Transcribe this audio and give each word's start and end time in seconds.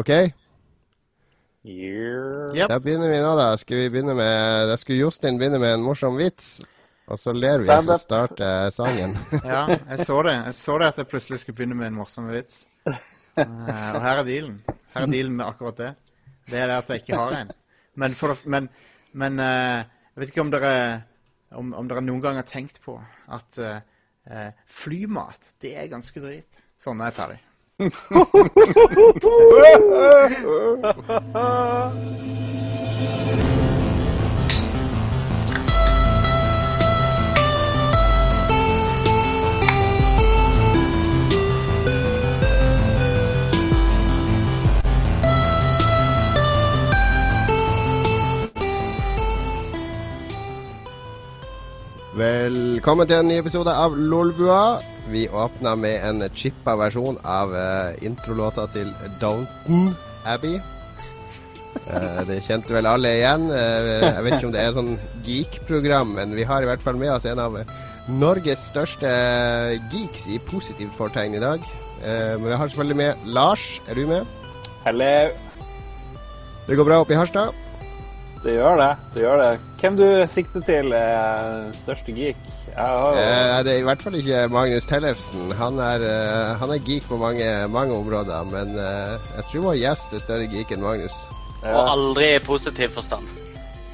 OK? 0.00 0.10
Yeah. 1.60 2.54
Yep. 2.56 2.68
Da 2.72 2.78
begynner 2.80 3.10
vi 3.12 3.20
nå, 3.20 3.32
da. 3.36 3.52
Skal 3.60 3.82
vi 3.82 3.88
begynne 3.92 4.14
med 4.16 4.68
Da 4.70 4.76
skulle 4.80 5.02
Jostein 5.02 5.38
begynne 5.38 5.60
med 5.60 5.76
en 5.76 5.84
morsom 5.84 6.16
vits. 6.16 6.60
Og 7.10 7.18
så 7.18 7.34
ler 7.34 7.64
vi, 7.64 7.68
og 7.74 7.84
så 7.88 7.96
starter 7.98 8.70
sangen. 8.72 9.16
Ja, 9.44 9.64
jeg 9.66 10.04
så 10.06 10.20
det. 10.22 10.36
Jeg 10.46 10.54
så 10.56 10.76
det 10.78 10.92
at 10.92 11.00
jeg 11.02 11.08
plutselig 11.10 11.40
skulle 11.42 11.58
begynne 11.58 11.76
med 11.76 11.90
en 11.90 11.98
morsom 11.98 12.30
vits. 12.30 12.62
Eh, 12.86 13.44
og 13.44 14.00
her 14.04 14.22
er 14.22 14.26
dealen. 14.26 14.60
Her 14.94 15.06
er 15.06 15.10
dealen 15.10 15.34
med 15.36 15.46
akkurat 15.46 15.82
det. 15.82 15.90
Det 16.50 16.58
er 16.58 16.70
det 16.70 16.78
at 16.78 16.92
jeg 16.94 17.02
ikke 17.02 17.18
har 17.18 17.36
en. 17.40 17.52
Men, 17.98 18.14
for, 18.14 18.36
men, 18.50 18.70
men 19.12 19.42
eh, 19.42 19.82
jeg 20.14 20.22
vet 20.22 20.32
ikke 20.32 20.44
om 20.46 20.54
dere, 20.54 20.72
om, 21.58 21.74
om 21.82 21.90
dere 21.90 22.02
noen 22.06 22.22
gang 22.24 22.38
har 22.38 22.46
tenkt 22.48 22.80
på 22.84 22.96
at 23.30 23.58
eh, 23.58 23.82
eh, 24.30 24.50
flymat, 24.70 25.54
det 25.62 25.74
er 25.82 25.90
ganske 25.92 26.22
drit. 26.22 26.62
Sånn 26.80 27.02
er 27.02 27.10
jeg 27.10 27.18
ferdig. 27.18 27.40
Velkommen 27.80 27.96
til 53.08 53.16
en 53.16 53.28
ny 53.28 53.38
episode 53.40 53.72
av 53.72 53.96
Lolbua. 53.96 54.99
Vi 55.10 55.28
åpna 55.28 55.74
med 55.76 56.04
en 56.06 56.22
chippa 56.34 56.76
versjon 56.78 57.16
av 57.26 57.50
uh, 57.50 58.04
introlåta 58.06 58.68
til 58.70 58.92
Downton 59.18 59.88
Abbey. 60.28 60.60
Uh, 61.90 62.20
det 62.28 62.36
kjente 62.46 62.70
vel 62.76 62.86
alle 62.86 63.10
igjen. 63.18 63.48
Uh, 63.50 64.04
jeg 64.06 64.24
vet 64.26 64.36
ikke 64.36 64.50
om 64.50 64.54
det 64.54 64.62
er 64.62 64.76
sånn 64.76 64.92
geek-program, 65.26 66.14
men 66.20 66.36
vi 66.38 66.46
har 66.46 66.62
i 66.62 66.68
hvert 66.70 66.84
fall 66.84 67.00
med 67.00 67.10
oss 67.16 67.26
en 67.26 67.42
av 67.42 67.58
Norges 68.10 68.62
største 68.70 69.10
geeks 69.90 70.28
i 70.30 70.38
positivt 70.46 70.94
fortegn 70.98 71.34
i 71.38 71.42
dag. 71.42 71.66
Men 72.00 72.46
vi 72.46 72.56
har 72.56 72.70
selvfølgelig 72.70 72.96
med 72.96 73.26
Lars. 73.28 73.64
Er 73.90 73.98
du 73.98 74.06
med? 74.08 74.38
Hello. 74.86 75.10
Det 76.64 76.78
går 76.78 76.88
bra 76.88 77.02
oppe 77.02 77.12
i 77.12 77.18
Harstad? 77.18 77.52
Det 78.40 78.54
gjør 78.56 78.78
det. 78.80 78.88
det 79.14 79.26
gjør 79.26 79.42
det. 79.42 79.50
Hvem 79.82 79.98
du 80.00 80.06
sikter 80.32 80.64
til 80.64 80.94
er 80.96 81.68
største 81.76 82.14
geek? 82.16 82.40
Ja, 82.76 82.86
jo 82.94 83.10
Eh, 83.18 83.58
det 83.64 83.74
er 83.74 83.82
i 83.82 83.86
hvert 83.86 84.02
fall 84.02 84.16
ikke 84.18 84.46
Magnus 84.52 84.86
Tellefsen. 84.88 85.52
Han 85.58 85.78
er, 85.82 86.04
eh, 86.06 86.56
han 86.60 86.70
er 86.70 86.82
geek 86.86 87.06
på 87.08 87.18
mange, 87.20 87.46
mange 87.68 87.94
områder, 87.94 88.44
men 88.50 88.74
eh, 88.78 89.28
jeg 89.36 89.46
tror 89.50 89.66
vår 89.68 89.78
gjest 89.80 90.14
er 90.14 90.24
større 90.24 90.48
geek 90.50 90.72
enn 90.72 90.84
Magnus. 90.84 91.16
ja, 91.62 91.74
Og 91.76 91.92
aldri 91.94 92.34
i 92.36 92.42
positiv 92.44 92.96
forstand. 92.96 93.28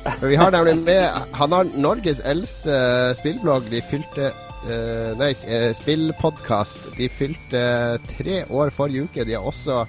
Men 0.20 0.30
vi 0.30 0.36
har 0.38 0.52
nemlig 0.54 0.76
med 0.86 1.10
Han 1.34 1.50
har 1.50 1.70
Norges 1.74 2.20
eldste 2.22 2.76
spillblogg. 3.18 3.66
De 3.72 3.80
fylte 3.82 4.28
eh, 4.30 5.18
Nei, 5.18 5.32
spillpodkast. 5.74 6.92
De 6.94 7.08
fylte 7.10 7.62
tre 8.12 8.44
år 8.46 8.70
forrige 8.70 9.08
uke. 9.08 9.24
De 9.26 9.34
har 9.34 9.42
også 9.42 9.82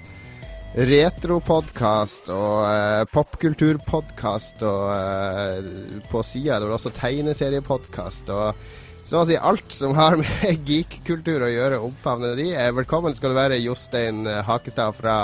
retropodkast 0.76 2.28
og 2.34 2.58
uh, 2.68 3.04
popkulturpodkast 3.10 4.62
og 4.68 4.82
uh, 4.92 6.02
på 6.10 6.22
sida 6.26 6.56
er 6.56 6.64
det 6.64 6.74
også 6.76 6.92
tegneseriepodkast 6.98 8.28
og 8.34 8.60
så 9.08 9.22
å 9.22 9.24
si 9.24 9.36
alt 9.40 9.72
som 9.72 9.94
har 9.96 10.18
med 10.20 10.64
geek-kultur 10.68 11.46
å 11.46 11.48
gjøre, 11.48 11.80
omfavner 11.80 12.34
de. 12.36 12.50
Eh, 12.52 12.68
velkommen 12.76 13.14
skal 13.16 13.32
du 13.32 13.38
være, 13.38 13.56
Jostein 13.64 14.26
eh, 14.28 14.42
Hakestad 14.44 14.98
fra 14.98 15.14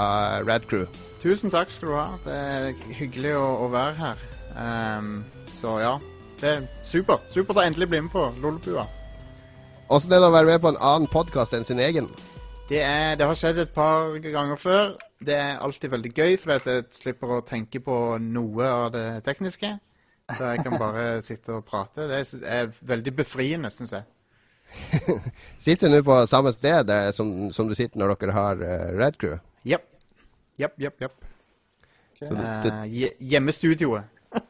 Rad 0.47 0.65
Crew. 0.71 0.87
Tusen 1.21 1.53
takk 1.53 1.73
skal 1.73 1.91
du 1.91 1.97
ha. 1.99 2.07
Det 2.25 2.39
er 2.39 2.97
hyggelig 2.97 3.35
å, 3.37 3.45
å 3.67 3.69
være 3.73 3.95
her. 3.99 4.25
Um, 4.55 5.13
så 5.37 5.77
ja, 5.83 5.93
det 6.41 6.51
er 6.55 6.67
supert. 6.87 7.29
Supert 7.33 7.61
å 7.61 7.65
endelig 7.67 7.91
bli 7.93 8.01
med 8.07 8.13
på 8.15 8.25
Lollepua. 8.41 8.87
Åssen 9.93 10.17
er 10.17 10.23
det 10.23 10.31
å 10.31 10.37
være 10.37 10.55
med 10.55 10.65
på 10.65 10.73
en 10.73 10.81
annen 10.81 11.11
podkast 11.13 11.53
enn 11.57 11.69
sin 11.69 11.83
egen? 11.85 12.09
Det, 12.71 12.81
er, 12.81 13.19
det 13.21 13.29
har 13.29 13.37
skjedd 13.37 13.67
et 13.67 13.75
par 13.77 14.17
ganger 14.25 14.61
før. 14.61 14.95
Det 15.21 15.37
er 15.37 15.61
alltid 15.61 15.93
veldig 15.93 16.15
gøy, 16.17 16.39
fordi 16.41 16.79
jeg 16.79 16.89
slipper 17.03 17.37
å 17.37 17.45
tenke 17.45 17.85
på 17.85 18.01
noe 18.33 18.77
av 18.87 18.95
det 18.97 19.09
tekniske. 19.29 19.77
Så 20.33 20.45
jeg 20.55 20.65
kan 20.65 20.79
bare 20.81 21.21
sitte 21.23 21.53
og 21.59 21.65
prate. 21.69 22.07
Det 22.09 22.21
er, 22.49 22.71
veldig 22.81 23.13
befriende, 23.17 23.71
syns 23.75 23.93
jeg. 23.93 24.07
Sitter 25.65 25.91
du 25.91 25.99
nå 25.99 26.01
på 26.07 26.17
samme 26.27 26.51
sted 26.55 26.89
eh, 26.91 27.11
som, 27.15 27.51
som 27.55 27.69
du 27.71 27.77
sitter 27.79 28.01
når 28.01 28.17
dere 28.19 28.35
har 28.35 28.63
uh, 28.65 28.89
Red 28.97 29.21
Crew? 29.21 29.37
Jepp. 29.69 29.85
Jepp, 30.59 30.75
jepp, 30.81 31.05
jepp. 31.05 31.15
Eh, 32.25 33.13
hjemmestudioet. 33.21 34.05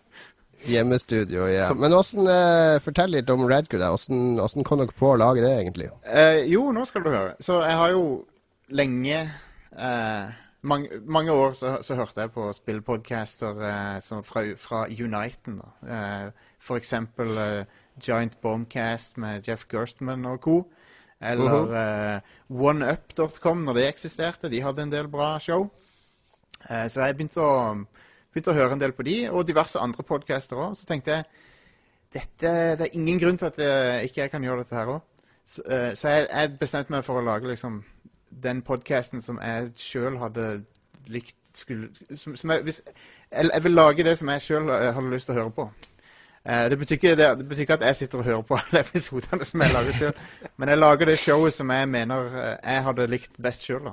hjemmestudio, 0.70 1.48
ja. 1.50 1.66
Som- 1.66 1.80
Men 1.82 1.92
hvordan, 1.92 2.28
eh, 2.30 2.78
Fortell 2.84 3.10
litt 3.16 3.30
om 3.30 3.44
Red 3.50 3.68
Crew. 3.68 3.82
Hvordan, 3.82 4.38
åssen 4.40 4.64
kom 4.64 4.80
dere 4.80 4.94
på 4.96 5.10
å 5.12 5.18
lage 5.18 5.42
det, 5.44 5.52
egentlig? 5.58 5.90
Eh, 6.06 6.44
jo, 6.52 6.68
nå 6.72 6.86
skal 6.88 7.04
du 7.04 7.10
høre. 7.10 7.34
Så 7.40 7.58
jeg 7.66 7.76
har 7.80 7.92
jo 7.96 8.06
lenge 8.70 9.18
eh, 9.76 10.32
mange, 10.64 11.00
mange 11.06 11.32
år 11.32 11.52
så, 11.58 11.76
så 11.82 11.96
hørte 11.98 12.24
jeg 12.24 12.32
på 12.34 12.48
spillpodcaster 12.56 13.60
eh, 13.68 14.22
fra, 14.26 14.42
fra 14.58 14.84
Uniten. 14.88 15.60
Da. 15.60 15.94
Eh, 15.94 16.50
for 16.58 16.80
eksempel 16.80 17.36
eh, 17.38 17.80
Giant 18.00 18.40
Bombcast 18.42 19.18
med 19.22 19.48
Jeff 19.48 19.66
Gerstmann 19.70 20.26
og 20.26 20.40
co. 20.40 20.58
Eller 21.24 21.74
eh, 21.80 22.34
OneUp.com 22.50 23.64
når 23.64 23.78
det 23.78 23.88
eksisterte. 23.88 24.50
De 24.52 24.62
hadde 24.64 24.82
en 24.82 24.92
del 24.92 25.08
bra 25.08 25.38
show. 25.38 25.68
Eh, 26.68 26.86
så 26.88 27.04
jeg 27.04 27.16
begynte 27.16 27.44
å, 27.44 27.56
begynte 28.32 28.52
å 28.52 28.58
høre 28.58 28.76
en 28.76 28.82
del 28.82 28.94
på 28.96 29.06
de, 29.06 29.18
og 29.30 29.46
diverse 29.48 29.80
andre 29.80 30.04
podcaster 30.06 30.60
òg. 30.60 30.76
Så 30.78 30.88
tenkte 30.88 31.18
jeg 31.18 31.28
dette, 32.14 32.50
det 32.78 32.88
er 32.88 32.94
ingen 32.94 33.18
grunn 33.18 33.40
til 33.40 33.50
at 33.50 33.58
jeg, 33.58 34.08
ikke 34.08 34.24
jeg 34.24 34.32
kan 34.32 34.44
gjøre 34.46 34.64
dette 34.64 34.78
her 34.78 34.96
òg. 34.96 35.10
Så, 35.44 35.64
eh, 35.68 35.90
så 35.98 36.12
jeg, 36.12 36.28
jeg 36.30 36.56
bestemte 36.60 36.94
meg 36.94 37.04
for 37.06 37.20
å 37.20 37.24
lage 37.24 37.50
liksom 37.50 37.82
den 38.42 38.62
podcasten 38.62 39.22
som 39.22 39.40
jeg 39.42 39.72
sjøl 39.80 40.18
hadde 40.18 40.64
likt 41.12 41.36
skulle, 41.54 41.88
som, 42.16 42.36
som 42.36 42.50
jeg, 42.50 42.62
hvis, 42.66 42.80
jeg, 43.30 43.50
jeg 43.52 43.64
vil 43.64 43.76
lage 43.76 44.06
det 44.06 44.16
som 44.18 44.30
jeg 44.32 44.42
sjøl 44.42 44.70
hadde 44.70 45.10
lyst 45.12 45.30
til 45.30 45.36
å 45.36 45.42
høre 45.42 45.54
på. 45.54 45.68
Eh, 46.44 46.64
det, 46.70 46.78
betyr 46.78 46.98
ikke, 46.98 47.16
det, 47.16 47.28
det 47.40 47.48
betyr 47.48 47.66
ikke 47.66 47.76
at 47.78 47.86
jeg 47.88 47.96
sitter 47.96 48.20
og 48.20 48.24
hører 48.24 48.42
på 48.48 48.58
alle 48.60 48.82
episodene 48.84 49.46
som 49.48 49.62
jeg 49.64 49.76
lager 49.76 50.00
sjøl, 50.00 50.24
men 50.56 50.72
jeg 50.72 50.80
lager 50.80 51.12
det 51.12 51.18
showet 51.20 51.56
som 51.56 51.70
jeg 51.72 51.88
mener 51.88 52.34
eh, 52.40 52.56
jeg 52.58 52.88
hadde 52.88 53.12
likt 53.12 53.38
best 53.42 53.68
sjøl. 53.68 53.92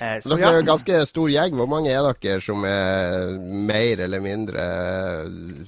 Eh, 0.00 0.18
så 0.20 0.36
Dere 0.36 0.48
er 0.48 0.58
jo 0.58 0.64
en 0.64 0.70
ganske 0.70 1.00
stor 1.08 1.30
gjeng. 1.32 1.56
Hvor 1.58 1.68
mange 1.68 1.92
er 1.92 2.06
dere 2.22 2.40
som 2.44 2.64
er 2.64 3.34
mer 3.70 4.04
eller 4.06 4.22
mindre 4.24 4.66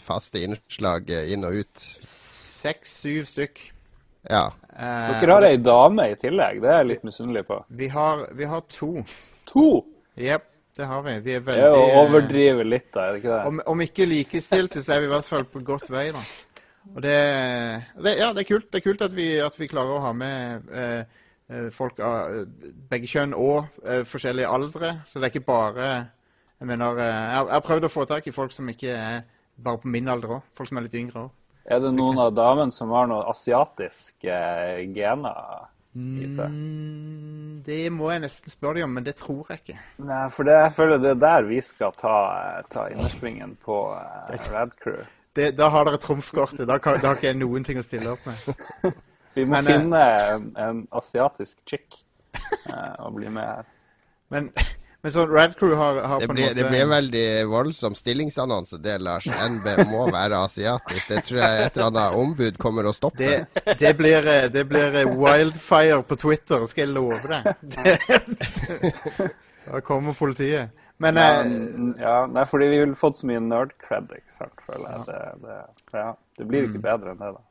faste 0.01 0.45
innslag 0.45 1.11
eh, 1.13 1.33
inn 1.35 1.45
og 1.49 1.63
ut? 1.63 1.87
Seks-syv 2.07 3.27
stykk. 3.29 3.65
Ja. 4.31 4.51
Eh, 4.73 5.21
Dere 5.21 5.35
har 5.37 5.45
ei 5.45 5.59
dame 5.61 6.07
i 6.13 6.17
tillegg. 6.21 6.63
Det 6.63 6.71
er 6.71 6.79
jeg 6.81 6.89
litt 6.93 7.05
misunnelig 7.05 7.45
på. 7.49 7.59
Vi 7.77 7.89
har, 7.93 8.27
vi 8.39 8.49
har 8.49 8.63
to. 8.73 8.93
To! 9.53 9.67
Jepp, 10.17 10.47
det 10.77 10.87
har 10.89 11.03
vi. 11.05 11.17
Vi 11.27 11.35
er 11.37 11.43
Det 11.45 11.59
er 11.59 11.75
å 11.77 12.05
overdrive 12.05 12.65
litt, 12.65 12.89
da. 12.95 13.09
Er 13.09 13.13
det 13.17 13.23
ikke 13.23 13.35
det? 13.35 13.43
Om, 13.51 13.61
om 13.75 13.85
ikke 13.85 14.07
likestilte, 14.09 14.81
så 14.85 14.95
er 14.97 15.03
vi 15.05 15.11
i 15.11 15.13
hvert 15.13 15.29
fall 15.29 15.45
på 15.45 15.61
godt 15.67 15.91
vei, 15.93 16.07
da. 16.15 16.23
Og 16.95 17.03
det, 17.05 17.19
det 18.05 18.15
Ja, 18.19 18.33
det 18.33 18.43
er 18.43 18.49
kult, 18.49 18.71
det 18.73 18.81
er 18.81 18.87
kult 18.89 19.05
at, 19.05 19.13
vi, 19.15 19.27
at 19.45 19.59
vi 19.61 19.69
klarer 19.71 19.99
å 19.99 20.01
ha 20.07 20.15
med 20.17 20.73
eh, 20.73 21.05
eh, 21.53 21.69
folk 21.75 22.01
av 22.03 22.33
eh, 22.41 22.73
begge 22.91 23.11
kjønn 23.13 23.37
og 23.39 23.69
eh, 23.85 24.03
forskjellige 24.09 24.51
aldre. 24.51 24.97
Så 25.07 25.21
det 25.21 25.29
er 25.29 25.35
ikke 25.37 25.47
bare 25.53 25.93
Jeg 26.63 26.67
mener 26.71 26.99
jeg 27.03 27.47
har 27.53 27.63
prøvd 27.67 27.87
å 27.87 27.93
få 27.93 28.05
tak 28.07 28.27
i 28.27 28.35
folk 28.35 28.53
som 28.55 28.69
ikke 28.71 28.97
er 28.97 29.23
bare 29.63 29.81
på 29.83 29.91
min 29.91 30.09
alder 30.09 30.39
òg. 30.39 30.51
Folk 30.57 30.71
som 30.71 30.79
er 30.81 30.87
litt 30.89 30.95
yngre 30.99 31.27
òg. 31.27 31.31
Er 31.65 31.83
det 31.83 31.93
noen 31.95 32.19
av 32.19 32.33
damene 32.35 32.75
som 32.75 32.91
har 32.95 33.07
noen 33.11 33.29
asiatiske 33.31 34.39
gener 34.97 35.69
i 35.95 36.27
seg? 36.35 36.49
Mm, 36.51 37.63
det 37.67 37.81
må 37.95 38.11
jeg 38.11 38.25
nesten 38.25 38.51
spørre 38.53 38.81
dem 38.81 38.89
om, 38.89 38.97
men 38.99 39.07
det 39.07 39.15
tror 39.21 39.53
jeg 39.53 39.63
ikke. 39.63 39.79
Nei, 40.09 40.25
for 40.35 40.49
det, 40.49 40.59
jeg 40.65 40.75
føler 40.79 41.03
det 41.03 41.13
er 41.15 41.23
der 41.23 41.49
vi 41.49 41.61
skal 41.63 41.95
ta, 41.99 42.17
ta 42.73 42.89
innersvingen 42.91 43.55
på 43.63 43.79
eh, 43.95 44.51
Rad 44.51 44.75
Crew. 44.83 45.05
Det, 45.33 45.53
da 45.57 45.71
har 45.73 45.87
dere 45.89 46.01
trumfkortet. 46.03 46.67
Da, 46.69 46.77
kan, 46.83 46.99
da 47.01 47.13
har 47.13 47.21
ikke 47.21 47.31
jeg 47.31 47.41
noen 47.41 47.65
ting 47.65 47.79
å 47.81 47.87
stille 47.87 48.17
opp 48.17 48.27
med. 48.29 48.93
Vi 49.37 49.47
må 49.49 49.57
Men, 49.57 49.65
eh, 49.65 49.79
finne 49.79 50.03
en, 50.35 50.49
en 50.61 50.83
asiatisk 50.99 51.63
chick 51.69 52.03
uh, 52.69 53.07
og 53.07 53.15
bli 53.17 53.31
med 53.33 53.47
her. 53.47 53.71
Men, 54.33 54.51
men 55.03 55.13
sånn 55.15 55.31
Rad 55.35 55.57
Crew 55.59 55.75
har, 55.77 55.97
har 56.07 56.21
Det 56.23 56.27
på 56.29 56.33
en 56.33 56.37
blir, 56.37 56.47
måte 56.49 56.59
det 56.61 56.69
blir 56.71 56.83
en 56.85 56.93
veldig 56.93 57.25
voldsom 57.51 57.95
stillingsannonse, 57.99 58.79
det, 58.85 58.99
Lars. 59.03 59.27
NB 59.27 59.67
må 59.91 60.05
være 60.15 60.39
asiatisk. 60.47 61.09
Det 61.11 61.25
tror 61.27 61.41
jeg 61.43 61.65
et 61.67 61.77
eller 61.77 61.89
annet 61.91 62.19
ombud 62.23 62.59
kommer 62.63 62.87
å 62.87 62.93
stoppe. 62.95 63.19
Det, 63.19 63.77
det, 63.81 63.93
blir, 63.99 64.29
eh, 64.31 64.47
det 64.55 64.65
blir 64.71 64.95
eh, 65.03 65.11
wildfire 65.19 66.03
på 66.07 66.21
Twitter, 66.23 66.67
skal 66.71 66.87
jeg 66.87 66.95
love 66.95 67.19
deg. 67.27 67.51
Det, 67.75 69.33
da 69.73 69.81
kommer 69.87 70.15
politiet. 70.19 70.71
Men 71.03 71.19
eh, 71.19 71.53
ja, 72.03 72.17
nei, 72.31 72.45
fordi 72.47 72.69
vi 72.71 72.79
ville 72.85 72.95
fått 72.99 73.19
så 73.19 73.27
mye 73.27 73.41
nerd 73.43 73.73
cred, 73.83 74.07
ikke 74.21 74.35
sant, 74.39 74.55
føler 74.69 74.87
jeg. 74.87 75.07
Det, 75.09 75.23
det, 75.49 75.57
ja, 75.99 76.11
det 76.39 76.47
blir 76.51 76.63
jo 76.63 76.69
Mm. 76.71 76.77
ikke 76.77 76.85
bedre 76.87 77.15
enn 77.17 77.23
det, 77.25 77.33
da. 77.35 77.43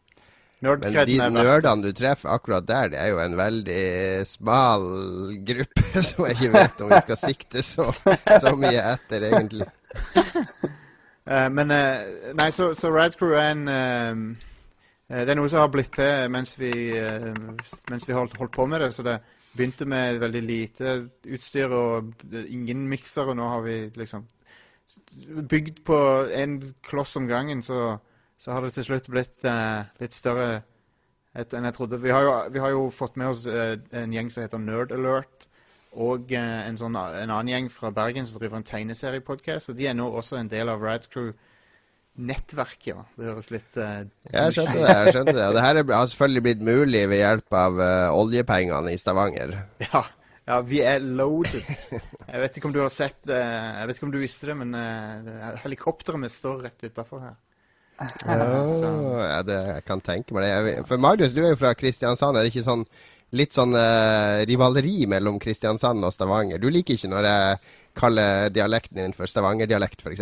Men 0.61 0.81
de 0.83 1.15
er 1.17 1.33
nerdene 1.33 1.89
du 1.89 1.95
treffer 1.97 2.29
akkurat 2.35 2.65
der, 2.69 2.91
det 2.93 2.99
er 3.01 3.09
jo 3.09 3.19
en 3.23 3.37
veldig 3.37 3.85
smal 4.29 4.83
gruppe 5.47 6.03
som 6.07 6.27
jeg 6.27 6.37
ikke 6.37 6.51
vet 6.53 6.83
om 6.85 6.91
vi 6.91 6.99
skal 7.07 7.17
sikte 7.17 7.63
så, 7.65 7.87
så 8.43 8.53
mye 8.59 8.83
etter, 8.91 9.25
egentlig. 9.31 9.67
Uh, 11.25 11.49
men 11.57 11.73
uh, 11.73 12.03
Nei, 12.37 12.51
så, 12.53 12.71
så 12.77 12.91
Rad 12.93 13.17
Crew 13.17 13.33
er 13.33 13.49
en 13.55 13.65
eh, 13.73 15.23
Det 15.25 15.33
er 15.33 15.39
noe 15.39 15.49
som 15.51 15.63
har 15.63 15.73
blitt 15.73 15.91
til 15.97 16.29
mens 16.31 16.53
vi, 16.59 16.71
mens 17.91 18.05
vi 18.07 18.15
holdt, 18.15 18.37
holdt 18.39 18.53
på 18.55 18.67
med 18.69 18.85
det. 18.85 18.93
Så 18.95 19.03
det 19.03 19.17
begynte 19.51 19.83
med 19.89 20.21
veldig 20.21 20.43
lite 20.45 20.93
utstyr 21.27 21.73
og 21.75 22.13
ingen 22.45 22.85
mikser, 22.87 23.27
og 23.27 23.35
nå 23.35 23.49
har 23.51 23.65
vi 23.65 23.81
liksom 23.97 24.29
bygd 25.49 25.83
på 25.89 25.97
en 26.37 26.55
kloss 26.85 27.17
om 27.19 27.27
gangen, 27.27 27.65
så, 27.65 27.97
så 28.41 28.55
har 28.55 28.65
det 28.65 28.73
til 28.73 28.87
slutt 28.87 29.07
blitt 29.13 29.45
eh, 29.45 29.83
litt 30.01 30.15
større 30.17 30.49
et, 31.37 31.53
enn 31.53 31.67
jeg 31.69 31.75
trodde. 31.77 31.99
Vi 32.01 32.09
har, 32.11 32.25
jo, 32.25 32.31
vi 32.51 32.59
har 32.63 32.73
jo 32.73 32.87
fått 32.91 33.19
med 33.21 33.29
oss 33.31 33.45
eh, 33.47 33.75
en 34.01 34.13
gjeng 34.15 34.31
som 34.33 34.43
heter 34.43 34.61
Nerd 34.63 34.91
Alert, 34.95 35.45
og 36.01 36.31
eh, 36.33 36.61
en, 36.65 36.79
sånn, 36.79 36.95
en 36.97 37.29
annen 37.29 37.51
gjeng 37.53 37.69
fra 37.71 37.91
Bergen 37.95 38.25
som 38.27 38.41
driver 38.41 38.57
en 38.59 38.65
tegneseriepodkast, 38.67 39.69
og 39.71 39.77
de 39.77 39.87
er 39.91 39.95
nå 39.99 40.07
også 40.09 40.39
en 40.39 40.49
del 40.51 40.71
av 40.73 40.81
Ride 40.83 41.07
Crew-nettverket. 41.13 42.89
Ja. 42.95 43.03
Det 43.19 43.29
høres 43.29 43.51
litt 43.53 43.77
uh, 43.77 44.01
Jeg 44.31 44.55
skjønte 44.57 44.79
det. 44.79 44.87
jeg 44.89 45.13
skjønte 45.15 45.35
det. 45.37 45.45
Og 45.47 45.55
det 45.59 45.65
her 45.67 45.81
er- 45.83 45.93
har 45.99 46.09
selvfølgelig 46.15 46.43
blitt 46.47 46.65
mulig 46.71 47.03
ved 47.13 47.21
hjelp 47.21 47.59
av 47.61 47.79
uh, 47.83 48.17
oljepengene 48.17 48.95
i 48.95 48.99
Stavanger. 48.99 49.55
Ja, 49.91 50.03
ja, 50.49 50.57
vi 50.65 50.79
er 50.83 50.99
loaded. 51.05 51.61
Jeg 51.93 52.39
vet 52.41 52.57
ikke 52.57 52.67
om 52.67 52.73
du 52.73 52.81
har 52.81 52.89
sett 52.91 53.19
det, 53.29 53.37
jeg 53.37 53.87
vet 53.87 53.99
ikke 53.99 54.07
om 54.09 54.11
du 54.15 54.19
visste 54.19 54.49
det, 54.49 54.55
men 54.63 54.73
uh, 54.73 55.53
helikopteret 55.61 56.19
mitt 56.19 56.33
står 56.33 56.65
rett 56.65 56.89
utafor 56.89 57.21
her. 57.27 57.37
Ja, 58.01 59.41
det, 59.45 59.57
jeg 59.67 59.85
kan 59.87 60.01
tenke 60.03 60.35
meg 60.35 60.47
det. 60.47 60.75
For 60.89 61.01
Marius, 61.01 61.35
du 61.35 61.43
er 61.43 61.53
jo 61.53 61.61
fra 61.61 61.73
Kristiansand. 61.77 62.37
Er 62.37 62.45
det 62.45 62.53
ikke 62.53 62.65
sånn 62.67 62.85
litt 63.37 63.55
sånn 63.55 63.75
uh, 63.77 64.41
rivaleri 64.47 65.05
mellom 65.09 65.37
Kristiansand 65.39 66.03
og 66.03 66.13
Stavanger? 66.15 66.59
Du 66.59 66.67
liker 66.73 66.97
ikke 66.97 67.11
når 67.11 67.29
jeg 67.29 67.61
kaller 67.97 68.51
dialekten 68.53 69.01
din 69.01 69.15
for 69.15 69.27
stavangerdialekt, 69.27 70.03
f.eks.? 70.03 70.21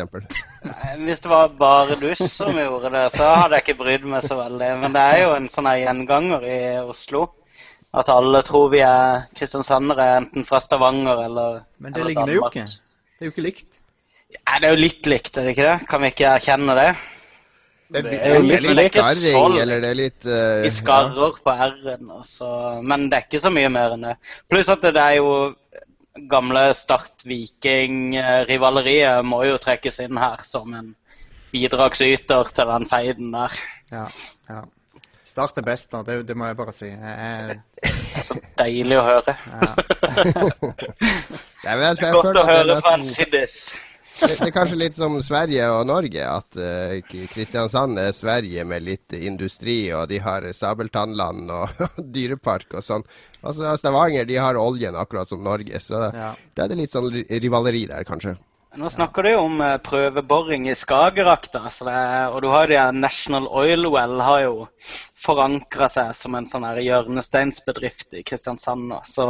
Hvis 1.03 1.21
det 1.23 1.31
var 1.31 1.51
bare 1.57 1.97
du 2.01 2.09
som 2.17 2.57
gjorde 2.57 2.91
det, 2.95 3.03
så 3.15 3.27
hadde 3.43 3.59
jeg 3.59 3.67
ikke 3.67 3.81
brydd 3.83 4.07
meg 4.09 4.25
så 4.25 4.39
veldig. 4.39 4.71
Men 4.83 4.95
det 4.95 5.03
er 5.11 5.21
jo 5.23 5.35
en 5.35 5.51
sånn 5.53 5.69
gjenganger 5.77 6.47
i 6.49 6.61
Oslo. 6.81 7.27
At 7.99 8.09
alle 8.13 8.43
tror 8.45 8.67
vi 8.73 8.81
er 8.85 9.29
kristiansandere, 9.37 10.09
enten 10.19 10.45
fra 10.45 10.59
Stavanger 10.61 11.23
eller 11.25 11.61
Men 11.81 11.93
det 11.93 12.03
eller 12.03 12.13
ligner 12.13 12.35
jo 12.35 12.49
ikke. 12.49 12.65
Det 12.69 13.25
er 13.25 13.29
jo 13.29 13.33
ikke 13.33 13.45
likt. 13.47 13.79
Ja, 14.29 14.59
det 14.61 14.67
er 14.67 14.75
jo 14.75 14.83
litt 14.83 15.09
likt, 15.09 15.37
er 15.37 15.47
det 15.47 15.55
ikke 15.55 15.65
det? 15.65 15.77
Kan 15.89 16.03
vi 16.03 16.11
ikke 16.13 16.35
erkjenne 16.35 16.75
det? 16.77 16.91
Det 17.89 18.03
Det 18.05 18.19
er, 18.19 18.35
jo 18.35 18.41
Det 18.45 18.59
det 18.61 18.69
er 18.69 18.75
litt 18.77 18.93
skarring, 18.93 19.55
eller 19.63 19.81
det 19.81 19.89
er 19.89 19.97
litt 19.97 20.25
uh, 20.29 20.61
Vi 20.61 20.69
skarrer 20.73 21.39
på 21.43 21.51
R-en, 21.67 22.11
men 22.85 23.09
det 23.09 23.17
er 23.17 23.23
ikke 23.25 23.41
så 23.41 23.49
mye 23.53 23.69
mer 23.73 23.95
enn 23.95 24.05
det. 24.11 24.15
Pluss 24.51 24.69
at 24.69 24.83
det 24.85 25.01
er 25.01 25.15
jo 25.17 25.29
gamle 26.29 26.73
Start 26.77 27.25
Viking-rivaleriet 27.25 29.25
må 29.25 29.43
jo 29.47 29.57
trekkes 29.61 29.99
inn 30.05 30.17
her 30.21 30.37
som 30.45 30.73
en 30.77 30.93
bidragsyter 31.49 32.45
til 32.53 32.65
den 32.75 32.85
feiden 32.89 33.33
der. 33.33 33.51
ja, 33.93 34.05
ja. 34.49 34.61
Start 35.29 35.59
er 35.61 35.63
best, 35.65 35.91
da. 35.91 35.99
Det, 36.01 36.23
det 36.25 36.33
må 36.37 36.47
jeg 36.49 36.55
bare 36.57 36.71
si. 36.73 36.87
Jeg, 36.89 37.59
jeg, 37.83 38.23
Så 38.25 38.33
deilig 38.57 38.97
å 38.97 39.03
høre. 39.05 39.35
Ja. 39.45 39.67
er 41.69 41.77
men 41.77 41.83
jeg, 41.85 41.99
jeg 42.01 42.15
Godt 42.15 42.29
å 42.31 42.33
det 42.33 42.45
høre 42.47 42.77
fra 42.81 42.93
en 42.97 43.05
fiddis. 43.13 43.53
Det, 44.21 44.35
det 44.39 44.47
er 44.49 44.53
kanskje 44.55 44.79
litt 44.79 44.97
som 44.97 45.17
Sverige 45.23 45.69
og 45.73 45.85
Norge, 45.89 46.25
at 46.25 46.59
uh, 46.59 46.97
Kristiansand 47.31 47.99
er 48.01 48.11
Sverige 48.15 48.65
med 48.67 48.85
litt 48.85 49.15
industri, 49.17 49.79
og 49.95 50.07
de 50.11 50.19
har 50.23 50.45
Sabeltannland 50.55 51.51
og 51.59 52.03
dyrepark 52.15 52.77
og 52.79 52.85
sånn. 52.85 53.07
Altså 53.39 53.73
Stavanger 53.79 54.27
de 54.29 54.37
har 54.41 54.59
oljen, 54.59 54.97
akkurat 54.99 55.29
som 55.29 55.43
Norge, 55.45 55.79
så 55.83 56.09
Ja. 56.13 56.33
da 56.55 56.65
er 56.65 56.71
det 56.73 56.81
litt 56.83 56.95
sånn 56.95 57.11
rivaleri 57.13 57.85
der, 57.89 58.03
kanskje. 58.07 58.37
Nå 58.77 58.85
snakker 58.93 59.25
du 59.25 59.31
jo 59.31 59.39
om 59.47 59.61
eh, 59.65 59.79
prøveboring 59.81 60.67
i 60.69 60.75
Skagerrak, 60.77 61.47
da. 61.49 61.63
Er, 61.89 62.29
og 62.29 62.43
du 62.43 62.51
har 62.53 62.67
jo 62.69 62.75
de 62.75 62.99
National 63.01 63.47
Oil 63.49 63.87
Well 63.89 64.21
har 64.21 64.43
jo 64.43 64.67
forankra 65.17 65.87
seg 65.89 66.11
som 66.13 66.37
en 66.37 66.45
sånn 66.45 66.67
hjørnesteinsbedrift 66.77 68.13
i 68.19 68.21
Kristiansand. 68.23 68.93
Så 69.09 69.25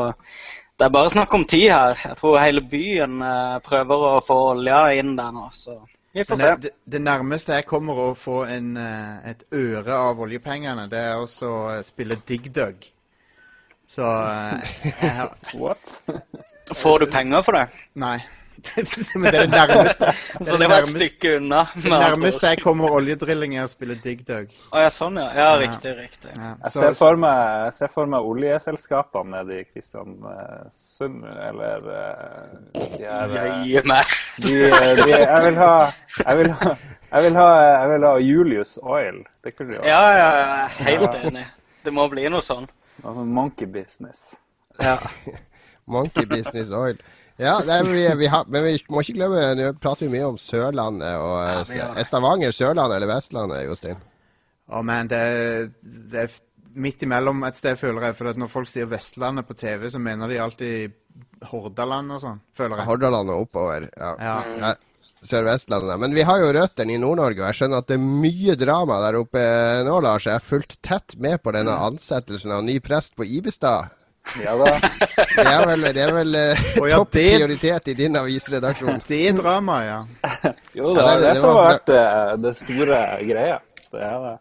det 0.80 0.88
er 0.88 0.92
bare 0.96 1.12
snakk 1.12 1.34
om 1.36 1.44
tid 1.44 1.68
her. 1.74 1.98
Jeg 2.06 2.16
tror 2.22 2.38
hele 2.40 2.62
byen 2.64 3.20
eh, 3.26 3.56
prøver 3.66 4.06
å 4.14 4.20
få 4.24 4.38
olja 4.54 4.86
inn 4.96 5.18
der 5.18 5.34
nå, 5.36 5.50
så 5.52 5.76
vi 6.16 6.24
får 6.26 6.40
se. 6.40 6.54
det, 6.64 6.72
det 6.90 7.02
nærmeste 7.04 7.58
jeg 7.58 7.68
kommer 7.70 8.00
å 8.02 8.08
få 8.18 8.46
en, 8.50 8.72
eh, 8.80 9.30
et 9.34 9.44
øre 9.54 9.98
av 10.08 10.24
oljepengene, 10.24 10.88
det 10.90 11.04
er 11.12 11.20
også 11.20 11.52
å 11.52 11.76
spille 11.86 12.18
Dig 12.26 12.48
Dug. 12.56 12.88
Så 13.90 14.08
eh, 14.08 14.74
jeg 15.04 15.14
har 15.20 15.36
What? 15.60 16.00
Får 16.80 17.04
du 17.04 17.10
penger 17.12 17.44
for 17.44 17.60
det? 17.60 17.68
Nei. 18.00 18.18
Men 19.20 19.32
det 19.34 19.40
er 19.40 19.46
det 19.48 19.52
nærmeste. 19.54 20.06
Det, 20.40 20.46
Så 20.46 20.54
er 20.54 20.58
det 20.58 20.60
det 20.62 20.70
var 20.70 20.84
et 20.84 20.92
stykke 20.92 21.32
unna. 21.38 21.62
det 21.76 21.92
nærmeste 21.92 22.52
jeg 22.54 22.62
kommer 22.64 22.94
oljedrilling, 22.98 23.56
er 23.58 23.66
å 23.68 23.72
spille 23.72 23.96
Dig 24.04 24.22
Dug. 24.28 24.54
Å 24.72 24.84
ja, 24.84 24.92
sånn 24.94 25.20
ja. 25.20 25.28
Ja, 25.36 25.48
riktig, 25.62 25.94
riktig. 25.98 26.32
Ja. 26.36 26.52
Jeg 26.66 26.74
ser 26.76 26.98
for 27.00 27.20
meg, 27.20 27.74
ser 27.76 27.92
for 27.94 28.10
meg 28.12 28.28
oljeselskapene 28.30 29.36
nede 29.38 29.60
i 29.62 29.66
Kristiansund, 29.68 31.24
eller 31.50 31.90
eh, 31.98 32.56
de 32.96 33.06
her 33.06 33.36
eh, 33.44 33.68
Jøye 33.70 33.86
meg. 33.90 34.16
de, 34.44 34.56
de, 35.04 35.10
Jeg 35.14 35.46
vil 35.48 35.62
ha 35.62 35.74
Jeg 36.26 36.42
vil 36.42 36.52
ha, 36.62 36.74
jeg 37.12 37.28
vil 37.28 37.40
ha, 37.42 37.48
jeg 37.66 37.94
vil 37.94 38.10
ha 38.10 38.14
Julius 38.30 38.76
Oil. 38.84 39.24
Det 39.44 39.56
kunne 39.58 39.80
jo 39.80 39.86
Ja, 39.88 40.04
ja, 40.18 40.30
jeg 40.40 40.52
er 40.52 40.92
helt 40.92 41.22
enig. 41.24 41.46
Det 41.86 41.96
må 41.96 42.08
bli 42.12 42.28
noe 42.32 42.44
sånn. 42.46 42.68
Altså 43.00 43.24
monkey 43.24 43.68
business. 43.72 44.34
Monkey 45.90 46.26
Business 46.26 46.70
Oil. 46.72 46.98
Ja, 47.40 47.54
nei, 47.64 47.78
men, 47.86 47.94
vi, 47.96 48.04
vi 48.20 48.28
har, 48.28 48.44
men 48.52 48.66
vi 48.68 48.74
må 48.92 49.00
ikke 49.00 49.16
glemme 49.16 49.44
Nå 49.56 49.70
prater 49.80 50.06
vi 50.10 50.18
mye 50.18 50.28
om 50.28 50.38
Sørlandet. 50.42 51.14
og 51.24 51.38
Ja, 51.40 51.62
eh, 51.62 51.70
det. 51.94 52.02
Er 52.04 52.08
Stavanger 52.10 52.52
Sørlandet 52.56 52.98
eller 53.00 53.14
Vestlandet, 53.14 53.62
Jostein? 53.70 54.02
Å, 54.70 54.82
man, 54.86 55.08
det, 55.10 55.18
er- 55.18 55.70
det 56.12 56.26
er 56.26 56.36
midt 56.80 57.02
imellom 57.08 57.40
et 57.48 57.56
sted, 57.58 57.80
føler 57.80 58.10
jeg. 58.10 58.18
For 58.20 58.30
at 58.34 58.38
når 58.38 58.52
folk 58.52 58.68
sier 58.70 58.86
Vestlandet 58.92 59.48
på 59.48 59.56
TV, 59.58 59.88
så 59.90 60.02
mener 60.04 60.28
de 60.30 60.38
alltid 60.44 60.94
Hordaland 61.50 62.12
og 62.18 62.22
sånn, 62.22 62.42
føler 62.56 62.82
jeg. 62.82 62.88
Hordaland 62.92 63.32
og 63.34 63.46
oppover. 63.48 63.88
Ja. 63.98 64.12
Ja. 64.20 64.36
Ja, 64.60 64.74
Sør-Vestlandet. 65.26 65.98
Men 66.00 66.14
vi 66.16 66.24
har 66.28 66.40
jo 66.40 66.52
røttene 66.56 66.94
i 66.96 67.00
Nord-Norge, 67.02 67.42
og 67.42 67.48
jeg 67.50 67.58
skjønner 67.60 67.82
at 67.82 67.88
det 67.90 67.98
er 67.98 68.04
mye 68.24 68.54
drama 68.60 69.00
der 69.04 69.18
oppe 69.20 69.42
nå, 69.88 69.96
Lars. 70.06 70.28
Jeg 70.30 70.38
har 70.38 70.46
fulgt 70.46 70.78
tett 70.86 71.16
med 71.20 71.42
på 71.44 71.52
denne 71.56 71.74
ansettelsen 71.90 72.54
av 72.56 72.64
ny 72.68 72.78
prest 72.84 73.16
på 73.20 73.26
Ibestad. 73.28 73.90
Ja 74.44 74.56
da. 74.60 74.66
Det 75.36 75.46
er 75.48 75.64
vel, 75.68 75.82
det 75.96 76.04
er 76.04 76.12
vel 76.14 76.36
oh, 76.38 76.90
ja, 76.90 76.98
topp 77.00 77.12
det- 77.18 77.26
prioritet 77.38 77.88
i 77.88 77.94
din 77.98 78.16
avisredaksjon. 78.20 79.02
Det 79.08 79.20
er 79.30 79.34
drama, 79.40 79.80
ja. 79.86 80.00
Jo, 80.74 80.94
Ja, 80.96 81.02
det 81.02 81.02
er 81.02 81.18
det- 81.18 81.24
det 81.24 81.34
det 81.34 81.40
som 81.42 81.56
har 81.56 81.72
vært 81.74 81.90
eh, 81.96 82.38
det 82.46 82.54
store 82.58 83.02
greia. 83.32 83.58
Det 83.92 84.02
er 84.06 84.20
det. 84.28 84.36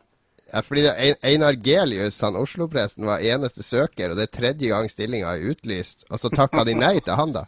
Ja, 0.51 0.63
fordi 0.65 0.87
Einar 1.23 1.53
Gelius, 1.61 2.17
han 2.25 2.37
Oslo-presten, 2.41 3.05
var 3.05 3.21
eneste 3.21 3.61
søker, 3.63 4.11
og 4.11 4.17
det 4.17 4.23
er 4.29 4.33
tredje 4.39 4.69
gang 4.71 4.89
stillinga 4.89 5.35
er 5.37 5.43
utlyst. 5.53 6.05
Og 6.09 6.19
så 6.23 6.29
takka 6.33 6.65
de 6.65 6.73
nei 6.79 6.95
til 7.05 7.15
han, 7.19 7.33
da. 7.37 7.43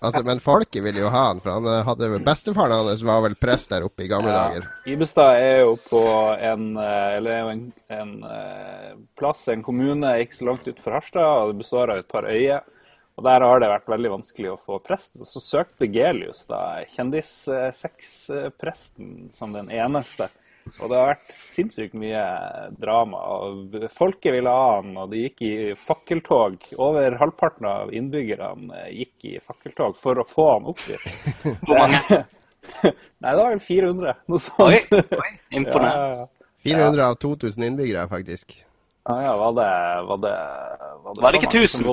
Altså, 0.00 0.22
Men 0.24 0.38
folket 0.40 0.82
ville 0.84 1.00
jo 1.02 1.08
ha 1.10 1.24
han, 1.32 1.40
for 1.42 1.50
han 1.56 1.64
hadde 1.66 1.84
hadde 1.88 2.20
bestefaren 2.24 2.72
hans 2.76 3.02
var 3.02 3.22
vel 3.26 3.34
prest 3.40 3.70
der 3.74 3.82
oppe 3.88 4.02
i 4.04 4.08
gamle 4.12 4.30
Ja. 4.30 4.34
dager. 4.46 4.62
Ibestad 4.86 5.34
er 5.40 5.60
jo 5.64 5.74
på 5.90 6.04
en, 6.38 6.76
eh, 6.78 7.16
eller 7.16 7.30
er 7.30 7.40
jo 7.40 7.48
en, 7.56 7.72
en 7.90 8.24
eh, 8.24 8.94
plass, 9.18 9.48
en 9.48 9.62
kommune 9.66 10.14
ikke 10.22 10.34
så 10.38 10.44
langt 10.46 10.68
ut 10.68 10.80
fra 10.80 10.92
Harstad, 11.00 11.26
og 11.42 11.48
det 11.52 11.58
består 11.64 11.90
av 11.90 11.96
et 12.04 12.08
par 12.08 12.22
øyer. 12.30 12.60
Og 13.18 13.24
Der 13.24 13.40
har 13.40 13.60
det 13.60 13.68
vært 13.72 13.86
veldig 13.88 14.10
vanskelig 14.12 14.50
å 14.52 14.58
få 14.60 14.78
prest. 14.84 15.10
Og 15.18 15.26
så 15.26 15.40
søkte 15.40 15.86
Gelius, 15.90 16.44
da, 16.46 16.84
kjendissexpresten, 16.94 19.30
som 19.32 19.52
den 19.56 19.70
eneste. 19.70 20.28
Og 20.80 20.90
det 20.90 20.98
har 20.98 21.10
vært 21.12 21.32
sinnssykt 21.32 21.94
mye 21.98 22.22
drama. 22.76 23.20
og 23.46 23.76
Folket 23.94 24.34
ville 24.36 24.52
ha 24.52 24.66
han, 24.78 24.92
og 25.00 25.12
de 25.12 25.22
gikk 25.24 25.42
i 25.46 25.54
fakkeltog. 25.78 26.58
Over 26.76 27.18
halvparten 27.20 27.68
av 27.70 27.92
innbyggerne 27.96 28.86
gikk 28.92 29.28
i 29.30 29.34
fakkeltog 29.40 29.96
for 30.00 30.20
å 30.20 30.26
få 30.28 30.48
han 30.52 30.68
opp 30.72 30.82
dit. 30.86 31.06
Hvor 31.66 31.80
mange? 31.80 32.22
Nei, 32.82 33.30
det 33.30 33.38
var 33.38 33.52
vel 33.54 33.62
400, 33.62 34.16
noe 34.26 34.42
sånt. 34.42 34.62
oi, 34.66 35.32
imponerende. 35.58 35.90
Ja, 35.90 36.06
ja, 36.12 36.24
ja. 36.26 36.32
400 36.66 37.10
av 37.12 37.18
2000 37.22 37.68
innbyggere, 37.70 38.08
faktisk. 38.10 38.56
Ja, 39.06 39.20
ja, 39.22 39.36
var 39.38 39.52
det 39.54 39.68
Var 40.08 40.16
det, 40.18 40.32
var 41.02 41.14
det, 41.14 41.22
Var 41.22 41.32
det 41.32 41.38
ikke 41.38 41.60
1000? 41.62 41.86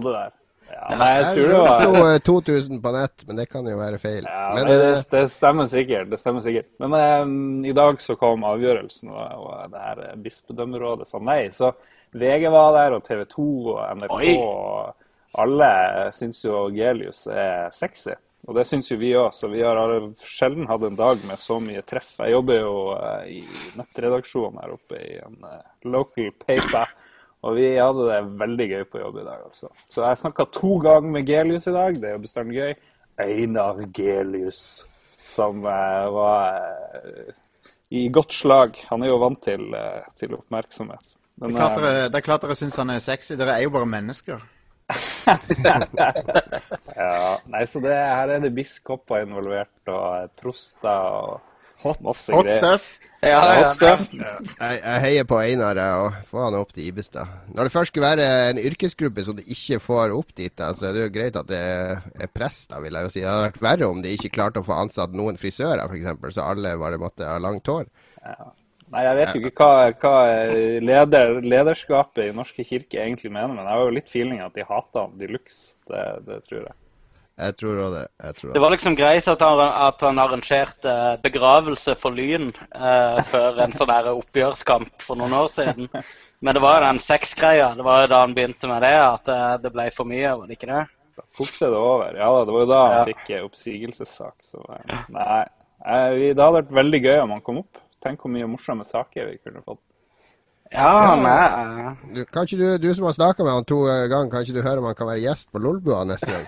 Ja, 0.74 0.98
nei, 1.00 1.10
jeg 1.14 1.36
tror 1.38 1.52
det 1.52 1.60
var 1.62 1.84
sto 1.84 2.02
eh, 2.10 2.18
2000 2.28 2.82
på 2.84 2.94
nett, 2.96 3.26
men 3.28 3.40
det 3.40 3.46
kan 3.52 3.70
jo 3.70 3.78
være 3.80 4.00
feil. 4.02 4.26
ja, 4.26 4.50
Men 4.56 4.68
nei, 4.68 4.76
det, 4.82 4.90
eh, 4.90 5.06
det 5.14 5.24
stemmer 5.32 5.70
sikkert. 5.72 6.10
det 6.12 6.20
stemmer 6.20 6.46
sikkert. 6.46 6.70
Men 6.84 6.98
um, 6.98 7.38
i 7.66 7.76
dag 7.78 8.02
så 8.02 8.18
kom 8.20 8.44
avgjørelsen, 8.50 9.14
og, 9.14 9.46
og 9.46 9.72
det 9.74 9.86
her 9.86 10.04
bispedømmerådet 10.26 11.08
sa 11.10 11.22
nei. 11.24 11.40
Så 11.56 11.72
VG 12.14 12.50
var 12.54 12.76
der, 12.78 12.98
og 12.98 13.08
TV 13.08 13.24
2 13.30 13.48
og 13.76 13.80
NRK 14.02 14.18
Oi. 14.18 14.36
og 14.42 15.40
alle 15.44 15.72
syns 16.14 16.44
jo 16.46 16.68
Gelius 16.74 17.26
er 17.32 17.72
sexy. 17.74 18.18
Og 18.44 18.58
det 18.58 18.66
syns 18.68 18.90
jo 18.92 18.98
vi 19.00 19.14
òg, 19.16 19.30
så 19.32 19.48
vi 19.48 19.62
har 19.64 19.80
sjelden 20.20 20.68
hatt 20.68 20.84
en 20.84 20.98
dag 21.00 21.22
med 21.30 21.40
så 21.40 21.62
mye 21.64 21.82
treff. 21.88 22.18
Jeg 22.20 22.36
jobber 22.36 22.60
jo 22.60 22.74
uh, 22.92 23.24
i 23.24 23.40
nettredaksjonen 23.80 24.60
her 24.60 24.74
oppe 24.76 25.00
i 25.00 25.14
en 25.24 25.38
uh, 25.48 25.62
local 25.88 26.34
paper, 26.44 26.92
og 27.44 27.58
vi 27.58 27.68
hadde 27.76 28.08
det 28.08 28.20
veldig 28.40 28.68
gøy 28.72 28.84
på 28.88 29.02
jobb 29.02 29.20
i 29.20 29.28
dag, 29.28 29.46
altså. 29.50 29.70
Så 29.92 30.04
jeg 30.06 30.20
snakka 30.22 30.48
to 30.56 30.78
ganger 30.84 31.16
med 31.18 31.28
Gelius 31.28 31.68
i 31.68 31.76
dag, 31.76 32.00
det 32.00 32.10
er 32.10 32.18
jo 32.18 32.24
bestandig 32.24 32.60
gøy. 32.62 32.76
Einar 33.24 33.82
Gelius, 33.94 34.62
som 35.20 35.60
eh, 35.68 36.06
var 36.16 36.62
eh, 37.02 37.34
i 37.94 38.08
godt 38.14 38.34
slag. 38.34 38.80
Han 38.90 39.04
er 39.04 39.12
jo 39.12 39.20
vant 39.22 39.44
til, 39.44 39.68
eh, 39.78 40.08
til 40.18 40.34
oppmerksomhet. 40.40 41.14
Det 41.36 41.50
er 41.50 41.56
klart 41.58 41.78
eh, 41.78 41.84
dere, 41.84 42.10
det 42.10 42.20
er 42.20 42.26
klart 42.26 42.46
dere 42.46 42.58
syns 42.58 42.80
han 42.80 42.94
er 42.94 43.04
sexy. 43.04 43.36
Dere 43.40 43.58
er 43.58 43.68
jo 43.68 43.76
bare 43.76 43.92
mennesker. 43.98 44.44
Ja, 46.94 47.40
nei, 47.50 47.64
så 47.66 47.80
det, 47.82 47.94
her 47.94 48.30
er 48.30 48.42
det 48.44 48.52
biskoper 48.54 49.24
involvert, 49.24 49.80
og 49.90 50.30
proster 50.38 51.08
og 51.10 51.53
Hot, 51.84 52.00
Masse 52.04 52.32
hot 52.34 52.48
greier. 52.48 52.58
stuff. 52.60 53.00
Ja, 53.24 53.40
hot 53.60 53.76
stuff. 53.78 54.10
Jeg, 54.14 54.80
jeg 54.82 55.02
heier 55.04 55.28
på 55.28 55.38
Einar 55.40 55.80
og 55.84 56.18
få 56.28 56.42
han 56.46 56.56
opp 56.60 56.74
til 56.76 56.90
Ibestad. 56.90 57.30
Når 57.56 57.68
det 57.70 57.74
først 57.76 57.92
skulle 57.94 58.10
være 58.10 58.26
en 58.52 58.60
yrkesgruppe 58.60 59.24
som 59.24 59.38
du 59.38 59.44
ikke 59.44 59.80
får 59.84 60.16
opp 60.16 60.34
dit, 60.40 60.64
så 60.64 60.90
er 60.90 60.98
det 60.98 61.06
jo 61.06 61.14
greit 61.16 61.40
at 61.40 61.48
det 61.52 61.62
er 61.64 62.32
press, 62.36 62.66
da, 62.72 62.82
vil 62.84 62.96
jeg 63.00 63.08
jo 63.08 63.14
si. 63.14 63.24
Det 63.24 63.32
hadde 63.32 63.46
vært 63.50 63.62
verre 63.68 63.92
om 63.92 64.04
de 64.04 64.16
ikke 64.18 64.34
klarte 64.36 64.64
å 64.64 64.68
få 64.68 64.76
ansatt 64.86 65.16
noen 65.16 65.40
frisører, 65.40 65.86
f.eks., 65.88 66.36
så 66.36 66.50
alle 66.52 66.76
bare 66.82 67.00
måtte 67.02 67.28
ha 67.28 67.40
langt 67.44 67.72
hår. 67.72 67.88
Nei, 68.94 69.02
jeg 69.08 69.18
vet 69.18 69.34
jo 69.34 69.40
ikke 69.50 69.66
hva, 69.66 69.88
hva 70.04 70.18
leder, 70.86 71.40
lederskapet 71.42 72.28
i 72.28 72.36
Norske 72.36 72.66
kirke 72.68 73.00
egentlig 73.02 73.32
mener, 73.34 73.56
men 73.56 73.64
jeg 73.66 73.72
har 73.74 73.88
jo 73.88 73.96
litt 73.96 74.12
feeling 74.12 74.44
at 74.44 74.54
de 74.54 74.68
hater 74.68 75.08
han 75.08 75.16
de 75.18 75.32
luxe. 75.32 75.74
Det, 75.90 76.04
det 76.28 76.44
tror 76.50 76.60
jeg. 76.68 76.76
Jeg 77.42 77.56
tror 77.58 77.80
òg 77.82 77.94
det. 77.96 78.02
Jeg 78.22 78.36
tror 78.38 78.50
Det 78.50 78.54
det. 78.54 78.62
var 78.62 78.72
liksom 78.76 78.96
greit 78.96 79.28
at 79.28 79.42
han, 79.42 79.60
at 79.88 80.02
han 80.06 80.20
arrangerte 80.22 80.92
begravelse 81.24 81.96
for 81.98 82.14
Lyn 82.14 82.52
eh, 82.54 83.22
før 83.32 83.58
en 83.64 83.74
sånn 83.74 83.90
der 83.90 84.10
oppgjørskamp 84.12 85.02
for 85.02 85.18
noen 85.18 85.34
år 85.34 85.48
siden. 85.50 85.88
Men 86.46 86.54
det 86.54 86.62
var 86.62 86.78
jo 86.78 86.86
den 86.92 87.00
sexgreia. 87.02 87.72
Det 87.80 87.86
var 87.88 88.04
jo 88.04 88.12
da 88.14 88.20
han 88.22 88.36
begynte 88.38 88.70
med 88.70 88.86
det, 88.86 88.94
at 89.02 89.32
eh, 89.34 89.58
det 89.64 89.72
ble 89.74 89.88
for 89.96 90.06
mye, 90.06 90.36
var 90.38 90.46
det 90.52 90.60
ikke 90.60 90.70
det? 90.70 90.84
Da 91.18 91.26
tok 91.38 91.52
det 91.60 91.72
over. 91.78 92.16
Ja 92.22 92.30
da, 92.38 92.46
det 92.46 92.54
var 92.54 92.66
jo 92.68 92.70
da 92.74 92.82
han 92.86 92.96
Ja. 93.00 93.04
fikk 93.10 93.30
eh, 93.34 93.44
oppsigelsessak. 93.50 94.36
Så 94.46 94.62
eh, 94.78 95.04
nei. 95.14 95.44
Det 95.84 96.38
hadde 96.38 96.60
vært 96.62 96.72
veldig 96.84 97.02
gøy 97.04 97.18
om 97.26 97.34
han 97.36 97.42
kom 97.50 97.64
opp. 97.64 97.82
Tenk 98.04 98.22
hvor 98.22 98.32
mye 98.36 98.48
morsomme 98.48 98.86
saker 98.86 99.32
vi 99.32 99.38
kunne 99.42 99.62
fått. 99.66 99.82
Ja, 100.74 100.90
han 101.06 101.26
er 101.30 101.52
eh, 101.54 102.06
Du, 102.16 102.22
kan 102.26 102.48
ikke 102.48 102.58
du, 102.58 102.68
du 102.82 102.88
som 102.98 103.06
har 103.06 103.14
snakka 103.14 103.46
med 103.46 103.54
han 103.54 103.68
to 103.70 103.80
ganger, 103.86 104.32
kan 104.32 104.46
ikke 104.46 104.56
du 104.58 104.64
høre 104.66 104.82
om 104.82 104.88
han 104.90 104.98
kan 104.98 105.10
være 105.12 105.22
gjest 105.22 105.52
på 105.54 105.62
Lolbua 105.62 106.02
neste 106.10 106.32
gang? 106.32 106.48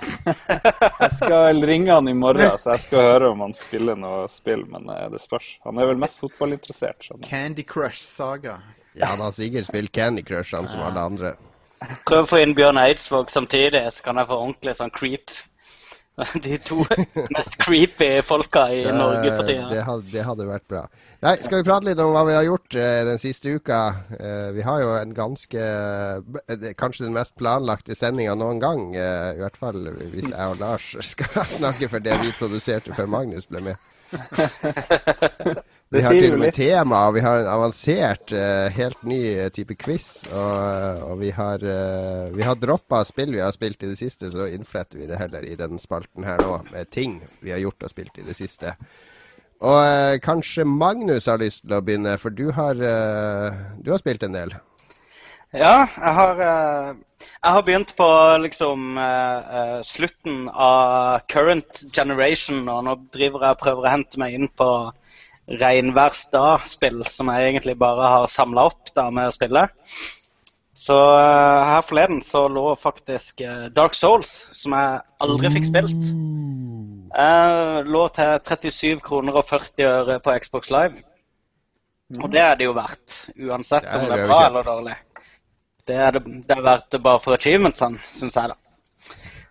Jeg 1.04 1.12
skal 1.20 1.62
ringe 1.70 1.94
han 1.94 2.10
i 2.10 2.16
morgen, 2.18 2.58
så 2.58 2.74
jeg 2.74 2.86
skal 2.88 3.04
høre 3.06 3.30
om 3.34 3.44
han 3.46 3.54
spiller 3.54 3.98
noe 4.00 4.24
spill, 4.32 4.64
men 4.72 4.88
eh, 4.90 5.06
det 5.14 5.22
spørs. 5.22 5.52
Han 5.68 5.78
er 5.82 5.92
vel 5.92 6.00
mest 6.02 6.22
fotballinteressert. 6.24 7.06
Sånn. 7.06 7.22
Candy 7.26 7.66
Crush-saga. 7.68 8.58
Ja, 8.96 9.12
han 9.12 9.22
har 9.22 9.36
sikkert 9.36 9.70
spilt 9.70 9.94
Candy 9.94 10.24
Crush, 10.26 10.56
han 10.56 10.70
som 10.72 10.82
alle 10.86 11.04
andre. 11.04 11.36
Prøv 12.08 12.24
å 12.24 12.30
få 12.30 12.40
inn 12.42 12.56
Bjørn 12.58 12.80
Eidsvåg 12.82 13.30
samtidig, 13.30 13.84
så 13.94 14.06
kan 14.08 14.22
jeg 14.22 14.30
få 14.32 14.40
ordentlig 14.40 14.76
sånn 14.80 14.94
creep. 14.96 15.34
De 16.46 16.58
to 16.64 16.78
mest 17.36 17.58
creepy 17.60 18.22
folka 18.24 18.70
i 18.72 18.86
Norge 18.88 19.32
for 19.36 19.44
tida. 19.50 19.68
det, 19.72 20.12
det 20.14 20.24
hadde 20.24 20.46
vært 20.48 20.68
bra. 20.72 20.86
Nei, 21.26 21.34
Skal 21.44 21.60
vi 21.60 21.66
prate 21.68 21.88
litt 21.90 22.00
om 22.00 22.12
hva 22.14 22.22
vi 22.28 22.36
har 22.38 22.46
gjort 22.48 22.76
eh, 22.80 23.02
den 23.08 23.20
siste 23.20 23.52
uka? 23.58 23.80
Eh, 24.16 24.52
vi 24.56 24.64
har 24.64 24.80
jo 24.84 24.94
en 25.00 25.12
ganske 25.18 25.66
eh, 25.66 26.70
Kanskje 26.80 27.08
den 27.08 27.16
mest 27.18 27.34
planlagte 27.40 27.96
sendinga 27.98 28.36
noen 28.40 28.62
gang. 28.64 28.86
eh, 28.96 29.34
I 29.36 29.42
hvert 29.44 29.58
fall 29.60 29.82
hvis 30.14 30.30
jeg 30.32 30.54
og 30.54 30.62
Lars 30.62 30.92
skal 31.04 31.48
snakke 31.58 31.90
for 31.92 32.00
det 32.04 32.16
vi 32.24 32.32
produserte 32.40 32.96
før 32.96 33.12
Magnus 33.12 33.50
ble 33.52 33.64
med. 33.72 33.92
Vi 35.96 36.02
har 36.02 36.16
til 36.18 36.34
og 36.34 36.42
med 36.42 36.54
tema, 36.56 37.04
og 37.08 37.14
vi 37.16 37.22
har 37.24 37.40
en 37.40 37.48
avansert, 37.50 38.32
uh, 38.34 38.66
helt 38.74 39.04
ny 39.06 39.20
eh, 39.38 39.50
type 39.54 39.78
quiz. 39.80 40.26
Og, 40.28 41.04
og 41.12 41.20
vi 41.22 41.30
har, 41.36 41.62
uh, 41.62 42.34
vi 42.36 42.44
har 42.44 42.58
droppa 42.60 43.04
spill 43.06 43.36
vi 43.36 43.44
har 43.44 43.54
spilt 43.54 43.86
i 43.86 43.92
det 43.92 44.00
siste, 44.00 44.32
så 44.34 44.50
innfletter 44.50 45.00
vi 45.00 45.10
det 45.10 45.20
heller 45.22 45.46
i 45.46 45.56
den 45.60 45.80
spalten 45.82 46.26
her 46.26 46.42
nå, 46.42 46.58
med 46.74 46.90
ting 46.92 47.20
vi 47.46 47.54
har 47.54 47.62
gjort 47.62 47.86
og 47.86 47.94
spilt 47.94 48.18
i 48.18 48.26
det 48.26 48.36
siste. 48.38 48.74
Og 49.62 49.78
uh, 49.78 50.18
kanskje 50.26 50.66
Magnus 50.68 51.30
har 51.32 51.40
lyst 51.40 51.64
til 51.64 51.78
å 51.78 51.84
begynne, 51.86 52.18
for 52.20 52.34
du 52.34 52.50
har, 52.58 52.76
du 52.76 53.94
har 53.94 54.02
spilt 54.02 54.26
en 54.26 54.36
del. 54.36 54.58
Ja, 55.54 55.86
jeg 55.86 56.16
har, 56.18 56.42
jeg 57.46 57.54
har 57.54 57.66
begynt 57.66 57.92
på 57.98 58.10
liksom 58.42 58.98
eh, 58.98 59.80
slutten 59.86 60.48
av 60.50 61.26
current 61.30 61.84
generation, 61.94 62.64
og 62.72 62.86
nå 62.88 62.96
driver 63.14 63.46
jeg 63.46 63.58
og 63.58 63.62
prøver 63.62 63.86
å 63.86 63.94
hente 63.94 64.22
meg 64.22 64.38
inn 64.38 64.50
på 64.50 64.70
regnværsdag-spill, 65.62 67.04
som 67.06 67.30
jeg 67.30 67.52
egentlig 67.52 67.78
bare 67.78 68.10
har 68.16 68.32
samla 68.32 68.66
opp 68.72 68.90
da 68.98 69.12
med 69.14 69.30
å 69.30 69.36
spille. 69.36 69.68
Så 70.76 70.96
uh, 70.98 71.62
her 71.70 71.86
forleden 71.88 72.20
så 72.26 72.48
lå 72.52 72.66
faktisk 72.76 73.46
uh, 73.46 73.68
Dark 73.72 73.94
Souls, 73.96 74.34
som 74.58 74.74
jeg 74.76 75.04
aldri 75.24 75.54
fikk 75.54 75.70
spilt. 75.70 76.10
Eh, 77.16 77.78
lå 77.88 78.02
til 78.12 78.34
37 78.44 79.04
kroner 79.06 79.38
og 79.40 79.46
40 79.48 79.88
øre 79.88 80.18
på 80.20 80.34
Xbox 80.44 80.74
Live. 80.74 81.06
Og 82.20 82.28
det 82.34 82.42
er 82.44 82.58
det 82.60 82.68
jo 82.68 82.74
verdt, 82.76 83.22
uansett 83.40 83.86
om 83.88 84.04
det 84.04 84.10
det 84.12 84.26
er 84.26 84.28
bra 84.28 84.42
eller 84.50 84.68
dårlig. 84.68 84.98
Det 85.86 85.96
er, 85.96 86.16
det, 86.18 86.40
det 86.50 86.56
er 86.58 86.64
verdt 86.66 86.88
det 86.96 87.02
bare 87.06 87.22
for 87.22 87.38
achievementsene, 87.38 88.00
syns 88.10 88.38
jeg, 88.40 88.54
da. 88.54 88.58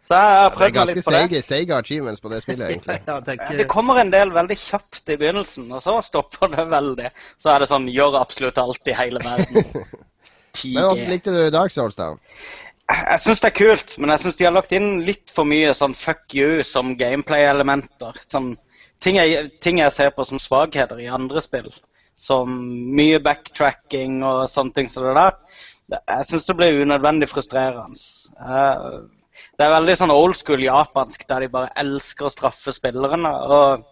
Så 0.05 0.17
jeg 0.19 0.33
har 0.37 0.51
Det 0.51 0.57
prøvd 0.59 0.75
meg 0.77 0.89
litt 0.91 1.07
på 1.07 1.13
det. 1.15 1.21
seige, 1.21 1.43
seige 1.47 1.77
achievements 1.79 2.21
på 2.21 2.29
det 2.33 2.41
spillet, 2.45 2.67
egentlig. 2.75 2.99
Ja, 3.09 3.21
det 3.25 3.37
Det 3.61 3.69
kommer 3.73 4.01
en 4.03 4.11
del 4.13 4.35
veldig 4.35 4.57
kjapt 4.61 5.09
i 5.09 5.17
begynnelsen, 5.21 5.71
og 5.73 5.81
så 5.85 5.95
stopper 6.05 6.51
det 6.53 6.67
veldig. 6.73 7.09
Så 7.41 7.55
er 7.55 7.65
det 7.65 7.71
sånn 7.71 7.89
gjør 7.89 8.19
absolutt 8.21 8.61
alt 8.61 8.91
i 8.93 8.97
hele 8.99 9.23
verden. 9.25 9.65
10G. 10.53 10.75
Men 10.75 10.85
hvordan 10.91 11.15
likte 11.15 11.33
du 11.33 11.41
Dark 11.55 11.73
Souls, 11.73 11.97
da? 11.97 12.11
Jeg 12.85 13.23
syns 13.25 13.41
det 13.41 13.49
er 13.49 13.57
kult, 13.57 13.95
men 13.97 14.11
jeg 14.13 14.21
syns 14.21 14.37
de 14.37 14.45
har 14.45 14.53
lagt 14.53 14.73
inn 14.77 14.99
litt 15.07 15.31
for 15.33 15.49
mye 15.49 15.71
sånn 15.73 15.95
fuck 15.97 16.35
you 16.37 16.59
som 16.69 16.91
gameplay-elementer. 17.01 18.19
Sånn, 18.29 18.51
ting, 19.01 19.17
jeg, 19.17 19.47
ting 19.65 19.81
jeg 19.81 19.95
ser 19.97 20.11
på 20.13 20.27
som 20.29 20.37
svakheter 20.43 21.01
i 21.01 21.09
andre 21.09 21.41
spill. 21.41 21.71
Som 22.13 22.59
mye 22.95 23.23
backtracking 23.25 24.21
og 24.21 24.45
sånne 24.53 24.77
ting 24.77 24.93
som 24.93 25.09
det 25.09 25.15
der. 25.17 25.41
Jeg 26.09 26.27
syns 26.31 26.47
det 26.49 26.57
blir 26.59 26.81
unødvendig 26.85 27.29
frustrerende. 27.31 27.99
Eh, 28.41 28.97
Det 29.59 29.65
er 29.67 29.71
veldig 29.75 29.95
sånn 29.99 30.11
old 30.15 30.37
school 30.39 30.63
japansk, 30.63 31.27
der 31.29 31.41
de 31.45 31.49
bare 31.51 31.71
elsker 31.77 32.27
å 32.27 32.33
straffe 32.33 32.73
spillerne. 32.75 33.31
og 33.51 33.85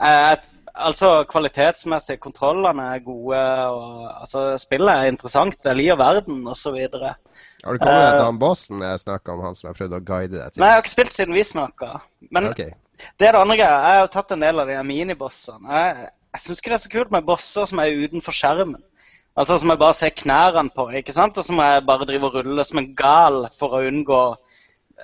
eh, 0.00 0.36
Altså, 0.80 1.24
kvalitetsmessig, 1.26 2.20
kontrollene 2.22 2.84
er 2.94 3.00
gode, 3.04 3.40
og 3.74 4.04
altså, 4.22 4.44
spillet 4.62 4.88
er 4.94 5.08
interessant. 5.10 5.56
det 5.64 5.74
lir 5.76 5.96
verden, 5.98 6.46
osv. 6.48 6.76
Har 7.64 7.72
du 7.74 7.78
kommet 7.78 8.04
Eh. 8.04 8.12
til 8.16 8.24
han 8.24 8.38
bossen 8.38 8.80
jeg 8.80 9.00
snakka 9.00 9.32
om, 9.32 9.40
han 9.44 9.54
som 9.54 9.68
jeg 9.68 9.76
prøvde 9.76 9.98
å 9.98 10.04
guide 10.04 10.38
deg 10.38 10.52
til? 10.52 10.60
Nei, 10.60 10.68
jeg 10.68 10.76
har 10.76 10.82
ikke 10.82 10.94
spilt 10.94 11.12
siden 11.12 11.34
vi 11.34 11.42
snakka. 11.44 12.00
Men 12.30 12.46
okay. 12.48 12.70
det 13.18 13.28
er 13.28 13.32
det 13.32 13.40
andre 13.40 13.56
greia. 13.56 13.80
Jeg 13.90 14.00
har 14.00 14.06
tatt 14.14 14.32
en 14.32 14.40
del 14.40 14.60
av 14.60 14.66
de 14.70 14.78
minibossene. 14.84 15.68
Jeg, 15.68 16.08
jeg 16.34 16.40
syns 16.46 16.62
ikke 16.62 16.70
det 16.70 16.78
er 16.78 16.84
så 16.86 16.94
kult 16.94 17.10
med 17.10 17.26
bosser 17.26 17.66
som 17.66 17.78
er 17.82 18.00
utenfor 18.06 18.32
skjermen. 18.32 18.82
Altså 19.38 19.58
så 19.58 19.66
må 19.66 19.76
jeg 19.76 19.82
bare 19.84 19.96
se 19.96 20.10
knærne 20.24 20.70
på, 20.74 20.88
ikke 21.00 21.14
sant? 21.14 21.38
og 21.38 21.46
så 21.46 21.54
må 21.54 21.66
jeg 21.66 21.86
bare 21.86 22.06
drive 22.08 22.28
og 22.30 22.38
rulle 22.40 22.64
som 22.66 22.80
en 22.82 22.94
gal 22.98 23.44
for 23.56 23.76
å 23.76 23.82
unngå 23.86 24.22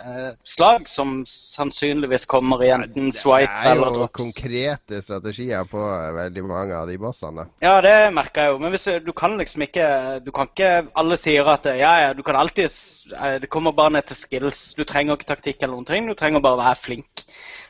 eh, 0.02 0.32
slag 0.44 0.88
som 0.90 1.20
sannsynligvis 1.30 2.26
kommer 2.28 2.64
i 2.66 2.72
enten 2.74 3.12
swipe 3.14 3.52
eller 3.70 3.94
drops. 3.94 3.94
Det 3.94 4.02
er 4.02 4.02
jo 4.02 4.24
konkrete 4.24 5.00
strategier 5.04 5.70
på 5.70 5.86
veldig 6.18 6.44
mange 6.48 6.76
av 6.76 6.90
de 6.90 6.98
bossene. 7.00 7.46
Ja, 7.64 7.78
det 7.84 7.94
merker 8.16 8.48
jeg 8.48 8.54
jo. 8.54 8.60
Men 8.64 8.74
hvis 8.74 8.88
du, 8.88 8.94
du 9.08 9.12
kan 9.16 9.38
liksom 9.40 9.66
ikke 9.66 9.88
Du 10.26 10.32
kan 10.34 10.50
ikke 10.50 10.72
Alle 10.98 11.18
sier 11.20 11.48
at 11.50 11.68
ja, 11.70 11.92
ja, 12.06 12.12
du 12.16 12.22
kan 12.26 12.38
alltid 12.40 12.66
eh, 12.66 13.38
Det 13.42 13.50
kommer 13.52 13.76
bare 13.76 13.94
ned 13.98 14.10
til 14.10 14.18
skills. 14.18 14.72
Du 14.74 14.84
trenger 14.84 15.16
ikke 15.16 15.30
taktikk 15.32 15.62
eller 15.62 15.76
noen 15.78 15.88
ting. 15.88 16.10
Du 16.10 16.18
trenger 16.18 16.44
bare 16.44 16.58
å 16.58 16.64
være 16.64 16.82
flink. 16.82 17.26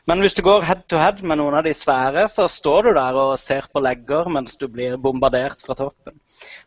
Men 0.07 0.23
hvis 0.23 0.37
du 0.39 0.43
går 0.47 0.63
head 0.63 0.85
to 0.91 1.01
head 1.01 1.23
med 1.27 1.41
noen 1.41 1.57
av 1.59 1.65
de 1.67 1.73
svære, 1.75 2.29
så 2.31 2.47
står 2.51 2.87
du 2.87 2.93
der 2.95 3.19
og 3.19 3.35
ser 3.43 3.67
på 3.73 3.83
legger 3.83 4.29
mens 4.31 4.55
du 4.61 4.69
blir 4.71 4.95
bombardert 5.03 5.65
fra 5.67 5.75
toppen. 5.75 6.21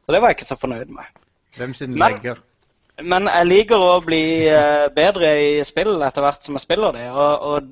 Så 0.03 0.11
det 0.11 0.19
var 0.19 0.33
jeg 0.33 0.41
ikke 0.41 0.49
så 0.49 0.59
fornøyd 0.59 0.91
med. 0.91 1.07
Hvem 1.57 1.73
sin 1.73 1.95
Men- 1.95 2.03
legger? 2.03 2.43
Men 2.99 3.29
jeg 3.31 3.47
liker 3.47 3.79
å 3.79 4.01
bli 4.03 4.47
eh, 4.51 4.89
bedre 4.91 5.29
i 5.39 5.63
spill 5.63 6.01
etter 6.03 6.25
hvert 6.25 6.43
som 6.43 6.57
jeg 6.57 6.65
spiller 6.65 6.91
det. 6.97 7.05
Og, 7.13 7.45
og 7.47 7.69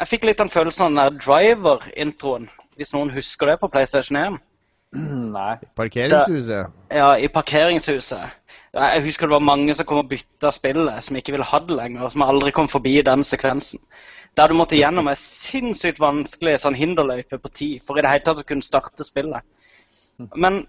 jeg 0.00 0.08
fikk 0.08 0.24
litt 0.24 0.40
den 0.40 0.52
følelsen 0.52 0.86
av 0.86 0.90
den 0.90 1.00
der 1.02 1.18
driver-introen, 1.20 2.48
hvis 2.78 2.94
noen 2.96 3.12
husker 3.12 3.52
det 3.52 3.58
på 3.60 3.68
PlayStation 3.68 4.16
1. 4.16 4.38
Nei. 5.36 5.58
Parkeringshuset? 5.76 6.72
Ja, 6.94 7.10
i 7.20 7.28
parkeringshuset. 7.28 8.40
Jeg 8.74 9.04
husker 9.04 9.28
det 9.28 9.36
var 9.36 9.44
mange 9.44 9.74
som 9.76 9.86
kom 9.86 10.00
og 10.00 10.08
bytta 10.10 10.50
spillet, 10.54 11.04
som 11.04 11.20
ikke 11.20 11.36
ville 11.36 11.46
ha 11.46 11.60
det 11.62 11.76
lenger, 11.76 12.06
og 12.06 12.14
som 12.14 12.24
aldri 12.26 12.50
kom 12.54 12.70
forbi 12.70 12.96
den 13.06 13.22
sekvensen. 13.26 13.82
Der 14.34 14.50
du 14.50 14.56
måtte 14.58 14.78
gjennom 14.78 15.08
ei 15.10 15.16
sinnssykt 15.18 16.00
vanskelig 16.02 16.56
sånn 16.62 16.78
hinderløype 16.78 17.38
på 17.38 17.50
ti 17.54 17.68
for 17.78 17.98
i 17.98 18.02
det 18.02 18.10
hele 18.10 18.26
tatt 18.26 18.42
å 18.42 18.46
kunne 18.48 18.66
starte 18.66 19.06
spillet. 19.06 19.46
Men 20.34 20.64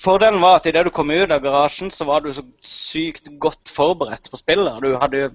Fordelen 0.00 0.40
var 0.40 0.56
at 0.56 0.66
idet 0.70 0.86
du 0.86 0.90
kom 0.96 1.10
ut 1.12 1.32
av 1.34 1.42
garasjen, 1.44 1.90
så 1.92 2.06
var 2.08 2.22
du 2.24 2.30
så 2.32 2.40
sykt 2.64 3.26
godt 3.40 3.68
forberedt 3.68 4.30
på 4.32 4.38
spillet. 4.40 4.78
Du 4.80 4.94
hadde 4.96 5.26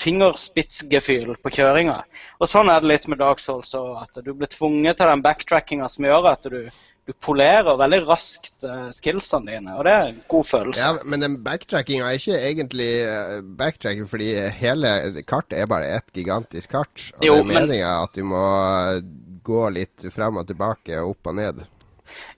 fingerspitzgefühl 0.00 1.36
på 1.38 1.52
kjøringa. 1.54 2.00
Og 2.40 2.50
sånn 2.50 2.72
er 2.72 2.82
det 2.82 2.90
litt 2.90 3.06
med 3.06 3.22
Dark 3.22 3.38
Souls 3.42 3.70
òg. 3.78 3.92
At 4.02 4.18
du 4.26 4.32
blir 4.34 4.50
tvunget 4.50 4.98
til 4.98 5.12
den 5.12 5.22
backtrackinga 5.22 5.86
som 5.92 6.08
gjør 6.08 6.26
at 6.32 6.50
du, 6.50 6.58
du 7.06 7.12
polerer 7.20 7.76
veldig 7.76 7.98
raskt 8.08 8.64
uh, 8.64 8.86
skillsene 8.96 9.50
dine. 9.52 9.74
Og 9.76 9.84
det 9.84 9.92
er 9.92 10.06
en 10.12 10.20
god 10.32 10.46
følelse. 10.48 10.80
Ja, 10.80 10.94
Men 11.04 11.20
den 11.20 11.34
backtrackinga 11.44 12.06
er 12.08 12.16
ikke 12.16 12.38
egentlig 12.40 12.88
uh, 13.04 13.42
backtracking, 13.60 14.06
fordi 14.08 14.30
hele 14.56 14.94
kartet 15.28 15.58
er 15.60 15.68
bare 15.68 15.90
ett 15.98 16.08
gigantisk 16.16 16.72
kart. 16.72 17.10
Og 17.18 17.26
Jo, 17.28 17.34
det 17.42 17.58
er 17.58 17.66
men- 17.68 17.84
at 17.90 18.16
du 18.16 18.24
må 18.24 18.40
uh, 18.40 19.02
gå 19.44 19.66
litt 19.76 20.06
frem 20.14 20.40
og 20.40 20.46
tilbake 20.48 20.96
og 21.02 21.10
opp 21.18 21.26
og 21.34 21.36
ned. 21.42 21.60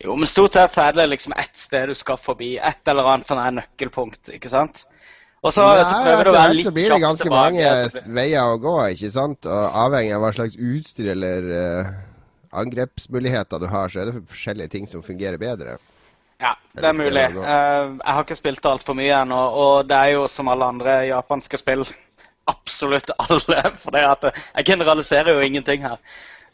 Jo, 0.02 0.14
men 0.18 0.26
stort 0.30 0.54
sett 0.54 0.72
så 0.74 0.88
er 0.88 0.92
det 0.98 1.08
liksom 1.10 1.34
ett 1.38 1.54
sted 1.58 1.86
du 1.90 1.94
skal 1.94 2.18
forbi. 2.18 2.56
Et 2.58 2.90
eller 2.90 3.06
annet 3.12 3.26
sånn 3.30 3.38
her 3.42 3.54
nøkkelpunkt, 3.60 4.30
ikke 4.34 4.50
sant? 4.50 4.82
Og 5.46 5.52
så, 5.52 5.62
så 5.62 5.94
Nei, 5.94 6.02
prøver 6.08 6.24
du 6.26 6.30
å 6.30 6.34
være 6.34 6.42
hvert 6.42 6.58
tilbake. 6.58 6.66
så 6.66 6.74
blir 6.74 6.90
det 6.90 7.00
ganske 7.02 7.22
tilbake. 7.28 7.54
mange 7.54 7.70
blir- 7.92 8.14
veier 8.18 8.50
å 8.50 8.58
gå, 8.62 8.74
ikke 8.96 9.10
sant? 9.14 9.46
Og 9.46 9.78
avhengig 9.86 10.14
av 10.16 10.22
hva 10.26 10.32
slags 10.34 10.56
utstyr 10.58 11.10
eller 11.14 11.50
uh, 11.54 11.90
angrepsmuligheter 12.52 13.62
du 13.62 13.66
har, 13.70 13.88
så 13.88 14.02
er 14.02 14.10
det 14.10 14.24
forskjellige 14.30 14.74
ting 14.76 14.88
som 14.90 15.04
fungerer 15.04 15.38
bedre. 15.40 15.78
Ja, 16.42 16.52
det 16.76 16.84
er 16.84 16.96
mulig. 16.96 17.22
Eh, 17.22 17.84
jeg 17.96 18.12
har 18.12 18.24
ikke 18.24 18.38
spilt 18.38 18.68
altfor 18.68 18.96
mye 18.98 19.22
ennå, 19.22 19.38
og 19.56 19.88
det 19.88 19.96
er 19.96 20.14
jo 20.18 20.26
som 20.28 20.50
alle 20.52 20.68
andre 20.68 20.98
japanske 21.08 21.60
spill. 21.60 21.86
Absolutt 22.54 23.10
alle. 23.16 23.62
For 23.82 23.96
det 23.96 24.06
at 24.06 24.26
jeg 24.30 24.72
generaliserer 24.72 25.32
jo 25.32 25.44
ingenting 25.44 25.86
her. 25.86 26.00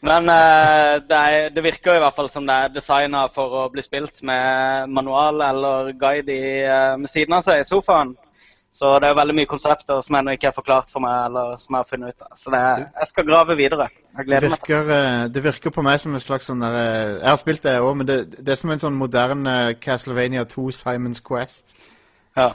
Men 0.03 0.27
eh, 0.27 0.97
det, 1.07 1.15
er, 1.17 1.49
det 1.55 1.63
virker 1.63 1.95
i 1.95 2.03
hvert 2.03 2.15
fall 2.15 2.27
som 2.31 2.47
det 2.47 2.55
er 2.55 2.71
designa 2.75 3.21
for 3.31 3.53
å 3.55 3.61
bli 3.71 3.79
spilt 3.85 4.19
med 4.27 4.91
manual 4.91 5.39
eller 5.45 5.93
guide 5.95 6.33
i, 6.33 6.57
eh, 6.67 6.95
med 6.99 7.07
siden 7.07 7.37
av 7.37 7.45
seg 7.45 7.61
i 7.61 7.67
sofaen. 7.67 8.11
Så 8.73 8.89
det 8.97 9.05
er 9.05 9.17
veldig 9.19 9.35
mye 9.37 9.49
konsepter 9.49 9.99
som 10.01 10.15
ennå 10.17 10.33
ikke 10.33 10.49
er 10.49 10.55
forklart 10.55 10.89
for 10.89 11.03
meg, 11.03 11.27
eller 11.27 11.57
som 11.61 11.75
jeg 11.75 11.83
har 11.83 11.89
funnet 11.91 12.15
ut 12.15 12.25
av. 12.25 12.31
Så 12.41 12.53
det, 12.53 12.61
jeg 12.97 13.09
skal 13.11 13.27
grave 13.27 13.55
videre. 13.59 13.87
Jeg 14.17 14.25
Det 14.25 14.39
virker, 14.41 14.49
meg 14.49 14.63
til 14.63 15.33
det. 15.33 15.43
virker, 15.45 15.69
eh, 15.69 15.75
på 15.75 15.85
meg 15.85 15.99
som 16.01 16.17
en 16.17 16.23
slags 16.23 16.49
sånn 16.49 16.61
der 16.65 16.77
eh, 16.79 17.11
Jeg 17.19 17.29
har 17.29 17.37
spilt 17.41 17.63
det 17.63 17.73
òg, 17.79 17.91
men 17.99 18.09
det, 18.09 18.17
det 18.39 18.55
er 18.55 18.57
som 18.57 18.73
en 18.73 18.81
sånn 18.81 18.97
moderne 18.97 19.55
Castlevania 19.81 20.45
2 20.49 20.65
Simons 20.79 21.21
Quest. 21.21 21.75
Ja. 22.37 22.49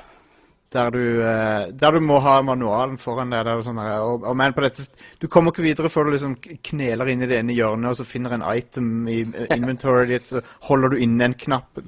Der 0.74 0.90
du, 0.90 1.22
eh, 1.22 1.70
der 1.70 1.94
du 1.96 2.00
må 2.04 2.18
ha 2.20 2.34
manualen 2.42 2.98
foran 2.98 3.30
deg. 3.30 3.46
Der 3.46 3.54
er 3.54 3.64
sånn 3.64 3.78
der, 3.78 4.02
og, 4.02 4.26
og 4.26 4.36
men 4.36 4.58
på 4.58 4.66
dette, 4.66 4.90
du 5.22 5.28
kommer 5.30 5.54
ikke 5.54 5.64
videre 5.64 5.88
før 5.92 6.10
du 6.10 6.16
liksom 6.16 6.34
kneler 6.66 7.14
inn 7.14 7.22
i 7.22 7.30
det 7.30 7.38
ene 7.44 7.54
hjørnet 7.56 7.94
og 7.94 8.02
så 8.02 8.10
finner 8.10 8.34
en 8.34 8.44
item 8.50 9.06
i 9.06 9.22
eh, 9.22 9.54
inventoryet 9.54 10.12
ditt, 10.16 10.34
så 10.34 10.42
holder 10.66 10.92
du 10.92 11.02
inne 11.06 11.30
en 11.30 11.38
knapp. 11.46 11.78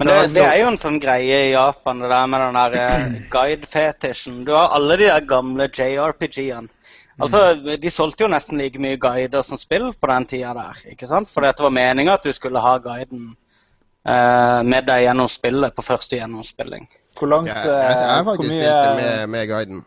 Men 0.00 0.08
Det 0.08 0.18
det, 0.32 0.42
er 0.48 0.58
jo 0.62 0.68
en 0.70 0.78
sånn 0.80 0.96
greie 1.02 1.38
i 1.44 1.52
Japan, 1.52 1.98
det 2.00 2.08
der 2.08 2.26
med 2.32 2.40
den 2.40 2.56
der 2.56 2.76
eh, 2.80 3.16
guide-fetisjen. 3.36 4.38
Du 4.48 4.54
har 4.56 4.72
alle 4.76 4.96
de 4.96 5.10
der 5.10 5.26
gamle 5.28 5.66
JRPG-ene. 5.68 6.68
Altså, 7.20 7.40
De 7.76 7.90
solgte 7.92 8.24
jo 8.24 8.30
nesten 8.32 8.56
like 8.56 8.80
mye 8.80 8.96
guider 8.96 9.42
som 9.44 9.58
spill 9.60 9.90
på 9.92 10.08
den 10.08 10.24
tida 10.30 10.54
der. 10.56 10.78
ikke 10.94 11.06
sant? 11.10 11.28
For 11.28 11.44
det 11.44 11.60
var 11.60 11.74
meninga 11.76 12.14
at 12.16 12.24
du 12.24 12.32
skulle 12.32 12.62
ha 12.64 12.78
guiden 12.80 13.34
eh, 14.08 14.62
med 14.64 14.86
deg 14.88 15.04
gjennom 15.04 15.28
spillet 15.28 15.76
på 15.76 15.84
første 15.84 16.16
gjennomspilling. 16.16 16.88
Hvor 17.20 17.28
langt 17.28 17.50
Ja, 17.52 17.60
jeg, 17.60 17.98
har 18.00 18.20
eh, 18.22 18.24
faktisk 18.24 18.54
mye- 18.54 18.62
spilt 18.64 18.88
det 18.88 18.96
med, 19.02 19.28
med 19.36 19.48
guiden. 19.52 19.84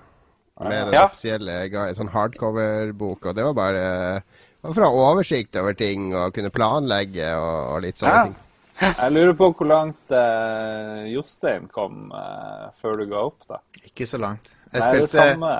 Med 0.61 0.77
den 0.85 0.93
Ja. 0.93 1.07
offisielle 1.09 1.57
guiden, 1.73 1.95
sånn 1.97 2.13
hardcover-bok. 2.13 3.25
Og 3.25 3.35
det 3.35 3.43
var 3.49 3.53
bare 3.57 4.21
for 4.61 4.85
å 4.85 4.91
ha 4.93 5.09
oversikt 5.09 5.57
over 5.57 5.73
ting 5.73 6.11
og 6.13 6.35
kunne 6.37 6.53
planlegge 6.53 7.33
og, 7.33 7.73
og 7.73 7.81
litt 7.81 7.97
sånne 7.97 8.13
Ja. 8.13 8.23
ting. 8.29 8.35
Jeg 8.81 9.11
lurer 9.13 9.35
på 9.37 9.49
hvor 9.53 9.69
langt 9.69 10.13
eh, 10.17 11.05
Jostein 11.13 11.67
kom 11.71 12.11
eh, 12.15 12.65
før 12.81 12.97
du 12.99 13.05
ga 13.11 13.21
opp, 13.29 13.45
da. 13.49 13.59
Ikke 13.85 14.07
så 14.09 14.17
langt. 14.21 14.55
Jeg 14.73 14.81
Nei, 14.81 14.87
det 14.89 15.03
er 15.03 15.07
spilte 15.07 15.25
samme, 15.27 15.51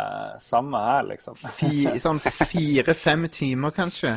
samme 0.42 0.80
her, 0.82 1.04
liksom. 1.12 1.38
fi, 1.38 1.84
sånn 2.02 2.22
fire-fem 2.24 3.28
timer, 3.30 3.76
kanskje. 3.76 4.16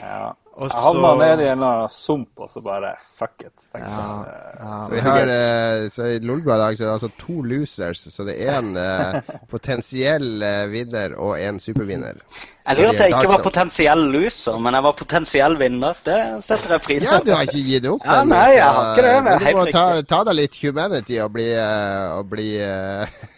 Ja. 0.00 0.34
Og 0.56 0.70
Jeg 0.70 0.80
havna 0.80 1.08
ned 1.20 1.40
i 1.42 1.46
en 1.50 1.58
eller 1.58 1.82
annen 1.82 1.92
sump, 1.92 2.30
og 2.40 2.48
så 2.48 2.62
bare 2.64 2.94
fuck 2.96 3.42
it. 3.44 3.66
Ja. 3.74 3.80
Eh, 3.80 4.54
ja. 4.56 4.78
Så, 4.86 4.92
vi 4.94 5.02
har, 5.04 5.32
eh, 5.34 5.88
så 5.92 6.06
I 6.14 6.22
Lolbua 6.24 6.56
i 6.56 6.62
dag 6.62 6.78
så 6.78 6.84
er 6.84 6.88
det 6.88 6.94
altså 6.94 7.10
to 7.20 7.42
losers. 7.44 8.06
Så 8.14 8.24
det 8.24 8.38
er 8.40 8.62
en 8.62 8.70
eh, 8.80 9.18
potensiell 9.52 10.40
eh, 10.40 10.62
vinner 10.72 11.18
og 11.20 11.36
en 11.36 11.60
supervinner. 11.60 12.22
Jeg 12.64 12.80
lurer 12.80 12.94
at 12.94 13.02
jeg 13.04 13.14
ikke 13.18 13.34
var 13.34 13.44
potensiell 13.44 14.06
loser, 14.16 14.56
men 14.64 14.80
jeg 14.80 14.88
var 14.88 14.96
potensiell 14.96 15.60
vinner. 15.60 16.00
Det 16.08 16.18
setter 16.48 16.78
jeg 16.78 16.86
pris 16.88 17.04
Ja, 17.04 17.20
du 17.20 17.34
har 17.36 17.44
ikke 17.44 17.60
gitt 17.68 17.92
opp 17.92 18.08
Ja, 18.08 18.22
ennå, 18.22 18.32
nei, 18.32 18.48
jeg 18.56 18.64
så, 18.64 18.72
har 18.72 18.90
ikke 18.90 19.06
det, 19.06 19.14
men 19.18 19.32
men 19.36 19.44
du 19.44 19.60
må 19.60 19.66
ta, 19.76 19.86
ta 20.08 20.24
deg 20.30 20.38
litt 20.40 20.60
humanity 20.64 21.20
og 21.20 21.34
bli, 21.36 21.50
eh, 21.52 22.16
og 22.16 22.32
bli 22.32 22.48
eh, 22.64 23.18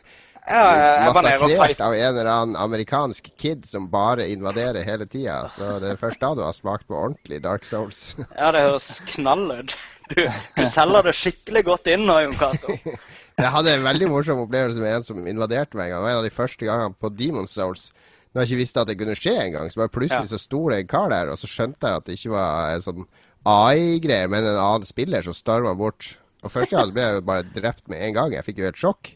Ja, 0.48 0.62
jeg 1.04 1.12
var 1.14 1.22
nede 1.22 1.34
og 1.38 1.44
massakrert 1.44 1.61
fight. 1.61 1.80
av 1.84 1.94
en 1.94 2.08
eller 2.18 2.30
annen 2.32 2.56
amerikansk 2.56 3.30
kid 3.38 3.66
som 3.68 3.88
bare 3.92 4.26
invaderer 4.32 4.82
hele 4.87 5.06
tida. 5.06 5.42
Så 5.52 5.76
det 5.82 5.92
er 5.92 6.00
først 6.00 6.20
da 6.24 6.32
du 6.34 6.42
har 6.46 6.56
smakt 6.56 6.87
på 6.88 6.96
ordentlig 6.96 7.42
Dark 7.44 7.64
Souls. 7.68 8.14
Ja, 8.37 8.50
det 8.54 8.64
høres 8.64 8.88
knall 9.12 9.44
ut. 9.61 9.76
Du, 10.08 10.22
du 10.56 10.64
selger 10.64 11.04
det 11.04 11.14
skikkelig 11.18 11.64
godt 11.68 11.87
inn 11.92 12.06
nå, 12.08 12.16
Jon 12.24 12.37
Cato. 12.40 12.72
Jeg 13.38 13.52
hadde 13.54 13.70
en 13.76 13.84
veldig 13.87 14.08
morsom 14.11 14.40
opplevelse 14.42 14.80
med 14.82 14.96
en 14.96 15.04
som 15.06 15.26
invaderte 15.30 15.76
meg 15.78 15.92
en 15.92 15.92
gang. 15.92 16.00
Det 16.00 16.06
var 16.08 16.14
en 16.16 16.22
av 16.24 16.24
de 16.26 16.34
første 16.34 16.66
gangene 16.66 16.96
på 16.98 17.11
Demon 17.14 17.46
Souls. 17.46 17.90
Når 18.34 18.42
jeg 18.42 18.48
ikke 18.50 18.58
visste 18.64 18.80
at 18.82 18.88
det 18.90 18.96
kunne 18.98 19.14
skje 19.16 19.34
engang. 19.44 19.68
Så 19.70 19.78
bare 19.78 19.92
plutselig 19.94 20.26
Ja. 20.26 20.32
så 20.32 20.40
sto 20.42 20.64
det 20.72 20.80
en 20.82 20.88
kar 20.90 21.08
der, 21.12 21.30
og 21.30 21.38
så 21.38 21.46
skjønte 21.48 21.87
jeg 21.87 22.00
at 22.00 22.04
det 22.08 22.16
ikke 22.18 22.32
var 22.34 22.72
en 22.74 22.82
sånn 22.82 23.06
AI-greier, 23.48 24.28
men 24.28 24.44
en 24.44 24.58
annen 24.58 24.88
spiller 24.88 25.22
som 25.24 25.37
storma 25.37 25.72
bort. 25.78 26.16
Og 26.42 26.50
første 26.52 26.76
gang 26.76 26.90
ble 26.94 27.04
jeg 27.06 27.14
jo 27.18 27.22
bare 27.30 27.46
drept 27.54 27.87
med 27.90 28.02
en 28.08 28.16
gang. 28.18 28.34
Jeg 28.37 28.44
fikk 28.46 28.58
jo 28.61 28.66
helt 28.68 28.80
sjokk. 28.82 29.12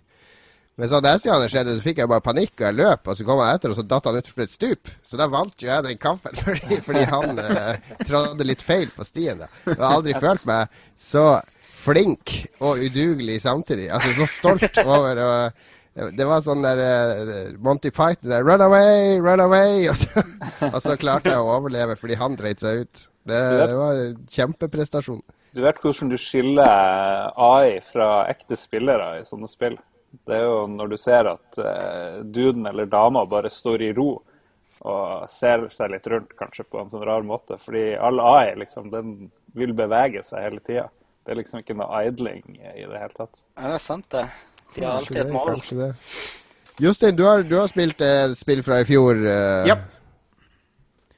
Men 0.80 0.88
så 0.88 1.02
neste 1.04 1.28
gang 1.28 1.42
det 1.42 1.50
skjedde, 1.52 1.74
så 1.76 1.84
fikk 1.84 1.98
jeg 2.00 2.08
bare 2.08 2.24
panikk, 2.24 2.54
og 2.56 2.64
jeg 2.64 2.76
løp. 2.78 3.08
Og 3.10 3.18
så 3.18 3.26
kom 3.28 3.42
jeg 3.42 3.58
etter, 3.58 3.72
og 3.72 3.78
så 3.78 3.84
datt 3.86 4.06
han 4.08 4.20
utfor 4.22 4.44
et 4.44 4.52
stup. 4.52 4.92
Så 5.04 5.18
da 5.20 5.28
vant 5.32 5.60
jo 5.60 5.68
jeg 5.68 5.84
den 5.84 5.98
kampen, 6.00 6.38
fordi, 6.44 6.78
fordi 6.86 7.02
han 7.10 7.42
eh, 7.42 7.90
trådde 8.06 8.46
litt 8.48 8.64
feil 8.64 8.88
på 8.94 9.06
stien. 9.06 9.42
da. 9.44 9.50
Jeg 9.68 9.80
har 9.82 9.98
aldri 9.98 10.16
følt 10.22 10.48
meg 10.48 10.80
så 10.96 11.26
flink 11.82 12.38
og 12.62 12.80
udugelig 12.80 13.40
samtidig. 13.44 13.90
Altså 13.92 14.14
så 14.16 14.30
stolt 14.30 14.82
over 14.86 15.22
å 15.22 15.30
det 15.92 16.24
var 16.24 16.40
sånn 16.40 16.62
der 16.64 16.78
uh, 16.80 17.48
Monty 17.60 17.90
Python 17.92 18.30
der, 18.30 18.40
'Run 18.40 18.62
away, 18.64 19.18
run 19.20 19.42
away!' 19.44 19.84
Og 19.92 19.98
så, 20.00 20.22
og 20.70 20.78
så 20.80 20.96
klarte 20.96 21.34
jeg 21.34 21.42
å 21.42 21.50
overleve 21.52 21.98
fordi 22.00 22.16
han 22.16 22.38
dreit 22.38 22.64
seg 22.64 22.86
ut. 22.86 23.02
Det, 23.28 23.40
det 23.60 23.76
var 23.76 24.00
en 24.00 24.14
kjempeprestasjon. 24.32 25.20
Du 25.52 25.60
vet 25.60 25.82
hvordan 25.84 26.08
du 26.08 26.16
skiller 26.16 27.28
AI 27.36 27.76
fra 27.84 28.24
ekte 28.32 28.56
spillere 28.56 29.18
i 29.20 29.26
sånne 29.28 29.50
spill. 29.52 29.76
Det 30.26 30.34
er 30.36 30.42
jo 30.44 30.66
når 30.68 30.90
du 30.92 30.96
ser 31.00 31.28
at 31.30 31.58
uh, 31.58 32.20
duden 32.24 32.66
eller 32.68 32.86
dama 32.92 33.24
bare 33.26 33.50
står 33.50 33.82
i 33.88 33.92
ro 33.96 34.10
og 34.82 35.28
ser 35.30 35.68
seg 35.70 35.92
litt 35.92 36.06
rundt, 36.10 36.32
kanskje 36.38 36.64
på 36.66 36.80
en 36.80 36.88
sånn 36.90 37.04
rar 37.06 37.22
måte. 37.22 37.54
Fordi 37.62 37.92
all 37.94 38.18
AI 38.20 38.54
liksom, 38.58 38.88
den 38.90 39.12
vil 39.54 39.72
bevege 39.78 40.24
seg 40.26 40.42
hele 40.42 40.58
tida. 40.64 40.88
Det 41.22 41.32
er 41.32 41.38
liksom 41.38 41.60
ikke 41.62 41.76
noe 41.78 42.00
idling 42.08 42.42
i 42.58 42.82
det 42.82 42.98
hele 42.98 43.14
tatt. 43.14 43.36
Ja, 43.56 43.68
det 43.70 43.76
er 43.76 43.84
sant, 43.84 44.08
det. 44.10 44.24
De 44.74 44.82
har 44.84 44.96
alltid 44.98 45.20
et 45.22 45.30
mål. 45.32 45.52
kanskje 45.52 45.76
det. 45.78 45.90
Justin, 46.82 47.14
du 47.16 47.22
har, 47.28 47.44
du 47.46 47.54
har 47.60 47.68
spilt 47.70 48.00
eh, 48.02 48.24
et 48.32 48.38
spill 48.40 48.62
fra 48.66 48.80
i 48.82 48.88
fjor. 48.88 49.20
eh, 49.22 49.68
Ja. 49.70 49.76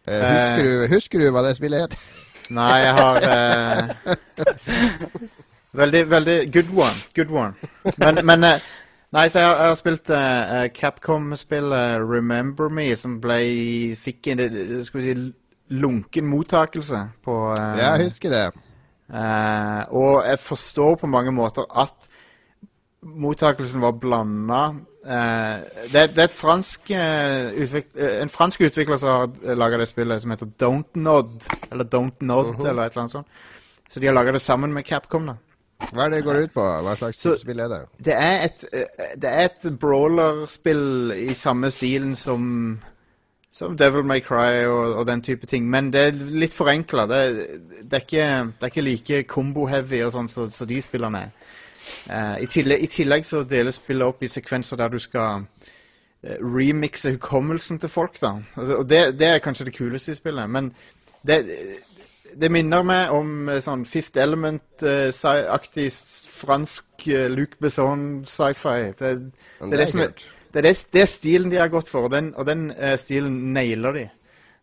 eh, 0.05 0.27
husker, 0.29 0.63
du, 0.69 0.87
husker 0.95 1.25
du 1.25 1.31
hva 1.33 1.43
det 1.47 1.55
spillet 1.57 1.87
het? 1.87 1.97
Nei, 2.59 2.75
jeg 2.85 2.95
har 3.01 3.25
eh, 3.25 3.95
Veldig, 5.75 6.05
veldig 6.11 6.37
Good 6.53 6.69
one. 6.77 6.99
Good 7.17 7.31
one. 7.33 7.55
Men, 7.97 8.21
men 8.27 8.45
eh, 8.45 8.61
Nei, 9.15 9.29
så 9.31 9.45
jeg 9.45 9.51
jeg 9.51 9.71
har 9.71 9.77
spilt 9.79 10.11
uh, 10.11 10.67
Capcom-spillet 10.75 12.03
Remember 12.03 12.69
Me, 12.69 12.89
som 12.99 13.21
ble 13.23 13.39
Fikk 13.99 14.33
en 14.33 14.43
eh, 14.43 14.81
skal 14.83 15.01
vi 15.01 15.05
si, 15.07 15.15
lunken 15.71 16.27
mottakelse 16.27 17.03
på 17.23 17.37
uh, 17.53 17.79
Ja, 17.79 17.93
jeg 17.95 18.09
husker 18.09 18.35
det. 18.35 18.43
Uh, 19.07 19.85
og 19.95 20.27
jeg 20.27 20.41
forstår 20.43 20.99
på 21.05 21.07
mange 21.07 21.33
måter 21.33 21.69
at 21.79 22.09
mottakelsen 23.05 23.85
var 23.85 23.95
blanda. 24.03 24.65
Uh, 25.07 25.63
det, 25.93 26.09
det 26.17 26.27
er 26.27 26.35
fransk, 26.35 26.91
uh, 26.91 27.55
utvik 27.63 27.93
uh, 27.95 28.19
en 28.25 28.33
fransk 28.33 28.67
utvikler 28.67 28.99
som 28.99 29.15
har 29.15 29.57
laga 29.61 29.79
det 29.79 29.89
spillet, 29.93 30.23
som 30.25 30.35
heter 30.35 30.51
Don't 30.59 30.99
Nod. 30.99 31.37
Eller 31.71 31.87
Don't 31.87 32.19
Nod, 32.21 32.57
eller 32.67 32.83
et 32.89 32.97
eller 32.97 33.07
annet 33.07 33.19
sånt. 33.21 33.43
Så 33.89 34.01
de 34.01 34.11
har 34.11 34.17
laga 34.17 34.35
det 34.35 34.43
sammen 34.43 34.75
med 34.75 34.89
Capcom. 34.89 35.31
da 35.31 35.39
Hva 35.93 36.07
er 36.07 36.15
det 36.15 36.25
går 36.25 36.41
ut 36.45 36.55
på? 36.55 36.65
Hva 36.87 36.97
slags 36.97 37.21
Så- 37.21 37.39
spill 37.39 37.61
er 37.61 37.69
det? 37.69 37.81
Det 38.05 38.15
er 38.15 38.45
et, 38.45 38.65
eh, 38.73 39.17
det 39.17 39.31
er 39.31 39.45
et 39.45 39.79
brawlerspill 39.81 41.13
i 41.13 41.35
samme 41.35 41.71
stilen 41.71 42.15
som 42.17 42.81
som 43.55 43.77
Devil 43.77 44.03
May 44.03 44.21
Cry 44.21 44.65
og, 44.67 44.97
og 44.99 45.07
den 45.07 45.23
type 45.23 45.47
ting. 45.47 45.71
Men 45.71 45.93
det 45.95 46.01
er 46.01 46.11
litt 46.13 46.53
forenkla. 46.53 47.07
Det, 47.07 47.21
det, 47.91 48.01
det 48.11 48.17
er 48.19 48.67
ikke 48.67 48.83
like 48.83 49.21
combo-heavy 49.31 50.01
og 50.03 50.11
sånn 50.17 50.29
som 50.29 50.51
så 50.51 50.67
de 50.67 50.81
spillene 50.83 51.21
er. 51.29 51.31
Uh, 52.11 52.43
i, 52.43 52.49
tillegg, 52.51 52.83
I 52.83 52.91
tillegg 52.91 53.29
så 53.29 53.45
deles 53.47 53.79
spillet 53.79 54.11
opp 54.11 54.25
i 54.25 54.31
sekvenser 54.33 54.81
der 54.81 54.91
du 54.91 54.99
skal 54.99 55.45
eh, 56.25 56.41
remixe 56.41 57.13
hukommelsen 57.15 57.79
til 57.79 57.93
folk. 57.93 58.19
da. 58.21 58.33
Og 58.81 58.89
det, 58.91 59.05
det 59.21 59.31
er 59.31 59.45
kanskje 59.45 59.69
det 59.71 59.77
kuleste 59.79 60.17
i 60.17 60.19
spillet. 60.19 60.51
Men 60.51 60.73
det, 61.23 61.45
det 62.41 62.51
minner 62.53 62.85
meg 62.87 63.13
om 63.15 63.49
eh, 63.49 63.61
sånn 63.65 63.85
Fifth 63.89 64.19
Element-aktig 64.21 65.87
fransk 66.35 67.07
eh, 67.09 67.29
Luc 67.33 67.57
Besson 67.63 68.25
sci-fi. 68.29 68.93
Det, 68.99 69.13
det 69.61 69.81
er 69.81 69.85
det 70.55 70.61
er 70.61 70.69
det 70.69 70.75
det, 70.95 71.01
er 71.03 71.11
stilen 71.11 71.51
de 71.51 71.59
har 71.59 71.73
gått 71.73 71.89
for, 71.91 72.07
og 72.07 72.13
den, 72.15 72.31
og 72.39 72.47
den 72.47 72.69
eh, 72.77 72.95
stilen 73.01 73.55
nailer 73.57 73.97
de. 73.97 74.05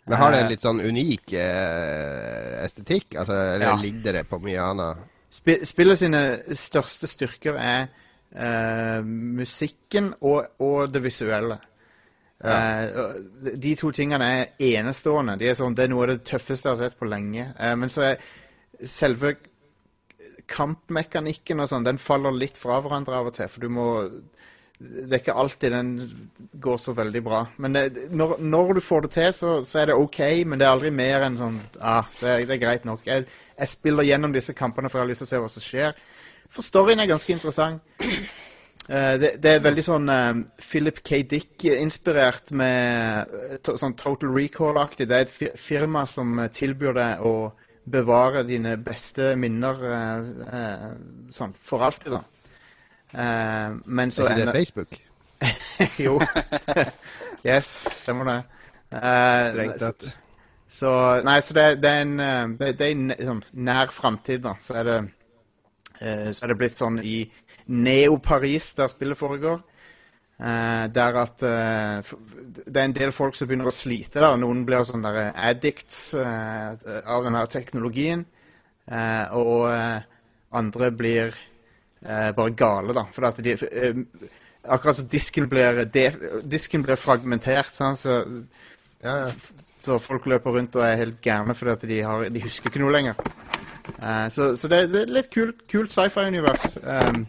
Men 0.08 0.18
har 0.18 0.32
det 0.32 0.38
Eh, 0.40 0.44
en 0.46 0.52
litt 0.52 0.64
sånn 0.64 0.80
unik 0.82 1.34
eh, 1.38 2.62
estetikk? 2.66 3.18
Altså, 3.20 3.36
eller 3.56 3.68
Ja. 3.68 3.76
ligger 3.76 4.14
det 4.14 4.24
på 4.30 4.40
mye 4.40 4.62
annet? 4.62 5.04
Sp 5.32 5.62
Spillet 5.68 6.00
sine 6.00 6.22
største 6.58 7.08
styrker 7.08 7.60
er 7.60 7.90
eh, 8.36 9.04
musikken 9.04 10.14
og, 10.22 10.48
og 10.60 10.92
det 10.92 11.04
visuelle. 11.04 11.60
Eh, 12.44 12.90
Uh, 12.98 13.54
de 13.62 13.76
to 13.78 13.92
tingene 13.94 14.26
er 14.26 14.72
enestående. 14.72 15.38
De 15.38 15.50
er 15.50 15.58
sånn, 15.58 15.76
det 15.78 15.86
er 15.86 15.94
noe 15.94 16.08
av 16.08 16.14
det 16.16 16.24
tøffeste 16.26 16.70
jeg 16.70 16.74
har 16.76 16.80
sett 16.80 17.00
på 17.00 17.10
lenge. 17.10 17.52
Uh, 17.60 17.76
men 17.78 17.92
så 17.94 18.12
er 18.12 18.28
selve 18.88 19.36
kampmekanikken 20.52 21.62
og 21.62 21.70
sånn, 21.70 21.86
den 21.88 22.02
faller 22.02 22.34
litt 22.36 22.58
fra 22.60 22.82
hverandre 22.82 23.20
av 23.20 23.30
og 23.30 23.36
til. 23.38 23.50
For 23.52 23.64
du 23.64 23.70
må 23.72 23.88
Det 24.82 25.14
er 25.14 25.20
ikke 25.22 25.38
alltid 25.38 25.72
den 25.76 25.90
går 26.58 26.78
så 26.82 26.96
veldig 26.98 27.22
bra. 27.22 27.44
Men 27.62 27.76
det, 27.76 27.84
når, 28.10 28.40
når 28.42 28.74
du 28.74 28.82
får 28.82 29.04
det 29.06 29.12
til, 29.14 29.28
så, 29.38 29.50
så 29.62 29.84
er 29.84 29.92
det 29.92 29.98
OK, 30.02 30.18
men 30.50 30.58
det 30.58 30.66
er 30.66 30.74
aldri 30.74 30.90
mer 30.90 31.28
enn 31.28 31.38
sånn 31.38 31.60
ah, 31.78 32.08
det, 32.18 32.48
det 32.50 32.56
er 32.56 32.64
greit 32.64 32.88
nok. 32.90 33.06
Jeg, 33.06 33.28
jeg 33.60 33.70
spiller 33.70 34.08
gjennom 34.10 34.34
disse 34.34 34.56
kampene 34.58 34.90
for 34.90 34.98
jeg 34.98 35.06
har 35.06 35.12
lyst 35.12 35.22
til 35.22 35.30
å 35.30 35.34
se 35.36 35.42
hva 35.44 35.52
som 35.54 35.66
skjer. 35.68 36.02
For 36.50 36.66
storyen 36.66 37.00
er 37.00 37.12
ganske 37.14 37.36
interessant. 37.36 37.86
Eh, 38.90 39.20
det, 39.20 39.36
det 39.44 39.52
er 39.56 39.62
veldig 39.62 39.84
sånn 39.86 40.10
eh, 40.10 40.30
Philip 40.62 41.02
K. 41.06 41.22
Dick-inspirert 41.30 42.52
med 42.58 43.30
eh, 43.30 43.58
to, 43.64 43.78
sånn 43.80 43.96
Total 44.00 44.32
Recall-aktig. 44.34 45.08
Det 45.10 45.18
er 45.18 45.28
et 45.28 45.60
firma 45.60 46.06
som 46.10 46.42
tilbyr 46.54 46.98
deg 46.98 47.26
å 47.28 47.36
bevare 47.92 48.44
dine 48.46 48.76
beste 48.78 49.32
minner 49.42 49.80
sånn 51.34 51.54
for 51.58 51.82
alltid, 51.82 52.14
da. 52.14 52.20
Men 53.90 54.14
så 54.14 54.28
Er 54.28 54.36
ikke 54.36 54.52
det 54.52 54.54
Facebook? 54.60 55.00
jo. 56.06 56.14
yes, 57.50 57.72
stemmer 57.98 58.30
det. 58.30 58.36
Strengt 58.92 59.82
tatt. 59.82 60.08
så, 60.70 60.94
nei, 61.26 61.40
så 61.42 61.58
det, 61.58 61.66
det 61.82 61.90
er 61.90 62.06
en 62.06 62.56
det, 62.62 62.70
det 62.78 62.86
er 62.86 62.94
en 62.94 63.16
sånn 63.32 63.44
nær 63.66 63.92
framtid, 63.96 64.46
da. 64.46 64.54
Så 64.62 64.78
er 64.78 64.88
det 64.88 65.00
Så 66.38 66.46
er 66.46 66.54
det 66.54 66.60
blitt 66.62 66.78
sånn 66.78 67.02
i 67.02 67.18
Neo-Paris, 67.68 68.74
der 68.78 68.92
spillet 68.92 69.20
foregår. 69.20 69.62
Uh, 70.42 70.88
der 70.90 71.18
at 71.22 71.44
uh, 71.46 72.02
Det 72.66 72.74
er 72.74 72.88
en 72.88 72.96
del 72.98 73.12
folk 73.14 73.36
som 73.38 73.46
begynner 73.48 73.70
å 73.70 73.76
slite. 73.76 74.20
da 74.24 74.34
Noen 74.42 74.64
blir 74.66 74.82
sånn 74.88 75.06
der 75.06 75.36
addicts 75.38 76.16
uh, 76.18 76.74
av 77.06 77.28
denne 77.28 77.46
teknologien. 77.54 78.26
Eh, 78.92 79.36
og 79.38 79.68
eh, 79.72 80.02
andre 80.58 80.92
blir 80.92 81.36
eh, 82.02 82.32
bare 82.36 82.56
gale, 82.58 82.96
da. 82.98 83.06
For 83.14 83.28
at 83.30 83.42
de 83.44 83.56
eh, 83.56 84.06
Akkurat 84.62 85.00
som 85.00 85.08
disken 85.10 85.48
blir, 85.50 85.80
de, 85.90 86.04
disken 86.46 86.84
blir 86.86 87.00
fragmentert, 87.00 87.72
sånn, 87.74 87.96
så 87.98 88.20
Ja, 89.02 89.16
ja. 89.24 89.30
så 89.82 89.96
folk 89.98 90.28
løper 90.30 90.54
rundt 90.54 90.76
og 90.78 90.84
er 90.86 91.00
helt 91.00 91.18
gærne 91.26 91.56
fordi 91.58 91.72
at 91.72 91.86
de, 91.90 92.02
har, 92.06 92.28
de 92.30 92.44
husker 92.44 92.70
ikke 92.70 92.84
noe 92.84 92.94
lenger. 92.94 93.18
Eh, 93.96 94.28
så 94.30 94.52
så 94.54 94.70
det, 94.70 94.84
det 94.94 95.02
er 95.08 95.16
litt 95.16 95.32
kult, 95.34 95.64
kult 95.72 95.96
sci-fi-univers. 95.96 96.76
Um, 96.84 97.24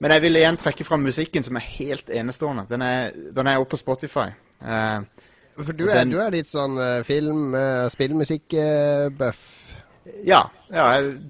men 0.00 0.10
jeg 0.10 0.22
vil 0.22 0.36
igjen 0.36 0.56
trekke 0.60 0.84
fram 0.84 1.00
musikken, 1.06 1.42
som 1.46 1.56
er 1.56 1.64
helt 1.78 2.10
enestående. 2.10 2.66
Den 2.70 2.82
er, 2.82 3.10
den 3.36 3.46
er 3.46 3.58
oppe 3.62 3.70
på 3.76 3.80
Spotify. 3.80 4.28
Uh, 4.60 5.02
For 5.56 5.72
du 5.72 5.84
er, 5.88 5.94
Den- 6.00 6.10
du 6.10 6.18
er 6.20 6.30
litt 6.34 6.48
sånn 6.50 6.78
uh, 6.78 7.02
film, 7.06 7.54
uh, 7.54 7.88
spillmusikk-buff. 7.88 9.36
ja, 10.24 10.42
ja, 10.72 10.86
jeg 10.98 11.20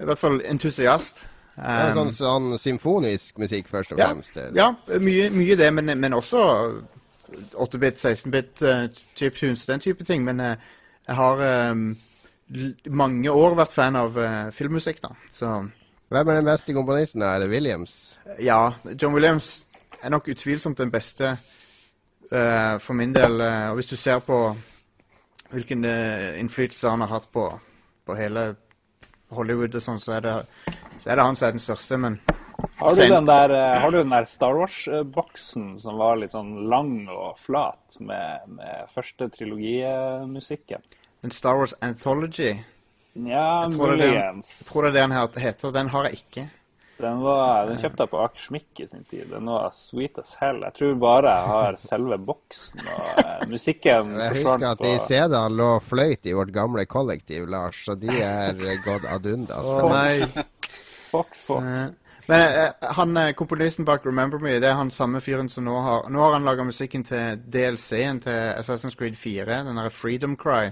i 0.00 0.04
hvert 0.08 0.18
fall 0.18 0.40
entusiast. 0.44 1.24
Ja, 1.24 1.28
Um, 1.60 1.92
sånn, 1.92 2.10
sånn 2.14 2.58
symfonisk 2.58 3.36
musikk, 3.38 3.66
først 3.68 3.92
og 3.92 3.98
Ja, 3.98 4.06
fremst. 4.08 4.36
eller? 4.36 4.54
ja 4.56 4.98
mye, 4.98 5.26
mye 5.30 5.56
det, 5.60 5.66
men, 5.74 5.90
men 6.00 6.14
også 6.16 6.40
8-bit, 7.52 7.98
16-bit 8.00 8.62
uh, 8.62 8.86
chiptunes, 9.18 9.66
den 9.66 9.80
type 9.80 10.04
ting. 10.08 10.24
Men 10.24 10.40
eh, 10.40 10.54
jeg 11.06 11.16
har 11.18 11.42
um, 11.72 11.96
mange 12.88 13.30
år 13.30 13.54
vært 13.58 13.74
fan 13.74 13.96
av 13.96 14.16
eh, 14.18 14.48
filmmusikk, 14.56 15.02
da. 15.04 15.10
Så 15.30 15.50
Hvem 16.10 16.28
er 16.28 16.40
den 16.40 16.48
beste 16.48 16.74
komponisten? 16.74 17.22
Er 17.22 17.38
det 17.38 17.50
Williams? 17.52 18.18
Ja, 18.42 18.72
John 18.98 19.14
Williams 19.14 19.60
er 20.02 20.10
nok 20.10 20.26
utvilsomt 20.32 20.80
den 20.80 20.90
beste 20.90 21.36
uh, 22.32 22.78
for 22.82 22.98
min 22.98 23.14
del. 23.14 23.36
Uh, 23.38 23.68
og 23.70 23.78
hvis 23.78 23.92
du 23.92 23.94
ser 23.94 24.18
på 24.26 24.40
hvilken 25.52 25.86
uh, 25.86 26.34
innflytelse 26.40 26.90
han 26.90 27.04
har 27.06 27.12
hatt 27.14 27.30
på, 27.30 27.46
på 28.06 28.18
hele 28.18 28.48
Hollywood 29.30 29.78
og 29.78 29.84
sånn, 29.86 30.02
så 30.02 30.16
er 30.18 30.26
det, 30.26 30.34
så 30.98 31.12
er 31.12 31.20
det 31.20 31.28
han 31.28 31.38
som 31.38 31.46
er 31.46 31.54
den 31.54 31.62
største, 31.62 32.00
men 32.02 32.18
Har 32.80 32.96
du 32.96 33.14
den 33.14 33.30
der, 33.30 33.54
har 33.78 33.90
du 33.90 33.98
den 34.00 34.10
der 34.10 34.26
Star 34.26 34.58
Wars-boksen 34.58 35.76
som 35.78 36.00
var 36.00 36.18
litt 36.18 36.34
sånn 36.34 36.56
lang 36.68 37.06
og 37.06 37.38
flat 37.38 38.00
med, 38.02 38.50
med 38.58 38.90
første 38.90 39.30
trilogimusikken? 39.30 40.82
den 41.20 41.30
Star 41.30 41.54
Wars 41.54 41.74
Anthology, 41.80 42.64
Ja, 43.14 43.62
Jeg 43.64 43.72
tror 43.74 43.90
det 43.90 43.98
det 43.98 44.08
han- 44.08 44.36
muligens. 44.36 44.50
jeg 44.60 44.66
tror 44.72 44.82
det 44.82 44.88
er 44.90 44.92
det 44.94 45.00
han 45.02 45.10
het- 45.18 45.38
heter, 45.42 45.72
den 45.72 45.88
har 45.88 46.04
jeg 46.04 46.12
ikke. 46.20 46.48
Den, 47.00 47.16
var, 47.24 47.64
den 47.66 47.78
kjøpte 47.80 48.02
jeg 48.04 48.10
på 48.10 48.18
Akersmik 48.24 48.80
i 48.80 48.86
sin 48.86 49.04
tid. 49.10 49.30
Den 49.30 49.46
var 49.48 49.70
sweet 49.72 50.18
as 50.20 50.34
hell. 50.40 50.60
Jeg 50.66 50.74
tror 50.74 50.94
bare 51.00 51.30
jeg 51.32 51.46
har 51.48 51.76
selve 51.80 52.18
boksen, 52.18 52.80
og 52.80 53.24
eh, 53.24 53.46
musikken 53.48 54.12
Jeg 54.20 54.30
husker 54.44 54.66
at 54.68 54.78
de 54.84 54.98
CD-ene 55.06 55.56
lå 55.56 55.70
fløyt 55.80 56.26
i 56.28 56.34
vårt 56.36 56.52
gamle 56.52 56.84
kollektiv, 56.86 57.48
Lars, 57.48 57.80
så 57.86 57.94
de 57.98 58.08
er 58.20 58.52
gått 58.84 59.06
ad 59.08 59.24
undas. 59.32 59.64
Å 59.64 59.88
nei. 59.88 60.44
Fuck, 61.10 61.32
fuck. 61.34 61.64
Eh, 61.64 61.88
Men 62.28 62.52
eh, 62.66 62.92
han 62.94 63.16
komponisten 63.34 63.84
bak 63.88 64.04
Remember 64.06 64.38
Me, 64.38 64.58
det 64.60 64.68
er 64.68 64.76
han 64.78 64.90
samme 64.92 65.18
fyren 65.24 65.48
som 65.50 65.64
nå 65.64 65.80
har 65.82 66.04
Nå 66.12 66.20
har 66.20 66.32
han 66.36 66.44
laga 66.44 66.62
musikken 66.68 67.02
til 67.02 67.40
DLC-en 67.48 68.20
til 68.20 68.52
Assassin's 68.60 68.94
Creed 68.94 69.16
4, 69.16 69.64
den 69.64 69.80
derre 69.80 69.90
Freedom 69.90 70.36
Cry. 70.36 70.68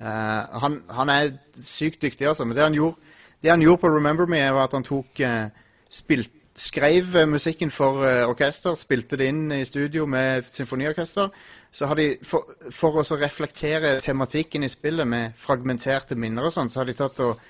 Eh, 0.00 0.58
han, 0.62 0.80
han 0.90 1.12
er 1.12 1.34
sykt 1.62 2.02
dyktig, 2.02 2.26
altså. 2.26 2.44
Men 2.44 2.56
det 2.56 2.64
han 2.64 2.74
gjorde, 2.74 2.96
det 3.42 3.52
han 3.52 3.62
gjorde 3.62 3.80
på 3.84 3.92
Remember 3.96 4.26
Me, 4.26 4.42
var 4.50 4.68
at 4.68 4.74
han 4.76 4.86
tok 4.86 5.20
eh, 5.20 5.46
spilt, 5.90 6.32
Skrev 6.54 7.16
eh, 7.18 7.26
musikken 7.26 7.72
for 7.74 8.04
orkester, 8.30 8.76
spilte 8.78 9.16
det 9.18 9.26
inn 9.26 9.48
i 9.56 9.64
studio 9.66 10.04
med 10.06 10.46
symfoniorkester. 10.46 11.32
Så 11.74 11.88
har 11.90 11.98
de, 11.98 12.12
for, 12.22 12.52
for 12.70 13.00
å 13.00 13.16
reflektere 13.18 13.96
tematikken 13.98 14.62
i 14.62 14.70
spillet 14.70 15.08
med 15.10 15.34
fragmenterte 15.34 16.14
minner 16.14 16.46
og 16.46 16.54
sånn, 16.54 16.70
så 16.70 16.80
har 16.80 16.86
de 16.86 16.94
tatt 16.94 17.18
og 17.26 17.42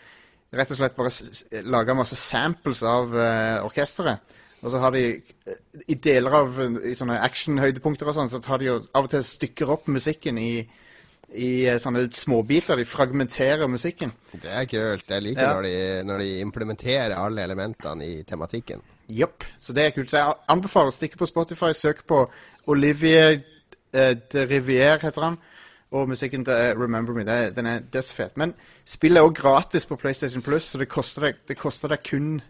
rett 0.57 0.73
og 0.73 0.79
slett 0.79 0.97
bare 0.97 1.13
laga 1.69 1.97
masse 1.99 2.17
samples 2.17 2.81
av 2.89 3.13
uh, 3.13 3.67
orkesteret. 3.67 4.41
Og 4.65 4.73
så 4.73 4.81
har 4.81 4.95
de 4.95 5.03
i 5.93 5.97
deler 6.01 6.39
av 6.39 6.57
action-høydepunkter 7.19 8.09
og 8.09 8.17
sånn, 8.17 8.31
så 8.33 8.41
tar 8.41 8.63
de 8.63 8.71
jo 8.71 8.79
av 8.97 9.05
og 9.05 9.13
til 9.13 9.27
stykker 9.29 9.75
opp 9.75 9.91
musikken 9.93 10.41
i, 10.41 10.63
i 11.35 11.67
eh, 11.67 11.79
sånne 11.83 12.07
småbiter. 12.15 12.79
De 12.79 12.85
fragmenterer 12.87 13.67
musikken. 13.71 14.13
Det 14.33 14.51
er 14.51 14.67
kult. 14.71 15.09
Jeg 15.11 15.23
liker 15.23 15.43
Ja. 15.43 15.53
når, 15.55 15.63
de, 15.69 16.05
når 16.09 16.19
de 16.25 16.29
implementerer 16.41 17.17
alle 17.19 17.43
elementene 17.43 18.07
i 18.07 18.23
tematikken. 18.23 18.83
Jepp. 19.09 19.45
Så 19.61 19.73
det 19.77 19.85
er 19.87 19.91
kult. 19.97 20.11
Så 20.11 20.21
jeg 20.21 20.35
anbefaler 20.49 20.93
å 20.93 20.95
stikke 20.97 21.19
på 21.21 21.27
Spotify, 21.29 21.73
søk 21.77 22.05
på 22.09 22.23
Olivier 22.73 23.41
eh, 23.93 24.15
de 24.33 24.47
Rivière, 24.49 25.01
heter 25.03 25.23
han. 25.29 25.39
Og 25.95 26.09
musikken 26.11 26.45
til 26.47 26.55
eh, 26.55 26.73
Remember 26.79 27.13
Me. 27.15 27.25
Det, 27.29 27.53
den 27.57 27.67
er 27.71 27.85
dødsfet. 27.93 28.37
Men 28.41 28.55
spillet 28.87 29.21
er 29.21 29.27
også 29.29 29.41
gratis 29.43 29.87
på 29.87 29.97
PlayStation 30.01 30.43
Plus, 30.43 30.63
så 30.73 30.79
det 30.81 30.89
koster 30.91 31.29
deg, 31.29 31.43
det 31.49 31.59
koster 31.61 31.93
deg 31.93 32.03
kun 32.09 32.41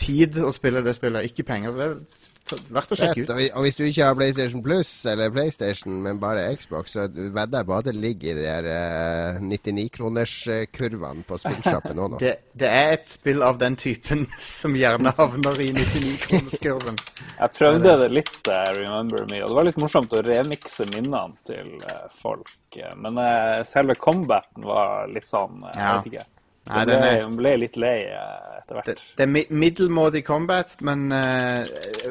tid 0.00 0.38
å 0.40 0.50
spille 0.54 0.80
det 0.82 0.94
spillet, 0.96 1.28
ikke 1.28 1.44
penger. 1.46 1.72
Så 1.74 1.78
det 1.82 1.90
er 1.90 2.30
verdt 2.50 2.92
å 2.92 2.96
sjekke 2.98 3.22
ut. 3.24 3.30
Og 3.30 3.40
og 3.56 3.62
hvis 3.66 3.76
du 3.78 3.84
ikke 3.86 4.04
har 4.08 4.16
PlayStation 4.18 4.62
Plus 4.64 4.90
eller 5.06 5.30
PlayStation, 5.30 6.00
men 6.02 6.18
bare 6.22 6.48
Xbox, 6.56 6.92
så 6.96 7.06
vedder 7.08 7.58
jeg 7.62 7.66
på 7.68 7.76
at 7.78 7.84
det 7.88 7.94
ligger 7.94 8.30
i 8.32 8.34
de 8.38 8.42
der 8.46 8.68
eh, 8.72 9.40
99-kroners-kurvene 9.42 11.24
på 11.28 11.38
spillsjappen 11.40 11.96
nå. 11.98 12.08
nå. 12.14 12.18
Det, 12.22 12.34
det 12.58 12.68
er 12.68 12.92
et 12.96 13.08
spill 13.12 13.42
av 13.42 13.58
den 13.62 13.76
typen 13.80 14.26
som 14.38 14.76
gjerne 14.78 15.12
havner 15.18 15.60
i 15.64 15.70
99-kronerskurven. 15.76 16.98
Jeg 17.38 17.54
prøvde 17.58 17.96
det 18.04 18.10
litt, 18.12 18.34
eh, 18.48 18.68
Remember 18.78 19.26
Me, 19.30 19.40
og 19.42 19.52
det 19.52 19.58
var 19.60 19.68
litt 19.70 19.80
morsomt 19.82 20.12
å 20.18 20.22
remikse 20.26 20.86
minnene 20.92 21.34
til 21.48 21.72
eh, 21.82 22.04
folk. 22.20 22.52
eh, 22.76 22.94
Men 22.98 23.18
eh, 23.22 23.62
selve 23.68 23.96
combaten 24.00 24.64
var 24.68 25.08
litt 25.12 25.28
sånn, 25.30 25.62
eh, 25.66 25.74
jeg 25.76 25.82
Ja. 25.82 25.96
vet 25.98 26.12
ikke. 26.12 26.28
Hun 26.62 26.76
Jeg 26.78 26.86
ble, 27.02 27.36
ble 27.40 27.52
litt 27.58 27.76
lei 27.82 27.96
eh, 28.06 28.51
etter 28.72 28.94
Det, 28.94 29.04
hvert. 29.04 29.16
det 29.16 29.22
er 29.26 29.54
middelmådig 29.62 30.24
combat, 30.26 30.76
men 30.80 31.06
uh, 31.12 31.66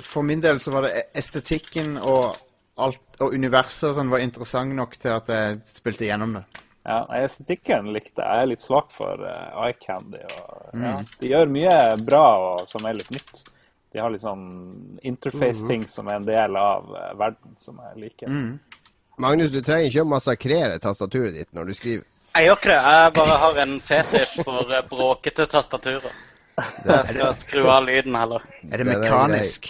for 0.06 0.24
min 0.28 0.42
del 0.44 0.60
så 0.64 0.72
var 0.76 0.88
det 0.88 1.04
estetikken 1.18 1.98
og 1.98 2.36
alt 2.82 3.22
og 3.22 3.34
universet 3.36 3.90
og 3.92 3.96
sånn 3.98 4.10
var 4.10 4.24
interessant 4.24 4.74
nok 4.78 4.96
til 4.98 5.12
at 5.14 5.28
jeg 5.30 5.60
spilte 5.68 6.08
gjennom 6.08 6.38
det. 6.40 6.44
Ja, 6.82 7.04
Estetikken 7.22 7.92
likte 7.94 8.24
jeg. 8.24 8.26
Jeg 8.26 8.42
er 8.42 8.48
litt 8.50 8.64
svak 8.64 8.88
for 8.96 9.22
uh, 9.22 9.66
eye 9.68 9.76
candy. 9.78 10.18
Og, 10.26 10.70
ja, 10.82 10.96
Mm. 10.98 11.06
de 11.20 11.28
gjør 11.30 11.52
mye 11.54 11.76
bra 12.02 12.24
og, 12.42 12.64
som 12.72 12.86
er 12.90 12.96
litt 12.98 13.12
nytt. 13.14 13.44
De 13.94 14.00
har 14.02 14.10
litt 14.10 14.24
sånn 14.24 14.48
interface-ting 15.06 15.84
som 15.92 16.08
er 16.10 16.16
en 16.22 16.26
del 16.26 16.56
av 16.58 16.88
uh, 16.90 17.12
verden, 17.20 17.54
som 17.62 17.78
jeg 17.86 18.02
liker. 18.08 18.32
Mm. 18.34 18.56
Magnus, 19.22 19.52
du 19.54 19.60
trenger 19.62 19.92
ikke 19.92 20.02
å 20.08 20.10
massakrere 20.16 20.80
tastaturet 20.82 21.36
ditt 21.38 21.52
når 21.54 21.70
du 21.70 21.74
skriver. 21.78 22.08
Jeg 22.34 22.48
gjør 22.48 22.58
ikke 22.58 22.72
det. 22.72 22.80
Jeg 22.96 23.14
bare 23.20 23.38
har 23.44 23.58
en 23.66 23.74
fetisj 23.84 24.36
for 24.48 24.76
bråkete 24.90 25.46
tastaturer. 25.52 26.14
Jeg 26.58 27.06
skal 27.16 27.36
skru 27.42 27.64
av 27.72 27.86
lyden 27.88 28.16
heller. 28.20 28.44
Er 28.72 28.82
det 28.84 28.88
mekanisk? 28.90 29.70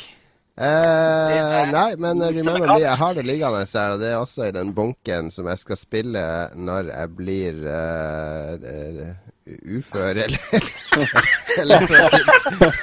Eh, 0.62 1.72
nei, 1.72 1.96
men 1.98 2.20
remember 2.22 2.68
me, 2.68 2.76
jeg 2.84 2.98
har 3.00 3.14
det 3.18 3.24
liggende 3.26 3.62
her, 3.66 3.94
og 3.96 4.02
det 4.02 4.10
er 4.12 4.18
også 4.20 4.50
i 4.50 4.54
den 4.54 4.74
bunken 4.78 5.32
som 5.34 5.48
jeg 5.50 5.62
skal 5.62 5.80
spille 5.80 6.24
når 6.60 6.90
jeg 6.92 7.14
blir 7.18 7.62
eh, 7.72 8.52
eh, 8.74 9.32
ufør 9.78 10.20
eller, 10.26 10.44
eller 11.64 11.88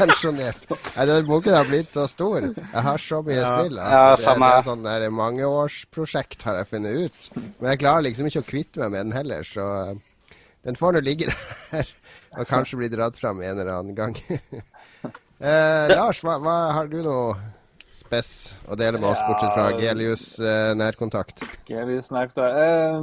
pensjonert. 0.00 0.64
Nei, 0.96 1.06
den 1.12 1.28
bunken 1.28 1.54
har 1.58 1.68
blitt 1.68 1.92
så 1.92 2.08
stor. 2.10 2.48
Jeg 2.48 2.84
har 2.88 3.04
så 3.04 3.20
mye 3.26 3.36
Ja. 3.38 3.52
spill 3.60 3.78
at 3.84 3.92
Ja, 3.94 4.02
det, 4.16 4.34
det 4.40 4.48
er 4.48 4.66
sånn 4.72 4.88
der 4.88 5.06
mangeårsprosjekt, 5.20 6.42
har 6.48 6.58
jeg 6.62 6.70
funnet 6.72 7.04
ut. 7.04 7.30
Men 7.60 7.70
jeg 7.74 7.82
klarer 7.84 8.08
liksom 8.08 8.32
ikke 8.32 8.42
å 8.42 8.48
kvitte 8.48 8.82
meg 8.82 8.96
med 8.96 9.06
den 9.06 9.16
heller, 9.20 9.46
så 9.46 9.68
eh, 9.84 9.94
den 10.66 10.76
får 10.80 10.96
nå 10.98 11.04
ligge 11.04 11.30
der. 11.70 11.94
Og 12.38 12.48
kanskje 12.48 12.80
bli 12.80 12.90
dratt 12.92 13.18
fram 13.18 13.42
en 13.42 13.54
eller 13.54 13.74
annen 13.78 13.98
gang. 13.98 14.18
Eh, 15.38 15.84
Lars, 15.92 16.18
hva, 16.26 16.32
hva, 16.42 16.52
har 16.74 16.88
du 16.90 16.96
noe 16.98 17.36
spess 17.94 18.56
å 18.66 18.76
dele 18.78 18.98
med 18.98 19.06
oss, 19.10 19.20
bortsett 19.26 19.52
fra. 19.54 19.68
Gelius 19.78 20.24
eh, 20.42 20.72
nærkontakt? 20.78 21.44
Gelius 21.68 22.10
Nærkontakt 22.14 22.58
eh, 22.58 22.98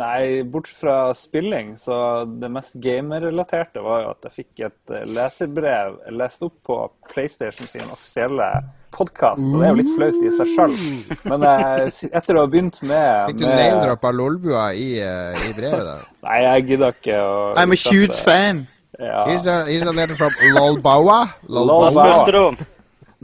Nei, 0.00 0.42
bortsett 0.44 0.80
fra 0.80 0.96
spilling, 1.16 1.74
så 1.80 2.26
det 2.28 2.50
mest 2.52 2.76
gamerrelaterte 2.84 3.80
var 3.84 4.04
jo 4.04 4.12
at 4.14 4.28
jeg 4.28 4.36
fikk 4.42 4.64
et 4.68 4.94
eh, 4.96 5.08
leserbrev 5.08 6.00
lest 6.16 6.44
opp 6.46 6.58
på 6.68 6.78
PlayStation 7.08 7.68
sin 7.70 7.88
offisielle 7.88 8.50
podkast. 8.94 9.44
Og 9.46 9.60
det 9.60 9.68
er 9.68 9.72
jo 9.72 9.78
litt 9.80 9.92
flaut 9.96 10.18
i 10.24 10.32
seg 10.34 10.50
sjøl. 10.54 10.74
Men 11.30 11.46
eh, 11.48 12.02
etter 12.10 12.38
å 12.38 12.44
ha 12.44 12.50
begynt 12.50 12.80
med, 12.82 13.30
Fikk 13.30 13.40
du 13.40 13.46
med 13.46 13.56
name-droppa 13.60 14.12
Lolbua 14.14 14.66
i, 14.74 14.90
eh, 15.04 15.46
i 15.48 15.54
brevet, 15.56 15.86
da? 15.86 15.96
Nei, 16.26 16.42
jeg 16.46 16.66
gidder 16.72 16.98
ikke 16.98 17.22
å 17.22 17.32
I'm 17.60 17.76
a 17.76 17.80
huge 17.80 18.18
fan! 18.24 18.66
Ja. 19.00 19.24
Here's 19.24 19.46
a, 19.48 19.62
here's 19.64 19.88
a 19.88 19.94
letter 19.96 20.18
from 20.18 20.34
Lolboa. 20.58 21.22
Hva 21.48 21.90
spurte 21.94 22.36
du 22.36 22.40
om? 22.42 22.60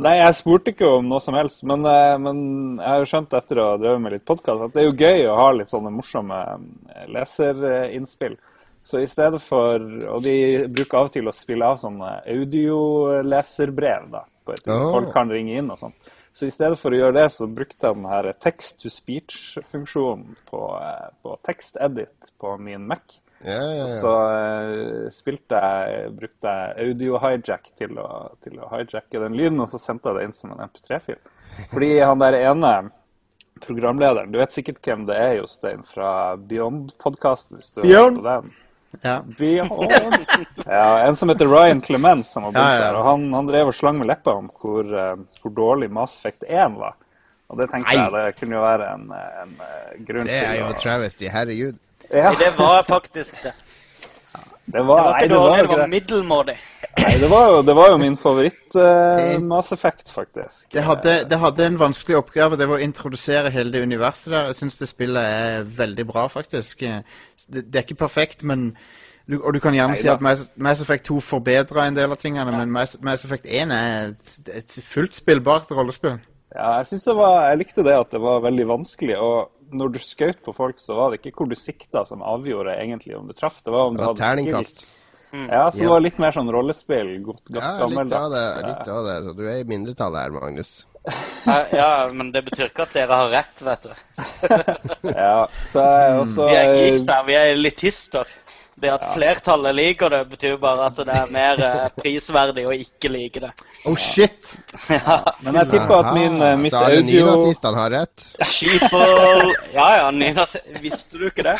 Nei, 0.07 0.19
jeg 0.19 0.37
spurte 0.37 0.73
ikke 0.75 0.89
om 0.99 1.07
noe 1.09 1.23
som 1.25 1.37
helst, 1.39 1.63
men, 1.69 1.85
eh, 1.89 2.17
men 2.21 2.41
jeg 2.81 2.89
har 2.89 3.01
jo 3.01 3.09
skjønt 3.13 3.39
etter 3.39 3.61
å 3.61 3.71
ha 3.71 3.79
drevet 3.81 4.03
med 4.05 4.13
litt 4.17 4.27
podkast 4.29 4.67
at 4.67 4.75
det 4.75 4.83
er 4.83 4.91
jo 4.91 4.99
gøy 4.99 5.25
å 5.31 5.39
ha 5.39 5.47
litt 5.57 5.73
sånne 5.73 5.93
morsomme 5.95 6.41
leserinnspill. 7.13 8.37
Så 8.87 9.01
i 9.03 9.09
stedet 9.11 9.41
for 9.43 9.83
Og 9.83 10.21
de 10.23 10.67
bruker 10.71 10.99
av 11.01 11.09
og 11.09 11.15
til 11.17 11.27
å 11.27 11.35
spille 11.35 11.67
av 11.67 11.81
sånne 11.81 12.21
audioleserbrev, 12.31 14.05
da, 14.13 14.23
på 14.47 14.55
et 14.55 14.63
vis. 14.65 14.87
Oh. 14.87 14.93
Folk 14.95 15.13
kan 15.15 15.33
ringe 15.33 15.59
inn 15.59 15.73
og 15.75 15.81
sånn. 15.83 15.97
Så 16.37 16.51
i 16.51 16.53
stedet 16.53 16.77
for 16.77 16.93
å 16.93 16.99
gjøre 16.99 17.17
det, 17.17 17.29
så 17.33 17.47
brukte 17.49 17.89
jeg 17.89 17.97
den 17.97 18.09
her 18.11 18.27
text 18.45 18.83
to 18.83 18.91
speech-funksjonen 18.93 20.35
på, 20.51 20.65
eh, 20.77 21.07
på 21.25 21.37
tekstedit 21.49 22.35
på 22.39 22.57
min 22.61 22.85
Mac. 22.91 23.23
Ja, 23.41 23.63
ja, 23.73 23.85
Og 23.85 23.89
så 23.93 24.13
eh, 24.33 25.07
spilte 25.13 25.61
jeg, 25.61 26.13
brukte 26.19 26.53
jeg 26.53 26.91
audio-hijack 26.91 27.73
til, 27.79 27.97
til 28.45 28.61
å 28.61 28.69
hijacke 28.73 29.23
den 29.23 29.37
lyden, 29.39 29.63
og 29.65 29.69
så 29.73 29.81
sendte 29.81 30.11
jeg 30.13 30.19
det 30.19 30.29
inn 30.29 30.37
som 30.37 30.53
en 30.53 30.63
MP3-fil. 30.69 31.21
Fordi 31.73 31.91
han 32.01 32.21
der 32.21 32.39
ene 32.43 32.75
programlederen, 33.65 34.33
du 34.33 34.41
vet 34.41 34.53
sikkert 34.53 34.85
hvem 34.85 35.07
det 35.09 35.17
er, 35.17 35.35
Jostein, 35.39 35.85
fra 35.89 36.11
Beyond-podkasten, 36.37 37.61
hvis 37.61 37.73
du 37.73 37.81
Beyond? 37.81 38.21
hørt 38.21 38.25
på 38.25 38.29
den. 38.29 38.55
Ja. 39.03 39.23
Ja, 40.67 41.07
en 41.07 41.17
som 41.17 41.29
heter 41.29 41.47
Ryan 41.47 41.81
Clemens 41.83 42.33
som 42.33 42.43
var 42.47 42.53
begynt 42.53 42.67
Ja, 42.69 42.75
ja. 42.75 42.85
der, 42.87 42.99
og 43.01 43.05
han, 43.05 43.27
han 43.35 43.47
drev 43.49 43.71
og 43.71 43.75
slang 43.77 43.99
med 44.01 44.09
leppa 44.11 44.35
om 44.41 44.49
hvor, 44.61 44.89
uh, 44.89 45.19
hvor 45.43 45.53
dårlig 45.55 45.91
Mass 45.93 46.19
Effect 46.19 46.45
1 46.49 46.75
var. 46.81 46.97
Og 47.49 47.61
det 47.61 47.69
tenkte 47.71 47.93
Nei. 47.93 48.01
jeg 48.03 48.13
det 48.15 48.41
kunne 48.41 48.57
jo 48.57 48.63
være 48.65 48.87
en, 48.97 49.05
en 49.15 49.53
eh, 49.63 49.91
grunn 50.09 50.27
Det 50.27 50.35
er 50.41 50.49
til 50.49 50.59
jo 50.59 50.71
å 50.73 50.79
travesty, 50.81 51.29
herregud. 51.31 51.77
ja, 52.11 52.33
Det 52.39 52.49
var 52.59 52.83
faktisk 52.89 53.37
det. 53.45 53.53
Det 54.67 54.73
Det 54.73 54.83
var, 54.83 55.03
var 55.03 55.13
nei, 55.13 55.29
det 55.29 55.39
var 55.39 55.63
det 55.63 55.71
var 55.71 55.89
middelmådig. 55.93 56.57
Nei, 56.97 57.15
det 57.21 57.29
var 57.31 57.49
jo, 57.53 57.63
det 57.63 57.75
var 57.77 57.91
jo 57.93 57.97
min 58.03 58.17
favoritt 58.19 58.77
uh, 58.81 59.39
Mass 59.45 59.73
Effect, 59.73 60.11
faktisk. 60.11 60.67
Det 60.73 60.83
hadde, 60.83 61.17
det 61.31 61.39
hadde 61.39 61.67
en 61.67 61.81
vanskelig 61.81 62.19
oppgave. 62.19 62.59
Det 62.59 62.69
var 62.69 62.81
å 62.81 62.87
introdusere 62.87 63.53
hele 63.55 63.75
det 63.75 63.83
universet 63.87 64.33
der. 64.33 64.51
Jeg 64.51 64.61
syns 64.61 64.79
det 64.81 64.91
spillet 64.91 65.33
er 65.41 65.67
veldig 65.79 66.07
bra, 66.09 66.27
faktisk. 66.33 66.83
Det, 66.83 67.63
det 67.63 67.75
er 67.79 67.87
ikke 67.87 68.03
perfekt, 68.07 68.43
men 68.43 68.73
du, 69.27 69.41
Og 69.43 69.55
du 69.55 69.59
kan 69.59 69.75
gjerne 69.75 69.95
si 69.99 70.07
at 70.09 70.23
Mass, 70.23 70.49
Mass 70.55 70.83
Effect 70.83 71.09
2 71.11 71.19
forbedra 71.21 71.89
en 71.89 71.97
del 71.97 72.13
av 72.15 72.19
tingene, 72.21 72.53
men 72.55 72.71
Mass, 72.71 72.95
Mass 73.03 73.27
Effect 73.27 73.47
1 73.47 73.75
er 73.75 74.13
et, 74.13 74.35
et 74.55 74.79
fullt 74.87 75.19
spillbart 75.19 75.73
rollespill. 75.75 76.21
Ja, 76.55 76.77
jeg, 76.79 76.87
synes 76.93 77.09
det 77.09 77.17
var, 77.19 77.41
jeg 77.51 77.59
likte 77.61 77.85
det 77.85 77.97
at 77.99 78.13
det 78.15 78.21
var 78.23 78.45
veldig 78.45 78.67
vanskelig. 78.71 79.17
Og 79.19 79.51
når 79.73 79.93
du 79.95 79.99
skjøt 80.03 80.43
på 80.45 80.53
folk, 80.55 80.79
så 80.83 80.95
var 80.99 81.11
det 81.15 81.21
ikke 81.23 81.37
hvor 81.41 81.49
du 81.51 81.57
sikta 81.59 82.05
som 82.07 82.23
avgjorde 82.23 82.77
egentlig 82.79 83.17
om 83.19 83.27
du 83.27 83.33
traff. 83.37 83.63
Det 83.65 83.73
var 83.75 83.87
om 83.91 83.95
du 83.97 84.01
Det 84.01 84.07
var 84.07 84.15
hadde 84.15 84.25
terningkast. 84.25 84.77
skills. 84.81 85.03
Ja, 85.51 85.71
så 85.71 85.83
det 85.83 85.89
var 85.91 86.01
litt 86.01 86.19
mer 86.23 86.33
sånn 86.33 86.49
rollespill. 86.55 87.09
Godt, 87.27 87.43
godt 87.51 87.63
Ja, 87.65 87.73
gammeldags. 87.83 88.13
Litt 88.13 88.21
av 88.23 88.31
det. 88.33 88.69
litt 88.69 88.89
av 88.89 89.07
det. 89.09 89.17
Så 89.27 89.33
du 89.37 89.43
er 89.51 89.57
i 89.61 89.65
mindretallet 89.69 90.23
her, 90.23 90.31
Magnus. 90.37 90.71
Ja, 91.47 91.57
ja, 91.73 91.89
men 92.13 92.31
det 92.35 92.41
betyr 92.47 92.71
ikke 92.71 92.83
at 92.87 92.95
dere 92.97 93.15
har 93.21 93.29
rett, 93.31 93.61
vet 93.63 93.83
du. 93.87 93.91
eh, 93.91 95.13
Ja, 95.27 95.47
så 95.71 95.83
jeg 95.85 96.17
også 96.23 96.49
Vi 96.49 96.57
er 96.57 96.71
eh, 96.73 96.79
geeks 96.81 97.05
der, 97.11 97.27
vi 97.29 97.37
er 97.39 97.53
elitister. 97.53 98.33
Det 98.77 98.91
at 98.93 99.05
flertallet 99.15 99.73
liker 99.73 100.11
det, 100.13 100.19
betyr 100.29 100.59
bare 100.61 100.91
at 100.91 100.99
det 101.01 101.15
er 101.17 101.31
mer 101.33 101.61
eh, 101.65 101.85
prisverdig 101.97 102.67
å 102.69 102.75
ikke 102.77 103.09
like 103.09 103.41
det. 103.41 103.49
Oh 103.89 103.97
shit! 103.97 104.53
Men 105.47 105.57
jeg 105.63 105.71
tipper 105.71 105.95
at 105.97 106.11
min, 106.13 106.37
eh, 106.45 106.59
mitt 106.61 106.75
så 106.75 106.83
alle 106.85 106.99
audio 107.01 107.25
nynazistene 107.25 107.81
har 107.81 107.95
rett? 107.95 108.27
Sheeple 108.51 109.49
Ja 109.73 109.89
ja, 110.03 110.11
Nina, 110.13 110.45
visste 110.85 111.17
du 111.17 111.25
ikke 111.31 111.47
det? 111.49 111.57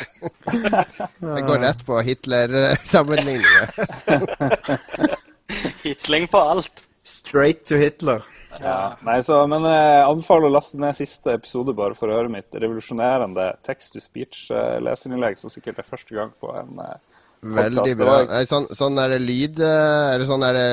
Jeg 1.39 1.47
går 1.49 1.65
rett 1.65 1.81
på 1.89 2.05
Hitler-sammenligninger. 2.05 3.65
Hitling 5.87 6.29
på 6.29 6.45
alt. 6.53 6.85
Straight 7.07 7.65
to 7.65 7.81
Hitler. 7.81 8.21
Ja, 8.63 8.97
nei, 9.07 9.19
så, 9.27 9.43
men 9.51 9.67
jeg 9.69 10.07
anbefaler 10.07 10.49
å 10.49 10.55
laste 10.55 10.81
ned 10.81 10.97
siste 10.97 11.35
episode 11.37 11.75
bare 11.77 11.97
for 11.99 12.11
å 12.11 12.19
høre 12.19 12.33
mitt 12.33 12.55
revolusjonerende 12.57 13.51
text-to-speech-leserinnlegg, 13.67 15.39
som 15.41 15.53
sikkert 15.53 15.83
er 15.83 15.89
første 15.89 16.17
gang 16.17 16.33
på 16.41 16.53
en 16.57 16.81
eh, 16.85 17.23
Veldig 17.55 17.95
bra. 18.01 18.17
Sånn, 18.49 18.67
sånn, 18.75 18.99
er 18.99 19.15
det 19.15 19.19
lyd 19.23 19.61
eh, 19.63 20.15
Eller 20.15 20.27
sånn 20.29 20.45
er 20.47 20.57
det 20.57 20.67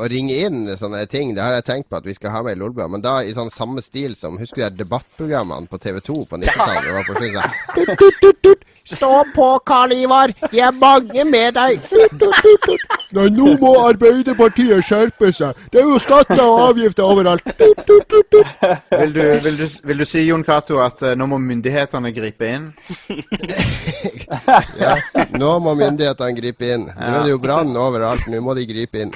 Å 0.00 0.08
ringe 0.10 0.38
inn 0.46 0.64
sånne 0.78 1.04
ting, 1.10 1.34
det 1.36 1.44
har 1.44 1.56
jeg 1.58 1.66
tenkt 1.68 1.90
på 1.90 2.00
at 2.00 2.06
vi 2.08 2.14
skal 2.16 2.34
ha 2.34 2.42
med 2.46 2.56
i 2.56 2.60
Lolbua. 2.60 2.88
Men 2.90 3.04
da 3.04 3.18
i 3.22 3.34
sånn 3.36 3.52
samme 3.52 3.84
stil 3.84 4.16
som 4.18 4.38
Husker 4.40 4.66
du 4.66 4.80
de 4.80 4.84
debattprogrammene 4.84 5.70
på 5.70 5.80
TV2 5.82 6.18
på 6.30 6.40
90-tallet? 6.42 6.86
Det 6.86 6.96
var 6.96 7.06
på 7.06 7.18
slutten 7.20 7.40
sånn 7.40 7.52
tut, 7.76 7.94
tut, 7.98 8.20
tut, 8.22 8.42
tut. 8.42 8.66
Stå 8.86 9.12
på, 9.34 9.46
Karl 9.66 9.92
Ivar! 9.96 10.32
Vi 10.52 10.60
er 10.62 10.74
mange 10.76 11.24
med 11.26 11.56
deg! 11.56 11.80
Nei, 13.16 13.28
nå 13.34 13.54
må 13.60 13.72
Arbeiderpartiet 13.86 14.84
skjerpe 14.86 15.30
seg! 15.34 15.58
Det 15.72 15.80
er 15.82 15.88
jo 15.90 15.98
skatter 16.02 16.42
og 16.44 16.62
avgifter 16.68 17.06
overalt! 17.06 17.46
Vil 18.96 19.12
du, 19.14 19.20
vil 19.44 19.56
du, 19.58 19.64
vil 19.88 20.00
du 20.00 20.04
si, 20.06 20.22
Jon 20.26 20.42
Cato, 20.44 20.78
at 20.82 21.00
eh, 21.06 21.14
nå 21.18 21.26
må 21.30 21.38
myndighetene 21.42 22.10
gripe 22.14 22.48
inn? 22.50 22.68
Ja, 24.80 24.94
nå 25.38 25.50
må 25.62 25.75
myndighetene 25.78 26.38
gripe 26.40 26.72
inn. 26.76 26.88
Nå 26.92 27.12
er 27.12 27.26
det 27.26 27.34
jo 27.34 27.42
brann 27.42 27.76
overalt, 27.76 28.26
nå 28.32 28.40
må 28.44 28.54
de 28.58 28.66
gripe 28.68 29.04
inn. 29.06 29.12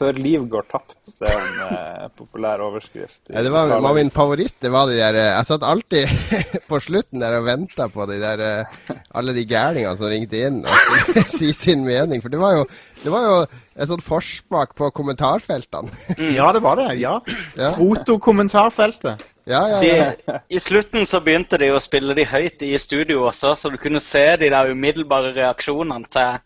Før 0.00 0.16
liv 0.16 0.46
går 0.48 0.64
tapt. 0.70 0.96
Det 1.20 1.28
er 1.28 1.40
en 1.44 1.56
eh, 1.66 2.04
populær 2.16 2.62
overskrift. 2.64 3.18
Ja, 3.28 3.42
det 3.44 3.50
var, 3.52 3.68
var 3.84 3.92
min 3.98 4.08
favoritt. 4.08 4.54
Det 4.64 4.70
var 4.72 4.86
de 4.88 4.94
der 4.96 5.18
eh, 5.20 5.26
Jeg 5.34 5.48
satt 5.50 5.66
alltid 5.68 6.08
på 6.70 6.78
slutten 6.80 7.20
der 7.20 7.36
og 7.36 7.44
venta 7.44 7.84
på 7.92 8.06
de 8.08 8.16
der 8.22 8.40
eh, 8.46 8.94
alle 9.20 9.34
de 9.36 9.44
gærningene 9.50 9.92
som 10.00 10.08
ringte 10.08 10.40
inn 10.46 10.62
og 10.64 10.72
skulle 11.04 11.26
si 11.36 11.50
sin 11.52 11.84
mening. 11.84 12.24
For 12.24 12.32
det 12.32 12.40
var 12.40 12.56
jo, 12.56 12.64
det 13.02 13.12
var 13.12 13.26
jo 13.28 13.36
en 13.44 13.90
sånn 13.92 14.06
forsmak 14.06 14.72
på 14.80 14.88
kommentarfeltene. 14.96 15.92
Ja, 16.32 16.48
det 16.56 16.64
var 16.64 16.80
det. 16.80 16.94
ja. 17.02 17.18
Ja. 17.60 17.74
Protokommentarfeltet. 17.76 19.20
Ja, 19.50 19.60
ja, 19.68 19.78
ja. 19.82 20.10
De, 20.26 20.38
I 20.56 20.60
slutten 20.62 21.06
så 21.10 21.18
begynte 21.24 21.58
de 21.58 21.68
å 21.74 21.80
spille 21.82 22.14
de 22.14 22.24
høyt 22.30 22.62
i 22.62 22.72
studio 22.78 23.24
også, 23.28 23.52
så 23.58 23.70
du 23.72 23.76
kunne 23.82 24.00
se 24.02 24.22
de 24.40 24.50
der 24.52 24.70
umiddelbare 24.70 25.32
reaksjonene 25.36 26.06
til 26.12 26.38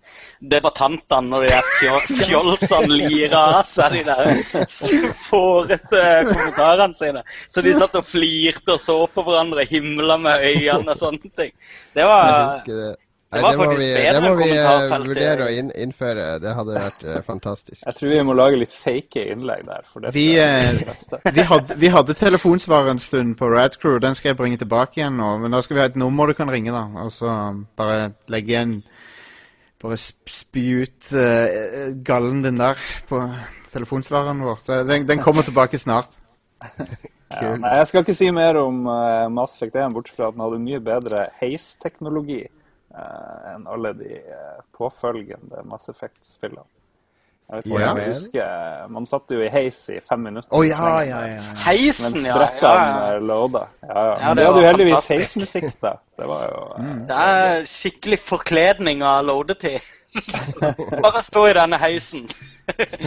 debattantene 0.54 1.28
når 1.30 1.46
de 1.46 1.52
der 1.52 1.68
fjo- 1.78 2.16
fjolsene 2.24 2.98
lira 3.02 3.42
av 3.60 3.68
seg 3.68 3.98
de 3.98 4.02
der 4.08 5.14
fårete 5.28 6.02
kommentarene 6.30 6.94
sine. 6.98 7.22
Så 7.48 7.62
de 7.64 7.74
satt 7.78 7.96
og 8.00 8.06
flirte 8.08 8.76
og 8.76 8.82
så 8.82 8.98
på 9.14 9.24
hverandre, 9.26 9.66
himla 9.68 10.16
med 10.20 10.44
øynene 10.50 10.94
og 10.94 11.00
sånne 11.00 11.32
ting. 11.38 11.52
Det 11.94 12.06
var 12.08 12.64
det. 13.34 13.40
Det 13.40 13.44
Nei, 13.44 13.44
var 13.44 13.52
det 13.52 13.58
må 13.58 13.64
faktisk 13.64 13.80
vi, 13.80 13.88
bedre 13.94 14.12
det 14.14 14.22
må 14.24 14.34
vi 14.38 14.50
eh, 14.56 15.06
vurdere 15.08 15.46
å 15.46 15.54
inn, 15.60 15.70
innføre. 15.84 16.26
Det 16.42 16.52
hadde 16.58 16.76
vært 16.78 17.06
eh, 17.06 17.20
fantastisk. 17.26 17.80
Jeg 17.84 17.98
tror 17.98 18.12
vi 18.12 18.20
må 18.28 18.36
lage 18.38 18.60
litt 18.60 18.76
fake 18.78 19.24
innlegg 19.34 19.64
der. 19.68 19.88
For 19.90 20.08
Vi, 20.14 20.26
eh. 20.40 20.82
Vi 21.34 21.46
hadde, 21.50 21.78
vi 21.80 21.90
hadde 21.94 22.16
telefonsvar 22.18 22.90
en 22.92 23.02
stund 23.02 23.36
på 23.40 23.48
Radcrew. 23.50 23.98
Den 24.02 24.16
skal 24.18 24.32
jeg 24.32 24.40
bringe 24.40 24.60
tilbake 24.60 25.00
igjen 25.00 25.18
nå. 25.20 25.34
Men 25.42 25.56
da 25.56 25.62
skal 25.64 25.78
vi 25.78 25.84
ha 25.84 25.88
et 25.90 25.98
nummer 26.00 26.30
du 26.30 26.38
kan 26.38 26.52
ringe, 26.52 26.74
da. 26.74 26.86
Og 27.04 27.12
så 27.14 27.34
bare 27.78 28.14
legge 28.32 28.56
igjen 28.56 28.78
Bare 29.84 29.98
spy 30.00 30.62
ut 30.80 31.10
uh, 31.12 31.90
gallen 32.08 32.38
din 32.40 32.56
der 32.56 32.78
på 33.04 33.18
telefonsvareren 33.68 34.40
vår. 34.40 34.62
Så 34.64 34.78
den, 34.88 35.04
den 35.04 35.20
kommer 35.20 35.44
tilbake 35.44 35.76
snart. 35.76 36.16
Ja, 37.34 37.54
nei, 37.58 37.72
jeg 37.80 37.88
skal 37.90 38.04
ikke 38.04 38.16
si 38.16 38.28
mer 38.34 38.58
om 38.60 38.84
uh, 38.86 39.26
Mass 39.32 39.56
Effect 39.56 39.76
1, 39.80 39.94
bortsett 39.94 40.18
fra 40.18 40.28
at 40.30 40.36
den 40.36 40.44
hadde 40.44 40.60
mye 40.62 40.80
bedre 40.84 41.26
heisteknologi 41.40 42.44
enn 43.54 43.66
alle 43.66 43.92
de 43.98 44.16
eh, 44.20 44.62
påfølgende 44.76 45.64
Mass 45.68 45.88
Effect-spillene. 45.90 46.66
Jeg 47.44 47.58
vet 47.58 47.66
ikke 47.66 47.88
om 47.90 47.98
jeg 48.00 48.12
husker, 48.14 48.84
Man 48.88 49.06
satt 49.06 49.32
jo 49.34 49.42
i 49.44 49.48
heis 49.52 49.78
i 49.92 49.98
fem 50.00 50.22
minutter. 50.24 50.48
Oh, 50.56 50.64
ja, 50.64 50.92
ja, 51.04 51.18
ja. 51.28 51.34
ja. 51.36 51.56
Heisen, 51.66 52.14
Mens 52.14 52.24
brettene 52.24 52.86
ja. 52.86 53.10
eh, 53.10 53.18
loada. 53.20 53.66
Ja, 53.82 53.88
ja. 53.92 54.14
Ja, 54.14 54.28
Men 54.28 54.38
det 54.38 54.46
hadde 54.46 54.62
jo 54.62 54.68
heldigvis 54.70 55.08
heismusikk, 55.12 55.66
da. 55.82 55.92
Det 56.16 56.28
var 56.30 56.46
jo 56.48 56.62
mm. 56.78 57.02
Det 57.10 57.18
er 57.34 57.66
skikkelig 57.68 58.20
forkledning 58.24 59.04
av 59.04 59.26
loadetid. 59.28 59.90
Bare 61.04 61.22
stå 61.26 61.46
i 61.50 61.56
denne 61.58 61.80
heisen. 61.82 62.24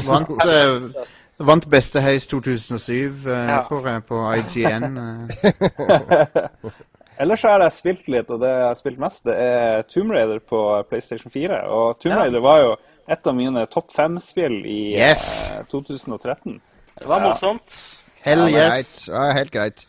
Vant, 0.05 0.29
uh, 0.45 1.07
vant 1.49 1.69
beste 1.71 2.03
heis 2.05 2.29
2007, 2.29 3.25
uh, 3.25 3.33
Ja. 3.33 3.63
tror 3.65 3.89
jeg, 3.89 4.05
på 4.05 4.21
IGN. 4.37 5.01
eh. 7.17 7.21
Ellers 7.23 7.43
har 7.43 7.59
jeg 7.65 7.71
spilt 7.75 8.07
litt, 8.13 8.29
og 8.31 8.39
det 8.43 8.49
jeg 8.53 8.67
har 8.67 8.75
spilt 8.79 8.99
mest, 9.01 9.23
det 9.25 9.35
er 9.41 9.81
Tomb 9.89 10.11
Raider 10.13 10.39
på 10.39 10.61
PlayStation 10.89 11.31
4. 11.33 11.63
Og 11.73 11.99
Tomb 11.99 12.13
Ja. 12.15 12.21
Raider 12.23 12.41
var 12.45 12.61
jo 12.61 12.75
et 13.09 13.27
av 13.27 13.35
mine 13.35 13.65
topp 13.67 13.91
fem-spill 13.91 14.65
i 14.65 14.79
Yes. 14.97 15.51
eh, 15.51 15.63
2013. 15.71 16.61
Det 16.97 17.07
var 17.07 17.21
Ja. 17.21 17.29
morsomt. 17.29 17.77
Hell 18.21 18.49
Ja, 18.49 18.67
yes. 18.67 19.07
greit. 19.07 19.15
Ja, 19.15 19.31
helt 19.33 19.51
greit. 19.51 19.85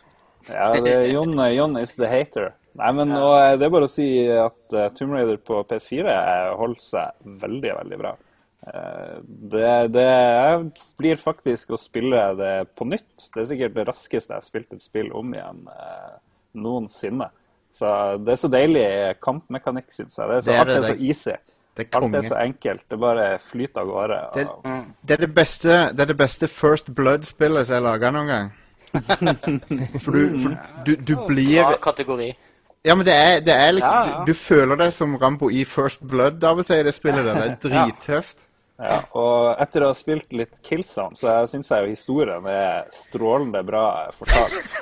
Ja, 0.48 0.72
det 0.72 0.86
er 0.94 1.06
Jon, 1.12 1.34
Jon 1.54 1.76
is 1.76 1.94
the 1.96 2.06
hater. 2.06 2.54
Nei, 2.78 2.92
men 2.92 3.10
og, 3.12 3.34
eh, 3.42 3.56
det 3.56 3.66
er 3.66 3.70
bare 3.70 3.88
å 3.88 3.90
si 3.90 4.28
at 4.30 4.72
uh, 4.72 4.88
Tomb 4.90 5.12
Raider 5.12 5.36
på 5.36 5.64
PS4 5.66 6.06
eh, 6.08 6.56
holder 6.56 6.80
seg 6.80 7.10
veldig, 7.26 7.72
veldig 7.82 7.98
bra. 7.98 8.12
Uh, 8.68 9.20
det, 9.24 9.92
det 9.92 10.72
blir 10.98 11.16
faktisk 11.16 11.70
å 11.70 11.78
spille 11.78 12.36
det 12.36 12.68
på 12.76 12.86
nytt. 12.86 13.28
Det 13.34 13.40
er 13.42 13.48
sikkert 13.50 13.74
det 13.74 13.86
raskeste 13.88 14.30
jeg 14.34 14.36
har 14.36 14.46
spilt 14.46 14.72
et 14.72 14.82
spill 14.82 15.10
om 15.12 15.32
igjen 15.34 15.66
eh, 15.68 16.16
noensinne. 16.54 17.28
Så 17.72 17.90
det 18.24 18.32
er 18.32 18.40
så 18.40 18.48
deilig 18.50 18.86
kampmekanikk, 19.22 19.90
syns 19.92 20.16
jeg. 20.18 20.28
Det 20.28 20.36
er 20.36 20.40
så, 20.40 20.50
Det 20.50 20.56
er 20.56 20.60
alt 20.60 20.68
det, 20.68 20.76
er 20.78 20.88
så 20.88 20.96
easy. 21.10 21.36
Det 21.78 21.84
er 21.86 21.98
Alt 22.00 22.14
er 22.14 22.22
så 22.26 22.38
enkelt. 22.42 22.84
Det 22.90 22.98
bare 22.98 23.26
flyter 23.38 23.80
av 23.80 23.86
gårde. 23.86 24.20
Det, 24.34 24.46
og- 24.48 24.64
det, 25.06 25.14
er 25.14 25.20
det, 25.26 25.34
beste, 25.34 25.68
det 25.94 26.00
er 26.00 26.10
det 26.12 26.16
beste 26.18 26.48
First 26.48 26.90
Blood-spillet 26.94 27.66
som 27.68 27.76
er 27.76 27.84
laga 27.86 28.10
noen 28.10 28.26
gang. 28.32 28.50
For 30.00 30.16
du, 30.16 30.38
for 30.40 30.54
du, 30.86 30.94
du 30.96 31.14
blir 31.28 31.60
Bra 31.62 31.76
kategori. 31.76 32.30
Ja, 32.86 32.94
men 32.94 33.04
det 33.06 33.14
er, 33.14 33.40
det 33.44 33.52
er 33.54 33.72
liksom 33.76 33.94
Ja, 33.94 34.08
ja. 34.08 34.24
Du, 34.24 34.32
du 34.32 34.38
føler 34.38 34.76
deg 34.80 34.92
som 34.96 35.16
Rambo 35.20 35.50
i 35.50 35.64
First 35.68 36.06
Blood 36.08 36.42
av 36.46 36.62
og 36.62 36.66
til 36.66 36.80
i 36.80 36.86
det 36.86 36.94
spillet 36.96 37.26
der. 37.26 37.34
Det 37.42 37.50
er 37.50 37.58
drittøft. 37.68 38.47
Ja, 38.78 39.00
og 39.18 39.56
etter 39.58 39.82
å 39.82 39.88
ha 39.90 39.94
spilt 39.98 40.30
litt 40.38 40.60
Killzone, 40.62 41.16
så 41.18 41.32
syns 41.50 41.66
jeg 41.72 41.82
jo 41.82 41.88
historien 41.90 42.44
er 42.46 42.84
strålende 42.94 43.64
bra 43.66 44.06
fortalt. 44.14 44.54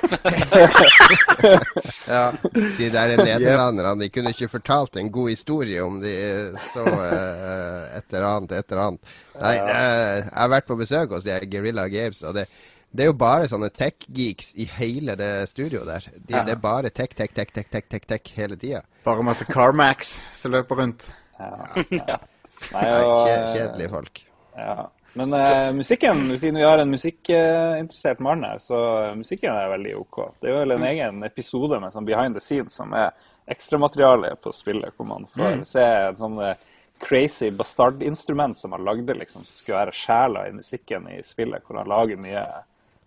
Ja, 2.07 2.31
De 2.77 2.89
der 2.93 3.15
nederlanderne 3.17 3.95
de 4.01 4.09
kunne 4.13 4.31
ikke 4.33 4.49
fortalt 4.51 4.95
en 5.01 5.09
god 5.13 5.29
historie 5.33 5.81
om 5.83 5.97
de 6.01 6.13
så 6.69 6.83
eh, 6.85 7.97
et 7.97 8.13
eller 8.13 8.27
annet, 8.29 8.53
et 8.53 8.71
eller 8.71 8.83
annet. 8.85 9.11
Nei, 9.41 9.55
eh, 9.57 10.13
jeg 10.21 10.31
har 10.37 10.53
vært 10.53 10.69
på 10.69 10.77
besøk 10.79 11.11
hos 11.17 11.25
de 11.25 11.39
Guerrilla 11.49 11.87
Games, 11.91 12.21
og 12.21 12.37
det, 12.37 12.45
det 12.93 13.05
er 13.05 13.09
jo 13.11 13.17
bare 13.19 13.49
sånne 13.49 13.71
tech-geeks 13.73 14.53
i 14.61 14.69
hele 14.77 15.17
det 15.19 15.31
studioet 15.51 15.89
der. 15.89 16.07
De, 16.21 16.37
Det 16.37 16.53
er 16.55 16.61
bare 16.69 16.93
tech, 16.93 17.17
tech, 17.17 17.33
tech, 17.35 17.49
tech, 17.53 17.67
tech, 17.73 17.89
tech, 17.91 18.05
tech 18.13 18.33
hele 18.37 18.55
tida. 18.61 18.85
Bare 19.09 19.25
masse 19.25 19.45
Carmax 19.49 20.13
som 20.37 20.53
løper 20.53 20.83
rundt. 20.85 21.09
Ja, 21.37 21.53
ja. 21.89 22.17
Nei, 22.73 22.85
og, 23.03 23.27
kje- 23.27 23.51
Kjedelige 23.55 23.89
folk. 23.93 24.23
Ja. 24.57 24.87
Men 25.17 25.33
eh, 25.33 25.71
musikken, 25.73 26.19
siden 26.37 26.59
vi 26.59 26.63
har 26.67 26.77
en 26.77 26.91
musikkinteressert 26.93 28.19
mann 28.21 28.43
her, 28.45 28.59
så 28.61 28.77
musikken 29.17 29.53
er 29.55 29.71
veldig 29.71 29.95
OK. 29.97 30.19
Det 30.41 30.51
er 30.51 30.59
vel 30.59 30.75
en 30.75 30.85
egen 30.89 31.23
episode 31.25 31.79
med 31.81 31.93
sånn 31.93 32.05
behind 32.05 32.37
the 32.37 32.43
scenes 32.43 32.75
som 32.77 32.93
er 32.97 33.11
ekstramateriale 33.49 34.35
på 34.43 34.51
spillet, 34.53 34.93
hvor 34.97 35.07
man 35.09 35.25
får 35.31 35.63
se 35.69 35.85
en 36.09 36.19
sånn 36.19 36.37
eh, 36.43 36.59
crazy 37.01 37.49
bastardinstrument 37.53 38.57
som 38.59 38.73
han 38.75 38.85
lagde, 38.85 39.13
liksom, 39.17 39.45
som 39.45 39.57
skulle 39.57 39.79
være 39.85 39.93
sjela 39.97 40.47
i 40.49 40.53
musikken 40.57 41.07
i 41.13 41.21
spillet, 41.25 41.63
hvor 41.65 41.77
han 41.81 41.89
lager 41.89 42.17
mye, 42.21 42.43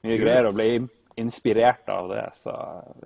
mye 0.07 0.19
greier 0.23 0.47
og 0.51 0.55
ble 0.59 0.69
in- 0.79 0.91
inspirert 1.21 1.89
av 1.93 2.09
det. 2.11 2.25
Så 2.37 2.53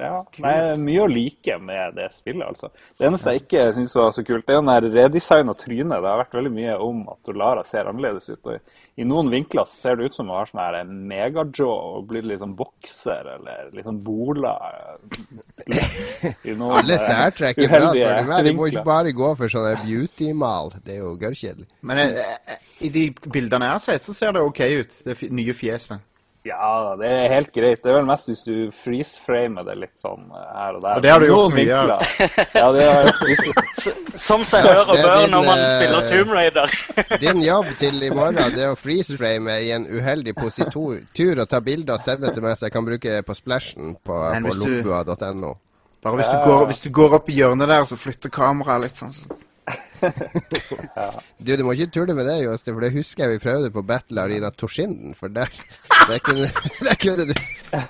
ja, 0.01 0.11
nei, 0.45 0.55
mye 0.81 1.03
å 1.05 1.11
like 1.11 1.59
med 1.61 1.95
det 1.99 2.09
spillet, 2.15 2.47
altså. 2.47 2.71
Det 2.99 3.09
eneste 3.09 3.35
jeg 3.35 3.43
ikke 3.45 3.67
syns 3.77 3.95
var 3.99 4.15
så 4.17 4.25
kult, 4.27 4.47
det 4.47 4.55
er 4.57 4.63
den 4.63 4.73
der 4.73 4.89
redesign 5.03 5.51
av 5.53 5.59
trynet. 5.61 5.99
Det 6.01 6.11
har 6.13 6.23
vært 6.25 6.39
veldig 6.39 6.55
mye 6.55 6.79
om 6.87 7.05
at 7.13 7.35
Lara 7.35 7.65
ser 7.67 7.91
annerledes 7.91 8.31
ut. 8.31 8.41
og 8.45 8.57
i- 8.97 9.03
noen 9.05 9.29
vinkler 9.33 9.67
så 9.67 9.75
ser 9.75 9.97
det 9.99 10.05
ut 10.07 10.15
som 10.15 10.29
hun 10.31 10.37
har 10.37 10.47
sånn 10.47 10.61
her 10.63 10.85
megajaw 10.87 11.71
og 11.99 12.07
blir 12.09 12.23
litt 12.23 12.39
sånn 12.41 12.55
bokser 12.57 13.27
eller 13.35 13.71
litt 13.75 13.85
sånn 13.89 13.99
bola. 14.07 14.55
I 16.45 16.55
noen, 16.55 16.77
Alle 16.79 16.95
eh, 16.99 17.05
særtrekk 17.09 17.59
er 17.65 17.69
bra, 17.73 17.91
spør 17.95 18.19
du 18.21 18.29
meg. 18.31 18.45
Du 18.47 18.53
må 18.59 18.69
ikke 18.71 18.85
bare 18.87 19.13
gå 19.17 19.31
for 19.39 19.53
sånne 19.53 19.75
beauty-mal. 19.85 20.73
Det 20.85 20.97
er 20.97 21.03
jo 21.03 21.15
gørrkjedelig. 21.21 21.67
Men 21.83 22.03
eh, 22.05 22.35
eh, 22.55 22.65
i 22.87 22.91
de 22.95 23.05
bildene 23.27 23.69
jeg 23.69 23.77
har 23.79 23.85
sett, 23.85 24.07
så 24.07 24.15
ser 24.17 24.35
det 24.37 24.43
OK 24.45 24.61
ut. 24.81 24.99
Det 25.07 25.17
nye 25.35 25.55
fjeset. 25.57 25.99
Ja, 26.45 26.95
det 27.01 27.09
er 27.09 27.31
helt 27.33 27.55
greit. 27.57 27.81
Det 27.81 27.89
er 27.89 27.95
vel 27.97 28.09
mest 28.09 28.29
hvis 28.29 28.43
du 28.45 28.69
freeze-framer 28.77 29.65
det 29.65 29.79
litt 29.81 29.97
sånn 29.97 30.27
eh, 30.29 30.51
her 30.53 30.77
og 30.77 30.83
der. 30.85 30.99
Og 30.99 31.05
det 31.07 31.13
har 31.15 31.23
du 31.23 31.27
gjort 31.31 31.55
mye 31.57 31.79
av. 31.79 31.93
Ja, 32.53 32.67
det 32.75 32.85
har, 32.85 33.09
Som 34.27 34.45
seg 34.45 34.69
hør 34.69 34.83
og 34.83 35.01
bør 35.01 35.25
når 35.33 35.47
man 35.49 35.63
eh, 35.63 35.73
spiller 35.73 36.11
Tomb 36.11 36.35
Raider. 36.37 36.75
Din 37.25 37.41
jobb 37.47 37.71
til 37.81 37.97
i 38.05 38.13
morgen 38.13 38.53
det 38.53 38.67
er 38.67 38.75
å 38.75 38.77
freeze-frame 38.77 39.57
i 39.65 39.73
en 39.73 39.89
uheldig 39.89 40.37
positur 40.37 41.41
og 41.41 41.49
ta 41.49 41.63
bilder 41.65 41.97
og 41.97 42.05
sende 42.05 42.35
til 42.37 42.45
meg, 42.45 42.59
så 42.61 42.69
jeg 42.69 42.77
kan 42.77 42.91
bruke 42.93 43.17
det 43.17 43.25
på 43.25 43.39
splashen 43.41 43.97
på, 44.05 44.13
på 44.13 44.45
hvis 44.45 44.61
Bare 46.05 46.21
hvis 46.21 46.29
du, 46.29 46.39
går, 46.45 46.67
hvis 46.69 46.85
du 46.85 46.91
går 46.93 47.15
opp 47.17 47.33
i 47.33 47.39
hjørnet 47.39 47.71
der, 47.71 47.89
så 47.89 47.97
flytter 47.97 48.29
kameraet 48.29 48.85
litt 48.85 49.01
sånn. 49.01 49.15
Så. 49.17 49.41
Du, 51.39 51.57
du 51.57 51.63
må 51.65 51.73
ikke 51.73 51.91
tulle 51.95 52.15
med 52.17 52.27
det, 52.29 52.37
Jostein, 52.45 52.75
for 52.75 52.85
det 52.85 52.93
husker 52.93 53.25
jeg 53.25 53.33
vi 53.35 53.43
prøvde 53.45 53.71
på 53.73 53.83
Battle 53.89 54.21
Arena 54.21 54.51
Torsinden. 54.53 55.15
For 55.17 55.33
der, 55.33 55.49
der, 56.09 56.19
kunne, 56.25 56.51
der 56.85 56.99
kunne 57.01 57.29
du 57.31 57.35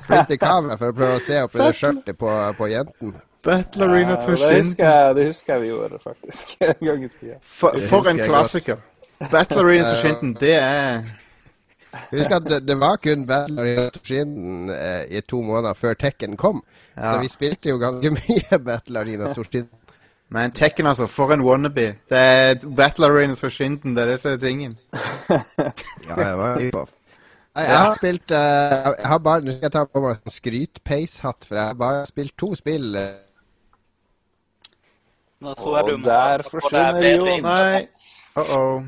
flytte 0.07 0.39
kamera 0.39 0.79
for 0.81 0.93
å 0.93 0.97
prøve 0.97 1.19
å 1.19 1.23
se 1.25 1.41
opp 1.43 1.57
det 1.59 1.73
skjørtet 1.79 2.19
på, 2.21 2.31
på 2.59 2.71
jenten. 2.71 3.17
Battle 3.45 3.85
Arena 3.91 4.17
Ja, 4.17 5.13
det, 5.13 5.17
det 5.19 5.27
husker 5.29 5.55
jeg 5.55 5.63
vi 5.63 5.69
gjorde, 5.69 5.99
faktisk. 6.01 6.57
En 6.71 6.87
gang 6.87 7.05
i 7.05 7.11
tida. 7.13 7.37
For, 7.43 7.77
for 7.91 8.09
en 8.09 8.23
klassiker. 8.23 8.81
Battle 9.31 9.67
Arena 9.67 9.89
Torsinden, 9.93 10.35
det 10.41 10.57
er 10.61 11.05
Husk 12.11 12.33
at 12.35 12.47
det, 12.51 12.65
det 12.67 12.75
var 12.81 12.97
kun 12.99 13.23
Battle 13.27 13.61
Arena 13.63 13.91
Torsinden 13.95 14.71
eh, 14.75 15.05
i 15.15 15.21
to 15.23 15.43
måneder 15.47 15.77
før 15.79 15.95
Tekken 15.95 16.35
kom. 16.37 16.65
Ja. 16.97 17.13
Så 17.13 17.21
vi 17.23 17.31
spilte 17.31 17.71
jo 17.71 17.79
ganske 17.83 18.11
mye 18.19 18.59
Battle 18.59 19.05
Arena 19.05 19.35
Toshinden. 19.35 19.84
Men 20.35 20.51
Tekken, 20.51 20.87
altså. 20.91 21.07
For 21.07 21.31
en 21.31 21.45
wannabe. 21.47 21.87
Det 22.11 22.19
er 22.19 22.55
Battle 22.77 23.07
Arena 23.07 23.37
Toshinden, 23.39 23.95
det 23.95 24.03
er 24.03 24.07
det 24.15 24.21
som 24.21 24.33
er 24.35 24.41
tingen. 24.43 24.77
Ja, 26.09 26.17
jeg 26.19 26.39
var 26.39 26.59
på. 26.73 26.89
Jeg 27.55 27.77
har 27.79 27.95
spilt 27.97 28.31
uh, 28.35 28.37
Jeg 28.99 29.07
har 29.07 29.19
bare 29.23 29.41
Nå 29.41 29.53
skal 29.55 29.63
jeg 29.63 29.73
ta 29.73 29.85
på 29.87 30.01
meg 30.03 30.17
en 30.27 30.35
skryt-pace-hatt, 30.35 31.47
for 31.47 31.55
jeg 31.57 31.65
har 31.71 31.79
bare 31.79 32.01
spilt 32.11 32.35
to 32.39 32.51
spill. 32.59 32.97
eh, 32.99 33.15
Nå 35.45 35.55
tror 35.55 35.77
jeg 35.79 35.87
du 35.87 35.97
må 36.03 36.09
der 36.09 36.45
forsvinner 36.51 37.07
Jon. 37.15 37.47
Nei. 37.47 37.87
Uh-oh. 38.35 38.83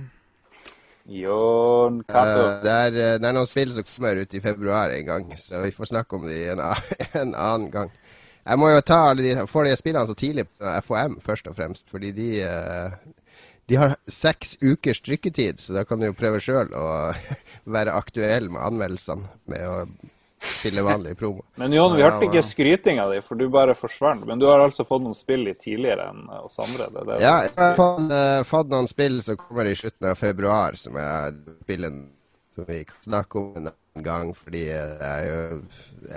Jon 1.23 2.03
Cato. 2.11 2.43
Eh, 2.43 2.59
det, 2.65 2.75
er, 2.75 2.91
det 3.23 3.29
er 3.31 3.37
noen 3.39 3.47
spill 3.49 3.73
som 3.77 3.87
kommer 3.87 4.23
ut 4.25 4.35
i 4.35 4.43
februar 4.43 4.91
en 4.97 5.07
gang, 5.13 5.31
så 5.39 5.63
vi 5.63 5.71
får 5.77 5.93
snakke 5.93 6.19
om 6.19 6.27
det 6.27 6.41
en, 6.57 6.63
en 7.23 7.35
annen 7.35 7.71
gang. 7.71 7.95
Jeg 8.47 8.63
må 8.63 8.71
jo 8.71 8.83
ta 8.87 9.03
alle 9.11 9.25
de, 9.27 9.35
de 9.43 9.77
spillene 9.77 10.07
så 10.07 10.15
tidlig 10.19 10.47
på 10.47 10.75
FOM, 10.87 11.19
først 11.25 11.49
og 11.51 11.57
fremst, 11.59 11.89
fordi 11.91 12.13
de 12.15 12.29
eh, 12.47 12.99
de 13.67 13.75
har 13.75 13.97
seks 14.07 14.57
ukers 14.63 15.01
trykketid, 15.03 15.59
så 15.59 15.75
da 15.75 15.83
kan 15.85 15.99
du 15.99 16.07
jo 16.07 16.15
prøve 16.15 16.39
sjøl 16.43 16.71
å 16.71 16.85
være 17.77 17.95
aktuell 17.99 18.51
med 18.53 18.63
anmeldelsene 18.63 19.27
med 19.51 19.65
å 19.67 19.81
spille 20.47 20.85
vanlig 20.87 21.17
promo. 21.19 21.43
Men 21.59 21.73
Jon, 21.75 21.97
vi 21.97 22.05
hørte 22.05 22.29
ikke 22.29 22.45
skrytinga 22.45 23.09
di, 23.11 23.23
for 23.25 23.41
du 23.41 23.49
bare 23.51 23.75
forsvant. 23.75 24.27
Men 24.29 24.39
du 24.39 24.47
har 24.47 24.63
altså 24.63 24.85
fått 24.87 25.03
noen 25.03 25.17
spill 25.17 25.47
litt 25.49 25.59
tidligere 25.65 26.11
enn 26.13 26.29
oss 26.39 26.61
andre. 26.63 26.91
Det 26.93 27.07
det. 27.09 27.17
Ja, 27.25 27.39
jeg 27.49 27.55
har 27.59 27.75
fått, 27.81 28.13
uh, 28.13 28.43
fått 28.47 28.71
noen 28.71 28.91
spill 28.91 29.19
som 29.27 29.41
kommer 29.41 29.67
i 29.67 29.75
slutten 29.79 30.11
av 30.13 30.21
februar, 30.21 30.79
som 30.79 31.01
er 31.01 31.35
spillen 31.65 32.05
som 32.55 32.69
vi 32.69 32.85
kan 32.87 33.03
snakke 33.09 33.43
om 33.43 33.71
gang, 34.05 34.33
fordi 34.37 34.63
eh, 34.71 34.95
det 35.01 35.11
er 35.11 35.27
jo 35.27 35.61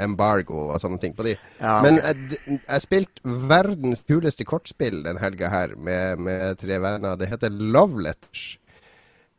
embargo 0.03 0.69
og 0.69 0.79
sånne 0.81 0.99
ting 1.01 1.15
på 1.17 1.25
de. 1.27 1.35
Ja, 1.59 1.79
Men 1.85 1.99
jeg, 2.01 2.39
jeg 2.57 2.85
spilte 2.85 3.37
verdens 3.49 4.03
kuleste 4.07 4.47
kortspill 4.47 5.03
den 5.05 5.19
helga 5.21 5.51
her 5.53 5.75
med, 5.77 6.23
med 6.25 6.57
tre 6.61 6.79
venner. 6.81 7.15
Det 7.19 7.29
heter 7.31 7.49
Love 7.49 8.01
Letters. 8.03 8.57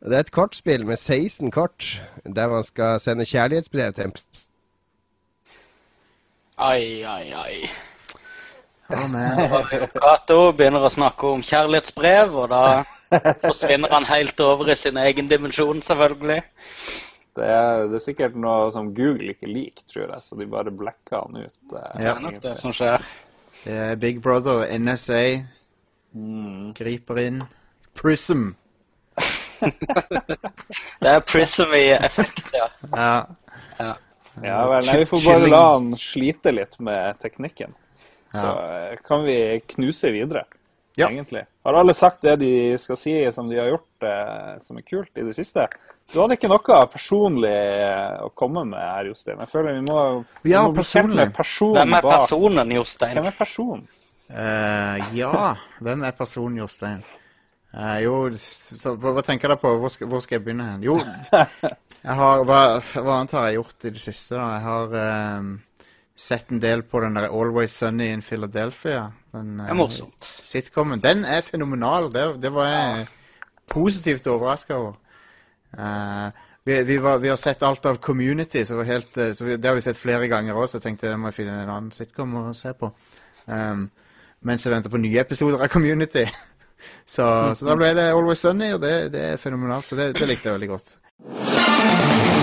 Det 0.01 0.17
er 0.17 0.25
et 0.25 0.33
kortspill 0.33 0.85
med 0.85 0.97
16 0.97 1.51
kort, 1.53 2.01
der 2.25 2.49
man 2.49 2.63
skal 2.65 2.99
sende 2.99 3.25
kjærlighetsbrev 3.25 3.93
til 3.93 4.09
en 4.09 4.15
prest. 4.17 4.49
Ai, 6.57 7.03
ai, 7.03 7.31
ai. 7.33 7.55
Oh. 8.91 9.69
Cato 9.95 10.51
begynner 10.51 10.83
å 10.83 10.89
snakke 10.91 11.29
om 11.31 11.39
kjærlighetsbrev, 11.47 12.33
og 12.35 12.49
da 12.51 12.81
forsvinner 13.39 13.93
han 13.93 14.03
helt 14.09 14.39
over 14.43 14.67
i 14.73 14.75
sin 14.75 14.99
egen 14.99 15.29
dimensjon, 15.31 15.79
selvfølgelig. 15.85 16.41
Det 17.35 17.45
er, 17.47 17.85
det 17.87 17.95
er 17.95 18.03
sikkert 18.03 18.35
noe 18.35 18.71
som 18.75 18.89
Google 18.93 19.31
ikke 19.31 19.47
liker, 19.47 19.83
tror 19.87 20.09
jeg, 20.09 20.21
så 20.25 20.35
de 20.39 20.45
bare 20.51 20.71
blekker 20.75 21.21
han 21.21 21.37
ut. 21.45 21.59
eh, 21.71 21.97
Det 21.97 22.03
Ja. 22.03 22.15
er 22.15 22.19
nok 22.25 22.41
det 22.43 22.57
som 22.59 22.73
skjer. 22.75 23.05
Det 23.63 23.73
er 23.85 23.95
Big 23.95 24.19
Brother, 24.21 24.65
NSA, 24.79 25.21
griper 26.75 27.19
inn. 27.23 27.43
Prism. 27.95 28.49
Det 31.01 31.09
er 31.09 31.19
Prism 31.25 31.73
i 31.77 31.85
effekt, 31.97 32.51
ja. 32.55 32.67
Ja. 33.79 33.93
Ja 34.41 34.59
vel, 34.69 34.85
nei, 34.87 34.97
vi 35.01 35.05
får 35.09 35.23
bare 35.27 35.49
la 35.51 35.61
han 35.73 35.89
slite 35.99 36.53
litt 36.55 36.77
med 36.79 37.17
teknikken. 37.19 37.73
Så 38.31 38.47
eh, 38.63 38.93
kan 39.05 39.25
vi 39.27 39.35
knuse 39.73 40.11
videre, 40.15 40.45
Ja. 40.99 41.07
egentlig. 41.07 41.45
Har 41.63 41.77
alle 41.79 41.93
sagt 41.95 42.21
det 42.25 42.35
de 42.41 42.51
skal 42.81 42.97
si 42.99 43.13
som 43.31 43.47
de 43.49 43.59
har 43.59 43.69
gjort 43.71 44.03
eh, 44.07 44.57
som 44.65 44.77
er 44.77 44.83
kult 44.87 45.11
i 45.15 45.23
det 45.23 45.35
siste? 45.37 45.67
Du 46.11 46.17
hadde 46.19 46.35
ikke 46.35 46.49
noe 46.51 46.81
personlig 46.91 47.53
eh, 47.53 48.17
å 48.25 48.29
komme 48.35 48.65
med 48.67 48.81
her, 48.81 49.07
Jostein. 49.11 49.39
Jeg 49.39 49.51
føler 49.53 49.77
vi 49.79 49.85
må, 49.87 50.01
vi 50.43 50.51
Ja, 50.55 50.65
må 50.67 50.75
personlig. 50.75 51.29
personen 51.37 51.79
Hvem 51.79 51.97
er 51.99 52.07
personen, 52.09 52.75
Jostein? 52.75 53.15
Hvem 53.19 53.29
er 53.31 53.37
personen? 53.39 53.87
Uh, 54.31 54.95
ja, 55.15 55.55
hvem 55.83 56.03
er 56.07 56.13
personen 56.15 56.59
Jostein? 56.61 57.01
Uh, 57.75 57.97
jo, 58.03 58.13
så, 58.39 58.93
hva, 58.99 59.11
hva 59.15 59.23
tenker 59.27 59.51
dere 59.51 59.59
på? 59.59 59.71
Hvor 59.79 59.91
skal, 59.91 60.07
hvor 60.11 60.23
skal 60.23 60.37
jeg 60.37 60.45
begynne 60.45 60.69
hen? 60.73 60.85
Jo, 60.87 60.97
jeg 62.07 62.15
har, 62.19 62.43
hva, 62.47 62.61
hva 62.95 63.17
annet 63.17 63.35
har 63.35 63.49
jeg 63.49 63.59
gjort 63.59 63.87
i 63.87 63.91
det 63.95 64.03
siste? 64.03 64.35
da? 64.35 64.45
Jeg 64.55 64.63
har 64.67 64.95
eh, 65.01 65.51
sett 66.21 66.51
en 66.53 66.61
del 66.61 66.83
på 66.85 67.01
den 67.01 67.17
der 67.17 67.29
Always 67.29 67.73
Sunny 67.73 68.11
in 68.13 68.21
Philadelphia. 68.21 69.11
Den, 69.33 69.57
Det 69.57 69.69
er 69.69 69.79
morsomt. 69.79 70.29
Sitcomen. 70.41 71.01
Den 71.01 71.25
er 71.25 71.41
fenomenal. 71.41 72.11
Det, 72.13 72.27
det 72.43 72.53
var 72.53 72.67
jeg 72.69 73.07
positivt 73.71 74.27
overraska 74.27 74.77
over. 74.77 74.93
Uh, 75.77 76.29
vi, 76.63 76.83
vi, 76.83 76.97
var, 76.97 77.17
vi 77.17 77.29
har 77.29 77.37
sett 77.37 77.63
alt 77.63 77.85
av 77.85 77.95
Community, 77.95 78.65
så, 78.65 78.83
helt, 78.83 79.17
eh, 79.17 79.33
så 79.33 79.45
vi, 79.45 79.57
det 79.57 79.67
har 79.67 79.75
vi 79.75 79.81
sett 79.81 79.97
flere 79.97 80.27
ganger 80.27 80.53
òg, 80.53 80.67
så 80.69 80.77
jeg 80.77 80.83
tenkte 80.83 81.09
jeg 81.09 81.17
må 81.17 81.31
finne 81.33 81.55
en 81.63 81.71
annen 81.71 81.93
sitcom 81.95 82.35
å 82.37 82.43
se 82.53 82.73
på. 82.77 82.91
Um, 83.47 83.87
mens 84.45 84.65
jeg 84.65 84.75
venter 84.75 84.93
på 84.93 85.01
nye 85.01 85.23
episoder 85.23 85.63
av 85.63 85.71
Community. 85.73 86.27
så, 87.15 87.25
så 87.57 87.65
da 87.65 87.77
ble 87.79 87.95
det 87.97 88.11
Always 88.11 88.45
Sunny, 88.45 88.75
og 88.75 88.85
det, 88.85 88.93
det 89.15 89.25
er 89.31 89.41
fenomenalt. 89.41 89.89
Så 89.89 89.97
det, 89.97 90.11
det 90.19 90.29
likte 90.29 90.51
jeg 90.51 90.59
veldig 90.59 90.71
godt. 90.75 90.93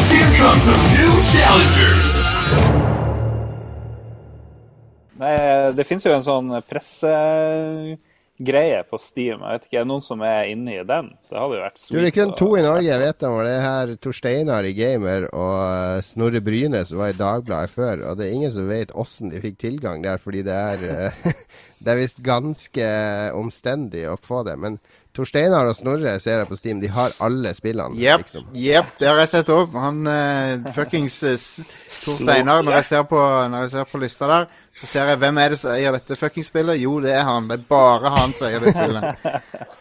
Here 0.08 0.34
comes 0.40 0.66
some 0.66 0.84
new 0.98 1.14
challengers. 1.30 2.77
Nei, 5.18 5.34
det 5.74 5.82
finnes 5.86 6.04
jo 6.06 6.12
en 6.14 6.22
sånn 6.22 6.52
pressegreie 6.68 8.84
på 8.86 8.98
Steam. 9.02 9.40
Jeg 9.42 9.56
vet 9.56 9.64
ikke, 9.66 9.80
Er 9.80 9.82
det 9.82 9.90
noen 9.90 10.04
som 10.06 10.20
er 10.22 10.46
inne 10.52 10.76
i 10.76 10.84
den? 10.86 11.08
Det 11.26 11.34
hadde 11.34 11.58
jo 11.58 11.64
vært 11.64 11.80
Du, 11.82 11.98
det 11.98 12.10
er 12.10 12.14
kun 12.14 12.36
to 12.38 12.52
i 12.54 12.62
Norge 12.62 12.86
jeg 12.86 13.02
vet 13.02 13.22
om. 13.26 13.40
Det 13.42 13.54
er 13.56 13.66
her 13.66 13.96
Tor 14.04 14.14
Steinar 14.14 14.62
i 14.68 14.76
Gamer 14.78 15.26
og 15.32 15.56
eh, 15.64 15.98
Snorre 16.06 16.40
Bryne 16.44 16.84
som 16.86 17.02
var 17.02 17.10
i 17.10 17.18
Dagbladet 17.18 17.74
før. 17.74 17.96
Og 18.10 18.20
det 18.20 18.28
er 18.28 18.36
ingen 18.36 18.54
som 18.54 18.70
vet 18.70 18.94
åssen 18.94 19.34
de 19.34 19.42
fikk 19.42 19.58
tilgang 19.64 20.06
der, 20.06 20.22
fordi 20.22 20.46
det 20.46 20.54
er 20.54 20.78
eh, 20.92 21.34
Det 21.82 21.92
er 21.92 22.00
visst 22.00 22.22
ganske 22.26 22.86
omstendig 23.38 24.06
å 24.10 24.16
få 24.18 24.42
det. 24.46 24.56
Men 24.58 24.78
Tor 25.18 25.26
Steinar 25.26 25.66
og 25.66 25.74
Snorre 25.74 26.12
ser 26.22 26.38
jeg 26.38 26.46
på 26.46 26.56
Steam, 26.58 26.78
de 26.78 26.88
har 26.94 27.10
alle 27.26 27.50
spillene. 27.56 27.98
Jepp, 27.98 28.22
liksom. 28.22 28.44
yep, 28.54 28.92
det 29.00 29.08
har 29.10 29.18
jeg 29.18 29.30
sett 29.32 29.50
opp. 29.50 29.74
Han 29.74 30.06
uh, 30.06 30.68
fuckings 30.76 31.16
uh, 31.26 31.34
Tor 32.04 32.20
Steinar, 32.20 32.62
når 32.62 32.68
når 32.68 33.64
jeg 33.64 33.72
ser 33.72 33.88
på 33.90 33.98
lista 33.98 34.28
der, 34.30 34.46
så 34.78 34.86
ser 34.86 35.10
jeg 35.10 35.18
hvem 35.24 35.42
er 35.42 35.50
det 35.56 35.58
som 35.58 35.74
eier 35.74 35.98
dette 35.98 36.20
fuckings 36.20 36.52
spillet. 36.52 36.78
Jo, 36.78 37.00
det 37.02 37.16
er 37.18 37.26
han. 37.26 37.50
Det 37.50 37.58
er 37.58 37.66
bare 37.66 38.14
han 38.14 38.36
som 38.38 38.46
eier 38.46 38.62
det 38.62 38.76
spillet. 38.78 39.26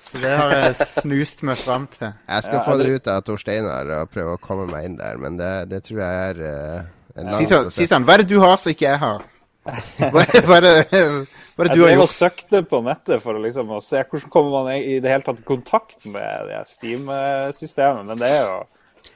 Så 0.07 0.23
det 0.25 0.33
har 0.41 0.57
jeg 0.57 0.75
snust 0.81 1.45
meg 1.45 1.61
fram 1.61 1.85
til. 1.93 2.17
Jeg 2.17 2.49
skal 2.49 2.65
få 2.65 2.81
det 2.81 2.91
ut 2.95 3.13
av 3.13 3.23
Tor 3.29 3.45
Steinar 3.45 3.95
og 4.01 4.13
prøve 4.17 4.39
å 4.39 4.41
komme 4.41 4.65
meg 4.73 4.89
inn 4.89 4.97
der, 4.97 5.21
men 5.21 5.37
det, 5.37 5.53
det 5.69 5.85
tror 5.85 6.01
jeg 6.01 6.27
er 6.31 6.41
uh, 6.41 6.93
en 7.13 7.29
lang 7.29 7.45
prosess. 7.45 7.77
Sitan, 7.77 8.09
hva 8.09 8.17
er 8.17 8.25
det 8.25 8.31
du 8.33 8.39
har 8.41 8.57
som 8.57 8.73
ikke 8.73 8.89
jeg 8.89 9.05
har? 9.05 9.33
Bare, 10.13 10.25
er 10.33 10.51
er 10.57 10.61
det 10.61 10.73
Jeg 10.91 11.73
du 11.73 11.81
har 11.81 11.91
gjort. 11.91 12.01
Jeg 12.03 12.09
søkte 12.13 12.61
på 12.69 12.81
nettet 12.85 13.23
for 13.23 13.37
å, 13.37 13.41
liksom, 13.43 13.71
å 13.73 13.81
se 13.83 14.03
hvordan 14.03 14.31
kommer 14.33 14.63
man 14.63 14.71
i 14.77 14.99
det 15.03 15.11
hele 15.11 15.25
tatt 15.25 15.41
i 15.41 15.47
kontakt 15.47 16.05
med 16.05 16.47
det 16.51 16.61
Steam-systemet, 16.69 18.05
men 18.07 18.21
det 18.21 18.29
er 18.37 18.43
jo 18.45 18.57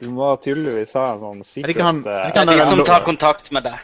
Du 0.02 0.10
må 0.16 0.32
tydeligvis 0.42 0.96
ha 0.98 1.12
en 1.14 1.22
sånn 1.22 1.42
Er 1.44 1.68
det 1.70 1.76
ikke 1.76 1.86
han- 1.88 2.02
er 2.02 2.10
det 2.10 2.18
eh, 2.18 2.30
ikke 2.32 2.44
han 2.44 2.52
De 2.52 2.70
som 2.76 2.86
tar 2.88 3.06
kontakt 3.06 3.52
med 3.52 3.68
deg. 3.70 3.80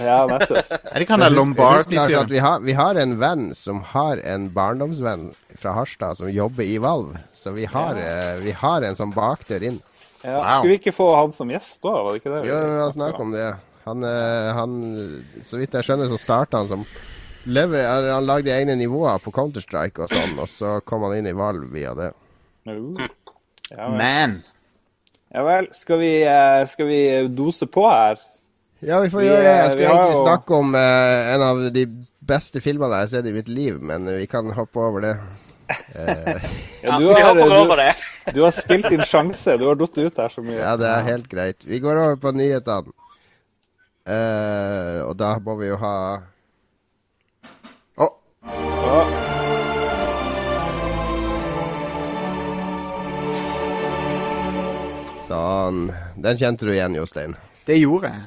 Ja, 0.00 0.22
nettopp. 0.26 0.70
Er 0.72 0.94
det 0.94 1.04
ikke 1.04 1.16
han 1.16 1.20
der 1.26 1.34
Lombardi-fyren? 1.34 2.30
vi, 2.30 2.38
har, 2.40 2.60
vi 2.64 2.72
har 2.72 2.96
en 2.96 3.18
venn 3.20 3.50
som 3.54 3.82
har 3.92 4.22
en 4.24 4.48
barndomsvenn 4.54 5.28
fra 5.60 5.74
Harstad 5.76 6.16
som 6.16 6.30
jobber 6.32 6.64
i 6.64 6.78
Valv. 6.82 7.12
Så 7.32 7.52
vi 7.52 7.68
har, 7.68 8.00
ja. 8.00 8.36
vi 8.40 8.54
har 8.56 8.86
en 8.88 8.96
sånn 8.96 9.12
bakdør 9.14 9.68
inn. 9.68 9.82
Ja, 10.24 10.40
Wow. 10.40 10.58
Skulle 10.58 10.72
vi 10.72 10.78
ikke 10.80 10.96
få 10.96 11.06
han 11.14 11.32
som 11.36 11.50
gjest 11.52 11.82
da? 11.84 11.92
Var 11.92 12.08
det 12.14 12.22
ikke 12.22 12.32
det? 12.32 12.40
Jo, 12.48 12.56
vi 12.56 12.78
har 12.80 12.94
snakket 12.96 13.20
om 13.22 13.34
det. 13.36 13.50
Han, 13.86 14.02
eh, 14.04 14.48
han 14.56 14.72
Så 15.46 15.60
vidt 15.60 15.74
jeg 15.78 15.86
skjønner, 15.86 16.10
så 16.10 16.18
starta 16.18 16.58
han 16.62 16.70
som 16.70 16.84
lever, 17.46 17.84
eller 17.84 18.16
Han 18.16 18.26
lagde 18.26 18.50
egne 18.54 18.74
nivåer 18.78 19.22
på 19.22 19.30
Counter-Strike 19.34 20.02
og 20.06 20.10
sånn, 20.10 20.34
og 20.42 20.48
så 20.50 20.76
kom 20.86 21.06
han 21.06 21.18
inn 21.20 21.30
i 21.30 21.36
Valv 21.36 21.68
via 21.72 21.94
det. 21.94 22.10
Jo. 22.66 22.96
Ja, 23.70 23.86
vel. 23.86 23.98
Man. 24.00 24.34
ja 25.34 25.44
vel. 25.46 25.68
Skal 25.74 26.02
vi, 26.02 26.10
eh, 26.26 26.64
skal 26.66 26.90
vi 26.90 27.00
dose 27.28 27.68
på 27.70 27.86
her? 27.86 28.18
Ja, 28.84 29.00
vi 29.00 29.10
får 29.10 29.22
Vi, 29.22 29.26
gjøre 29.30 29.42
det. 29.46 29.54
Jeg 29.54 29.64
eh, 29.64 29.70
skulle 29.70 29.88
egentlig 29.94 30.18
jo- 30.18 30.26
snakke 30.26 30.58
om 30.60 30.74
uh, 30.74 31.34
en 31.34 31.42
av 31.46 31.62
de 31.72 31.86
beste 32.26 32.60
filmene 32.60 32.98
jeg 32.98 33.06
har 33.06 33.14
sett 33.14 33.30
i 33.30 33.32
mitt 33.38 33.48
liv, 33.48 33.78
men 33.80 34.04
vi 34.18 34.26
kan 34.26 34.50
hoppe 34.52 34.82
over 34.82 35.06
det. 35.06 35.14
Ja, 35.16 36.04
Ja, 36.86 36.98
du, 36.98 37.06
vi 37.08 37.22
har, 37.22 37.34
du, 37.34 37.76
det. 37.78 37.94
du 38.34 38.42
har 38.44 38.52
spilt 38.54 38.90
din 38.90 39.02
sjanse. 39.02 39.56
Du 39.58 39.64
har 39.66 39.78
datt 39.78 39.98
ut 39.98 40.20
her 40.22 40.28
så 40.30 40.42
mye. 40.44 40.58
Ja, 40.60 40.76
det 40.78 40.86
er 40.86 41.06
helt 41.08 41.26
greit. 41.30 41.64
Vi 41.66 41.80
går 41.82 41.98
over 42.02 42.20
på 42.22 42.34
nyhetene. 42.36 42.92
Eh, 44.06 45.00
og 45.02 45.16
da 45.18 45.32
må 45.42 45.56
vi 45.58 45.66
jo 45.72 45.76
ha 45.82 45.94
Å, 47.98 48.06
Ja. 48.46 49.00
sånn. 55.28 55.90
Den 56.22 56.38
kjente 56.40 56.66
du 56.68 56.72
igjen, 56.74 56.94
Jostein. 56.98 57.36
Det 57.66 57.78
gjorde 57.80 58.12
jeg. 58.12 58.24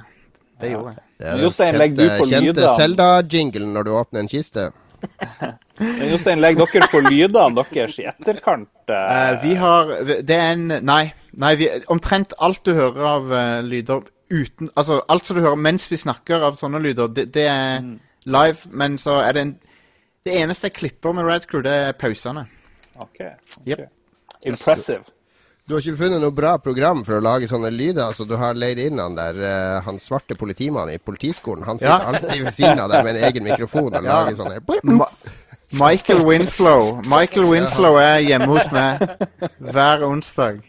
Det 0.60 0.74
gjorde 0.74 0.94
jeg. 0.96 1.04
Det 1.20 1.28
er 1.32 1.42
Jostein, 1.44 1.78
legg 1.80 1.96
du 1.96 2.04
på 2.06 2.28
kjente 2.28 2.54
lydene. 2.54 2.76
Zelda-jinglen 2.80 3.74
når 3.76 3.88
du 3.88 3.92
åpner 3.96 4.24
en 4.24 4.32
kiste. 4.32 4.70
Men 5.80 6.10
Jostein, 6.12 6.42
legg 6.44 6.60
dere 6.60 6.90
på 6.92 7.00
lydene 7.06 7.64
deres 7.72 7.96
i 8.04 8.08
etterkant. 8.10 8.68
eh, 8.92 9.16
Eh, 9.16 9.36
vi 9.44 9.54
har 9.56 9.94
Det 10.04 10.36
er 10.36 10.52
en 10.58 10.68
Nei. 10.84 11.14
nei 11.40 11.54
vi, 11.56 11.70
omtrent 11.88 12.34
alt 12.40 12.64
du 12.68 12.74
hører 12.76 13.06
av 13.08 13.32
uh, 13.32 13.62
lyder 13.64 14.04
uten 14.30 14.70
Altså 14.76 15.02
alt 15.10 15.26
som 15.26 15.38
du 15.38 15.42
hører 15.42 15.56
mens 15.60 15.88
vi 15.92 15.98
snakker 15.98 16.44
av 16.46 16.58
sånne 16.60 16.82
lyder, 16.84 17.08
det, 17.08 17.28
det 17.34 17.48
er 17.50 17.86
live, 18.30 18.70
men 18.72 18.98
så 18.98 19.20
er 19.24 19.34
det 19.34 19.42
en 19.42 19.54
Det 20.26 20.36
eneste 20.42 20.68
jeg 20.68 20.74
klipper 20.74 21.14
med 21.16 21.26
Rad 21.26 21.48
Crew, 21.48 21.62
det 21.64 21.72
er 21.72 21.96
pausene. 21.98 22.44
OK. 23.00 23.08
okay. 23.08 23.32
Yep. 23.66 23.88
Impressive. 24.46 25.04
Du 25.70 25.76
har 25.76 25.84
ikke 25.86 26.00
funnet 26.00 26.22
noe 26.24 26.34
bra 26.34 26.56
program 26.58 27.04
for 27.06 27.20
å 27.20 27.24
lage 27.24 27.48
sånne 27.48 27.70
lyder, 27.70 28.12
så 28.18 28.26
du 28.26 28.34
har 28.42 28.58
leid 28.58 28.80
inn 28.82 28.98
han 29.00 29.14
der, 29.14 29.38
uh, 29.38 29.76
han 29.86 30.00
svarte 30.02 30.34
politimannen 30.36 30.96
i 30.96 31.02
politiskolen. 31.02 31.64
Han 31.68 31.78
sitter 31.78 31.94
Ja. 31.94 32.08
alltid 32.10 32.44
ved 32.44 32.54
siden 32.58 32.80
av 32.82 32.90
deg 32.90 33.04
med 33.06 33.16
en 33.16 33.24
egen 33.30 33.44
mikrofon 33.46 33.94
og 33.94 34.04
Ja. 34.04 34.24
lager 34.26 34.36
sånne 34.36 34.60
Ma 34.84 35.06
Michael 35.72 36.26
Winslow. 36.26 37.02
Michael 37.06 37.46
Winslow 37.52 38.00
er 38.02 38.18
hjemme 38.26 38.48
hos 38.50 38.72
meg 38.74 39.00
hver 39.60 40.04
onsdag. 40.08 40.64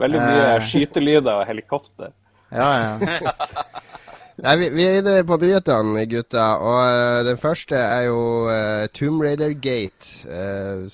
Veldig 0.00 0.20
mye 0.22 0.46
uh, 0.56 0.64
skytelyder 0.64 1.42
og 1.42 1.46
helikopter. 1.46 2.14
Ja, 2.52 2.68
ja. 2.78 3.32
Nei, 4.44 4.54
vi, 4.60 4.68
vi 4.70 4.84
er 4.86 5.00
inne 5.00 5.16
på 5.26 5.36
nyhetene, 5.42 6.04
gutta. 6.10 6.46
Og 6.62 6.78
uh, 6.78 7.26
den 7.26 7.40
første 7.42 7.74
er 7.74 8.06
jo 8.06 8.20
uh, 8.46 8.86
Tomb 8.94 9.22
Raider 9.24 9.54
Gate. 9.58 10.22
Uh, 10.28 10.86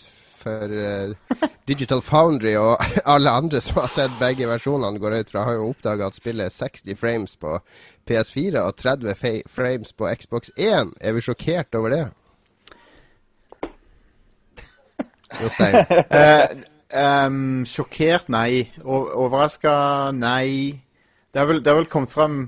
for 0.44 0.68
Digital 1.68 2.02
Foundry 2.04 2.52
og 2.60 2.82
alle 3.14 3.30
andre 3.32 3.60
som 3.64 3.80
har 3.80 3.88
sett 3.88 4.18
begge 4.20 4.48
versjonene, 4.48 5.00
går 5.00 5.16
ut 5.22 5.32
fra, 5.32 5.46
har 5.48 5.56
jo 5.56 5.70
oppdaga 5.70 6.10
at 6.10 6.18
spillet 6.18 6.50
er 6.50 6.52
60 6.52 6.98
frames 7.00 7.36
på 7.40 7.56
PS4 8.08 8.60
og 8.60 8.76
30 8.76 9.48
frames 9.48 9.92
på 9.96 10.10
Xbox 10.20 10.52
1. 10.56 10.92
Er 11.00 11.16
vi 11.16 11.24
sjokkert 11.24 11.74
over 11.74 11.96
det? 11.96 12.04
Jostein? 15.40 15.80
Eh, 16.94 17.00
ehm, 17.00 17.64
sjokkert, 17.66 18.28
nei. 18.30 18.68
Overraska, 18.84 20.12
nei. 20.14 20.83
Det 21.34 21.42
har 21.42 21.48
vel, 21.50 21.64
vel 21.66 21.88
kommet 21.90 22.12
fram 22.14 22.44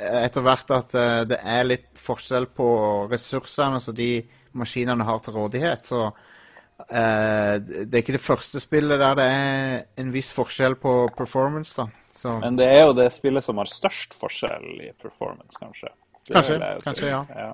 eh, 0.00 0.22
etter 0.24 0.44
hvert 0.46 0.70
at 0.72 0.94
eh, 0.96 1.22
det 1.28 1.38
er 1.44 1.66
litt 1.68 2.00
forskjell 2.00 2.46
på 2.56 2.68
ressursene 3.10 3.80
som 3.84 3.96
de 3.96 4.22
maskinene 4.56 5.04
har 5.04 5.20
til 5.20 5.36
rådighet. 5.36 5.90
Så 5.90 6.06
eh, 6.88 7.58
det 7.60 7.90
er 7.92 8.00
ikke 8.00 8.16
det 8.16 8.24
første 8.24 8.62
spillet 8.64 9.02
der 9.02 9.18
det 9.18 9.26
er 9.28 9.84
en 10.00 10.14
viss 10.14 10.32
forskjell 10.32 10.78
på 10.80 10.94
performance, 11.18 11.76
da. 11.76 11.90
Så 12.18 12.38
Men 12.40 12.56
det 12.56 12.70
er 12.72 12.86
jo 12.86 12.96
det 12.96 13.10
spillet 13.12 13.44
som 13.44 13.60
har 13.60 13.68
størst 13.68 14.16
forskjell 14.16 14.88
i 14.88 14.90
performance, 14.96 15.60
kanskje. 15.60 15.92
Det 16.24 16.32
Kanskje, 16.32 16.58
kanskje, 16.84 17.12
ja. 17.12 17.20
ja. 17.36 17.52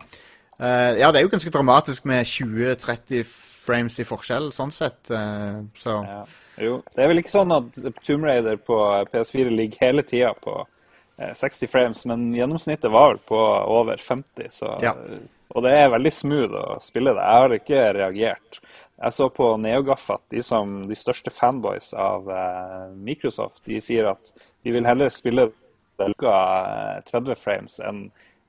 Uh, 0.54 0.94
ja, 1.00 1.10
det 1.10 1.18
er 1.18 1.26
jo 1.26 1.34
ganske 1.34 1.50
dramatisk 1.50 2.06
med 2.06 2.22
20-30 2.30 3.26
frames 3.66 3.98
i 3.98 4.06
forskjell, 4.06 4.52
sånn 4.54 4.72
sett. 4.74 5.02
Uh, 5.10 5.66
så 5.78 5.98
Ja. 6.06 6.22
Jo, 6.60 6.78
det 6.94 7.02
er 7.02 7.10
vel 7.10 7.20
ikke 7.22 7.32
sånn 7.34 7.52
at 7.54 7.78
Tomb 8.04 8.26
Raider 8.28 8.58
på 8.62 8.78
PS4 9.12 9.50
ligger 9.50 9.88
hele 9.88 10.04
tida 10.06 10.32
på 10.38 10.60
eh, 11.18 11.32
60 11.34 11.70
frames, 11.70 12.04
men 12.10 12.28
gjennomsnittet 12.36 12.92
var 12.94 13.14
vel 13.14 13.22
på 13.30 13.40
over 13.78 13.96
50, 14.00 14.50
så 14.50 14.76
Ja. 14.84 14.94
Og 15.54 15.62
det 15.62 15.70
er 15.76 15.92
veldig 15.92 16.10
smooth 16.10 16.54
å 16.58 16.78
spille 16.82 17.12
det. 17.14 17.22
Jeg 17.22 17.42
har 17.42 17.52
ikke 17.54 17.82
reagert. 17.94 18.56
Jeg 19.04 19.14
så 19.14 19.28
på 19.30 19.52
NeoGAF 19.60 20.08
at 20.14 20.22
de 20.32 20.42
som 20.42 20.72
de 20.88 20.96
største 20.98 21.30
fanboys 21.30 21.92
av 21.94 22.30
eh, 22.30 22.88
Microsoft, 22.96 23.60
de 23.68 23.78
sier 23.82 24.08
at 24.10 24.32
de 24.64 24.74
vil 24.74 24.86
heller 24.88 25.12
spille 25.14 25.50
det 25.98 26.08
lukka 26.10 26.34
30 27.10 27.38
frames 27.38 27.78
enn 27.86 28.08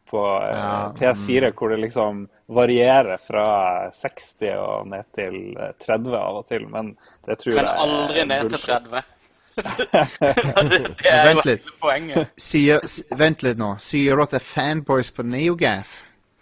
på 0.10 0.22
eh, 0.43 0.56
Ja, 0.58 0.93
PS4, 0.99 1.51
hvor 1.58 1.74
det 1.74 1.80
liksom 1.84 2.24
varierer 2.56 3.18
fra 3.22 3.45
60 3.93 4.51
og 4.62 4.88
ned 4.93 5.08
til 5.18 5.38
eh, 5.58 5.74
30 5.86 6.16
av 6.20 6.39
og 6.41 6.47
til. 6.51 6.68
Men 6.72 6.93
det 7.26 7.39
tror 7.41 7.56
Men 7.58 7.66
jeg 7.66 7.74
er 7.74 7.84
aldri 7.88 8.26
ned 8.32 8.49
til 8.56 8.66
30. 8.70 9.12
det 9.56 11.12
er 11.12 11.30
Vent 11.30 11.45
litt. 11.47 11.70
poenget. 11.82 12.34
sier, 12.38 12.82
Vent 13.16 13.43
litt 13.45 13.60
nå. 13.62 13.76
Sier 13.80 14.16
du 14.20 14.26
at 14.26 14.34
det 14.36 14.41
er 14.41 14.47
fanboys 14.49 15.12
på 15.16 15.24
NeoGaf? 15.24 16.01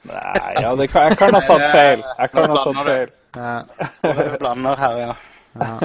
Nei, 0.10 0.54
ja, 0.60 0.74
det 0.76 0.90
kan, 0.92 1.08
jeg 1.12 1.20
kan 1.22 1.32
ha 1.38 1.44
tatt 1.46 1.68
feil. 1.72 2.02
Jeg 2.20 2.32
kan 2.34 2.50
ha 2.52 2.64
tatt 2.66 2.82
feil. 2.88 3.14
Du 4.04 4.34
blander 4.42 4.82
her, 4.82 4.98
ja. 5.08 5.14
Ja, 5.54 5.78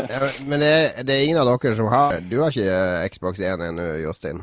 men 0.49 0.63
det, 0.65 0.73
det 1.05 1.13
er 1.13 1.27
ingen 1.27 1.37
av 1.43 1.51
dere 1.61 1.75
som 1.77 1.91
har 1.93 2.23
Du 2.25 2.39
har 2.41 2.55
ikke 2.55 2.73
eh, 2.73 3.03
Xbox 3.13 3.41
1 3.45 3.61
ennå, 3.67 3.85
Jostein? 4.01 4.41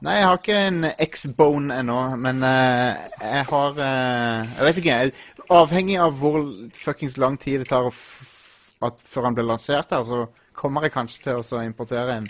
Nei, 0.00 0.14
jeg 0.16 0.24
har 0.26 0.38
ikke 0.40 0.58
en 0.68 0.84
X-bone 1.04 1.74
ennå, 1.82 1.96
men 2.16 2.38
uh, 2.40 2.96
jeg 3.20 3.44
har 3.50 3.74
uh, 3.76 4.48
Jeg 4.56 4.64
vet 4.68 4.78
ikke. 4.80 4.96
jeg- 4.96 5.12
Avhengig 5.50 5.96
av 5.98 6.12
hvor 6.14 6.44
fuckings 6.78 7.16
lang 7.18 7.34
tid 7.42 7.58
det 7.64 7.68
tar 7.72 7.88
f 7.90 7.98
f- 8.22 8.72
at, 8.86 9.00
før 9.02 9.24
han 9.26 9.34
blir 9.34 9.48
lansert 9.48 9.90
her, 9.90 10.04
så 10.06 10.20
kommer 10.54 10.82
jeg 10.86 10.92
kanskje 10.94 11.22
til 11.24 11.40
å 11.42 11.62
importere 11.66 12.14
en. 12.20 12.28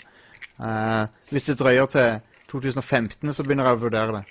Uh, 0.59 1.05
hvis 1.29 1.45
det 1.51 1.59
drøyer 1.59 1.85
til 1.93 2.17
2015, 2.51 3.29
så 3.33 3.43
begynner 3.45 3.69
jeg 3.69 3.77
å 3.77 3.81
vurdere 3.85 4.15
det. 4.17 4.23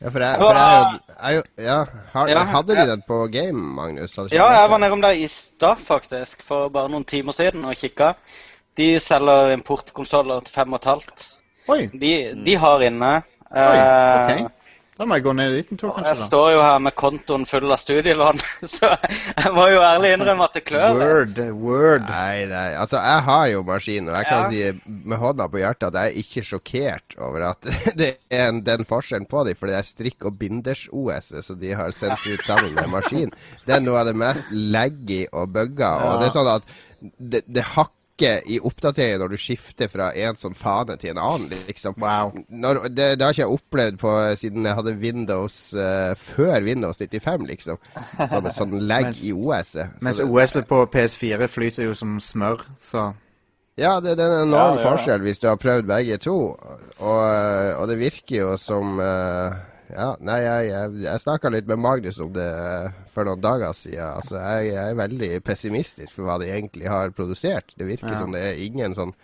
Ja, 0.00 0.08
for 0.14 0.22
jeg, 0.24 0.38
for 0.40 0.54
jeg, 0.54 0.70
er 0.70 0.78
jo- 0.80 1.02
jeg, 1.10 1.18
er 1.20 1.34
jo- 1.34 1.66
ja, 1.66 1.78
har, 2.14 2.28
Ja, 2.32 2.44
Hadde 2.54 2.74
ja. 2.78 2.84
de 2.86 2.90
den 2.94 3.02
på 3.10 3.18
game, 3.34 3.66
Magnus? 3.76 4.14
Hadde 4.16 4.32
Ja, 4.38 4.46
jeg 4.54 4.70
var 4.70 4.78
nede 4.78 4.88
nedom 4.88 5.02
der 5.02 5.18
i 5.18 5.26
stad, 5.28 5.76
faktisk, 5.84 6.42
for 6.46 6.68
bare 6.72 6.88
noen 6.88 7.04
timer 7.04 7.32
siden 7.36 7.64
og 7.68 7.74
kikka. 7.76 8.14
De 8.78 8.94
selger 9.02 9.52
importkonsoller 9.58 10.40
til 10.46 10.54
fem 10.54 10.72
og 10.72 10.80
et 10.80 10.88
halvt. 10.94 11.26
Oi, 11.70 11.82
De, 11.92 12.14
de 12.46 12.54
har 12.66 12.80
inne. 12.90 13.12
oi, 13.50 13.76
eh, 13.76 14.40
ok. 14.46 14.56
Da 15.00 15.06
må 15.08 15.16
jeg 15.16 15.24
gå 15.24 15.32
ned 15.32 15.54
dit 15.56 15.70
en 15.72 15.78
tur, 15.80 15.88
Jeg 15.88 16.04
kanskje. 16.04 16.12
da. 16.18 16.24
står 16.28 16.48
jo 16.52 16.58
her 16.60 16.78
med 16.84 16.92
kontoen 17.00 17.46
full 17.48 17.72
av 17.72 17.78
studielån, 17.80 18.40
så 18.68 18.90
jeg 19.00 19.52
må 19.56 19.62
jo 19.72 19.78
ærlig 19.80 20.10
innrømme 20.12 20.44
at 20.44 20.58
det 20.58 20.62
klør. 20.68 20.98
Word, 20.98 21.38
word. 21.56 22.02
Nei, 22.04 22.42
nei, 22.50 22.66
altså 22.76 23.00
jeg 23.00 23.22
har 23.30 23.46
jo 23.48 23.62
maskin, 23.64 24.10
og 24.12 24.18
jeg 24.18 24.28
kan 24.28 24.42
Ja. 24.42 24.50
si 24.74 24.92
med 25.08 25.16
hånda 25.22 25.46
på 25.48 25.56
hjertet 25.62 25.88
at 25.88 25.96
jeg 26.02 26.10
er 26.12 26.18
ikke 26.20 26.44
sjokkert 26.50 27.16
over 27.16 27.46
at 27.48 27.70
det 28.02 28.10
er 28.28 28.50
en, 28.50 28.60
den 28.66 28.84
forskjellen 28.84 29.24
på 29.30 29.46
dem, 29.48 29.56
for 29.56 29.72
det 29.72 29.78
er 29.80 29.88
strikk- 29.88 30.26
og 30.28 30.36
binders-OS-et 30.42 31.44
som 31.48 31.56
de 31.64 31.72
har 31.80 31.96
sendt 31.96 32.20
ut 32.28 32.44
sammen 32.44 32.74
med 32.76 32.92
maskin. 32.92 33.32
Det 33.64 33.78
er 33.78 33.80
noe 33.80 34.02
av 34.02 34.10
det 34.12 34.16
mest 34.20 34.52
laggy 34.52 35.22
og 35.32 35.48
bugga, 35.56 35.94
og 36.10 36.20
det 36.20 36.28
er 36.28 36.36
sånn 36.36 36.52
at 36.58 36.76
det, 37.16 37.40
det 37.48 37.64
hakker 37.72 37.96
i 38.46 38.58
oppdateringen 38.60 39.22
når 39.22 39.32
du 39.32 39.38
skifter 39.40 39.88
fra 39.90 40.10
en 40.16 40.36
sånn 40.38 40.56
fane 40.58 40.96
til 41.00 41.14
en 41.14 41.20
annen, 41.22 41.62
liksom. 41.68 41.96
Wow. 42.02 42.34
Når, 42.48 42.82
det, 42.92 43.06
det 43.20 43.24
har 43.26 43.34
ikke 43.34 43.44
jeg 43.46 43.56
opplevd 43.56 43.98
på 44.02 44.12
siden 44.40 44.68
jeg 44.68 44.78
hadde 44.78 44.94
Windows 45.00 45.56
uh, 45.78 46.12
før 46.18 46.60
Windows 46.66 47.00
95, 47.00 47.46
liksom. 47.50 47.80
Sånn, 48.20 48.50
sånn 48.56 48.76
lag 48.90 49.08
Mens- 49.08 49.24
i 49.28 49.32
OS-et. 49.32 49.96
Mens 50.04 50.20
OS-et 50.24 50.68
på 50.70 50.82
PS4 50.92 51.48
flyter 51.50 51.88
jo 51.88 51.96
som 51.96 52.18
smør, 52.22 52.66
så 52.78 53.10
Ja, 53.80 53.94
det, 54.04 54.16
det 54.18 54.26
er 54.26 54.34
en 54.42 54.48
enorm 54.50 54.76
Ja, 54.76 54.90
forskjell 54.90 55.22
hvis 55.24 55.40
du 55.40 55.46
har 55.48 55.56
prøvd 55.60 55.86
begge 55.88 56.18
to. 56.20 56.36
Og, 57.00 57.20
og 57.80 57.84
det 57.88 57.96
virker 58.00 58.34
jo 58.42 58.50
som 58.60 58.98
eh, 59.00 59.54
Ja, 59.90 60.08
nei, 60.22 60.38
jeg, 60.44 60.70
jeg, 60.70 60.94
jeg 61.04 61.20
snakka 61.22 61.50
litt 61.52 61.66
med 61.70 61.80
Magnus 61.82 62.18
om 62.22 62.32
det 62.34 62.46
eh, 62.46 62.90
for 63.12 63.26
noen 63.28 63.40
dager 63.44 63.72
siden. 63.76 64.06
Altså, 64.20 64.38
jeg, 64.38 64.72
jeg 64.72 64.90
er 64.94 64.98
veldig 65.00 65.30
pessimistisk 65.46 66.14
for 66.16 66.28
hva 66.28 66.38
de 66.42 66.50
egentlig 66.52 66.88
har 66.90 67.10
produsert. 67.16 67.74
Det 67.76 67.88
virker 67.88 68.12
Ja. 68.14 68.18
som 68.22 68.32
det 68.36 68.42
er 68.52 68.60
ingen 68.64 68.94
sånn 68.98 69.14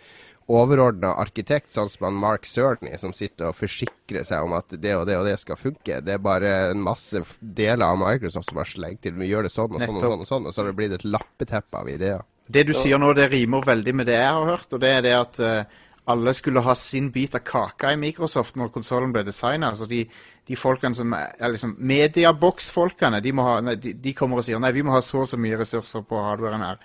overordna 0.47 1.09
arkitekt, 1.19 1.73
sånn 1.75 1.89
som 1.91 2.05
han 2.07 2.19
Mark 2.21 2.45
Cerny, 2.47 2.93
som 2.99 3.11
sitter 3.15 3.49
og 3.49 3.57
forsikrer 3.59 4.23
seg 4.23 4.45
om 4.45 4.53
at 4.55 4.71
det 4.79 4.93
og 4.95 5.03
det 5.09 5.17
og 5.19 5.25
det 5.27 5.35
skal 5.41 5.59
funke. 5.59 5.99
Det 6.05 6.13
er 6.15 6.21
bare 6.23 6.53
en 6.71 6.83
masse 6.85 7.19
deler 7.41 7.83
av 7.89 7.99
Microsoft 7.99 8.53
som 8.53 8.61
har 8.61 8.69
slengt 8.71 9.01
til. 9.03 9.17
Vi 9.19 9.27
gjør 9.27 9.47
det 9.49 9.51
sånn 9.51 9.75
og 9.75 9.83
sånn 9.83 9.97
og 9.99 10.05
sånn, 10.05 10.21
og 10.23 10.29
sånn, 10.29 10.47
og 10.47 10.55
så 10.55 10.63
har 10.63 10.69
det 10.71 10.77
blitt 10.79 10.95
et 10.95 11.03
lappeteppe 11.07 11.81
av 11.81 11.91
ideer. 11.91 12.23
Det 12.47 12.63
du 12.63 12.71
sier 12.71 12.95
nå, 12.95 13.09
det 13.17 13.27
rimer 13.33 13.65
veldig 13.67 13.93
med 13.99 14.07
det 14.07 14.15
jeg 14.21 14.31
har 14.37 14.47
hørt, 14.53 14.71
og 14.71 14.79
det 14.79 14.91
er 14.95 15.03
det 15.03 15.15
at 15.19 15.39
eh, 15.43 15.81
alle 16.07 16.33
skulle 16.35 16.63
ha 16.63 16.75
sin 16.79 17.09
bit 17.11 17.35
av 17.35 17.43
kaka 17.47 17.91
i 17.91 17.99
Microsoft 17.99 18.55
når 18.55 18.71
konsollen 18.75 19.11
ble 19.15 19.25
designa. 19.27 19.73
Altså 19.73 19.87
de, 19.89 20.05
de 20.47 20.55
folkene 20.59 20.95
som 20.95 21.11
er 21.17 21.51
liksom 21.51 21.75
Mediabox-folkene, 21.79 23.19
de, 23.23 23.33
må 23.35 23.43
ha- 23.47 23.59
nei, 23.65 23.75
de, 23.81 23.91
de 23.93 24.13
kommer 24.15 24.39
og 24.39 24.47
sier 24.47 24.61
nei, 24.63 24.71
vi 24.75 24.85
må 24.87 24.95
ha 24.95 25.01
så 25.03 25.25
og 25.25 25.29
så 25.31 25.39
mye 25.41 25.59
ressurser 25.59 26.05
på 26.07 26.21
hardwaren 26.23 26.63
her. 26.63 26.79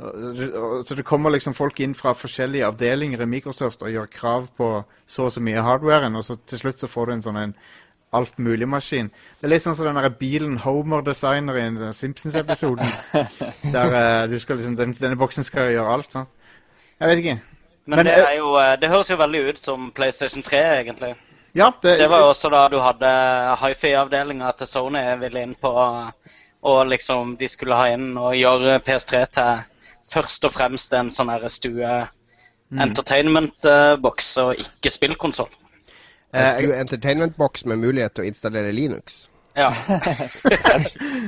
Så 0.00 0.96
det 0.96 1.04
kommer 1.04 1.32
liksom 1.32 1.52
folk 1.56 1.80
inn 1.84 1.92
fra 1.96 2.14
forskjellige 2.16 2.64
avdelinger 2.70 3.20
i 3.20 3.28
Microsoft 3.28 3.82
og 3.84 3.92
gjør 3.92 4.08
krav 4.12 4.46
på 4.56 4.70
så 5.04 5.26
og 5.28 5.34
så 5.34 5.42
mye 5.44 5.60
hardwaren, 5.64 6.16
og 6.16 6.24
så 6.24 6.38
til 6.48 6.62
slutt 6.62 6.80
så 6.80 6.88
får 6.88 7.10
du 7.10 7.12
en 7.16 7.24
sånn 7.26 7.40
en 7.40 7.54
altmulig-maskin. 8.16 9.10
Det 9.38 9.46
er 9.46 9.52
litt 9.52 9.64
sånn 9.64 9.76
som 9.78 9.86
den 9.90 10.00
der 10.00 10.16
bilen 10.18 10.56
Homer 10.64 11.04
designer 11.06 11.60
i 11.60 11.66
Simpsons-episoden. 11.94 12.88
Der 13.76 13.94
eh, 14.00 14.24
du 14.32 14.34
skal 14.42 14.58
liksom, 14.58 14.74
den, 14.80 14.96
denne 14.98 15.18
boksen 15.20 15.46
skal 15.46 15.70
gjøre 15.70 15.92
alt, 15.94 16.16
sånn. 16.16 16.26
Jeg 17.00 17.12
vet 17.12 17.22
ikke. 17.22 17.36
Men, 17.84 17.96
Men, 17.96 18.06
det, 18.06 18.12
eh, 18.12 18.28
er 18.30 18.36
jo, 18.38 18.54
eh, 18.60 18.76
det 18.80 18.90
høres 18.92 19.10
jo 19.10 19.16
veldig 19.16 19.40
ut 19.48 19.64
som 19.64 19.90
PlayStation 19.90 20.42
3, 20.42 20.60
egentlig. 20.80 21.14
Ja, 21.52 21.72
det, 21.82 21.96
Det 21.98 22.06
var 22.10 22.22
jo 22.22 22.28
også 22.30 22.50
da 22.52 22.68
du 22.68 22.78
hadde 22.78 23.10
hifi-avdelinga 23.58 24.52
til 24.58 24.68
Sony 24.70 25.02
ville 25.18 25.42
inn 25.42 25.56
på 25.58 25.72
Og 26.62 26.86
liksom 26.86 27.34
de 27.40 27.48
skulle 27.48 27.74
ha 27.74 27.88
inn 27.90 28.12
og 28.20 28.36
gjøre 28.36 28.78
PS3 28.86 29.24
til 29.32 29.62
først 30.12 30.44
og 30.44 30.52
fremst 30.52 30.92
en 30.92 31.10
sånn 31.10 31.32
stue 31.48 31.94
entertainment-boks 32.70 34.28
og 34.44 34.60
ikke 34.60 34.92
spillkonsoll. 34.92 35.48
Eh, 36.36 36.60
entertainment-boks 36.78 37.64
med 37.66 37.80
mulighet 37.82 38.14
til 38.14 38.26
å 38.26 38.30
installere 38.30 38.74
Linux. 38.76 39.24
Ja. 39.58 39.72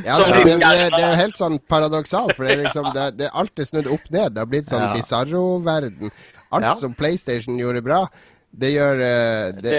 Ja, 0.03 0.19
det, 0.19 0.45
det, 0.45 0.55
det, 0.61 1.01
er 1.01 1.17
helt 1.19 1.39
sånn 1.39 1.59
paradoksalt, 1.71 2.35
for 2.37 2.47
det 2.47 2.55
er 2.55 2.63
liksom 2.65 2.89
det, 2.95 3.09
det 3.19 3.29
er 3.29 3.37
alltid 3.39 3.69
snudd 3.69 3.91
opp 3.93 4.07
ned. 4.11 4.35
Det 4.35 4.43
har 4.43 4.49
blitt 4.51 4.71
sånn 4.71 4.83
Ja. 4.83 4.93
Bizarro-verden. 4.97 6.11
Alt 6.53 6.65
Ja. 6.69 6.75
som 6.79 6.95
PlayStation 6.95 7.57
gjorde 7.59 7.83
bra, 7.83 8.03
det 8.53 8.73
gjør 8.75 9.01
eh, 9.01 9.53
det, 9.65 9.77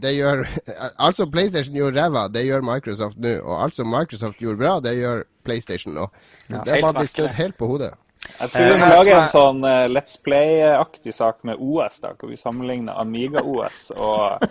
det 0.00 0.12
gjør 0.16 0.46
Alt 1.04 1.18
som 1.18 1.30
PlayStation 1.30 1.74
gjorde 1.76 2.00
ræva, 2.00 2.26
det 2.32 2.46
gjør 2.48 2.64
Microsoft 2.64 3.18
nå. 3.20 3.34
Og 3.44 3.58
alt 3.62 3.76
som 3.76 3.90
Microsoft 3.92 4.40
gjorde 4.40 4.62
bra, 4.62 4.78
det 4.80 4.94
gjør 5.02 5.26
PlayStation 5.44 5.94
nå. 5.94 6.06
det 6.48 6.78
er 6.78 6.80
bare 6.86 7.02
blitt 7.02 7.12
snudd 7.12 7.36
helt 7.36 7.58
på 7.60 7.68
hodet. 7.74 7.92
Jeg 8.40 8.50
tror 8.52 8.66
vi 8.68 8.72
må 8.80 8.88
lage 8.92 9.12
en 9.16 9.30
sånn 9.32 9.62
uh, 9.64 9.86
Let's 9.88 10.18
Play-aktig 10.20 11.12
sak 11.16 11.38
med 11.48 11.56
OS, 11.56 12.02
da, 12.04 12.10
hvor 12.20 12.28
vi 12.28 12.36
sammenligner 12.36 12.98
Amiga-OS 13.00 13.78
og, 13.96 14.44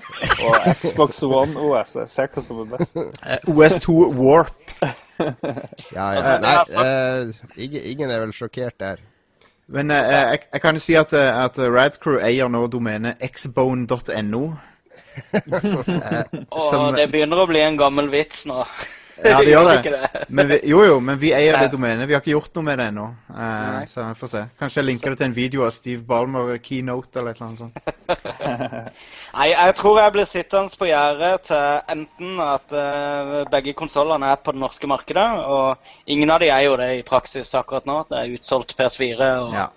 og 0.50 0.66
Xbox 0.82 1.22
One-OS. 1.24 1.94
Se 2.10 2.26
hva 2.34 2.44
som 2.44 2.64
er 2.64 2.72
best. 2.74 2.98
eh, 2.98 3.46
OS2 3.54 4.00
Warp. 4.18 4.58
Ja, 5.20 6.06
ja. 6.16 6.22
Altså, 6.22 6.34
Nei, 6.40 6.52
eh, 6.80 7.64
ingen, 7.66 7.82
ingen 7.92 8.12
er 8.16 8.22
vel 8.24 8.30
sjokkert 8.32 8.78
der. 8.80 9.02
Men 9.70 9.92
eh, 9.94 10.10
jeg, 10.10 10.40
jeg 10.54 10.62
kan 10.64 10.78
jo 10.80 10.82
si 10.82 10.96
at, 10.98 11.14
eh, 11.14 11.44
at 11.44 11.58
Radcrew 11.62 12.18
eier 12.26 12.50
nå 12.50 12.64
domenet 12.74 13.22
xbone.no. 13.22 14.44
Og 16.50 16.62
Som- 16.70 16.96
det 16.98 17.10
begynner 17.12 17.44
å 17.44 17.50
bli 17.50 17.62
en 17.66 17.78
gammel 17.80 18.10
vits 18.14 18.46
nå. 18.50 18.64
Ja, 19.24 19.40
det 19.44 19.52
gjør 19.52 19.68
det. 19.68 20.26
Men 20.28 20.48
vi, 20.48 20.58
jo, 20.70 20.80
jo, 20.86 21.00
men 21.04 21.20
vi 21.20 21.32
eier 21.36 21.58
det 21.60 21.72
domenet. 21.74 22.08
Vi 22.08 22.16
har 22.16 22.22
ikke 22.24 22.34
gjort 22.36 22.56
noe 22.58 22.66
med 22.68 22.80
det 22.80 22.88
ennå. 22.92 23.06
Uh, 23.32 23.80
så 23.90 24.06
vi 24.08 24.18
får 24.20 24.32
se. 24.32 24.44
Kanskje 24.62 24.82
jeg 24.82 24.88
linker 24.90 25.14
det 25.14 25.20
til 25.22 25.28
en 25.30 25.36
video 25.36 25.66
av 25.68 25.74
Steve 25.76 26.06
Ballmer 26.08 26.56
keynote 26.64 27.20
eller 27.20 27.34
et 27.34 27.42
eller 27.42 27.50
annet 27.50 27.64
sånt. 27.64 27.80
Nei, 29.40 29.50
jeg 29.52 29.76
tror 29.80 30.00
jeg 30.02 30.16
blir 30.16 30.30
sittende 30.30 30.80
på 30.80 30.90
gjerdet 30.90 31.34
til 31.50 31.94
enten 31.96 32.44
at 32.46 32.76
uh, 32.76 33.36
begge 33.52 33.76
konsollene 33.78 34.32
er 34.34 34.42
på 34.44 34.56
det 34.56 34.64
norske 34.64 34.90
markedet, 34.90 35.28
og 35.50 35.92
ingen 36.10 36.32
av 36.34 36.42
de 36.44 36.52
er 36.54 36.66
jo 36.68 36.78
det 36.80 36.90
i 37.00 37.06
praksis 37.08 37.54
akkurat 37.58 37.88
nå. 37.90 38.02
Det 38.10 38.20
er 38.22 38.36
utsolgt 38.38 38.76
PS4, 38.80 39.30
og, 39.44 39.54
Ja. 39.58 39.68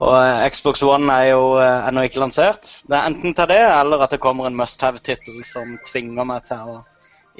og 0.00 0.14
eh, 0.16 0.46
Xbox 0.52 0.82
One 0.86 1.12
er 1.12 1.32
jo 1.32 1.42
ennå 1.60 2.06
ikke 2.08 2.22
lansert. 2.22 2.68
Det 2.88 2.96
er 2.96 3.08
enten 3.10 3.34
til 3.36 3.50
det, 3.52 3.60
eller 3.60 4.04
at 4.04 4.14
det 4.14 4.22
kommer 4.22 4.48
en 4.48 4.56
must 4.56 4.80
have-tittel 4.82 5.42
som 5.46 5.76
tvinger 5.88 6.26
meg 6.28 6.48
til 6.48 6.74
å 6.74 6.80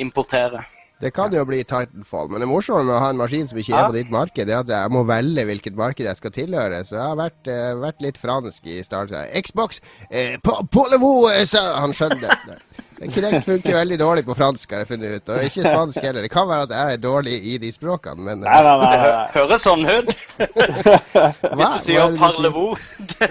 importere. 0.01 0.63
Det 1.01 1.15
kan 1.17 1.33
jo 1.33 1.47
bli 1.49 1.63
Titanfall, 1.65 2.29
men 2.29 2.43
det 2.43 2.49
morsomme 2.51 2.85
med 2.85 2.93
å 2.93 3.01
ha 3.01 3.09
en 3.13 3.17
maskin 3.21 3.49
som 3.49 3.59
ikke 3.61 3.73
er 3.73 3.87
på 3.89 3.97
ditt 3.97 4.11
marked, 4.13 4.51
er 4.51 4.59
at 4.59 4.69
jeg 4.69 4.93
må 4.93 5.01
velge 5.09 5.47
hvilket 5.49 5.79
marked 5.79 6.05
jeg 6.05 6.19
skal 6.19 6.35
tilhøre. 6.35 6.83
Så 6.85 6.99
jeg 6.99 7.07
har 7.07 7.17
vært, 7.17 7.49
eh, 7.49 7.73
vært 7.81 8.05
litt 8.05 8.19
fransk 8.21 8.69
i 8.69 8.83
starten. 8.85 9.17
Xbox! 9.41 9.81
Eh, 10.11 10.37
på, 10.45 10.59
Polevo! 10.69 11.31
Eh, 11.33 11.47
sa 11.49 11.81
han 11.81 11.97
skjønner 11.97 12.21
det. 12.21 12.59
Kinect 13.15 13.47
funker 13.47 13.73
veldig 13.79 13.97
dårlig 13.97 14.27
på 14.27 14.37
fransk, 14.37 14.71
har 14.75 14.83
jeg 14.83 14.91
funnet 14.91 15.15
ut. 15.17 15.29
Og 15.33 15.47
ikke 15.49 15.65
spansk 15.65 16.03
heller. 16.05 16.21
Det 16.21 16.31
kan 16.35 16.49
være 16.51 16.69
at 16.69 16.75
jeg 16.77 16.93
er 16.93 17.01
dårlig 17.01 17.39
i 17.49 17.57
de 17.63 17.73
språkene, 17.73 18.21
men 18.21 18.45
Nei, 18.45 18.61
nei, 18.61 18.77
nei. 18.83 18.93
Nei. 19.01 19.25
høres 19.39 19.65
sånn 19.65 19.89
ut. 19.89 20.13
Hvis 21.57 21.65
du 21.65 21.65
er 21.65 21.81
sier 21.87 22.13
'parlevo' 22.21 22.77
til 23.17 23.29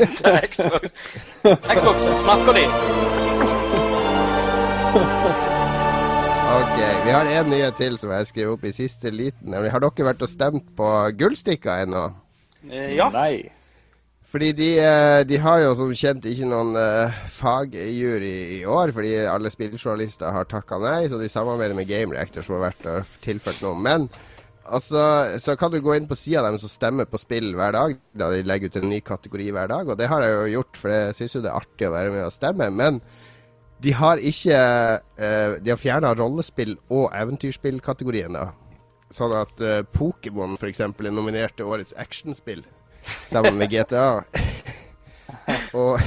Xbox. 0.50 0.98
Xbox, 1.46 2.10
snakker 2.24 2.54
de? 2.58 2.66
Ok, 6.50 6.78
Vi 7.06 7.12
har 7.14 7.28
en 7.30 7.50
nyhet 7.52 7.78
til 7.78 7.98
som 8.02 8.10
jeg 8.10 8.28
skrev 8.32 8.56
opp 8.56 8.64
i 8.66 8.72
siste 8.74 9.12
liten. 9.14 9.52
nemlig, 9.54 9.70
Har 9.72 9.84
dere 9.84 10.06
vært 10.08 10.24
og 10.26 10.30
stemt 10.30 10.66
på 10.76 10.88
gullstikka 11.20 11.84
ennå? 11.86 12.14
Eh, 12.70 12.96
Ja. 12.96 13.10
Nei. 13.10 13.52
Fordi 14.30 14.52
de, 14.54 14.80
eh, 14.80 15.24
de 15.24 15.38
har 15.38 15.60
jo 15.60 15.76
som 15.76 15.92
kjent 15.92 16.26
ikke 16.26 16.46
noen 16.46 16.76
uh, 16.76 17.10
fagjury 17.34 18.60
i 18.60 18.66
år, 18.66 18.92
fordi 18.94 19.26
alle 19.26 19.50
spilljournalister 19.50 20.32
har 20.32 20.46
takka 20.46 20.78
nei, 20.78 21.08
så 21.08 21.18
de 21.18 21.30
samarbeider 21.30 21.74
med 21.76 21.88
Game 21.88 22.14
Reactor, 22.14 22.44
som 22.44 22.60
har 22.60 22.70
vært 22.72 22.86
og 22.86 23.06
tilført 23.22 23.62
noe. 23.64 23.74
Men 23.74 24.10
altså, 24.66 25.40
så 25.40 25.58
kan 25.58 25.72
du 25.72 25.82
gå 25.82 25.96
inn 25.98 26.08
på 26.08 26.18
sida 26.18 26.44
deres 26.46 26.64
og 26.64 26.70
stemme 26.70 27.06
på 27.10 27.18
spill 27.18 27.56
hver 27.58 27.74
dag. 27.74 27.98
Da 28.14 28.30
de 28.30 28.44
legger 28.44 28.70
ut 28.70 28.76
en 28.78 28.90
ny 28.90 29.02
kategori 29.02 29.52
hver 29.52 29.68
dag, 29.68 29.90
og 29.90 29.98
det 29.98 30.08
har 30.08 30.22
jeg 30.22 30.34
jo 30.34 30.60
gjort, 30.60 30.78
for 30.78 30.90
jeg 30.90 31.16
syns 31.16 31.36
jo 31.36 31.42
det 31.42 31.50
er 31.50 31.62
artig 31.62 31.90
å 31.90 31.96
være 31.98 32.12
med 32.12 32.26
og 32.26 32.34
stemme. 32.34 32.70
Men 32.70 33.02
de 33.80 33.94
har 33.96 34.20
ikke 34.20 34.56
uh, 34.60 35.56
De 35.64 35.72
har 35.72 35.80
fjerna 35.80 36.14
rollespill- 36.18 36.80
og 36.90 37.10
eventyrspillkategorien, 37.16 38.36
da. 38.36 38.50
Sånn 39.14 39.34
at 39.34 39.64
uh, 39.64 39.82
Pokémon 39.96 40.58
f.eks. 40.60 40.84
er 40.84 41.14
nominert 41.14 41.56
til 41.58 41.72
årets 41.72 41.96
actionspill 41.98 42.66
sammen 43.02 43.58
med 43.58 43.72
GTA. 43.72 44.10
og 45.80 46.02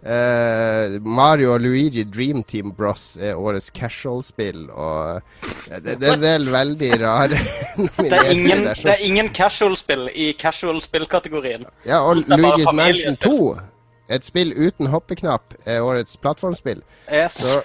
Uh, 0.00 0.96
Mario 1.18 1.52
og 1.54 1.60
Luigi 1.60 2.04
Dream 2.04 2.42
Team 2.42 2.72
Bros 2.72 3.18
er 3.20 3.36
årets 3.36 3.68
casual-spill. 3.68 4.70
Og 4.70 5.20
det, 5.68 5.98
det 6.00 6.08
er 6.08 6.14
en 6.14 6.22
del 6.22 6.46
veldig 6.48 6.92
rare 7.02 7.40
Det 7.98 8.08
er 8.08 8.30
ingen, 8.32 8.64
som... 8.74 8.88
det 8.88 8.96
ingen 9.04 9.28
casual-spill 9.28 10.08
i 10.14 10.32
casual-spillkategorien. 10.40 11.66
Ja, 11.84 12.00
og 12.00 12.24
Luigi's 12.24 12.72
Mansion 12.72 13.16
2, 13.16 13.36
et 14.10 14.24
spill 14.26 14.50
uten 14.56 14.88
hoppeknapp, 14.90 15.54
er 15.70 15.84
årets 15.86 16.16
plattformspill. 16.18 16.80
Yes. 17.12 17.38
Så 17.38 17.60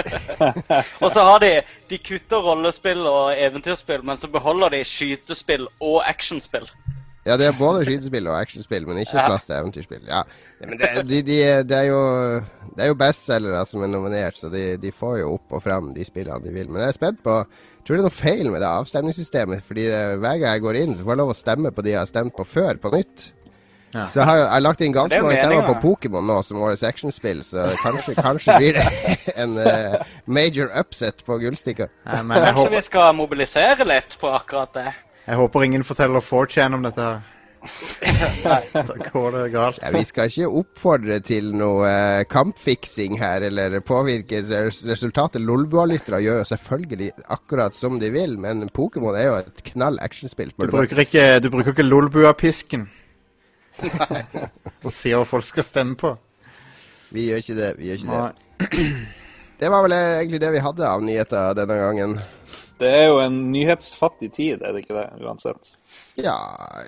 Og 1.02 1.10
så 1.10 1.24
har 1.26 1.42
de 1.42 1.50
De 1.90 1.98
kutter 1.98 2.42
rollespill 2.44 3.02
og 3.10 3.34
eventyrspill, 3.38 4.04
men 4.06 4.18
så 4.20 4.30
beholder 4.30 4.76
de 4.76 4.84
skytespill 4.86 5.66
og 5.80 6.00
actionspill. 6.08 6.68
Ja, 7.26 7.34
det 7.36 7.50
er 7.50 7.56
både 7.58 7.82
skytespill 7.84 8.28
og 8.30 8.38
actionspill, 8.40 8.86
men 8.88 9.02
ikke 9.02 9.18
Ja. 9.18 9.26
plass 9.28 9.44
til 9.48 9.56
eventyrspill. 9.58 10.06
Ja, 10.08 10.22
men 10.62 10.78
det, 10.80 10.88
de, 11.10 11.18
de, 11.26 11.40
de 11.68 11.74
er 11.76 11.88
jo, 11.90 11.98
det 12.76 12.84
er 12.86 12.88
jo 12.88 12.96
bestselgere 13.02 13.64
som 13.68 13.82
er 13.84 13.90
nominert, 13.92 14.38
så 14.40 14.48
de, 14.52 14.76
de 14.80 14.92
får 14.92 15.18
jo 15.20 15.34
opp 15.34 15.52
og 15.58 15.62
fram 15.66 15.90
de 15.94 16.06
spillene 16.06 16.40
de 16.46 16.54
vil. 16.54 16.70
Men 16.70 16.80
jeg 16.86 16.94
er 16.94 16.98
spent 17.00 17.20
på 17.26 17.42
Tror 17.80 17.96
det 17.96 18.02
er 18.02 18.04
noe 18.10 18.12
feil 18.12 18.50
med 18.52 18.60
det 18.60 18.68
avstemningssystemet. 18.68 19.62
Fordi 19.64 19.86
hver 19.88 20.36
gang 20.38 20.42
jeg 20.52 20.60
går 20.60 20.76
inn, 20.82 20.90
så 20.94 21.02
får 21.02 21.14
jeg 21.14 21.18
lov 21.22 21.30
å 21.32 21.36
stemme 21.38 21.70
på 21.72 21.82
de 21.82 21.94
jeg 21.94 21.98
har 21.98 22.10
stemt 22.10 22.34
på 22.36 22.44
før, 22.44 22.76
på 22.76 22.90
nytt. 22.92 23.22
Ja. 23.90 24.06
Så 24.06 24.20
jeg 24.20 24.26
har, 24.28 24.36
jeg 24.38 24.50
har 24.52 24.62
lagt 24.62 24.82
inn 24.86 24.94
ganske 24.94 25.18
mange 25.24 25.40
stemmer 25.40 25.66
på 25.66 25.78
Pokémon 25.82 26.26
nå 26.26 26.36
som 26.46 26.60
årets 26.62 26.84
actionspill, 26.86 27.42
så 27.46 27.66
kanskje, 27.82 28.14
kanskje 28.20 28.58
blir 28.60 28.78
det 28.78 28.86
en 29.42 29.56
uh, 29.58 29.98
major 30.30 30.70
upset 30.78 31.24
på 31.26 31.40
gullstikka. 31.42 31.90
Ja, 32.06 32.20
kanskje 32.22 32.54
håper... 32.60 32.76
Vi 32.76 32.84
skal 32.86 33.18
mobilisere 33.18 33.88
litt 33.88 34.14
på 34.20 34.30
akkurat 34.30 34.72
det. 34.78 34.88
jeg 35.26 35.42
håper 35.42 35.66
ingen 35.66 35.86
forteller 35.86 36.22
4chan 36.22 36.78
om 36.78 36.86
dette 36.86 37.08
her. 37.08 37.20
Da 38.72 38.94
går 39.12 39.34
det 39.34 39.48
galt. 39.52 39.80
Ja, 39.82 39.90
vi 39.92 40.04
skal 40.08 40.30
ikke 40.30 40.48
oppfordre 40.62 41.18
til 41.24 41.50
noe 41.52 41.90
uh, 41.90 42.22
kampfiksing 42.30 43.18
her, 43.20 43.44
eller 43.50 43.80
påvirke 43.84 44.40
resultatet. 44.88 45.42
Lolbua-lyttere 45.44 46.22
gjør 46.24 46.40
jo 46.40 46.46
selvfølgelig 46.52 47.10
akkurat 47.28 47.76
som 47.76 47.98
de 48.00 48.12
vil, 48.14 48.38
men 48.40 48.68
Pokémon 48.72 49.18
er 49.18 49.28
jo 49.28 49.36
et 49.42 49.62
knall 49.72 50.00
actionspill. 50.00 50.54
Du 50.56 50.70
du 50.70 50.78
bruker 50.78 51.04
ikke, 51.04 51.26
du 51.42 51.50
bruker 51.52 51.74
ikke 51.74 51.88
Lolbua-pisken. 51.90 52.88
Og 54.86 54.92
sier 54.94 55.16
hva 55.20 55.26
folk 55.28 55.46
skal 55.48 55.64
stemme 55.66 55.96
på. 56.00 56.10
Vi 57.10 57.20
gjør 57.28 57.38
ikke 57.42 57.58
det. 57.58 57.70
vi 57.78 57.84
gjør 57.90 57.98
ikke 58.02 58.12
Nei. 58.12 58.18
det. 58.30 58.36
Det 59.60 59.68
var 59.68 59.82
vel 59.84 59.92
egentlig 59.92 60.38
det 60.40 60.50
vi 60.54 60.60
hadde 60.64 60.88
av 60.88 61.02
nyheter 61.04 61.52
denne 61.58 61.74
gangen. 61.76 62.14
Det 62.80 62.88
er 62.96 63.10
jo 63.10 63.18
en 63.20 63.34
nyhetsfattig 63.52 64.30
tid, 64.32 64.62
er 64.64 64.72
det 64.72 64.80
ikke 64.86 64.96
det? 64.96 65.02
Uansett. 65.20 65.74
Ja, 66.16 66.32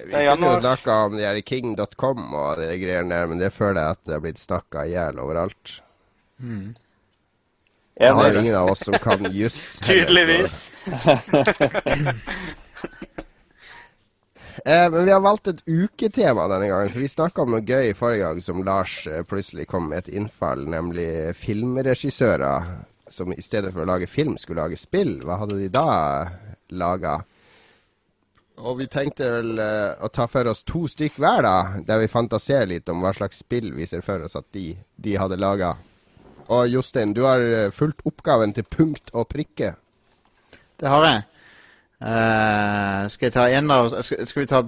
vi 0.06 0.14
er 0.16 0.30
kunne 0.30 0.54
jo 0.54 0.62
snakka 0.62 0.92
om 1.10 1.18
de 1.18 1.26
her 1.26 1.36
king.com 1.44 2.32
og 2.32 2.56
de 2.62 2.70
greiene 2.80 3.12
der, 3.12 3.28
men 3.28 3.36
det 3.42 3.50
føler 3.52 3.76
jeg 3.76 3.92
at 3.98 4.02
det 4.08 4.14
har 4.16 4.24
blitt 4.24 4.40
snakka 4.40 4.86
i 4.88 4.94
hjel 4.94 5.20
overalt. 5.20 5.82
Det 8.00 8.08
har 8.08 8.40
ingen 8.40 8.56
av 8.56 8.72
oss 8.72 8.88
som 8.88 8.96
kan 9.04 9.20
juss. 9.36 9.76
Tydeligvis. 9.84 10.72
Eh, 14.64 14.90
men 14.90 15.04
vi 15.04 15.12
har 15.12 15.20
valgt 15.24 15.48
et 15.48 15.62
uketema 15.66 16.46
denne 16.50 16.68
gangen, 16.68 16.92
for 16.92 17.00
vi 17.00 17.08
snakka 17.08 17.44
om 17.44 17.54
noe 17.54 17.64
gøy 17.64 17.92
forrige 17.96 18.26
gang 18.26 18.40
som 18.44 18.62
Lars 18.66 19.06
eh, 19.08 19.22
plutselig 19.28 19.66
kom 19.70 19.88
med 19.90 20.04
et 20.04 20.14
innfall, 20.20 20.66
nemlig 20.68 21.34
filmregissører 21.40 22.72
som 23.12 23.32
i 23.32 23.42
stedet 23.42 23.72
for 23.72 23.84
å 23.84 23.88
lage 23.88 24.08
film, 24.08 24.36
skulle 24.40 24.62
lage 24.62 24.78
spill. 24.80 25.18
Hva 25.26 25.40
hadde 25.42 25.58
de 25.60 25.68
da 25.72 25.86
laga? 26.72 27.20
Og 28.62 28.76
vi 28.78 28.86
tenkte 28.92 29.28
vel 29.38 29.56
eh, 29.62 30.04
å 30.04 30.10
ta 30.12 30.28
for 30.30 30.48
oss 30.50 30.62
to 30.68 30.84
stykk 30.90 31.16
hver, 31.22 31.42
da, 31.46 31.56
der 31.86 32.02
vi 32.04 32.12
fantaserer 32.12 32.68
litt 32.74 32.88
om 32.92 33.02
hva 33.02 33.14
slags 33.16 33.40
spill 33.42 33.72
vi 33.76 33.88
ser 33.88 34.04
for 34.04 34.22
oss 34.26 34.36
at 34.38 34.48
de, 34.54 34.72
de 35.00 35.16
hadde 35.18 35.40
laga. 35.40 35.74
Og 36.52 36.68
Jostein, 36.68 37.14
du 37.16 37.24
har 37.24 37.40
eh, 37.40 37.70
fulgt 37.74 38.04
oppgaven 38.08 38.52
til 38.54 38.68
punkt 38.68 39.12
og 39.16 39.30
prikke. 39.32 39.74
Det 40.78 40.90
har 40.90 41.08
jeg. 41.08 41.22
Eh, 42.02 43.02
skal 43.14 43.26
jeg 43.28 43.32
ta 43.36 43.44
en 43.54 43.70
av 43.70 43.88
skal, 44.02 44.24
skal 44.26 44.42
vi 44.42 44.48
ta 44.50 44.60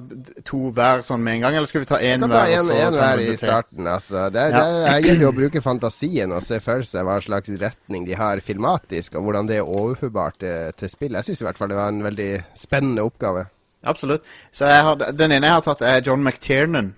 to 0.46 0.58
hver 0.76 1.00
sånn 1.02 1.22
med 1.24 1.34
en 1.40 1.40
gang, 1.46 1.56
eller 1.58 1.66
skal 1.66 1.82
vi 1.82 1.88
ta 1.90 1.98
én 1.98 2.22
hver? 2.22 2.30
ta 2.30 2.44
hver? 2.44 2.52
og 2.52 2.60
en, 2.60 2.66
så 2.68 2.76
en 2.76 2.94
ta 2.94 3.08
en 3.08 3.18
hver 3.18 3.22
i 3.32 3.36
starten. 3.40 3.88
Altså. 3.90 4.22
Det, 4.30 4.44
Ja. 4.44 4.60
det, 4.60 4.92
er- 4.92 5.00
gjelder 5.08 5.20
det 5.24 5.30
å 5.32 5.36
bruke 5.40 5.62
fantasien 5.64 6.32
og 6.36 6.42
se 6.46 6.60
for 6.62 6.82
seg 6.86 7.04
hva 7.08 7.16
slags 7.24 7.50
retning 7.60 8.06
de 8.06 8.14
har 8.14 8.38
filmatisk, 8.40 9.16
og 9.18 9.24
hvordan 9.26 9.48
det 9.50 9.56
er 9.58 9.66
overførbart 9.66 10.38
til, 10.38 10.72
til 10.78 10.88
spill. 10.92 11.12
Jeg 11.18 11.24
syns 11.24 11.42
i 11.42 11.48
hvert 11.48 11.58
fall 11.58 11.68
det 11.74 11.76
var 11.80 11.88
en 11.90 12.02
veldig 12.06 12.30
spennende 12.54 13.02
oppgave. 13.02 13.46
Absolutt. 13.84 14.22
Så 14.52 14.64
jeg 14.70 14.82
har, 14.86 14.94
den 15.12 15.32
ene 15.32 15.46
jeg 15.50 15.52
har 15.58 15.60
tatt, 15.66 15.82
er 15.82 16.00
John 16.06 16.22
McTiernan, 16.24 16.94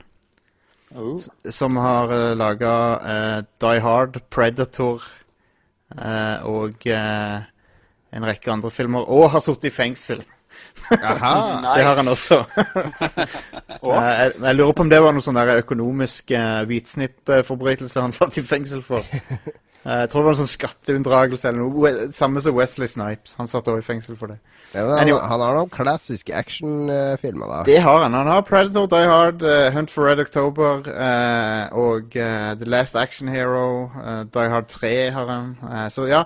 Oh. 0.97 1.19
som 1.51 1.75
har 1.83 2.13
uh, 2.15 2.35
laga 2.39 3.43
Die 3.61 3.81
Hard, 3.83 4.21
Predator 4.31 5.03
uh, 5.99 6.39
og 6.47 6.87
eh, 6.87 7.41
en 8.15 8.27
rekke 8.27 8.53
andre 8.53 8.71
filmer, 8.71 9.07
og 9.11 9.31
har 9.35 9.45
sittet 9.45 9.71
i 9.71 9.75
fengsel. 9.75 10.25
Aha. 10.97 11.33
Det 11.77 11.85
har 11.85 11.97
han 11.97 12.09
også. 12.09 12.45
Jeg, 13.87 14.33
jeg 14.43 14.55
lurer 14.57 14.73
på 14.73 14.83
om 14.83 14.91
det 14.91 14.99
var 15.03 15.15
noe 15.15 15.23
sånn 15.23 15.37
økonomisk 15.39 16.33
uh, 16.35 16.65
hvitsnippforbrytelse 16.67 18.03
han 18.03 18.15
satt 18.15 18.39
i 18.41 18.43
fengsel 18.47 18.83
for. 18.83 19.07
Eh, 19.87 20.01
jeg 20.03 20.09
tror 20.11 20.23
det 20.23 20.27
var 20.27 20.35
en 20.35 20.41
sånn 20.41 20.51
skatteunndragelse 20.51 21.47
eller 21.47 21.61
noe. 21.63 21.91
Samme 22.17 22.41
som 22.43 22.57
Wesley 22.57 22.91
Snipes. 22.91 23.37
Han 23.39 23.47
satt 23.47 23.69
også 23.71 23.85
i 23.85 23.87
fengsel 23.87 24.17
for 24.19 24.33
det. 24.33 24.41
Ja, 24.73 24.83
han, 24.83 24.99
Anyway. 25.05 25.21
han 25.31 25.45
har 25.45 25.55
noen 25.55 25.71
klassiske 25.71 26.35
actionfilmer, 26.35 27.53
da. 27.53 27.61
Det 27.69 27.77
har 27.85 28.03
han. 28.03 28.17
Han 28.19 28.27
har 28.27 28.43
Predator, 28.49 28.89
Die 28.91 29.07
Hard, 29.07 29.47
uh, 29.47 29.71
Hunt 29.77 29.93
for 29.95 30.09
Red 30.11 30.25
October 30.25 30.83
uh, 30.91 31.71
og 31.79 32.19
uh, 32.19 32.57
The 32.59 32.67
Last 32.67 32.99
Action 32.99 33.31
Hero. 33.31 33.87
Die 34.35 34.51
Hard 34.51 34.67
3 34.75 34.93
har 35.15 35.31
han. 35.31 35.55
Så 35.95 36.09
ja, 36.11 36.25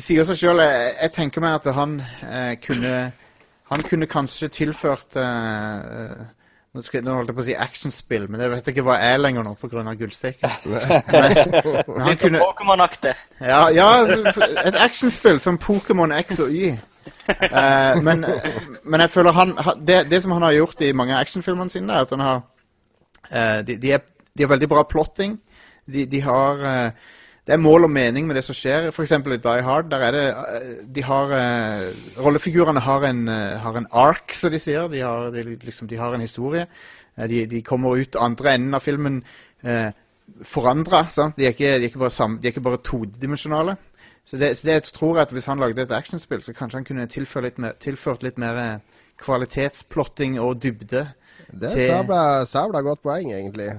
det 0.00 0.06
sier 0.06 0.24
seg 0.24 0.38
sjøl. 0.40 0.60
Jeg, 0.64 0.92
jeg 0.96 1.12
tenker 1.12 1.42
meg 1.44 1.58
at 1.58 1.72
han 1.76 1.98
eh, 2.24 2.54
kunne 2.64 3.10
Han 3.70 3.82
kunne 3.86 4.06
kanskje 4.10 4.48
tilført 4.50 5.14
eh, 5.20 5.74
eh, 6.00 6.22
nå, 6.74 6.82
skal, 6.82 7.04
nå 7.06 7.18
holdt 7.18 7.30
jeg 7.30 7.36
på 7.36 7.42
å 7.42 7.46
si 7.46 7.54
actionspill, 7.66 8.24
men 8.30 8.40
det 8.40 8.48
vet 8.50 8.66
jeg 8.66 8.74
ikke 8.74 8.84
hva 8.88 8.96
er 9.04 9.20
lenger 9.20 9.44
nå 9.46 9.52
pga. 9.60 9.84
gullstikk. 9.98 10.40
Men, 10.70 11.04
men 11.86 12.08
Litt 12.08 12.18
sånn 12.18 12.18
kunne 12.24 12.40
Pokémon-aktig. 12.42 13.12
ja, 13.42 13.60
ja, 13.74 13.86
et 14.64 14.78
actionspill 14.78 15.38
som 15.42 15.58
Pokémon 15.60 16.14
X 16.18 16.40
og 16.46 16.54
Y. 16.54 16.72
Eh, 17.30 18.00
men, 18.02 18.26
men 18.82 19.04
jeg 19.04 19.10
føler 19.10 19.36
han 19.36 19.54
det, 19.86 20.02
det 20.10 20.22
som 20.22 20.34
han 20.34 20.46
har 20.48 20.56
gjort 20.56 20.82
i 20.86 20.92
mange 20.96 21.18
actionfilmene 21.18 21.70
sine, 21.72 21.94
er 21.94 22.06
at 22.06 22.14
han 22.16 22.26
har 22.26 22.42
eh, 23.30 23.62
de, 23.66 23.78
de, 23.82 23.94
er, 23.98 24.04
de 24.34 24.46
har 24.46 24.54
veldig 24.56 24.70
bra 24.70 24.86
plotting. 24.88 25.38
De, 25.90 26.06
de 26.10 26.22
har 26.26 26.66
eh, 26.72 27.10
Det 27.46 27.54
er 27.56 27.62
mål 27.62 27.84
og 27.88 27.90
mening 27.90 28.26
med 28.28 28.36
det 28.36 28.44
som 28.44 28.54
skjer. 28.54 28.90
Eksempel 28.92 29.32
i 29.34 29.40
Die 29.42 29.62
Hard. 29.66 29.88
Der 29.90 30.02
er 30.06 30.12
det 30.14 30.24
eh, 30.28 30.84
De 30.96 31.02
har 31.02 31.32
eh, 31.34 31.86
Rollefigurene 32.20 32.80
har 32.84 33.06
en, 33.08 33.22
eh, 33.28 33.56
har 33.58 33.76
en 33.80 33.86
ark, 33.92 34.34
som 34.36 34.52
de 34.52 34.58
sier. 34.62 34.88
De 34.92 35.00
har, 35.00 35.30
de, 35.34 35.42
liksom, 35.64 35.88
de 35.88 35.96
har 35.98 36.14
en 36.14 36.20
historie. 36.20 36.66
De, 37.16 37.46
de 37.46 37.62
kommer 37.66 37.96
ut 38.00 38.16
andre 38.20 38.54
enden 38.54 38.74
av 38.76 38.84
filmen 38.84 39.22
eh, 39.64 39.90
forandra. 40.46 41.06
De 41.36 41.44
er 41.48 41.54
ikke, 41.56 41.72
de 41.80 41.86
er 41.86 41.88
ikke 41.90 41.98
bare, 42.04 42.14
sam, 42.14 42.38
de 42.38 42.48
er 42.48 42.54
ikke 42.54 42.64
bare 42.68 42.82
todimensjonale. 42.86 43.76
Så 44.24 44.36
det, 44.38 44.52
så 44.60 44.66
det 44.68 44.82
tror 44.94 45.16
jeg 45.16 45.22
at 45.26 45.32
hvis 45.34 45.48
han 45.50 45.58
lagde 45.58 45.82
et 45.82 45.90
actionspill, 45.96 46.42
så 46.44 46.52
kanskje 46.54 46.78
han 46.78 46.86
kunne 46.86 47.06
tilført 47.10 47.48
litt 47.48 47.58
mer, 47.58 47.72
tilført 47.82 48.22
litt 48.22 48.38
mer 48.38 48.78
kvalitetsplotting 49.20 50.38
og 50.40 50.60
dybde. 50.62 51.06
Det 51.50 51.66
er 51.72 51.74
til- 51.74 51.88
sabla, 51.90 52.44
sabla 52.46 52.80
godt 52.86 53.02
poeng, 53.02 53.32
egentlig. 53.32 53.70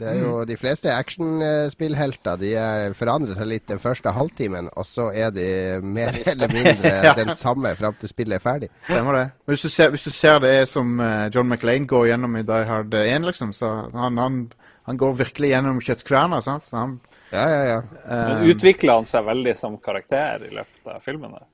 Det 0.00 0.08
er 0.08 0.18
jo 0.22 0.30
De 0.48 0.56
fleste 0.56 0.88
actionspillhelter 0.96 2.38
de 2.40 2.54
er- 2.56 2.94
forandrer 2.96 3.36
seg 3.36 3.46
litt 3.50 3.66
den 3.68 3.78
første 3.82 4.12
halvtimen, 4.16 4.70
og 4.76 4.84
så 4.88 5.10
er 5.12 5.30
de 5.34 5.46
mer 5.84 6.08
er 6.14 6.32
eller 6.34 6.48
mindre 6.54 6.92
Ja. 7.06 7.12
den 7.18 7.34
samme 7.36 7.74
fram 7.76 7.94
til 8.00 8.08
spillet 8.10 8.38
er 8.38 8.44
ferdig. 8.44 8.68
Stemmer 8.82 9.12
det. 9.18 9.24
Men 9.46 9.54
hvis 9.54 9.62
du 9.66 9.68
ser, 9.68 9.90
hvis 9.92 10.04
du 10.06 10.10
ser 10.10 10.38
det 10.42 10.54
som 10.68 10.98
eh, 11.00 11.28
John 11.34 11.48
McLean 11.48 11.86
går 11.90 12.08
gjennom 12.12 12.36
i 12.40 12.42
Die 12.48 12.64
Hard 12.68 12.94
1, 12.94 13.26
liksom, 13.28 13.52
så 13.56 13.70
han, 13.94 14.18
han, 14.18 14.40
han 14.88 14.96
går 15.00 15.16
virkelig 15.20 15.52
gjennom 15.54 15.80
kjøttkverna, 15.84 16.40
sant? 16.44 16.64
Så 16.68 16.76
han 16.80 16.98
Ja, 17.32 17.44
ja, 17.46 17.62
ja. 17.68 17.80
Men 18.10 18.48
utvikler 18.50 18.96
han 18.98 19.04
seg 19.06 19.24
veldig 19.28 19.56
som 19.56 19.76
karakter 19.78 20.42
i 20.48 20.54
løpet 20.54 20.88
av 20.96 21.00
filmen? 21.04 21.30
der? 21.36 21.46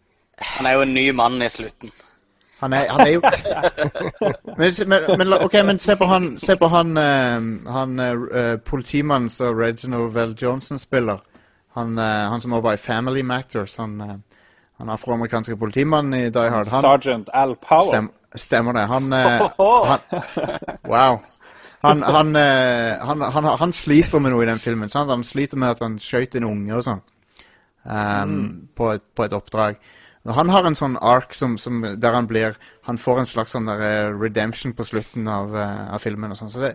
Han 0.56 0.66
er 0.68 0.78
jo 0.78 0.84
en 0.86 0.94
ny 0.94 1.10
mann 1.16 1.36
i 1.44 1.48
slutten. 1.52 1.90
Han 2.66 2.72
er, 2.74 2.88
han 2.90 3.00
er 3.06 3.12
jo 3.12 3.20
men, 4.58 5.18
men, 5.18 5.32
OK, 5.38 5.52
men 5.64 5.78
se 5.78 5.94
på 5.96 6.06
han, 6.10 6.32
se 6.42 6.56
på 6.58 6.66
han, 6.72 6.96
uh, 6.98 7.70
han 7.72 8.00
uh, 8.00 8.56
politimannen 8.58 9.30
som 9.30 9.54
Reginald 9.54 10.10
Vell 10.16 10.34
Johnson 10.42 10.80
spiller. 10.82 11.20
Han, 11.78 11.94
uh, 11.98 12.26
han 12.32 12.42
som 12.42 12.56
også 12.56 12.64
var 12.66 12.74
i 12.74 12.82
Family 12.82 13.22
Matters. 13.22 13.76
Han, 13.78 14.00
uh, 14.02 14.90
afroamerikanske 14.90 15.54
politimannen 15.56 16.18
i 16.18 16.24
Die 16.34 16.50
Hard. 16.50 16.66
Han, 16.74 16.82
Sergeant 16.82 17.30
Al 17.34 17.54
Power. 17.54 17.86
stem, 17.86 18.10
stemmer 18.34 18.74
det. 18.74 18.86
Han, 18.90 19.12
han 19.92 20.00
Wow. 20.90 21.20
Han, 21.86 22.02
han, 22.02 22.34
han, 22.34 23.22
han, 23.22 23.44
han 23.60 23.72
sliter 23.72 24.18
med 24.18 24.34
noe 24.34 24.42
i 24.42 24.48
den 24.50 24.58
filmen. 24.58 24.90
Sant? 24.90 25.10
Han 25.10 25.22
sliter 25.24 25.60
med 25.60 25.76
at 25.76 25.84
han 25.86 26.00
skjøt 26.02 26.34
en 26.34 26.48
unge 26.48 26.74
og 26.74 26.82
sånn. 26.82 27.04
Um, 27.86 28.66
på, 28.74 28.96
på 29.14 29.28
et 29.28 29.38
oppdrag. 29.38 29.78
Han 30.34 30.48
har 30.50 30.66
en 30.66 30.76
sånn 30.78 30.96
ark 30.98 31.34
som, 31.34 31.56
som, 31.58 31.84
der 32.00 32.14
han 32.16 32.26
blir 32.26 32.56
Han 32.88 32.98
får 32.98 33.20
en 33.20 33.28
slags 33.30 33.52
sånn 33.54 33.68
der, 33.68 33.82
eh, 33.82 34.14
redemption 34.14 34.72
på 34.74 34.84
slutten 34.84 35.28
av, 35.28 35.54
eh, 35.56 35.94
av 35.94 36.02
filmen. 36.02 36.30
og 36.30 36.38
sånn. 36.38 36.50
Så 36.50 36.62
det, 36.62 36.72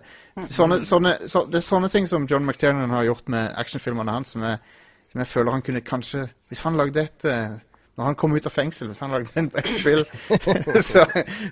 sånne, 0.47 0.81
sånne, 0.85 1.17
så, 1.27 1.45
det 1.45 1.59
er 1.59 1.65
sånne 1.65 1.89
ting 1.91 2.07
som 2.07 2.27
John 2.29 2.45
McTiernan 2.45 2.93
har 2.95 3.03
gjort 3.03 3.27
med 3.29 3.53
actionfilmene 3.57 4.11
hans, 4.11 4.35
som 4.35 4.43
jeg, 4.43 4.59
som 5.11 5.23
jeg 5.23 5.27
føler 5.27 5.51
han 5.51 5.61
kunne 5.61 5.81
kanskje 5.81 6.29
Hvis 6.49 6.63
han 6.63 6.77
lagde 6.79 7.03
et 7.03 7.25
eh, 7.25 7.57
Når 7.97 8.05
han 8.05 8.15
kom 8.15 8.35
ut 8.35 8.45
av 8.45 8.51
fengsel, 8.55 8.87
hvis 8.87 8.99
han 9.03 9.11
lagde 9.11 9.31
en, 9.35 9.51
et 9.59 9.67
spill, 9.67 10.05
så, 10.91 11.05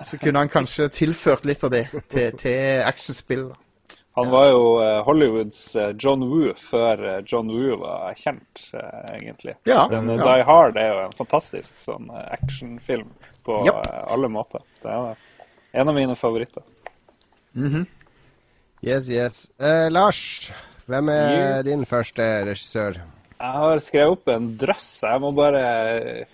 så 0.04 0.20
kunne 0.22 0.40
han 0.40 0.50
kanskje 0.50 0.88
tilført 0.90 1.46
litt 1.46 1.64
av 1.64 1.72
det 1.72 1.88
til, 2.08 2.32
til 2.38 2.84
actionspill. 2.86 3.50
da. 3.50 3.69
Han 4.18 4.30
var 4.34 4.48
jo 4.50 4.64
eh, 4.84 5.04
Hollywoods 5.06 5.76
eh, 5.80 5.92
John 6.00 6.24
Woo 6.28 6.54
før 6.58 7.04
eh, 7.08 7.20
John 7.26 7.52
Woo 7.54 7.78
var 7.80 8.14
kjent, 8.18 8.66
egentlig. 9.14 9.54
Ja, 9.70 9.86
Den 9.92 10.10
ja. 10.10 10.18
Die 10.26 10.44
Hard 10.48 10.80
er 10.82 10.90
jo 10.90 11.04
en 11.06 11.16
fantastisk 11.16 11.78
sånn 11.80 12.10
actionfilm 12.12 13.12
på 13.46 13.62
eh, 13.70 14.02
alle 14.10 14.32
måter. 14.34 14.66
Det 14.82 14.92
er 14.92 15.16
en 15.80 15.92
av 15.94 15.96
mine 15.96 16.18
favoritter. 16.20 16.66
Yes, 18.82 19.08
yes. 19.12 19.46
Eh, 19.60 19.88
Lars, 19.92 20.50
hvem 20.90 21.10
er 21.14 21.64
din 21.68 21.86
første 21.88 22.26
regissør? 22.50 23.00
Jeg 23.40 23.56
har 23.56 23.80
skrevet 23.80 24.12
opp 24.18 24.30
en 24.34 24.48
drøss. 24.60 24.88
Jeg 25.06 25.22
må 25.24 25.30
bare 25.32 25.60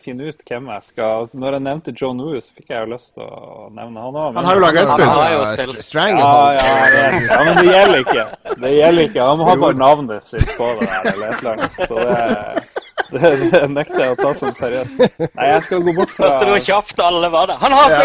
finne 0.01 0.31
ut 0.31 0.39
hvem 0.47 0.71
jeg 0.73 0.85
skal 0.87 1.11
altså, 1.19 1.37
Når 1.37 1.57
jeg 1.57 1.63
nevnte 1.67 1.93
John 2.01 2.17
Woo, 2.23 2.39
så 2.41 2.55
fikk 2.57 2.71
jeg 2.73 2.81
jo 2.81 2.89
lyst 2.95 3.11
til 3.13 3.27
å 3.29 3.67
nevne 3.77 4.01
han 4.07 4.17
òg. 4.23 4.39
Han 4.39 4.47
har 4.49 4.57
jo 4.57 4.63
laga 4.63 4.81
et 4.81 4.89
Han 4.89 4.97
spill. 4.97 5.11
har 5.11 5.35
Ja, 5.35 5.83
Stranglehold. 5.85 6.57
Ja, 6.57 6.71
ja, 6.95 7.03
ja, 7.27 7.37
men 7.45 7.59
det 7.61 7.67
gjelder 7.69 8.01
ikke. 8.07 8.25
Det 8.63 8.71
gjelder 8.73 9.09
ikke. 9.11 9.27
Han 9.29 9.37
må 9.37 9.49
ha 9.51 9.55
bare 9.67 9.77
navnet 9.83 10.25
sitt 10.31 10.49
på 10.57 10.71
det 10.79 10.89
der, 10.89 11.11
eller 11.13 11.27
et 11.29 11.43
eller 11.43 11.53
annet. 11.53 11.77
Så 11.85 11.95
det, 12.01 12.84
det, 13.11 13.31
det 13.51 13.61
nekter 13.73 13.99
jeg 14.01 14.13
å 14.13 14.17
ta 14.19 14.31
som 14.37 14.53
seriøst. 14.55 14.99
Nei, 15.35 15.47
jeg 15.51 15.63
skal 15.67 15.81
gå 15.85 15.93
bort 15.97 16.13
fra 16.15 16.29
Hørte 16.31 16.45
du 16.47 16.51
hvor 16.53 16.63
kjapt 16.63 17.01
alle 17.03 17.29
var 17.33 17.49
der? 17.51 17.57
Han 17.61 17.75
har 17.75 17.95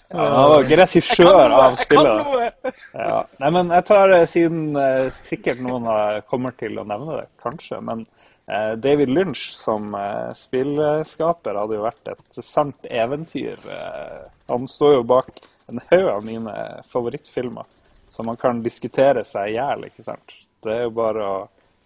Ja, 0.09 0.19
Han 0.19 0.49
var 0.51 0.63
regissør 0.81 1.55
av 1.57 1.75
spillet. 1.79 2.53
Ja. 2.93 3.17
Nei, 3.41 3.49
men 3.55 3.71
jeg 3.75 3.85
tar 3.87 4.13
eh, 4.17 4.25
siden 4.29 4.75
eh, 4.79 5.07
sikkert 5.13 5.61
noen 5.63 5.87
har- 5.89 6.21
kommer 6.29 6.55
til 6.59 6.77
å 6.81 6.85
nevne 6.87 7.19
det, 7.21 7.27
kanskje. 7.43 7.79
Men 7.85 8.05
eh, 8.47 8.73
David 8.83 9.09
Lynch 9.13 9.45
som 9.57 9.93
eh, 9.97 10.31
spillskaper 10.37 11.59
hadde 11.59 11.77
jo 11.79 11.85
vært 11.85 12.13
et 12.13 12.41
sant 12.45 12.87
eventyr. 12.89 13.57
Eh, 13.67 14.25
han 14.51 14.67
står 14.71 14.99
jo 14.99 15.03
bak 15.07 15.33
en 15.71 15.81
haug 15.91 16.07
av 16.13 16.23
mine 16.23 16.53
favorittfilmer, 16.87 17.65
så 18.09 18.23
man 18.23 18.37
kan 18.39 18.61
diskutere 18.63 19.23
seg 19.27 19.51
i 19.51 19.57
hjel, 19.57 19.87
ikke 19.89 20.03
sant. 20.05 20.35
Det 20.63 20.71
er 20.77 20.85
jo 20.87 20.93
bare 20.95 21.25
å 21.27 21.37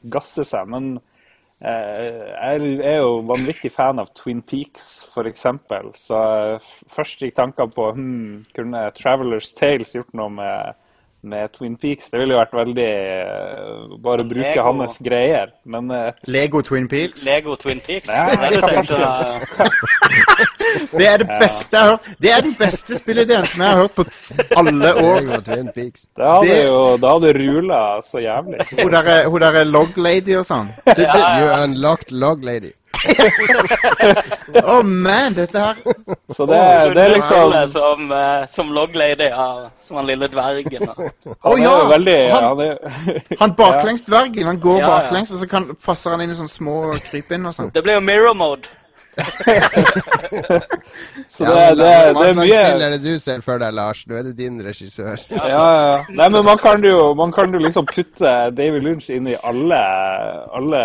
gasse 0.03 0.45
seg. 0.47 0.67
Men 0.71 0.93
Eh, 1.61 2.21
Jeg 2.41 2.79
er 2.81 2.95
jo 3.03 3.19
vanvittig 3.29 3.69
fan 3.71 4.01
av 4.01 4.07
Twin 4.17 4.41
Peaks, 4.41 4.85
f.eks. 5.13 5.43
Så 6.01 6.17
eh, 6.17 6.69
først 6.89 7.21
gikk 7.21 7.35
tankene 7.37 7.75
på 7.75 7.89
hmm, 7.93 8.39
kunne 8.55 8.87
Travelers 8.97 9.51
Tales 9.53 9.93
gjort 9.93 10.15
noe 10.17 10.33
med, 10.33 10.79
med 11.23 11.51
Twin 11.53 11.75
Peaks. 11.77 12.09
Det 12.09 12.17
ville 12.19 12.33
jo 12.33 12.39
vært 12.39 12.53
veldig 12.57 12.87
eh, 12.87 13.97
Bare 14.01 14.23
bruke 14.25 14.47
Lego. 14.55 14.63
hans 14.65 14.97
greier. 15.05 15.47
Men 15.65 15.91
eh, 15.91 16.07
et, 16.09 16.15
Lego 16.27 16.61
Twin 16.65 16.87
Peaks. 16.89 17.25
Lego 17.25 17.55
Twin 17.61 17.79
Peaks. 17.79 18.07
Nei, 18.07 18.35
Det 18.39 18.41
er 18.41 18.61
det 20.97 21.07
er 21.07 21.17
det 21.21 21.27
beste 21.39 21.77
jeg 21.77 21.83
har 21.83 21.89
hørt. 21.91 22.07
Det 22.21 22.31
er 22.33 22.41
den 22.45 22.55
beste 22.59 22.95
spillideen 22.97 23.45
som 23.45 23.61
jeg 23.61 23.69
har 23.69 23.77
hørt 23.83 23.95
på 23.95 24.03
alle 24.61 24.93
år. 25.03 25.19
Lego 25.21 25.41
Twin 25.47 25.69
Peaks. 25.75 26.01
det 26.17 26.25
hadde 26.25 26.47
Det- 26.49 26.65
jo 26.67 26.97
da 26.97 27.07
hadde 27.15 27.33
rula 27.39 27.81
så 28.05 28.17
jævlig. 28.23 28.59
Hun 28.81 28.91
derre 28.91 29.11
er- 29.23 29.39
der 29.45 29.55
er 29.61 29.65
log 29.65 29.97
lady 29.97 30.35
og 30.37 30.45
sånn. 30.45 30.67
You 30.87 31.63
unlocked 31.63 32.11
log 32.11 32.43
lady. 34.51 34.61
Oh 34.63 34.83
man, 34.83 35.33
dette 35.33 35.59
her 35.59 35.75
Så 36.33 36.45
det, 36.45 36.57
det 36.95 37.03
er 37.03 37.13
liksom 37.15 37.53
Som, 37.71 38.11
uh, 38.11 38.47
som 38.51 38.71
log 38.73 38.95
lady, 38.95 39.29
ja. 39.29 39.69
Som 39.81 39.97
han 39.97 40.07
lille 40.07 40.27
dvergen. 40.27 40.89
og- 40.89 41.09
Å 41.41 41.51
Han 41.51 41.59
er 41.59 41.63
ja! 41.63 41.87
veldig 41.89 42.17
Han, 42.31 42.59
ja, 42.59 42.75
han 43.39 43.53
baklengs 43.57 44.05
dvergen. 44.09 44.45
Han 44.45 44.59
går 44.59 44.79
Ja, 44.79 44.85
ja. 44.87 44.91
baklengs, 44.99 45.31
og 45.33 45.39
så 45.43 45.47
kan, 45.49 45.71
passer 45.85 46.11
han 46.15 46.21
inn 46.21 46.29
i 46.33 46.37
sånne 46.37 46.49
små 46.53 46.75
krypinn 47.09 47.45
og 47.45 47.53
sånn. 47.57 47.71
Det 47.73 47.83
blir 47.83 47.97
jo 47.99 48.05
mirror 48.05 48.33
mode. 48.37 48.69
Så 51.31 51.43
Ja, 51.43 51.49
det, 51.51 51.75
det, 51.77 51.87
det 52.17 52.27
er 52.27 52.33
mye 52.37 52.51
spill 52.51 52.81
er 52.85 52.89
det 52.95 53.01
du 53.03 53.13
ser 53.21 53.39
for 53.45 53.55
deg, 53.61 53.71
Lars? 53.75 53.99
Nå 54.09 54.13
er 54.19 54.23
det 54.29 54.35
din 54.39 54.55
regissør. 54.65 55.17
Ja, 55.31 55.43
ja, 55.51 55.65
ja. 55.91 55.97
Nei, 56.17 56.27
men 56.35 56.43
man 56.47 56.59
kan 56.61 56.79
jo 56.85 56.97
man 57.17 57.31
kan 57.35 57.47
jo 57.53 57.59
liksom 57.61 57.85
putte 57.89 58.31
David 58.57 58.81
Lynch 58.85 59.07
inn 59.13 59.27
i 59.31 59.35
alle, 59.47 59.81
alle 60.57 60.81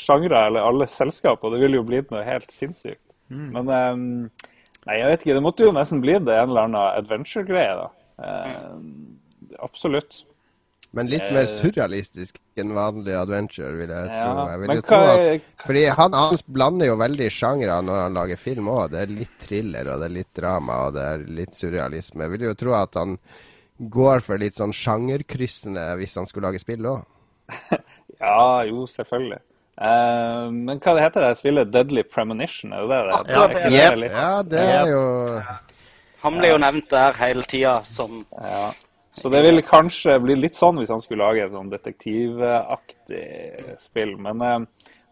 sjangre 0.00 0.38
eller 0.50 0.62
alle 0.66 0.86
selskap, 0.90 1.38
og 1.42 1.48
det 1.54 1.60
ville 1.64 1.78
jo 1.80 1.86
blitt 1.88 2.08
noe 2.14 2.24
helt 2.26 2.50
sinnssykt. 2.52 3.02
Men 3.28 3.64
um, 3.66 4.02
Nei, 4.86 4.96
jeg 5.00 5.08
vet 5.10 5.20
ikke. 5.24 5.34
Det 5.34 5.42
måtte 5.42 5.64
jo 5.66 5.72
nesten 5.74 5.98
bli 6.02 6.14
det 6.22 6.34
en 6.36 6.50
eller 6.52 6.62
annen 6.68 6.84
adventure-greie, 7.00 7.74
da. 7.74 7.86
Uh, 8.22 8.74
absolutt. 9.66 10.12
Men 10.96 11.10
litt 11.12 11.26
mer 11.34 11.48
surrealistisk 11.50 12.38
enn 12.56 12.70
vanlig 12.76 13.12
adventure, 13.18 13.72
vil 13.76 13.90
jeg 13.92 14.06
tro. 14.08 14.28
Ja, 14.30 14.44
Jeg 14.52 14.60
vil 14.62 14.70
jo 14.78 14.82
hva, 14.82 14.86
tro 14.88 15.00
at, 15.12 15.50
fordi 15.66 15.82
han, 15.98 16.14
han 16.16 16.38
blander 16.56 16.88
jo 16.88 16.94
veldig 17.02 17.26
sjangre 17.36 17.80
når 17.84 18.00
han 18.00 18.16
lager 18.16 18.40
film 18.40 18.70
òg. 18.72 18.94
Det 18.94 19.02
er 19.02 19.12
litt 19.18 19.34
thriller, 19.44 19.90
og 19.92 20.00
det 20.00 20.08
er 20.08 20.14
litt 20.14 20.32
drama, 20.40 20.78
og 20.86 20.96
det 20.96 21.04
er 21.10 21.26
litt 21.40 21.58
surrealisme. 21.58 22.24
Jeg 22.24 22.34
vil 22.36 22.46
jo 22.48 22.54
tro 22.64 22.72
at 22.78 22.96
han 22.96 23.18
går 23.98 24.24
for 24.24 24.40
litt 24.40 24.56
sånn 24.56 24.72
sjangerkryssende 24.72 25.84
hvis 26.00 26.16
han 26.16 26.28
skulle 26.30 26.48
lage 26.48 26.62
spill 26.64 26.88
òg. 26.94 27.04
Ja, 28.16 28.64
jo, 28.64 28.86
selvfølgelig. 28.88 29.42
Uh, 29.76 30.48
men 30.48 30.78
hva 30.80 30.94
heter 30.96 31.20
det 31.26 31.34
spillet? 31.36 31.68
Deadly 31.68 32.00
Premonition? 32.08 32.72
Er 32.72 32.86
det 32.88 32.96
det? 32.96 33.18
det? 33.28 33.34
Ja, 33.34 33.42
Er 33.42 33.52
det 33.52 33.72
Yep. 33.74 34.04
Ja, 34.08 34.30
det 34.48 34.62
er 34.64 34.86
jo 34.88 35.02
Han 36.22 36.38
blir 36.40 36.54
jo 36.54 36.60
nevnt 36.62 36.88
der 36.88 37.18
hele 37.20 37.44
tida 37.44 37.82
som 37.84 38.22
Ja. 38.40 38.70
Så 39.16 39.28
det 39.28 39.42
ville 39.42 39.62
kanskje 39.64 40.18
bli 40.20 40.34
litt 40.36 40.56
sånn 40.58 40.76
hvis 40.80 40.90
han 40.92 41.00
skulle 41.00 41.24
lage 41.24 41.46
et 41.46 41.54
sånn 41.54 41.70
detektivaktig 41.72 43.22
spill. 43.80 44.12
Men 44.20 44.42
eh, 44.44 44.58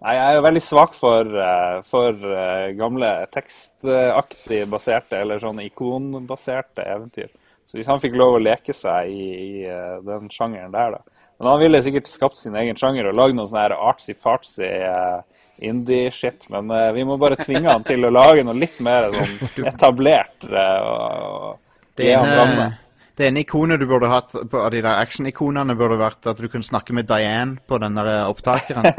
nei, 0.05 0.13
jeg 0.19 0.27
er 0.27 0.37
jo 0.37 0.43
veldig 0.45 0.63
svak 0.65 0.99
for, 0.99 1.31
eh, 1.47 1.79
for 1.89 2.27
eh, 2.29 2.75
gamle 2.77 3.15
tekstaktig 3.33 4.67
baserte, 4.73 5.23
eller 5.25 5.41
sånn 5.41 5.65
ikonbaserte 5.65 6.85
eventyr. 6.85 7.33
Så 7.65 7.81
hvis 7.81 7.89
han 7.89 8.03
fikk 8.03 8.21
lov 8.21 8.37
å 8.37 8.45
leke 8.45 8.77
seg 8.77 9.09
i, 9.09 9.25
i 9.65 9.65
den 10.05 10.29
sjangeren 10.29 10.75
der, 10.75 10.99
da. 10.99 11.21
Men 11.41 11.51
han 11.51 11.63
ville 11.65 11.81
sikkert 11.83 12.07
skapt 12.07 12.39
sin 12.39 12.55
egen 12.61 12.77
sjanger 12.79 13.09
og 13.09 13.17
lagd 13.19 13.35
noe 13.35 13.49
sånn 13.51 13.73
artsy-fartsy 13.73 14.69
indie-shit. 15.65 16.45
Men 16.53 16.71
vi 16.95 17.03
må 17.09 17.17
bare 17.19 17.41
tvinge 17.41 17.73
han 17.73 17.83
til 17.89 18.07
å 18.07 18.13
lage 18.15 18.45
noe 18.47 18.55
litt 18.55 18.77
mer 18.85 19.09
sånn 19.11 19.67
etablert. 19.73 20.45
og, 20.45 21.19
og 21.25 21.97
Det 21.99 22.13
er 22.13 22.21
en, 22.21 22.37
ramme. 22.39 22.69
Det 23.17 23.29
ene 23.29 23.45
ikonet 23.45 23.79
du 23.79 23.87
burde 23.87 24.09
hatt 24.11 24.33
på 24.51 24.59
av 24.59 24.73
de 24.75 24.81
der 24.83 24.99
action-ikonene, 24.99 25.77
burde 25.79 25.99
vært 26.01 26.27
at 26.33 26.41
du 26.41 26.49
kunne 26.51 26.67
snakke 26.67 26.95
med 26.97 27.07
Diane 27.07 27.61
på 27.67 27.79
den 27.79 27.95
der 27.95 28.27
opptakeren. 28.27 28.89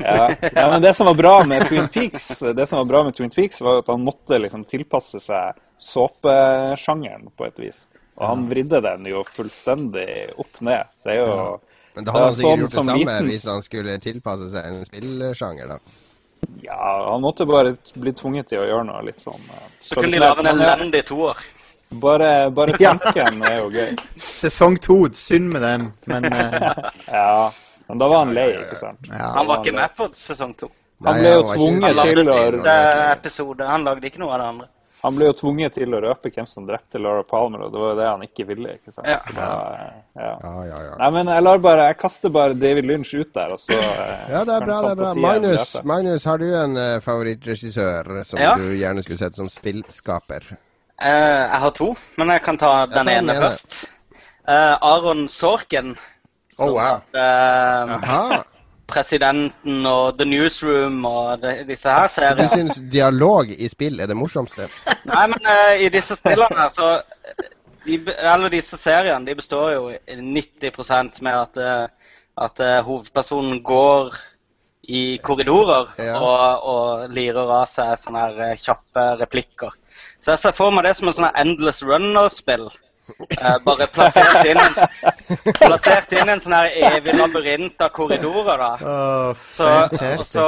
Ja. 0.00 0.28
ja, 0.54 0.64
men 0.70 0.82
det 0.82 0.94
som 0.96 1.06
var 1.06 1.14
bra 1.18 1.34
med 1.44 1.66
Twin 1.68 1.88
Peaks, 1.92 2.38
det 2.56 2.66
som 2.68 2.78
var 2.80 2.88
bra 2.88 3.02
med 3.04 3.16
Twin 3.16 3.30
Peaks, 3.30 3.60
var 3.60 3.82
at 3.82 3.90
han 3.92 4.04
måtte 4.04 4.38
liksom 4.40 4.64
tilpasse 4.68 5.20
seg 5.20 5.58
såpesjangeren 5.80 7.28
på 7.36 7.46
et 7.46 7.58
vis. 7.60 7.84
Og 8.16 8.26
han 8.30 8.46
vridde 8.50 8.80
den 8.84 9.08
jo 9.10 9.24
fullstendig 9.26 10.08
opp 10.40 10.60
ned. 10.64 10.86
Det 11.04 11.16
er 11.16 11.20
jo 11.20 11.60
Men 11.96 12.06
da 12.06 12.14
hadde 12.14 12.24
han 12.30 12.36
sikkert 12.38 12.46
sånn 12.46 12.60
gjort 12.60 12.70
det 12.70 12.78
samme 12.80 12.98
liten- 13.00 13.28
hvis 13.30 13.44
han 13.50 13.62
skulle 13.62 13.98
tilpasse 14.02 14.48
seg 14.54 14.64
en 14.70 14.84
spillsjanger, 14.88 15.68
da. 15.74 15.78
Ja, 16.62 17.10
han 17.12 17.22
måtte 17.24 17.46
bare 17.48 17.76
bli 17.96 18.12
tvunget 18.12 18.48
til 18.48 18.60
å 18.60 18.66
gjøre 18.68 18.84
noe 18.86 19.02
litt 19.06 19.20
sånn 19.22 19.40
eh, 19.50 19.68
Så 19.80 19.96
kunne 19.96 20.10
de 20.12 20.18
lage 20.20 20.44
en 20.44 20.60
elendig 20.60 21.04
toer. 21.08 21.38
Bare, 22.00 22.50
bare 22.50 22.76
Ja. 22.80 22.94
tanken 22.98 23.42
er 23.48 23.58
jo 23.60 23.70
gøy. 23.70 23.96
Sesong 24.16 24.78
to, 24.82 24.96
synd 25.12 25.52
med 25.52 25.62
den, 25.62 25.92
men 26.10 26.24
uh... 26.32 26.90
Ja. 27.12 27.50
Men 27.88 27.98
da 28.00 28.08
var 28.08 28.24
han 28.24 28.34
lei, 28.34 28.48
ikke 28.62 28.76
sant? 28.80 28.98
ja. 29.10 29.32
Han 29.36 29.46
var 29.46 29.60
ikke 29.64 29.74
med 29.76 29.96
på 29.96 30.08
sesong 30.16 30.54
to. 30.56 30.70
Han 31.04 31.18
ble 31.20 31.34
jo 31.34 31.42
tvunget 31.50 31.98
Han 31.98 32.06
til 32.06 32.30
å 32.32 32.38
episode. 33.12 33.66
Han 33.68 33.84
lagde 33.84 34.08
ikke 34.08 34.22
noe 34.22 34.32
av 34.32 34.40
det 34.40 34.46
andre. 34.54 34.68
Han 35.04 35.12
ble 35.18 35.26
jo 35.28 35.34
tvunget 35.36 35.74
til 35.76 35.92
å 35.92 35.98
røpe 36.00 36.30
hvem 36.32 36.46
som 36.48 36.64
drepte 36.64 36.96
Laura 36.96 37.20
Palmer, 37.28 37.66
og 37.66 37.74
det 37.74 37.80
var 37.82 37.90
jo 37.92 37.96
det 37.98 38.06
han 38.08 38.22
ikke 38.24 38.46
ville. 38.48 38.76
ikke 38.78 38.94
sant? 38.94 39.04
Ja. 39.10 39.18
Så 39.20 39.34
da, 39.36 39.48
ja. 40.16 40.30
Ja, 40.40 40.52
ja, 40.70 40.78
ja. 40.86 40.94
Nei, 41.02 41.10
men 41.18 41.28
jeg 41.34 41.44
lar 41.44 41.60
bare, 41.66 41.88
jeg 41.90 41.98
kaster 42.00 42.32
bare 42.32 42.56
David 42.56 42.88
Lynch 42.88 43.12
ut 43.12 43.34
der, 43.36 43.52
og 43.52 43.60
så 43.60 43.76
eh, 43.76 44.22
Ja, 44.32 44.40
det 44.48 44.54
er 44.56 44.64
bra. 44.64 44.78
det 44.86 44.92
er 44.94 45.00
bra. 45.02 45.10
Magnus. 45.26 45.74
Magnus, 45.84 46.24
har 46.24 46.40
du 46.40 46.46
en 46.56 46.76
eh, 46.80 46.94
favorittregissør 47.04 48.08
som 48.24 48.40
Ja. 48.40 48.54
du 48.56 48.70
gjerne 48.80 49.04
skulle 49.04 49.20
sett 49.20 49.36
som 49.36 49.50
spillskaper? 49.52 50.54
Eh, 51.02 51.42
jeg 51.50 51.60
har 51.64 51.70
to, 51.74 51.88
men 52.18 52.28
jeg 52.30 52.42
kan 52.44 52.58
ta 52.60 52.72
den 52.86 52.94
den 53.06 53.08
ene 53.16 53.34
først. 53.40 53.84
Uh, 54.48 54.76
Aron 54.84 55.28
Sorken, 55.28 55.94
Som 56.54 56.68
Oh, 56.68 56.74
wow. 56.76 57.00
eh, 57.18 58.42
Presidenten 58.94 59.86
og 59.88 60.18
The 60.18 60.26
Newsroom 60.28 61.04
og 61.08 61.40
de, 61.42 61.54
disse 61.66 61.88
her 61.90 62.06
Så 62.12 62.20
du 62.20 62.26
seriene. 62.44 62.48
syns 62.52 62.76
dialog 62.92 63.48
i 63.50 63.68
spill 63.72 63.98
er 64.00 64.06
det 64.10 64.16
morsomste? 64.16 64.68
Nei, 65.08 65.24
men 65.32 65.48
i 65.80 65.88
disse 65.88 66.14
spillene, 66.20 66.66
så 66.70 66.90
de, 67.86 67.96
Eller 68.18 68.52
disse 68.52 68.76
seriene, 68.78 69.24
de 69.26 69.34
består 69.34 69.72
jo 69.72 69.88
i 69.90 70.18
90% 70.20 71.22
med 71.24 71.32
at, 71.40 71.90
at 72.44 72.62
hovedpersonen 72.86 73.62
går 73.64 74.14
i 74.84 75.16
korridorer 75.24 75.94
Ja. 75.98 76.18
og, 76.20 76.68
og 76.68 77.10
lirer 77.16 77.50
av 77.56 77.64
seg 77.72 77.96
sånne 77.98 78.20
her 78.28 78.56
kjappe 78.60 79.04
replikker. 79.24 79.72
Så 80.24 80.32
jeg 80.32 80.40
ser 80.40 80.56
for 80.56 80.72
meg 80.72 80.86
det 80.86 80.94
som 80.96 81.10
en 81.10 81.16
sånn 81.18 81.36
Endless 81.36 81.82
Runner-spill. 81.84 82.70
Eh, 83.36 83.56
bare 83.66 83.84
plassert 83.92 84.46
inn, 84.48 84.60
plassert 85.58 86.14
inn 86.16 86.30
i 86.30 86.32
en 86.32 86.40
sånn 86.40 86.54
her 86.56 86.70
evig 86.88 87.12
labyrint 87.18 87.82
av 87.84 87.90
korridorer. 87.92 88.62
da. 88.62 88.70
Åh, 88.80 89.42
Så, 89.52 89.68
så 90.24 90.46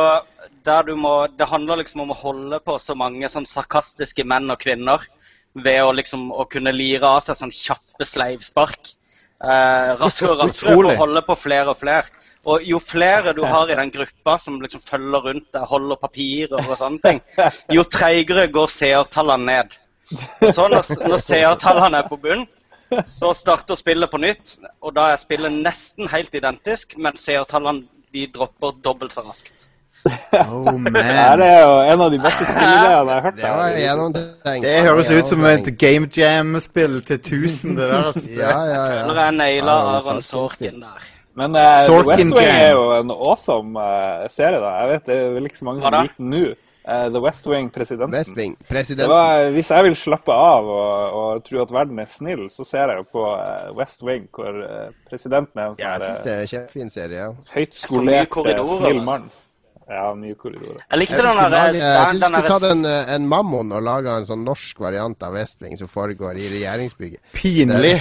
der 0.64 0.88
du 0.88 0.94
må, 0.96 1.26
Det 1.36 1.50
handler 1.50 1.82
liksom 1.82 2.06
om 2.06 2.14
å 2.14 2.20
holde 2.22 2.60
på 2.64 2.78
så 2.80 2.96
mange 2.96 3.28
sånn 3.28 3.44
sarkastiske 3.46 4.24
menn 4.24 4.48
og 4.50 4.62
kvinner 4.64 5.04
ved 5.52 5.82
å 5.84 5.92
liksom 5.96 6.30
å 6.32 6.46
kunne 6.48 6.72
lire 6.72 7.04
av 7.08 7.20
seg 7.24 7.36
sånn 7.36 7.52
kjappe 7.52 8.08
sleivspark. 8.08 8.94
Eh, 9.44 9.92
raskere 10.00 10.32
og 10.32 10.46
raskere 10.46 10.72
for 10.72 10.88
å 10.88 10.96
holde 11.02 11.22
på 11.28 11.36
flere 11.36 11.76
og 11.76 11.80
flere. 11.84 12.08
Og 12.46 12.62
jo 12.62 12.78
flere 12.78 13.34
du 13.34 13.42
har 13.44 13.70
i 13.70 13.78
den 13.78 13.90
gruppa 13.90 14.36
som 14.38 14.60
liksom 14.62 14.82
følger 14.86 15.24
rundt 15.30 15.48
deg, 15.50 15.64
holder 15.66 15.98
papirer 15.98 16.60
og 16.60 16.76
sånne 16.78 17.02
ting, 17.02 17.22
jo 17.74 17.82
treigere 17.90 18.46
går 18.54 18.70
seertallene 18.70 19.50
ned. 19.50 19.78
Og 20.46 20.52
så 20.54 20.68
når, 20.70 20.92
når 21.10 21.22
seertallene 21.24 22.04
er 22.04 22.10
på 22.10 22.20
bunn, 22.22 22.44
så 23.10 23.32
starter 23.34 23.78
spillet 23.78 24.10
på 24.12 24.20
nytt, 24.22 24.56
og 24.78 24.94
da 24.94 25.10
er 25.10 25.18
spillet 25.18 25.54
nesten 25.64 26.06
helt 26.12 26.34
identisk, 26.38 26.94
men 27.02 27.18
seertallene 27.18 27.88
de 28.14 28.28
dropper 28.30 28.78
dobbelt 28.84 29.16
så 29.16 29.26
raskt. 29.26 29.66
Oh, 30.06 30.70
man. 30.78 30.94
Det 30.94 31.02
er 31.02 31.64
jo 31.64 31.72
en 31.82 32.04
av 32.04 32.12
de 32.14 32.20
beste 32.22 32.46
spillene 32.46 32.92
jeg 32.92 33.08
har 33.08 33.24
hørt. 33.24 33.40
Det 33.40 33.48
det. 34.14 34.54
Det 34.62 34.76
høres 34.86 35.10
ut 35.10 35.32
som 35.32 35.44
et 35.50 35.72
Game 35.80 36.06
Jam-spill 36.06 37.00
til 37.02 37.18
1000, 37.18 37.74
det 37.74 37.88
der. 37.90 37.96
altså. 38.04 38.30
Ja, 38.30 38.54
ja, 38.70 38.84
ja. 39.00 39.04
jeg 39.18 39.36
naila 39.40 39.76
Aron. 39.96 40.22
Sorkin 40.22 40.78
der. 40.84 41.15
Men 41.36 41.56
uh, 41.56 41.84
The 41.84 42.02
West 42.06 42.22
Wing 42.24 42.36
Jam. 42.36 42.54
er 42.56 42.70
jo 42.72 42.84
en 42.96 43.10
awesome 43.12 43.76
uh, 43.76 44.24
serie, 44.32 44.60
da. 44.62 44.70
Jeg 44.82 44.94
vet 44.94 45.10
det 45.10 45.16
er 45.20 45.34
vel 45.36 45.50
ikke 45.50 45.60
så 45.60 45.68
mange 45.68 45.84
som 45.84 45.92
liker 45.98 46.16
den 46.22 46.32
nå. 46.32 46.44
Uh, 46.86 47.08
The 47.10 47.20
West 47.20 47.48
Wing, 47.50 47.68
presidenten. 47.74 48.14
West 48.14 48.36
Wing, 48.38 48.52
Presidenten. 48.68 49.10
var, 49.10 49.48
hvis 49.50 49.70
jeg 49.74 49.84
vil 49.88 49.96
slappe 49.98 50.32
av 50.32 50.68
og, 50.70 51.16
og 51.18 51.40
tro 51.48 51.58
at 51.64 51.72
verden 51.74 51.98
er 51.98 52.06
snill, 52.12 52.44
så 52.54 52.62
ser 52.64 52.92
jeg 52.92 53.02
jo 53.02 53.08
på 53.10 53.24
West 53.74 54.04
Wing, 54.06 54.28
hvor 54.30 54.60
presidenten 55.10 55.58
er 55.60 55.72
en 55.72 55.74
Ja, 55.82 55.96
jeg 55.96 56.04
sånn 56.04 56.14
syns 56.14 56.20
eh, 56.20 56.24
det 56.28 56.36
er 56.36 56.44
en 56.44 56.52
kjempefin 56.52 56.94
serie. 56.94 57.24
ja. 57.24 57.32
høyt 57.56 57.74
skolert, 57.74 58.38
snill 58.70 59.02
mann. 59.02 59.26
altså. 59.26 59.42
Ja, 59.88 60.08
mye 60.18 60.34
korridorer. 60.34 60.80
Jeg 60.90 60.98
likte 60.98 61.16
den 61.22 61.26
skulle 61.30 61.42
der, 61.44 61.50
lage- 61.50 61.78
jeg 61.78 61.96
den, 61.96 62.08
synes 62.10 62.20
du 62.20 62.26
skulle 62.26 62.48
tatt 62.48 62.64
en, 62.72 62.84
eh, 62.90 63.12
en 63.14 63.28
Mammon 63.30 63.72
og 63.76 63.82
laga 63.86 64.16
en 64.18 64.24
sånn 64.26 64.42
norsk 64.44 64.80
variant 64.82 65.22
av 65.22 65.32
Westwing 65.38 65.76
som 65.78 65.86
foregår 65.88 66.40
i 66.42 66.48
regjeringsbygget. 66.56 67.20
Pinlig. 67.32 67.92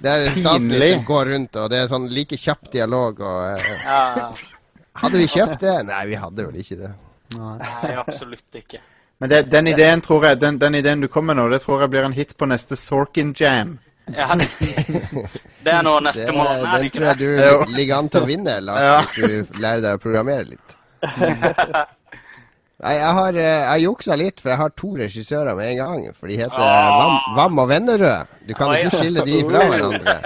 Der 0.00 0.24
Pinlig. 0.24 0.38
statsministeren 0.40 1.04
går 1.04 1.24
rundt, 1.34 1.56
og 1.60 1.68
det 1.70 1.78
er 1.82 1.90
sånn 1.92 2.08
like 2.08 2.38
kjapp 2.40 2.70
dialog 2.72 3.20
og 3.20 3.42
eh, 3.52 3.74
ja, 3.84 4.30
Hadde 5.00 5.20
vi 5.20 5.26
kjøpt 5.28 5.60
det? 5.60 5.76
Nei, 5.86 6.00
vi 6.08 6.16
hadde 6.22 6.46
vel 6.48 6.56
ikke 6.64 6.76
det. 6.80 6.90
Nei, 7.36 7.92
absolutt 8.00 8.56
ikke. 8.58 8.80
Men 9.20 9.28
det, 9.28 9.42
den 9.52 9.66
ideen 9.70 10.00
tror 10.00 10.24
jeg, 10.24 10.40
den, 10.40 10.56
den 10.58 10.74
ideen 10.80 11.00
du 11.04 11.08
kommer 11.12 11.34
med 11.36 11.42
nå, 11.44 11.50
det 11.52 11.60
tror 11.62 11.84
jeg 11.84 11.90
blir 11.92 12.08
en 12.08 12.16
hit 12.16 12.32
på 12.40 12.48
neste 12.48 12.76
Sorkin 12.80 13.34
Jam. 13.36 13.76
Ja, 14.10 14.32
det, 14.34 14.48
det 15.62 15.70
er 15.76 15.82
nå 15.86 15.98
neste 16.02 16.32
måned, 16.34 16.64
er 16.64 16.64
den 16.64 16.82
det 16.82 16.92
tror 16.96 17.06
jeg 17.12 17.18
du 17.20 17.74
ligger 17.76 17.98
an 18.00 18.08
til 18.10 18.24
å 18.24 18.26
vinne, 18.26 18.56
Lars, 18.64 18.80
Ja. 18.80 19.00
hvis 19.14 19.46
du 19.52 19.60
lærer 19.62 19.84
deg 19.84 20.00
å 20.00 20.02
programmere 20.02 20.48
litt. 20.48 20.76
Nei, 22.80 22.94
jeg 22.96 23.12
har, 23.12 23.36
eh, 23.36 23.66
jeg 23.66 23.84
juksa 23.84 24.16
litt, 24.16 24.40
for 24.40 24.54
jeg 24.54 24.60
har 24.62 24.72
to 24.72 24.94
regissører 24.96 25.56
med 25.58 25.74
en 25.74 25.80
gang. 25.82 26.06
For 26.16 26.32
de 26.32 26.38
heter 26.40 26.56
Vam, 26.56 27.18
Vam 27.36 27.60
og 27.60 27.68
Vennerød. 27.68 28.32
Du 28.48 28.54
kan 28.56 28.72
Oi. 28.72 28.78
ikke 28.80 29.02
skille 29.02 29.24
de 29.26 29.42
fra 29.44 29.66
hverandre. 29.68 30.16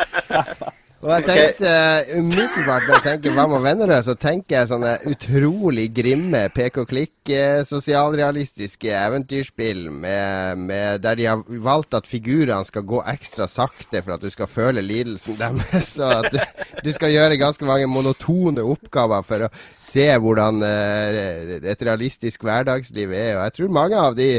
Og 1.04 1.10
jeg 1.12 1.24
tenkte 1.26 1.68
eh, 1.68 2.14
umiddelbart 2.16 2.86
når 2.88 2.94
jeg 2.94 3.04
tenker 3.04 3.34
Hva 3.36 3.44
med 3.52 3.60
Vennerød, 3.66 4.06
så 4.06 4.14
tenker 4.16 4.56
jeg 4.56 4.70
sånne 4.70 4.94
utrolig 5.10 5.90
grimme 5.92 6.46
pek-og-klikk, 6.56 7.12
eh, 7.28 7.60
sosialrealistiske 7.68 8.88
eventyrspill 8.88 9.82
med, 9.92 10.62
med, 10.64 11.02
der 11.04 11.20
de 11.20 11.28
har 11.28 11.44
valgt 11.66 11.98
at 11.98 12.08
figurene 12.08 12.64
skal 12.64 12.86
gå 12.88 13.02
ekstra 13.12 13.44
sakte 13.52 14.00
for 14.00 14.16
at 14.16 14.24
du 14.24 14.32
skal 14.32 14.48
føle 14.48 14.80
lidelsen 14.80 15.36
deres. 15.42 15.92
Og 16.00 16.24
at 16.24 16.32
du, 16.32 16.40
du 16.88 16.92
skal 16.96 17.12
gjøre 17.12 17.40
ganske 17.42 17.68
mange 17.68 17.90
monotone 17.92 18.64
oppgaver 18.64 19.28
for 19.28 19.44
å 19.44 19.52
se 19.76 20.08
hvordan 20.08 20.64
uh, 20.64 21.58
et 21.60 21.84
realistisk 21.84 22.48
hverdagsliv 22.48 23.12
er. 23.12 23.34
Og 23.36 23.44
jeg 23.44 23.58
tror 23.58 23.76
mange 23.76 24.00
av 24.08 24.16
de 24.16 24.38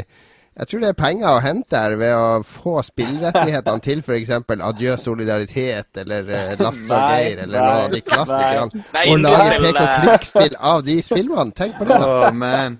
jeg 0.56 0.68
tror 0.70 0.80
det 0.80 0.88
er 0.88 0.96
penger 0.96 1.26
å 1.28 1.40
hente 1.44 1.76
her 1.76 1.94
ved 2.00 2.14
å 2.16 2.40
få 2.48 2.78
spillrettighetene 2.86 3.82
til 3.84 3.98
f.eks. 4.00 4.30
Adjø 4.56 4.94
solidaritet 4.96 6.00
eller 6.00 6.30
eh, 6.32 6.54
Lasse 6.56 6.96
og 6.96 7.10
Geir 7.12 7.42
eller 7.44 7.60
noe 7.60 7.82
av 7.82 7.92
de 7.92 8.00
klassikerne. 8.06 8.84
Og 9.04 9.20
lage 9.20 9.58
pek 9.60 9.80
og 9.82 9.90
klikk-spill 10.06 10.56
av 10.72 10.80
de 10.86 10.96
filmene. 11.04 11.52
Tenk 11.60 11.76
på 11.76 11.84
det. 11.90 11.98
da. 12.00 12.08
Oh, 12.08 12.32
man. 12.32 12.78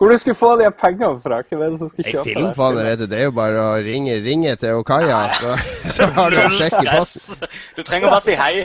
Hvor 0.00 0.08
du 0.08 0.16
skulle 0.22 0.38
få 0.40 0.54
de 0.56 0.70
pengene 0.80 1.20
fra? 1.20 1.42
Hvem 1.44 1.60
er 1.60 1.74
det 1.74 1.82
som 1.82 1.92
skal 1.92 2.06
kjøpe 2.08 2.24
film, 2.24 2.40
det? 2.40 2.46
Filmfondet, 2.46 2.86
vet 2.86 3.02
du, 3.02 3.06
det 3.12 3.18
er 3.20 3.28
jo 3.28 3.36
bare 3.36 3.66
å 3.66 3.76
ringe, 3.84 4.16
ringe 4.24 4.56
til 4.62 4.80
Okaya, 4.80 5.20
så, 5.36 5.52
så 5.98 6.08
har 6.16 6.32
du 6.32 6.40
en 6.40 6.56
sjekk 6.56 6.78
i 6.80 6.88
posten. 6.88 7.52
Du 7.76 7.84
trenger 7.84 8.16
bare 8.16 8.24
si 8.24 8.40
hei. 8.40 8.64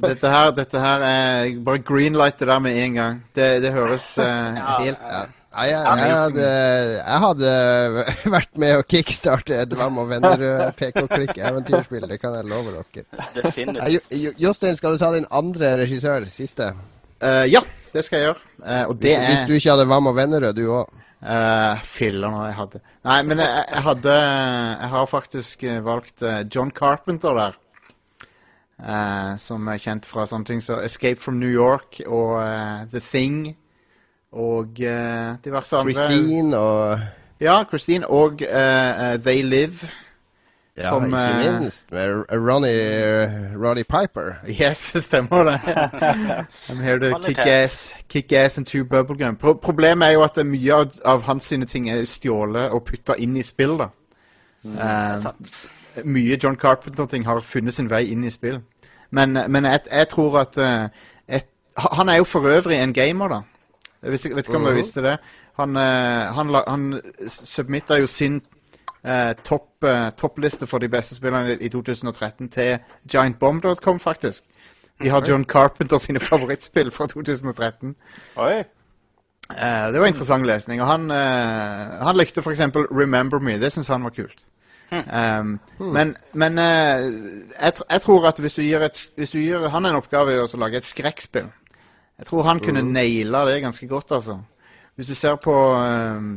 Dette 0.00 0.28
her, 0.30 0.52
dette 0.54 0.78
her 0.78 1.02
er 1.02 1.48
bare 1.66 1.80
greenlight 1.82 2.36
det 2.38 2.46
der 2.46 2.60
med 2.62 2.76
en 2.78 2.92
gang. 2.94 3.16
Det, 3.34 3.48
det 3.64 3.72
høres 3.74 4.12
uh, 4.20 4.60
helt 4.84 5.00
Ja. 5.00 5.24
Ja, 5.50 5.64
jeg, 5.66 5.78
jeg, 5.82 6.14
hadde, 6.14 6.50
jeg 7.00 7.22
hadde 7.24 7.48
vært 8.36 8.52
med 8.62 8.76
å 8.78 8.84
kickstarte 8.86 9.56
et 9.64 9.72
Vam 9.74 9.98
og 9.98 10.06
Vennerød 10.12 10.76
PK-klikk-eventyrspill, 10.78 12.06
Det 12.06 12.20
kan 12.22 12.36
jeg 12.38 12.46
love 12.46 12.70
dere. 12.76 13.98
Jostein, 14.38 14.78
skal 14.78 14.94
du 14.94 15.02
ta 15.02 15.10
din 15.16 15.26
andre 15.34 15.74
regissør, 15.82 16.28
siste? 16.30 16.70
Uh, 17.18 17.44
Ja, 17.50 17.64
det 17.90 18.06
skal 18.06 18.20
jeg 18.22 18.28
gjøre. 18.30 18.44
Uh, 18.62 18.84
og 18.92 18.94
det 19.02 19.16
Hvis, 19.16 19.26
hvis 19.26 19.42
er 19.42 19.50
du 19.50 19.56
ikke 19.58 19.74
hadde 19.74 19.88
Vam 19.90 20.10
og 20.12 20.16
Vennerød, 20.20 20.54
du 20.54 20.70
òg. 20.70 21.00
Uh, 21.20 21.82
Filler 21.84 22.32
nå 22.32 22.44
jeg 22.46 22.54
hadde 22.56 22.78
Nei, 23.04 23.18
men 23.28 23.42
jeg, 23.42 23.64
jeg 23.68 23.82
hadde 23.84 24.12
Jeg 24.16 24.88
har 24.94 25.08
faktisk 25.10 25.64
eh, 25.68 25.82
valgt 25.84 26.22
eh, 26.24 26.38
John 26.48 26.70
Carpenter 26.72 27.34
der. 27.36 27.58
Uh, 28.80 29.36
som 29.36 29.66
er 29.68 29.76
kjent 29.82 30.06
fra 30.08 30.24
sånne 30.24 30.48
ting 30.48 30.62
som 30.64 30.80
Escape 30.80 31.20
from 31.20 31.36
New 31.36 31.50
York 31.52 31.98
og 32.06 32.38
eh, 32.40 32.86
The 32.94 33.02
Thing. 33.04 33.42
Og 34.32 34.66
uh, 34.80 35.36
diverse 35.44 35.76
andre. 35.76 35.94
Christine 35.94 36.56
og 36.56 37.00
Ja, 37.40 37.64
Christine. 37.68 38.06
Og 38.06 38.32
uh, 38.32 38.38
eh, 38.40 39.18
They 39.18 39.42
Live. 39.42 39.88
ja, 40.76 40.88
Som, 40.88 41.04
ikke 41.04 41.60
minst 41.60 41.92
med 41.92 42.24
Ronny, 42.32 42.74
Ronny 43.64 43.82
Piper. 43.82 44.32
Yes, 44.62 44.78
stemmer 44.78 45.42
det. 45.42 45.60
I'm 46.68 46.80
here 46.80 46.98
to 46.98 47.18
kick 47.22 47.38
ass, 47.38 47.94
kick 48.08 48.32
ass 48.32 48.58
and 48.58 48.66
two 48.66 48.84
bubblegum. 48.84 49.36
Pro 49.36 49.52
problemet 49.52 50.08
er 50.08 50.12
jo 50.12 50.22
at 50.22 50.46
mye 50.46 50.74
av, 50.74 50.92
av 51.04 51.22
hans 51.22 51.44
sine 51.44 51.66
ting 51.66 51.90
er 51.90 52.04
stjålet 52.04 52.70
og 52.70 52.84
putta 52.84 53.14
inn 53.18 53.36
i 53.36 53.42
spill. 53.42 53.78
da. 53.78 53.88
Mm, 54.62 54.76
uh, 54.76 56.04
mye 56.04 56.38
John 56.42 56.56
Carpenter-ting 56.56 57.24
har 57.26 57.40
funnet 57.40 57.74
sin 57.74 57.90
vei 57.90 58.04
inn 58.12 58.24
i 58.24 58.30
spill. 58.30 58.60
Men, 59.10 59.32
men 59.48 59.64
jeg, 59.64 59.80
jeg 59.92 60.08
tror 60.08 60.38
at 60.38 60.58
et, 61.28 61.46
Han 61.76 62.08
er 62.08 62.16
jo 62.16 62.24
for 62.24 62.40
øvrig 62.40 62.76
en 62.78 62.92
gamer, 62.92 63.28
da. 63.28 63.40
Jeg 64.02 64.12
visste, 64.14 64.30
vet 64.34 64.48
ikke 64.48 64.56
om 64.56 64.66
jeg 64.66 64.78
visste 64.78 65.02
det. 65.04 65.18
Han, 65.60 65.76
eh, 65.76 66.32
han, 66.36 66.54
han 66.68 67.00
submitta 67.28 67.98
jo 68.00 68.06
sin 68.08 68.40
eh, 69.04 69.34
topp, 69.44 69.84
eh, 69.84 70.10
toppliste 70.16 70.66
for 70.66 70.78
de 70.78 70.88
beste 70.88 71.14
spillene 71.14 71.58
i 71.60 71.68
2013 71.68 72.48
til 72.48 72.78
giantbomb.com, 73.10 74.00
faktisk. 74.00 74.44
De 75.02 75.08
har 75.08 75.24
John 75.28 75.44
Carpenter 75.44 75.98
sine 75.98 76.20
favorittspill 76.30 76.92
fra 76.92 77.06
2013. 77.06 77.96
Oi. 78.36 78.62
Eh, 79.50 79.92
det 79.92 80.00
var 80.00 80.06
interessant 80.06 80.46
lesning. 80.46 80.80
Og 80.80 80.86
han, 80.86 81.10
eh, 81.10 82.04
han 82.06 82.16
likte 82.16 82.40
f.eks. 82.40 82.60
'Remember 82.60 83.38
Me'. 83.38 83.60
Det 83.60 83.72
syns 83.72 83.88
han 83.88 84.04
var 84.04 84.10
kult. 84.10 84.46
Um, 84.90 85.60
Men, 85.78 86.16
men 86.34 86.58
eh, 86.58 86.64
jeg, 87.62 87.72
jeg 87.90 88.00
tror 88.00 88.26
at 88.26 88.38
hvis 88.38 88.54
du 88.54 88.62
gir, 88.62 88.78
et, 88.78 89.08
hvis 89.16 89.30
du 89.30 89.38
gir 89.38 89.68
han 89.68 89.86
en 89.86 89.94
oppgave 89.94 90.34
i 90.34 90.38
å 90.38 90.48
lage 90.58 90.76
et 90.76 90.84
skrekkspill 90.84 91.46
Jeg 92.20 92.28
tror 92.28 92.44
han 92.44 92.60
kunne 92.60 92.82
naila 92.84 93.44
det 93.48 93.60
ganske 93.62 93.86
godt, 93.88 94.12
altså. 94.12 94.38
Hvis 94.94 95.08
du 95.08 95.14
ser 95.16 95.38
på 95.40 95.52
um, 95.54 96.32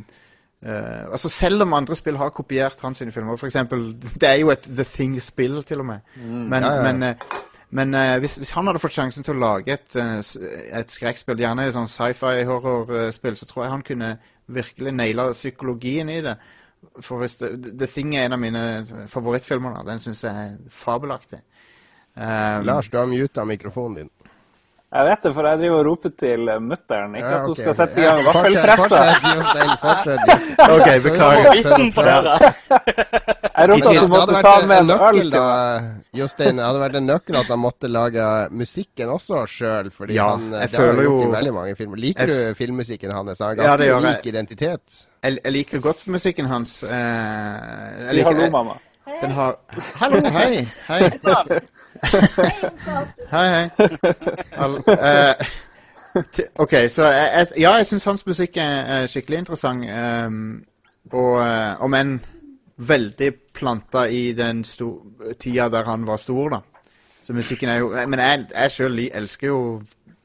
uh, 0.63 1.11
altså 1.11 1.29
Selv 1.29 1.61
om 1.65 1.73
andre 1.73 1.95
spill 1.99 2.17
har 2.17 2.29
kopiert 2.29 2.79
hans 2.81 2.97
sine 2.97 3.11
filmer, 3.11 3.35
eksempel 3.43 3.89
Det 4.21 4.29
er 4.29 4.37
jo 4.39 4.53
et 4.53 4.63
The 4.63 4.85
Thing-spill, 4.87 5.63
til 5.63 5.83
og 5.83 5.85
med. 5.85 5.99
Men, 6.15 6.63
Ja, 6.63 6.73
ja, 6.73 6.93
men, 6.93 7.03
uh, 7.03 7.39
men 7.69 7.93
uh, 7.93 8.17
hvis, 8.23 8.35
hvis 8.35 8.51
han 8.51 8.67
hadde 8.67 8.79
fått 8.79 8.95
sjansen 8.95 9.23
til 9.23 9.35
å 9.35 9.43
lage 9.43 9.73
et, 9.73 9.95
et 10.79 10.91
skrekkspill, 10.91 11.39
gjerne 11.41 11.67
et 11.67 11.75
sånn 11.75 11.89
sci-fi-horrorspill, 11.89 13.35
så 13.35 13.49
tror 13.49 13.65
jeg 13.65 13.73
han 13.73 13.87
kunne 13.87 14.17
virkelig 14.47 14.93
naila 14.93 15.31
psykologien 15.33 16.09
i 16.09 16.21
det. 16.21 16.37
For 17.01 17.19
hvis 17.19 17.35
det, 17.41 17.49
The 17.79 17.87
Thing 17.87 18.15
er 18.15 18.27
en 18.27 18.37
av 18.37 18.39
mine 18.39 18.63
favorittfilmer. 19.09 19.79
da. 19.79 19.91
Den 19.91 20.03
syns 20.03 20.23
jeg 20.23 20.47
er 20.47 20.55
fabelaktig. 20.69 21.41
Um, 22.13 22.65
Lars, 22.67 22.89
du 22.89 22.97
har 22.97 23.09
muta 23.09 23.45
mikrofonen 23.45 23.95
din. 23.95 24.09
Jeg 24.93 25.05
vet 25.07 25.23
det, 25.25 25.29
for 25.33 25.47
jeg 25.49 25.57
driver 25.57 25.77
og 25.79 25.85
roper 25.87 26.11
til 26.21 26.41
mutter'n. 26.61 27.15
Ikke 27.17 27.29
Ja, 27.31 27.37
at 27.39 27.47
hun 27.49 27.55
skal 27.57 27.73
sette 27.73 27.97
i 27.97 28.03
Ja, 28.03 28.11
gang 28.13 28.25
vaffelpressa. 28.27 28.99
Ok, 30.73 30.87
beklager. 31.01 31.53
Jeg 33.53 33.69
ropte 33.69 33.89
at 33.89 33.97
du 34.01 34.07
måtte 34.09 34.41
ta 34.41 34.53
med 34.65 34.77
en 34.83 34.89
en 34.89 35.01
øl. 35.17 35.29
da. 35.33 35.43
Jostein. 36.17 36.57
Det 36.57 36.65
hadde 36.65 36.79
vært 36.81 36.95
en 36.99 37.05
nøkkel 37.09 37.35
at 37.41 37.49
han 37.53 37.59
måtte 37.61 37.89
lage 37.89 38.23
musikken 38.53 39.09
også 39.13 39.43
sjøl. 39.49 39.89
Fordi 39.93 40.13
Ja, 40.17 40.29
han, 40.35 40.51
jeg 40.51 40.71
det 40.71 40.79
har 40.79 40.85
han 40.87 40.95
gjort 40.95 41.05
jo- 41.05 41.29
i 41.29 41.35
veldig 41.35 41.53
mange 41.53 41.75
filmer. 41.75 41.97
Liker 41.97 42.27
Jeg 42.27 42.53
du 42.53 42.55
filmmusikken 42.61 43.11
hans? 43.13 43.39
Han 43.39 43.47
har 43.57 43.63
Ja, 43.65 43.77
det 43.77 43.89
ganske 43.89 44.07
jeg. 44.07 44.13
unik 44.13 44.25
identitet. 44.33 45.05
jeg, 45.23 45.37
jeg 45.43 45.51
liker 45.53 45.79
godt 45.79 46.07
musikken 46.07 46.45
hans. 46.45 46.83
eh, 46.83 46.89
Si 48.09 48.21
hallo, 48.21 48.49
mamma. 48.51 48.73
Den 49.21 49.31
har 49.31 49.55
Hallo, 49.99 50.21
hei. 50.29 50.67
Hei, 50.87 51.09
hei. 53.31 53.47
hei. 53.55 53.69
All, 54.57 54.75
uh, 54.87 56.23
t- 56.31 56.47
OK, 56.61 56.75
så 56.93 57.07
jeg, 57.13 57.47
ja, 57.63 57.73
jeg 57.79 57.87
syns 57.89 58.05
hans 58.09 58.25
musikk 58.27 58.57
er, 58.61 58.83
skikkelig 59.11 59.43
interessant. 59.43 59.87
Um, 59.89 60.43
og 61.13 61.35
eh, 61.43 61.81
om 61.83 61.93
enn 61.93 62.13
veldig 62.79 63.27
planta 63.53 64.05
i 64.09 64.31
den 64.37 64.63
tida 65.37 65.67
der 65.69 65.83
han 65.85 66.05
var 66.07 66.17
stor, 66.17 66.55
da. 66.55 66.61
Så 67.23 67.35
musikken 67.35 67.69
er 67.69 67.77
jo 67.83 67.89
Men 68.09 68.19
jeg, 68.19 68.45
jeg 68.55 68.71
sjøl 68.73 68.97
elsker 69.13 69.47
jo 69.51 69.59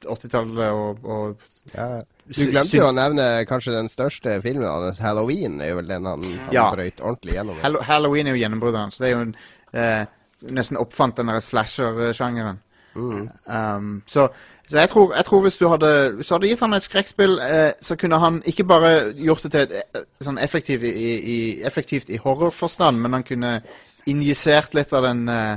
80-tallet 0.07 0.71
og, 0.73 1.03
og 1.05 1.51
Ja. 1.75 1.89
Du 2.29 2.43
glemte 2.51 2.77
jo 2.77 2.87
å 2.91 2.93
nevne 2.93 3.27
kanskje 3.49 3.73
den 3.73 3.87
største 3.89 4.35
filmen 4.45 4.67
hans, 4.69 4.99
'Halloween'. 5.01 5.63
er 5.65 5.71
jo 5.71 5.77
vel 5.79 5.89
den 5.89 6.05
han, 6.07 6.23
han 6.23 6.53
Ja. 6.53 6.67
brøyt 6.75 7.01
ordentlig 7.01 7.35
gjennom. 7.39 7.57
i. 7.57 7.63
Hallo- 7.65 7.83
Halloween 7.83 8.27
er 8.27 8.37
jo 8.37 8.43
gjennombruddet 8.43 8.81
hans. 8.81 8.99
Det 8.99 9.07
er 9.09 9.15
jo 9.15 9.21
en, 9.27 9.35
eh, 9.73 10.07
nesten 10.43 10.79
oppfant 10.81 11.17
den 11.17 11.33
slasher-sjangeren. 11.41 12.63
Um, 12.99 14.03
så 14.07 14.29
så 14.69 14.79
jeg, 14.79 14.89
tror, 14.89 15.15
jeg 15.17 15.25
tror 15.25 15.41
hvis 15.41 15.57
du 15.57 15.69
hadde 15.69 16.13
Hvis 16.17 16.29
du 16.29 16.35
hadde 16.35 16.49
gitt 16.49 16.61
han 16.61 16.77
et 16.77 16.85
skrekkspill, 16.85 17.39
eh, 17.41 17.73
så 17.83 17.97
kunne 17.97 18.19
han 18.21 18.43
ikke 18.47 18.65
bare 18.65 19.15
gjort 19.17 19.43
det 19.43 19.53
til 19.53 19.61
et 19.61 19.73
eh, 19.97 20.03
sånn 20.21 20.41
effektiv 20.45 20.85
i, 20.85 20.91
i, 21.17 21.39
effektivt 21.65 22.11
i 22.13 22.21
horrorforstand, 22.21 23.01
men 23.01 23.17
han 23.17 23.25
kunne 23.25 23.55
injisert 24.09 24.77
litt 24.77 24.93
av 24.93 25.07
den 25.09 25.25
eh, 25.33 25.57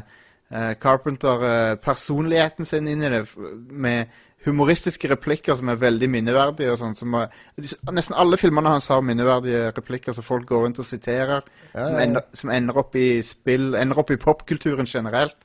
eh, 0.51 0.71
Carpenter-personligheten 0.79 2.65
sin 2.67 2.87
inn 2.87 3.03
i 3.03 3.11
det, 3.11 3.25
med 3.67 4.07
humoristiske 4.45 5.09
replikker 5.11 5.55
som 5.57 5.69
er 5.71 5.79
veldig 5.81 6.09
minneverdige. 6.09 6.71
og 6.73 6.79
sånn, 6.79 6.95
som 6.97 7.15
Nesten 7.93 8.17
alle 8.17 8.39
filmene 8.41 8.73
hans 8.75 8.89
har 8.91 9.03
minneverdige 9.05 9.69
replikker 9.77 10.15
som 10.17 10.25
folk 10.25 10.47
går 10.49 10.65
rundt 10.65 10.81
og 10.81 10.87
siterer, 10.87 11.45
som, 11.71 11.79
ja, 11.81 11.87
ja. 11.91 12.01
ender, 12.07 12.27
som 12.33 12.53
ender 12.53 12.81
opp 12.81 12.97
i 12.99 13.21
spill, 13.25 13.73
ender 13.77 14.01
opp 14.01 14.11
i 14.13 14.19
popkulturen 14.21 14.89
generelt. 14.89 15.37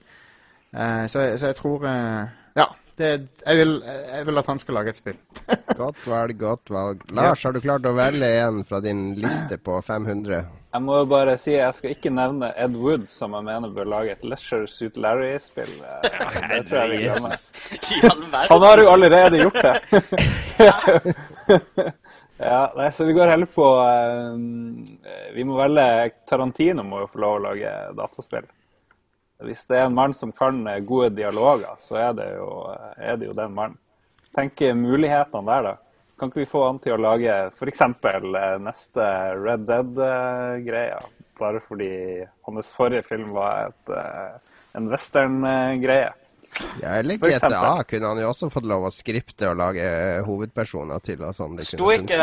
Uh, 0.77 1.07
så, 1.07 1.29
så 1.39 1.53
jeg 1.53 1.61
tror 1.61 1.87
uh, 1.87 2.27
Ja. 2.57 2.73
Det, 2.97 3.09
jeg, 3.45 3.57
vil, 3.59 3.75
jeg 3.85 4.25
vil 4.25 4.41
at 4.41 4.47
han 4.49 4.59
skal 4.59 4.79
lage 4.79 4.95
et 4.95 4.97
spill. 4.97 5.19
Godt 5.77 5.99
valg, 6.09 6.39
godt 6.41 6.71
valg. 6.73 7.03
Lars, 7.13 7.43
har 7.45 7.53
du 7.53 7.61
klart 7.61 7.85
å 7.85 7.93
velge 7.93 8.31
en 8.41 8.63
fra 8.65 8.81
din 8.81 9.11
liste 9.21 9.59
på 9.61 9.77
500? 9.85 10.39
Jeg 10.77 10.85
må 10.85 10.99
jo 10.99 11.05
bare 11.09 11.39
si 11.41 11.55
jeg 11.55 11.72
skal 11.72 11.93
ikke 11.95 12.11
nevne 12.12 12.51
Ed 12.61 12.74
Wood, 12.77 13.07
som 13.09 13.33
jeg 13.33 13.47
mener 13.47 13.70
bør 13.72 13.87
lage 13.89 14.12
et 14.12 14.24
Leisure 14.29 14.66
Suit 14.68 14.99
Larry-spill. 15.01 15.70
Eh, 15.72 16.35
Det 16.51 16.59
tror 16.68 16.83
jeg 16.83 16.91
vi 16.91 16.99
glemmer. 17.07 17.47
Han 18.51 18.64
har 18.66 18.83
jo 18.83 18.91
allerede 18.93 19.41
gjort 19.41 19.57
det. 19.64 20.03
ja, 22.51 22.61
nei, 22.77 22.91
så 22.93 23.07
vi 23.09 23.16
går 23.16 23.33
heller 23.33 23.49
på 23.57 23.70
eh, 23.87 25.24
Vi 25.39 25.49
må 25.49 25.57
velge 25.62 26.11
Tarantino 26.29 26.85
må 26.85 27.01
jo 27.07 27.09
få 27.14 27.24
lov 27.24 27.39
å 27.39 27.43
lage 27.47 27.72
dataspill. 27.97 28.45
Hvis 29.49 29.64
det 29.70 29.81
er 29.81 29.89
en 29.89 29.97
mann 29.97 30.12
som 30.18 30.37
kan 30.37 30.61
eh, 30.68 30.83
gode 30.85 31.14
dialoger, 31.16 31.72
så 31.81 32.03
er 32.11 32.20
det 32.20 32.29
jo, 32.35 32.51
er 33.01 33.16
det 33.16 33.31
jo 33.33 33.41
den 33.41 33.57
mannen. 33.57 33.81
Tenk 34.37 34.61
mulighetene 34.77 35.49
der, 35.49 35.70
da. 35.70 35.74
Kan 36.17 36.31
ikke 36.31 36.45
vi 36.45 36.49
få 36.49 36.62
han 36.64 36.79
til 36.81 36.95
å 36.95 36.97
lage 37.01 37.33
f.eks. 37.53 37.81
neste 38.64 39.05
Red 39.37 39.67
Dead-greia? 39.69 41.01
Bare 41.37 41.61
fordi 41.61 42.25
hans 42.49 42.73
forrige 42.73 43.05
film 43.05 43.35
var 43.37 43.69
et, 43.69 43.91
eh, 43.93 44.41
en 44.79 44.89
western-greie. 44.89 46.12
Ja, 46.81 46.97
eller. 46.97 47.21
GTA 47.21 47.85
kunne 47.85 48.07
han 48.07 48.17
jo 48.23 48.29
også 48.31 48.49
fått 48.49 48.64
lov 48.64 48.87
å 48.89 48.91
skripte 48.95 49.51
og 49.51 49.59
lage 49.61 49.85
eh, 49.85 50.25
hovedpersoner 50.25 50.99
til. 51.05 51.21
og 51.21 51.35
sånn. 51.37 51.57
Det 51.59 51.67
Sto 51.69 51.85
kunne 51.85 52.01
ikke, 52.07 52.17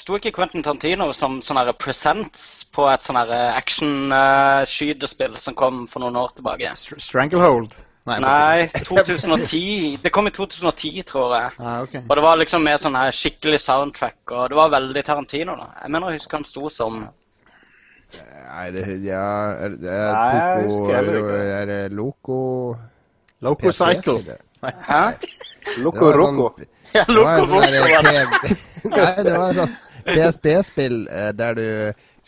sto 0.00 0.16
ikke 0.16 0.32
Quentin 0.38 0.64
Tantino 0.64 1.12
som 1.12 1.42
sånn 1.44 1.60
presents 1.76 2.64
på 2.72 2.88
et 2.88 3.04
sånn 3.04 3.20
action-skytespill 3.20 5.36
som 5.36 5.52
kom 5.58 5.84
for 5.90 6.00
noen 6.06 6.16
år 6.22 6.30
tilbake? 6.40 6.72
Str 6.80 6.96
Stranglehold? 7.10 7.76
Nei. 8.08 8.16
Nei, 8.24 8.68
2010. 8.84 9.98
Det 10.02 10.10
kom 10.10 10.26
i 10.26 10.32
2010, 10.32 11.02
tror 11.06 11.34
jeg. 11.36 11.50
Ah, 11.58 11.80
okay. 11.84 12.02
Og 12.08 12.16
det 12.16 12.24
var 12.24 12.38
liksom 12.40 12.64
med 12.64 12.80
sånn 12.80 12.96
her 12.96 13.12
skikkelig 13.14 13.60
soundtrack, 13.60 14.20
og 14.32 14.46
det 14.50 14.58
var 14.58 14.72
veldig 14.72 15.02
Tarantino, 15.04 15.56
da. 15.58 15.68
Jeg 15.82 15.92
mener 15.92 16.14
jeg 16.14 16.22
husker 16.22 16.40
han 16.40 16.48
sto 16.48 16.70
som 16.72 17.02
Nei, 18.10 18.64
det, 18.74 18.82
ja, 19.06 19.26
er, 19.62 19.74
det 19.78 19.90
er 19.94 20.08
Nei, 20.16 20.30
jeg 20.34 20.64
Poco 20.66 20.88
er, 20.90 21.10
er 21.60 21.68
det 21.68 21.82
Loco 21.94 22.38
Loco 23.46 23.70
Cycle. 23.70 24.36
Hæ? 24.88 25.04
Loco 25.84 26.12
Roco. 26.12 26.50
Ja, 26.90 27.04
Loco 27.06 27.44
sånn 27.46 27.68
Roco. 27.70 28.54
Nei, 28.96 29.12
det 29.22 29.36
var 29.36 29.52
en 29.52 29.58
sånn 29.60 29.76
PSP-spill 30.08 31.04
eh, 31.06 31.28
der 31.38 31.54
du 31.54 31.66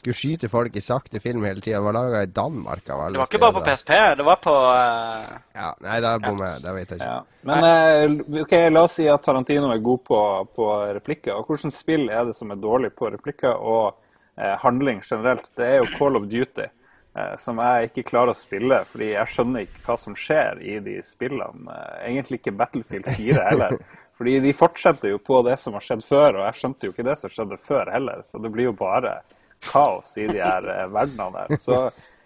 skulle 0.03 0.19
skyte 0.19 0.49
folk 0.51 0.77
i 0.77 0.81
sakte 0.83 1.21
film 1.21 1.45
hele 1.45 1.61
tida. 1.61 1.79
Det 1.79 1.85
var 1.85 1.95
laga 1.95 2.23
i 2.23 2.27
Danmark 2.27 2.89
av 2.91 3.01
alle 3.01 3.15
Det 3.15 3.19
var 3.23 3.29
ikke 3.31 3.39
bare 3.39 3.53
på. 3.53 3.61
PSP, 3.69 3.93
det 4.19 4.25
var 4.27 4.41
på 4.43 4.55
uh... 4.67 5.39
Ja, 5.55 5.69
nei, 5.79 5.99
der 6.03 6.23
bommer 6.25 6.49
jeg. 6.51 6.63
Det 6.65 6.75
vet 6.75 6.91
jeg 6.91 6.99
ikke. 6.99 7.11
Ja. 7.11 7.21
Men 7.47 7.67
uh, 8.11 8.43
ok, 8.43 8.55
la 8.73 8.83
oss 8.83 8.97
si 8.99 9.07
at 9.11 9.23
Tarantino 9.23 9.71
er 9.71 9.83
god 9.83 10.05
på, 10.09 10.21
på 10.59 10.69
replikker. 10.99 11.37
Og 11.37 11.47
hvilket 11.47 11.75
spill 11.77 12.09
er 12.11 12.27
det 12.27 12.35
som 12.35 12.51
er 12.51 12.59
dårlig 12.59 12.91
på 12.99 13.13
replikker 13.15 13.55
og 13.55 13.95
uh, 13.95 14.55
handling 14.65 15.05
generelt? 15.07 15.53
Det 15.55 15.69
er 15.69 15.79
jo 15.79 15.91
Call 15.95 16.19
of 16.19 16.27
Duty, 16.33 16.67
eh, 16.67 17.35
som 17.39 17.61
jeg 17.63 17.93
ikke 17.93 18.05
klarer 18.09 18.35
å 18.35 18.39
spille 18.39 18.81
fordi 18.89 19.13
jeg 19.13 19.33
skjønner 19.37 19.67
ikke 19.69 19.85
hva 19.85 19.97
som 20.03 20.17
skjer 20.19 20.65
i 20.67 20.81
de 20.83 20.97
spillene. 21.07 21.77
Egentlig 22.01 22.41
ikke 22.41 22.57
Battlefield 22.59 23.07
4 23.13 23.45
heller. 23.53 23.77
Fordi 24.19 24.35
de 24.43 24.51
fortsetter 24.55 25.15
jo 25.15 25.23
på 25.23 25.39
det 25.47 25.55
som 25.63 25.79
har 25.79 25.87
skjedd 25.87 26.03
før, 26.07 26.41
og 26.41 26.49
jeg 26.49 26.59
skjønte 26.59 26.91
jo 26.91 26.97
ikke 26.97 27.07
det 27.07 27.17
som 27.23 27.31
skjedde 27.31 27.61
før 27.63 27.95
heller. 27.95 28.27
Så 28.27 28.43
det 28.43 28.51
blir 28.55 28.73
jo 28.73 28.75
bare 28.77 29.21
kaos 29.65 30.17
i 30.19 30.27
de 30.31 30.41
her 30.43 30.69
eh, 30.75 30.89
verdenene 30.93 31.47
der. 31.49 31.63
Så 31.63 31.85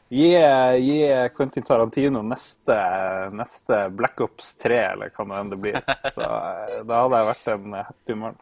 Gi, 0.09 0.28
gi 0.78 0.99
Quentin 1.34 1.64
Tarantino 1.66 2.20
neste, 2.22 2.76
neste 3.34 3.78
Black 3.91 4.20
Ops 4.22 4.53
3, 4.62 4.76
eller 4.93 5.11
hva 5.11 5.26
nå 5.26 5.39
enn 5.41 5.51
det 5.51 5.59
blir. 5.64 5.80
Så 6.14 6.22
eh, 6.22 6.76
da 6.87 7.01
hadde 7.03 7.18
jeg 7.18 7.28
vært 7.32 7.49
en 7.57 7.74
happy 7.80 8.18
mann. 8.20 8.39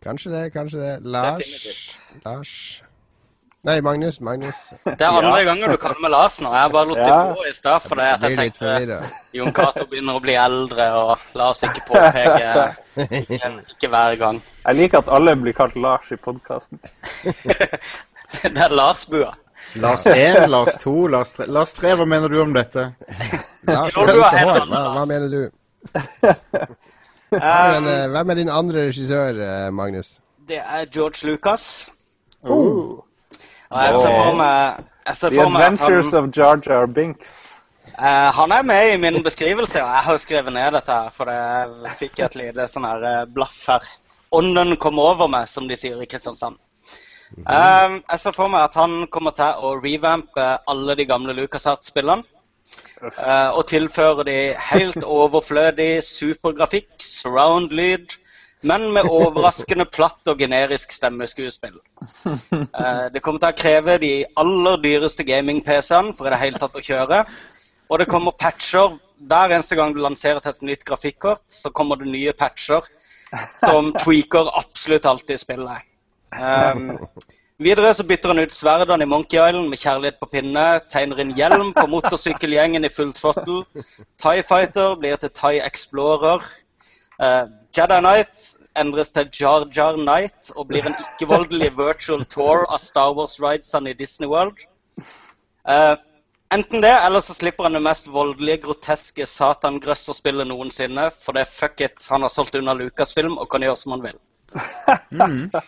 Kanskje 0.00 0.30
det, 0.32 0.44
kanskje 0.54 0.84
det. 0.84 0.92
Lars 1.02 1.42
Definitivt. 1.42 2.22
Lars 2.24 2.54
Nei, 3.62 3.80
Magnus. 3.84 4.20
Magnus. 4.24 4.60
Det 4.86 5.00
er 5.04 5.10
andre 5.12 5.42
gangen 5.44 5.70
du 5.74 5.76
kaller 5.76 5.98
meg 6.00 6.10
Lars 6.14 6.38
nå. 6.40 6.48
Jeg 6.54 6.62
har 6.62 6.70
bare 6.72 6.88
lot 6.88 6.96
det 6.96 7.08
Ja. 7.10 7.18
gå 7.36 7.42
i 7.48 7.52
stad 7.52 7.82
fordi 7.84 8.06
jeg 8.06 8.20
litt 8.22 8.38
tenkte. 8.38 9.10
Jon 9.36 9.52
Cato 9.52 9.84
begynner 9.90 10.16
å 10.16 10.22
bli 10.24 10.32
eldre, 10.40 10.86
og 10.96 11.18
la 11.36 11.50
oss 11.50 11.60
ikke 11.68 11.82
påpeke 11.90 12.76
Ikke 13.74 13.90
hver 13.92 14.16
gang. 14.22 14.40
Jeg 14.64 14.76
liker 14.78 14.98
at 15.02 15.08
alle 15.12 15.34
blir 15.36 15.52
kalt 15.52 15.76
Lars 15.76 16.08
i 16.12 16.16
podkasten. 16.16 16.80
Det 18.42 18.56
er 18.62 18.70
Lars-bua. 18.70 19.32
Lars 19.82 20.06
1, 20.06 20.48
Lars 20.48 20.76
2, 20.80 20.92
Lars 21.12 21.32
3. 21.36 21.46
Lars 21.50 21.72
3, 21.74 21.92
hva 21.98 22.06
mener 22.08 22.28
du 22.32 22.40
om 22.42 22.52
dette? 22.54 22.86
Lars, 23.68 23.92
Jo, 23.96 24.06
du 24.06 24.12
hva, 24.22 24.30
hva 24.94 25.04
mener 25.06 25.28
du? 25.28 25.50
Men, 26.60 26.76
Um, 27.30 27.86
eh, 27.86 28.08
hvem 28.10 28.30
er 28.32 28.34
din 28.40 28.48
andre 28.50 28.88
regissør, 28.88 29.36
eh, 29.38 29.68
Magnus? 29.70 30.16
det 30.48 30.58
er 30.58 30.88
George 30.90 31.22
Lucas. 31.28 31.90
Oh. 32.42 33.04
Jeg 33.70 33.94
ser 33.94 34.14
for 34.16 34.36
meg, 34.38 34.84
jeg 35.06 35.16
ser 35.16 35.30
The 35.30 35.36
for 35.42 35.52
meg 35.54 35.62
Adventures 35.62 36.10
han, 36.10 36.24
of 36.24 36.30
Jar 36.36 36.60
Jar 36.66 36.86
Binks. 36.86 37.34
eh, 37.86 38.30
han 38.38 38.52
er 38.52 38.62
med 38.66 38.94
i 38.94 38.96
min 38.96 39.22
beskrivelse, 39.22 39.82
og 39.82 39.88
jeg 39.94 40.04
har 40.06 40.16
jo 40.16 40.22
skrevet 40.24 40.52
ned 40.56 40.72
dette 40.74 40.96
her, 40.96 41.12
for 41.14 41.30
jeg 41.30 41.94
fikk 42.00 42.18
et 42.26 42.34
lite 42.40 42.66
sånn 42.72 42.88
her 42.88 43.06
eh, 43.12 43.20
blaff 43.30 43.60
her. 43.70 43.86
ånden 44.32 44.76
kom 44.76 44.98
over 44.98 45.30
meg, 45.30 45.46
som 45.50 45.68
de 45.68 45.76
sier 45.78 46.02
i 46.02 46.06
Kristiansand. 46.06 46.58
Um, 47.46 48.00
jeg 48.10 48.18
ser 48.18 48.34
for 48.34 48.50
meg 48.50 48.64
at 48.66 48.74
han 48.74 49.06
kommer 49.14 49.30
til 49.38 49.62
å 49.62 49.76
revampe 49.78 50.46
alle 50.70 50.96
de 50.98 51.06
gamle 51.06 51.34
LucasArts-spillene. 51.38 52.24
eh, 53.02 53.50
og 53.54 53.66
tilføre 53.70 54.24
de 54.26 54.36
helt 54.72 55.04
overflødig 55.20 56.02
supergrafikk, 56.04 56.90
surround-lyd, 56.98 58.18
men 58.66 58.90
med 58.94 59.08
overraskende 59.08 59.86
platt 59.88 60.28
og 60.28 60.42
generisk 60.42 60.92
stemmeskuespill. 60.92 61.78
Eh, 62.80 63.06
det 63.12 63.20
kommer 63.24 63.40
til 63.42 63.50
å 63.50 63.56
kreve 63.56 63.94
de 64.02 64.10
aller 64.40 64.80
dyreste 64.82 65.24
gaming-PC-ene 65.26 66.14
for 66.16 66.28
i 66.28 66.32
det 66.32 66.40
hele 66.40 66.60
tatt 66.60 66.76
å 66.78 66.82
kjøre. 66.84 67.22
Og 67.90 68.00
det 68.00 68.08
kommer 68.10 68.36
patcher 68.38 68.94
hver 69.28 69.52
eneste 69.52 69.76
gang 69.76 69.92
du 69.94 70.00
lanserer 70.02 70.40
et 70.46 70.62
nytt 70.64 70.84
grafikkort, 70.88 71.42
så 71.50 71.72
kommer 71.74 72.00
det 72.00 72.08
nye 72.12 72.32
patcher 72.36 72.86
som 73.62 73.92
tweaker 73.98 74.50
absolutt 74.58 75.06
alt 75.06 75.30
i 75.30 75.38
spillet. 75.38 75.86
Um, 76.30 76.94
videre 77.58 77.92
så 77.94 78.06
bytter 78.06 78.32
han 78.32 78.42
ut 78.44 78.54
sverdene 78.54 79.04
i 79.04 79.10
Monkey 79.10 79.40
Island 79.40 79.68
med 79.70 79.82
kjærlighet 79.82 80.20
på 80.22 80.30
pinne, 80.32 80.66
tegner 80.92 81.22
inn 81.24 81.34
hjelm 81.36 81.72
på 81.76 81.86
motorsykkelgjengen 81.90 82.86
i 82.86 82.92
full 82.92 83.12
throttle. 83.16 83.64
Tie 84.22 84.46
Fighter 84.46 84.96
blir 85.00 85.20
til 85.20 85.34
Tie 85.36 85.62
Explorer. 85.66 86.46
Eh, 87.20 87.46
Jedi 87.76 87.98
Knight 88.00 88.44
endres 88.80 89.10
til 89.12 89.28
Jar 89.34 89.66
Jar 89.74 89.98
Knight 89.98 90.52
og 90.56 90.68
blir 90.70 90.86
en 90.88 90.94
ikke-voldelig 90.96 91.72
virtual 91.82 92.24
tour 92.32 92.64
av 92.68 92.78
Star 92.82 93.12
Wars-ridesene 93.16 93.92
i 93.92 93.98
Disney 93.98 94.30
World. 94.30 94.64
Uh, 95.68 95.96
enten 96.54 96.80
det, 96.82 96.94
eller 97.04 97.20
så 97.20 97.34
slipper 97.36 97.66
han 97.68 97.76
det 97.76 97.82
mest 97.84 98.08
voldelige, 98.10 98.62
groteske 98.64 99.26
satan-grøsserspillet 99.28 100.48
noensinne. 100.48 101.10
For 101.20 101.36
det 101.36 101.44
er 101.44 101.52
fuck 101.52 101.84
it, 101.84 102.00
han 102.10 102.24
har 102.24 102.32
solgt 102.32 102.56
unna 102.58 102.74
Lucasfilm 102.78 103.36
og 103.38 103.50
kan 103.52 103.66
gjøre 103.66 103.76
som 103.76 103.96
han 103.98 104.06
vil. 104.08 104.18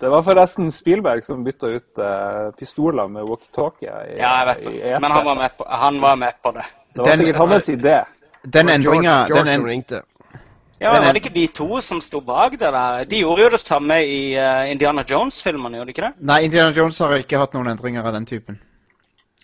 Det 0.00 0.08
var 0.12 0.20
forresten 0.26 0.66
Spielberg 0.72 1.24
som 1.24 1.40
bytta 1.44 1.70
ut 1.72 2.00
uh, 2.02 2.50
pistoler 2.58 3.08
med 3.08 3.24
walkietalkie. 3.28 3.94
Ja, 4.18 4.32
jeg 4.42 4.48
vet 4.50 4.66
det. 4.66 4.98
Men 5.00 5.14
han 5.14 5.24
var 5.24 5.38
med 5.38 5.56
på, 5.56 5.64
han 5.68 6.00
var 6.02 6.18
med 6.20 6.42
på 6.42 6.52
det. 6.58 6.66
Det 6.92 7.00
var 7.00 7.08
Den- 7.08 7.18
sikkert 7.22 7.36
hans 7.36 7.68
idé. 7.68 7.96
Den 8.44 8.68
endringa 8.68 9.14
George 9.28 9.44
den 9.44 9.54
som 9.54 9.62
en, 9.64 9.68
ringte. 9.68 10.02
Ja, 10.80 10.92
Men 10.92 11.04
Var 11.04 11.12
det 11.12 11.20
ikke 11.20 11.34
de 11.34 11.46
to 11.52 11.80
som 11.84 12.00
sto 12.00 12.22
bak 12.24 12.54
det 12.56 12.70
der? 12.72 13.04
De 13.04 13.18
gjorde 13.20 13.42
jo 13.42 13.50
det 13.52 13.60
samme 13.60 13.98
i 14.00 14.20
uh, 14.32 14.70
Indiana 14.70 15.04
Jones-filmene, 15.04 15.76
gjorde 15.76 15.90
de 15.90 15.94
ikke 15.96 16.06
det? 16.06 16.12
Nei, 16.30 16.38
Indiana 16.46 16.72
Jones 16.76 16.98
har 17.04 17.12
ikke 17.20 17.40
hatt 17.42 17.52
noen 17.56 17.68
endringer 17.74 18.06
av 18.08 18.14
den 18.16 18.24
typen. 18.26 18.56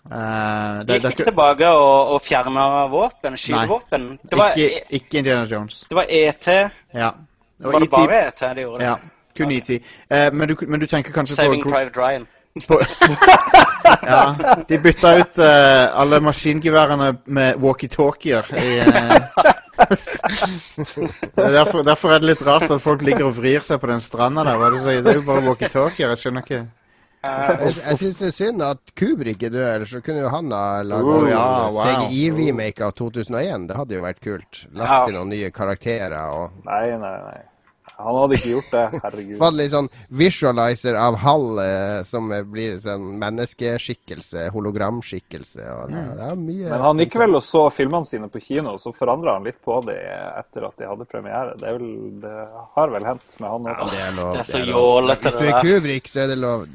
Eh, 0.06 0.84
De 0.86 0.96
gikk 0.96 1.10
ikke 1.16 1.26
tilbake 1.28 1.68
og, 1.68 2.14
og 2.14 2.22
fjerna 2.22 2.86
våpen, 2.88 3.36
skytevåpen. 3.36 4.06
Det 4.22 4.38
ikke, 4.38 4.80
ikke 5.00 5.18
Indiana 5.18 5.44
Jones. 5.50 5.82
det 5.90 5.98
var 5.98 6.06
ET. 6.08 6.48
Ja. 6.94 7.10
Var 7.58 7.80
det 7.80 7.88
E.T. 7.88 7.96
bare 7.96 8.20
ET 8.28 8.40
de 8.56 8.64
gjorde 8.64 8.78
det? 8.80 8.86
Ja, 8.86 8.96
kun 9.36 9.52
ET. 9.52 9.70
Uh, 10.08 10.28
men, 10.32 10.48
du, 10.48 10.56
men 10.68 10.80
du 10.80 10.86
tenker 10.86 11.12
kanskje 11.12 11.36
Saving 11.36 11.62
på, 11.64 11.68
Private 11.74 12.00
Ryan. 12.00 12.26
Ja. 14.02 14.34
De 14.68 14.78
bytta 14.82 15.10
ut 15.20 15.38
eh, 15.38 16.00
alle 16.00 16.18
maskingeværene 16.24 17.12
med 17.26 17.60
walkietalkier 17.62 18.48
i 18.58 18.78
eh, 18.82 19.12
Det 19.36 19.54
derfor, 21.36 21.82
derfor 21.86 22.14
er 22.16 22.22
det 22.22 22.30
litt 22.32 22.42
rart 22.46 22.66
at 22.70 22.82
folk 22.82 23.02
ligger 23.06 23.28
og 23.28 23.36
vrir 23.38 23.64
seg 23.64 23.80
på 23.82 23.90
den 23.90 24.02
stranda 24.04 24.44
der. 24.46 24.58
Hva 24.60 24.68
er 24.70 24.76
det, 24.76 24.82
så, 24.84 24.96
det 25.04 25.12
er 25.14 25.20
jo 25.20 25.26
bare 25.28 25.44
walkietalkier. 25.46 26.12
Jeg 26.14 26.22
skjønner 26.22 26.44
ikke. 26.46 26.60
Jeg, 27.26 27.72
jeg 27.74 27.98
syns 27.98 28.18
det 28.20 28.26
er 28.28 28.34
synd 28.36 28.62
at 28.62 28.92
Kubrick 28.94 29.40
er 29.42 29.50
død, 29.50 29.64
ellers 29.72 29.90
så 29.96 30.00
kunne 30.04 30.20
jo 30.22 30.28
han 30.30 30.52
ha 30.54 30.60
laga 30.86 31.14
Oh, 31.16 31.24
ja, 31.26 31.42
wow. 31.74 31.80
CGI-remake 32.06 32.84
av 32.86 32.92
2001. 33.00 33.66
Det 33.70 33.78
hadde 33.80 33.96
jo 33.98 34.04
vært 34.04 34.20
kult. 34.22 34.60
Lagt 34.70 34.92
Ja. 34.92 35.00
til 35.08 35.16
noen 35.18 35.32
nye 35.34 35.50
karakterer 35.50 36.14
og 36.36 36.60
Nei, 36.68 36.84
nei, 36.94 37.16
nei. 37.26 37.40
Han 37.96 38.16
hadde 38.20 38.36
ikke 38.36 38.50
gjort 38.50 38.72
det. 38.74 38.84
Herregud. 39.02 39.36
fått 39.40 39.56
litt 39.56 39.72
sånn 39.72 39.88
visualizer 40.20 40.98
av 41.00 41.16
Hall 41.22 41.60
eh, 41.62 42.00
som 42.04 42.28
blir 42.52 42.76
sånn 42.82 43.06
menneskeskikkelse, 43.22 44.48
hologramskikkelse. 44.52 45.64
Og 45.72 45.94
det, 45.94 46.02
det 46.18 46.26
er 46.28 46.40
mye 46.40 46.70
Men 46.74 46.84
han 46.86 47.04
gikk 47.04 47.16
vel 47.22 47.38
og 47.38 47.44
så 47.46 47.66
filmene 47.72 48.08
sine 48.08 48.28
på 48.32 48.42
kino, 48.44 48.74
og 48.76 48.82
så 48.82 48.92
forandra 48.96 49.38
han 49.38 49.48
litt 49.48 49.60
på 49.64 49.78
det 49.88 49.96
etter 50.02 50.68
at 50.68 50.76
de 50.76 50.90
hadde 50.90 51.08
premiere. 51.08 51.54
Det, 51.60 51.70
er 51.70 51.78
vel, 51.78 51.94
det 52.24 52.34
har 52.76 52.92
vel 52.96 53.08
hendt 53.08 53.38
med 53.40 53.54
han 53.54 53.70
Ja, 53.72 53.86
det 53.92 54.02
er 54.08 54.18
lov. 54.18 54.32
Det 54.34 54.42
er 54.42 54.50
så 54.50 54.64
jålete, 54.64 55.22
Hvis 55.30 55.38
du 55.38 55.46
det 55.46 55.54
er 55.54 55.62
Kubrik, 55.62 55.80
Kubrick, 55.80 56.12
så 56.12 56.26
er 56.26 56.34
det 56.34 56.38
lov. 56.42 56.66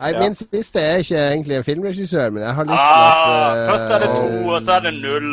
Nei, 0.00 0.12
Ja. 0.14 0.20
Min 0.24 0.34
siste 0.34 0.80
er 0.80 1.02
ikke 1.02 1.18
egentlig 1.30 1.56
en 1.58 1.64
filmregissør, 1.64 2.30
men 2.32 2.42
jeg 2.42 2.54
har 2.56 2.64
lyst 2.64 2.80
til 2.80 2.94
Ah, 2.96 3.10
at 3.12 3.58
ah, 3.60 3.70
først 3.70 3.90
er 3.92 3.98
det 3.98 4.10
to, 4.16 4.28
og 4.54 4.62
så 4.64 4.72
er 4.78 4.86
det 4.86 4.92
null. 4.96 5.30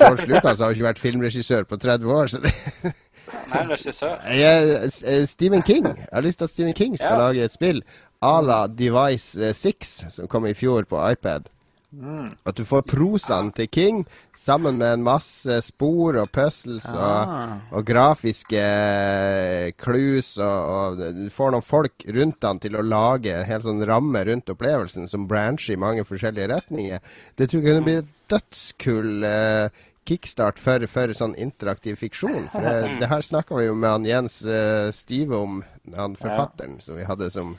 George 0.00 0.26
Lucas 0.30 0.60
har 0.60 0.70
jo 0.70 0.76
ikke 0.78 0.86
vært 0.86 1.02
filmregissør 1.02 1.66
på 1.68 1.76
30 1.76 2.14
år. 2.14 2.26
Så 2.32 2.40
det, 2.40 2.54
Nei, 3.52 3.64
regissør. 3.70 4.18
jeg, 4.30 4.90
eh, 5.04 5.24
Stephen 5.26 5.62
King. 5.62 5.84
Jeg 5.86 6.08
har 6.12 6.22
lyst 6.22 6.38
til 6.38 6.44
at 6.44 6.50
Stephen 6.50 6.74
King 6.74 6.96
skal 6.98 7.10
Ja. 7.18 7.18
lage 7.28 7.44
et 7.44 7.52
spill 7.52 7.82
à 8.22 8.40
la 8.44 8.66
Device 8.66 9.36
eh, 9.40 9.52
6, 9.52 10.04
som 10.10 10.26
kom 10.28 10.46
i 10.46 10.54
fjor 10.54 10.84
på 10.84 11.00
iPad. 11.12 11.48
At 12.46 12.54
du 12.54 12.62
får 12.64 12.84
prosaen 12.86 13.48
til 13.52 13.66
King 13.66 14.04
sammen 14.32 14.76
med 14.78 14.92
en 14.92 15.02
masse 15.02 15.56
spor 15.66 16.14
og 16.20 16.28
puzzles 16.30 16.86
og, 16.92 17.00
Ah. 17.00 17.56
og 17.72 17.84
grafiske 17.84 18.60
eh, 18.60 19.72
clues. 19.76 20.36
Og, 20.38 20.70
og 20.70 20.98
du 21.16 21.28
får 21.34 21.50
noen 21.50 21.66
folk 21.66 22.04
rundt 22.14 22.46
han 22.46 22.60
til 22.62 22.76
å 22.78 22.84
lage 22.86 23.34
en 23.34 23.44
hel 23.48 23.60
sånn 23.66 23.82
ramme 23.88 24.22
rundt 24.24 24.46
opplevelsen 24.54 25.08
som 25.10 25.26
brancher 25.26 25.72
i 25.74 25.80
mange 25.82 26.04
forskjellige 26.06 26.48
retninger. 26.54 27.00
Det 27.36 27.50
tror 27.50 27.60
jeg 27.60 27.66
kunne 27.72 27.84
bli 27.88 27.96
et 28.04 28.14
dødskull 28.30 29.24
eh, 29.26 29.68
kickstart 30.08 30.58
for, 30.62 30.86
for 30.90 31.12
sånn 31.16 31.36
interaktiv 31.38 31.98
fiksjon. 32.00 32.48
For 32.52 32.64
det, 32.64 32.94
det 33.02 33.10
her 33.10 33.24
snakka 33.24 33.58
vi 33.58 33.68
jo 33.68 33.76
med 33.76 33.96
han 33.96 34.08
Jens 34.08 34.40
uh, 34.46 34.88
Stive 34.94 35.38
om, 35.38 35.60
han 35.96 36.16
forfatteren 36.20 36.80
som 36.84 36.98
vi 36.98 37.06
hadde 37.08 37.30
som 37.34 37.54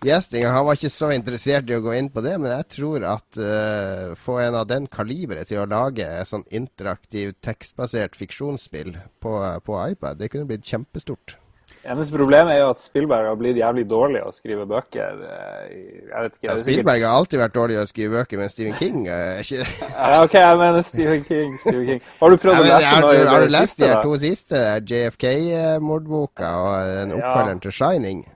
Gjesting, 0.00 0.46
Han 0.48 0.64
var 0.64 0.78
ikke 0.78 0.88
så 0.88 1.10
interessert 1.12 1.68
i 1.68 1.74
å 1.76 1.82
gå 1.84 1.92
inn 1.92 2.06
på 2.08 2.22
det, 2.24 2.38
men 2.40 2.54
jeg 2.54 2.68
tror 2.72 3.04
at 3.04 3.36
uh, 3.36 4.14
få 4.16 4.38
en 4.40 4.56
av 4.56 4.64
den 4.70 4.86
kaliberet 4.88 5.50
til 5.50 5.60
å 5.60 5.66
lage 5.68 6.06
sånn 6.24 6.46
interaktiv, 6.48 7.34
tekstbasert 7.44 8.16
fiksjonsspill 8.16 8.94
på, 9.20 9.34
på 9.66 9.76
iPad, 9.92 10.16
det 10.22 10.30
kunne 10.32 10.48
blitt 10.48 10.64
kjempestort. 10.64 11.36
Eneste 11.80 12.12
problem 12.12 12.48
er 12.52 12.58
jo 12.60 12.66
at 12.74 12.80
Spielberg 12.82 13.24
har 13.30 13.36
blitt 13.40 13.56
jævlig 13.56 13.86
dårlig 13.88 14.20
å 14.20 14.30
skrive 14.36 14.66
bøker. 14.68 15.22
eh, 15.24 15.70
Jeg 16.10 16.22
vet 16.26 16.34
ikke, 16.34 16.44
Ja, 16.44 16.52
det 16.52 16.58
er 16.60 16.64
Spielberg 16.64 16.98
sikkert- 17.00 17.08
har 17.08 17.16
alltid 17.20 17.40
vært 17.40 17.54
dårlig 17.54 17.78
å 17.80 17.86
skrive 17.88 18.10
bøker, 18.18 18.38
men 18.38 18.48
Stephen 18.52 18.72
King 18.76 19.06
eh, 19.06 19.38
er 19.38 19.40
ikke 19.40 19.66
Ja, 19.96 20.22
OK, 20.24 20.32
jeg 20.34 20.58
mener 20.60 20.82
Stephen 20.82 21.24
King. 21.24 21.56
Stephen 21.62 21.86
King. 21.86 22.02
Har 22.20 22.30
du 22.30 22.36
prøvd 22.36 22.52
Ja, 22.52 22.60
å 22.60 22.64
men, 22.66 22.72
lese 22.76 22.90
har, 22.92 23.00
noe 23.00 23.14
i 23.14 23.22
du, 23.22 23.26
har 23.32 23.40
du 23.40 23.48
lest 23.56 23.78
de 23.80 23.86
her 23.88 24.02
to 24.02 24.18
siste? 24.18 24.60
JFK-mordboka 24.90 26.50
og 26.60 27.08
den 27.08 27.18
Ja. 27.18 27.54
til 27.64 27.72
Shining? 27.72 28.26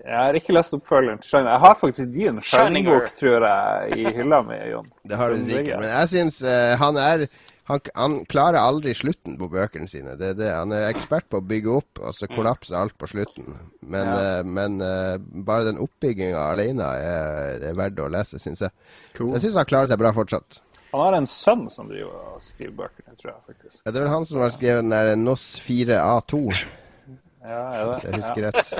Jeg 0.00 0.16
har 0.16 0.32
ikke 0.32 0.52
lest 0.56 0.72
oppfølgeren 0.72 1.20
til 1.20 1.28
Shining. 1.28 1.48
Jeg 1.52 1.60
har 1.60 1.74
faktisk 1.74 2.12
din 2.12 2.40
Shining-bok, 2.40 3.08
tror 3.16 3.44
jeg, 3.46 3.98
i 3.98 4.04
hylla 4.16 4.42
mi, 4.42 4.56
Jon. 4.70 4.86
Det 5.08 5.16
har 5.16 5.28
du 5.30 5.36
sikkert. 5.44 5.80
Men 5.80 5.88
jeg 5.90 6.08
syns 6.08 6.42
uh, 6.42 6.76
han 6.80 6.96
er 6.96 7.26
han, 7.70 7.80
han 7.94 8.14
klarer 8.30 8.58
aldri 8.60 8.92
slutten 8.98 9.36
på 9.40 9.48
bøkene 9.52 9.88
sine. 9.88 10.16
Det, 10.20 10.32
det. 10.38 10.48
Han 10.52 10.72
er 10.76 10.88
ekspert 10.90 11.28
på 11.30 11.38
å 11.40 11.44
bygge 11.46 11.70
opp, 11.80 12.00
og 12.02 12.12
så 12.16 12.28
kollapser 12.30 12.76
alt 12.80 12.96
på 13.00 13.08
slutten. 13.10 13.54
Men, 13.80 14.10
Ja. 14.10 14.40
uh, 14.40 14.46
men 14.46 14.80
uh, 14.82 15.16
bare 15.46 15.68
den 15.70 15.78
oppbygginga 15.82 16.40
alene 16.52 16.88
er, 17.00 17.62
er 17.70 17.78
verdt 17.78 18.02
å 18.02 18.10
lese, 18.12 18.40
syns 18.42 18.60
jeg. 18.66 18.74
Cool. 19.16 19.32
Jeg 19.38 19.46
syns 19.46 19.56
han 19.62 19.70
klarer 19.70 19.90
seg 19.92 20.02
bra 20.02 20.12
fortsatt. 20.16 20.60
Han 20.90 21.04
har 21.04 21.14
en 21.20 21.26
sønn 21.30 21.68
som 21.70 21.86
driver 21.86 22.10
og 22.34 22.42
skriver 22.42 22.74
bøkene, 22.82 23.14
tror 23.20 23.30
jeg 23.30 23.40
faktisk. 23.52 23.76
Ja, 23.84 23.90
Det 23.92 24.00
er 24.00 24.04
vel 24.08 24.10
han 24.16 24.24
som 24.26 24.40
har 24.42 24.50
skrevet 24.50 24.82
den 24.82 24.90
der 24.90 25.12
NOS 25.20 25.44
4A2, 25.62 26.40
Ja, 27.40 27.60
er 27.70 27.84
jeg 28.02 28.10
det? 28.10 28.18
husker 28.18 28.48
rett. 28.50 28.72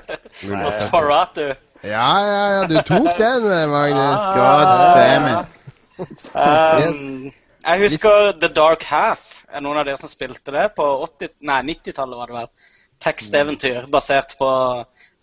Sparatu. 0.83 1.45
Ja, 1.87 2.09
ja, 2.27 2.41
ja, 2.59 2.65
du 2.69 2.75
tok 2.85 3.07
den, 3.17 3.47
Magnus. 3.71 4.27
God 4.37 4.73
damn 4.99 5.29
it. 5.39 5.61
Um, 6.35 7.31
jeg 7.65 7.83
husker 7.85 8.33
The 8.41 8.49
Dark 8.55 8.85
Half. 8.89 9.45
Er 9.51 9.65
noen 9.65 9.81
av 9.81 9.87
dere 9.89 9.99
som 9.99 10.11
spilte 10.11 10.55
det 10.55 10.69
på 10.77 10.87
90-tallet, 11.43 12.17
var 12.19 12.31
det 12.31 12.37
vel? 12.39 12.51
Teksteventyr 13.01 13.87
basert 13.91 14.37
på 14.39 14.51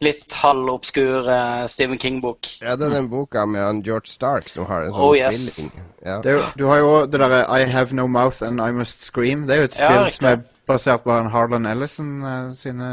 litt 0.04 0.34
halvobskur 0.34 1.26
uh, 1.26 1.66
Stephen 1.70 1.98
King-bok. 1.98 2.50
Ja, 2.62 2.76
det 2.78 2.86
er 2.90 2.96
den 3.00 3.10
boka 3.10 3.46
med 3.50 3.64
han 3.64 3.80
George 3.86 4.12
Stark 4.12 4.50
som 4.50 4.68
har 4.70 4.86
en 4.86 4.94
sånn 4.94 5.06
Oh, 5.08 5.16
yes. 5.18 5.38
tvilling. 5.38 5.72
Ja. 6.06 6.20
Det 6.22 6.36
er, 6.36 6.52
du 6.58 6.68
har 6.70 6.82
jo 6.84 6.92
det 7.10 7.22
derre 7.22 7.42
I 7.50 7.66
have 7.70 7.98
no 7.98 8.06
mouth 8.08 8.44
and 8.46 8.62
I 8.62 8.70
must 8.76 9.02
scream. 9.06 9.48
Det 9.48 9.56
er 9.56 9.64
jo 9.64 9.70
et 9.72 9.78
spill 9.78 10.04
ja, 10.04 10.12
som 10.14 10.30
er 10.30 10.44
basert 10.70 11.06
på 11.06 11.16
han 11.16 11.32
Harlan 11.34 11.66
Ellison 11.70 12.12
uh, 12.22 12.54
sine 12.58 12.92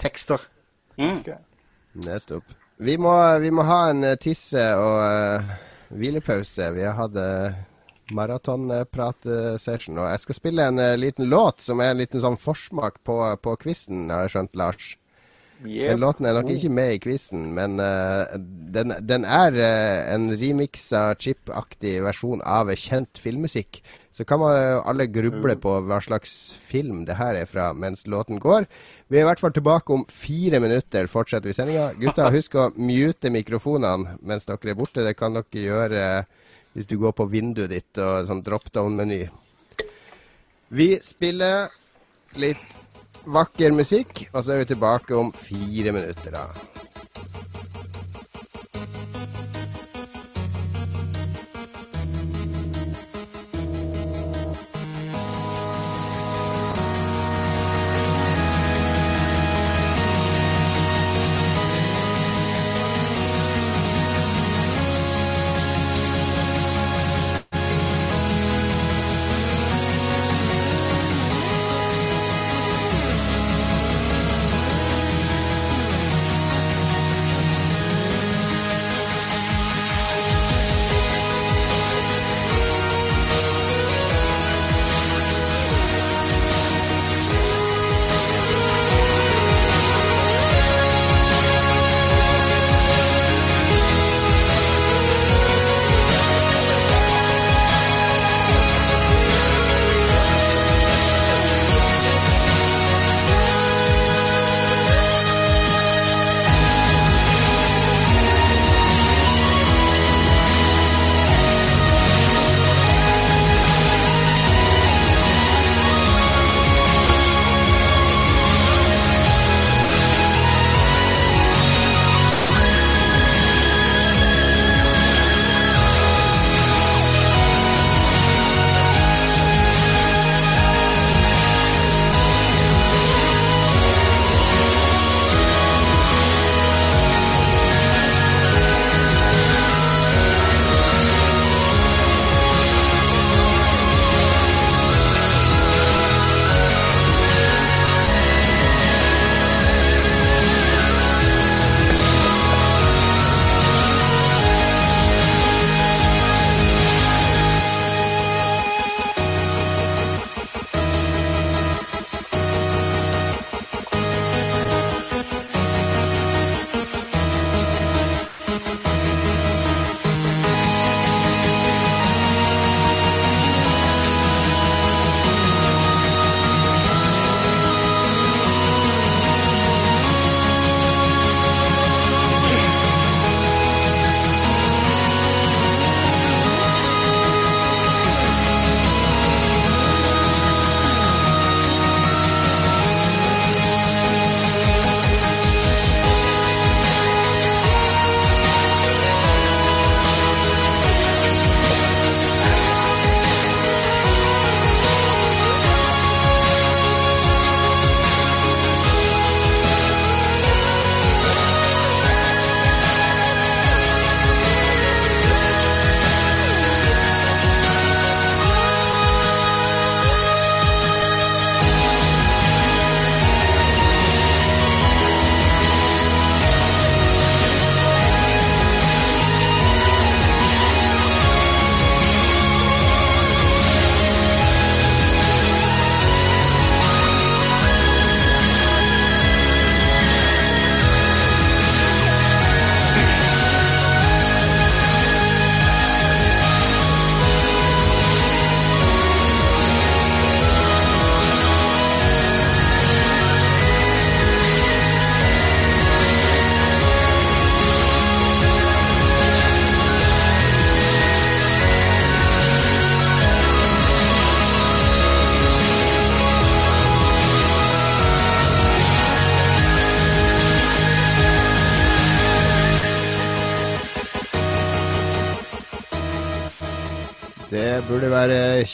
tekster. 0.00 0.40
Mm. 0.96 1.20
Nettopp. 2.06 2.56
Vi 2.78 2.96
må, 2.96 3.12
vi 3.42 3.50
må 3.50 3.64
ha 3.66 3.88
en 3.90 4.04
eh, 4.06 4.18
tisse- 4.22 4.70
og 4.78 4.98
uh, 5.02 5.56
hvilepause. 5.98 6.70
Vi 6.76 6.84
har 6.86 6.94
hatt 6.94 7.16
uh, 7.18 7.56
maratonprat-session. 8.14 9.98
Og 9.98 10.08
jeg 10.12 10.22
skal 10.24 10.38
spille 10.38 10.68
en 10.70 10.80
eh, 10.82 10.96
liten 11.00 11.28
låt 11.30 11.64
som 11.64 11.82
er 11.82 11.92
en 11.92 12.00
liten 12.02 12.22
sånn 12.22 12.38
forsmak 12.40 13.02
på, 13.06 13.20
på 13.42 13.58
quizen, 13.64 14.08
har 14.12 14.26
jeg 14.26 14.36
skjønt, 14.36 14.58
Lars. 14.58 14.94
Yep. 15.58 15.90
Den 15.90 16.02
låten 16.04 16.26
er 16.28 16.36
nok 16.36 16.50
ikke 16.54 16.70
med 16.70 16.92
i 16.94 16.98
quizen, 17.02 17.48
men 17.56 17.80
uh, 17.82 18.30
den, 18.70 18.94
den 19.02 19.24
er 19.26 19.56
uh, 19.58 20.12
en 20.14 20.28
remiksa 20.38 21.16
chip-aktig 21.18 21.96
versjon 22.06 22.44
av 22.46 22.70
kjent 22.78 23.18
filmmusikk. 23.18 23.80
Så 24.14 24.26
kan 24.26 24.38
man 24.38 24.54
jo 24.54 24.78
alle 24.90 25.08
gruble 25.10 25.54
på 25.62 25.72
hva 25.86 25.98
slags 26.02 26.32
film 26.70 27.04
det 27.06 27.18
her 27.18 27.36
er 27.38 27.50
fra 27.50 27.72
mens 27.74 28.06
låten 28.06 28.38
går. 28.42 28.66
Vi 29.10 29.18
er 29.18 29.26
i 29.26 29.28
hvert 29.28 29.42
fall 29.42 29.54
tilbake 29.54 29.94
om 29.94 30.06
fire 30.10 30.58
minutter, 30.62 31.06
fortsetter 31.10 31.50
vi 31.50 31.54
sendinga. 31.54 31.92
Gutta, 32.00 32.30
husk 32.34 32.56
å 32.58 32.70
mute 32.74 33.30
mikrofonene 33.30 34.16
mens 34.26 34.48
dere 34.48 34.74
er 34.74 34.78
borte. 34.78 35.06
Det 35.06 35.14
kan 35.18 35.38
dere 35.38 35.62
gjøre 35.62 36.02
eh, 36.02 36.47
hvis 36.78 36.86
du 36.86 36.94
går 37.02 37.10
på 37.18 37.26
vinduet 37.26 37.72
ditt 37.72 37.98
og 37.98 38.28
sånn 38.28 38.44
drop 38.46 38.68
down-meny. 38.70 39.24
Vi 40.70 40.92
spiller 41.02 41.72
litt 42.38 42.76
vakker 43.26 43.74
musikk, 43.74 44.28
og 44.30 44.44
så 44.44 44.54
er 44.54 44.62
vi 44.62 44.68
tilbake 44.76 45.16
om 45.18 45.32
fire 45.34 45.96
minutter. 45.96 46.38
da. 46.38 47.47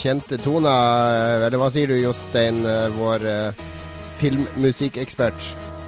Kjente 0.04 0.36
toner. 0.44 1.46
Eller 1.48 1.58
hva 1.60 1.70
sier 1.72 1.88
du, 1.90 1.96
Jostein, 2.02 2.60
eh, 2.68 2.88
vår 2.94 3.24
uh, 3.24 3.64
filmmusikkekspert? 4.20 5.40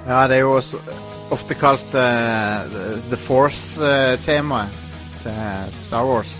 Ja, 0.07 0.25
det 0.27 0.37
er 0.39 0.45
jo 0.45 0.55
også 0.57 0.79
ofte 1.35 1.55
kalt 1.59 1.95
uh, 1.97 2.63
The 3.11 3.17
Force-temaet 3.19 4.83
til 5.21 5.71
Star 5.75 6.05
Wars. 6.07 6.31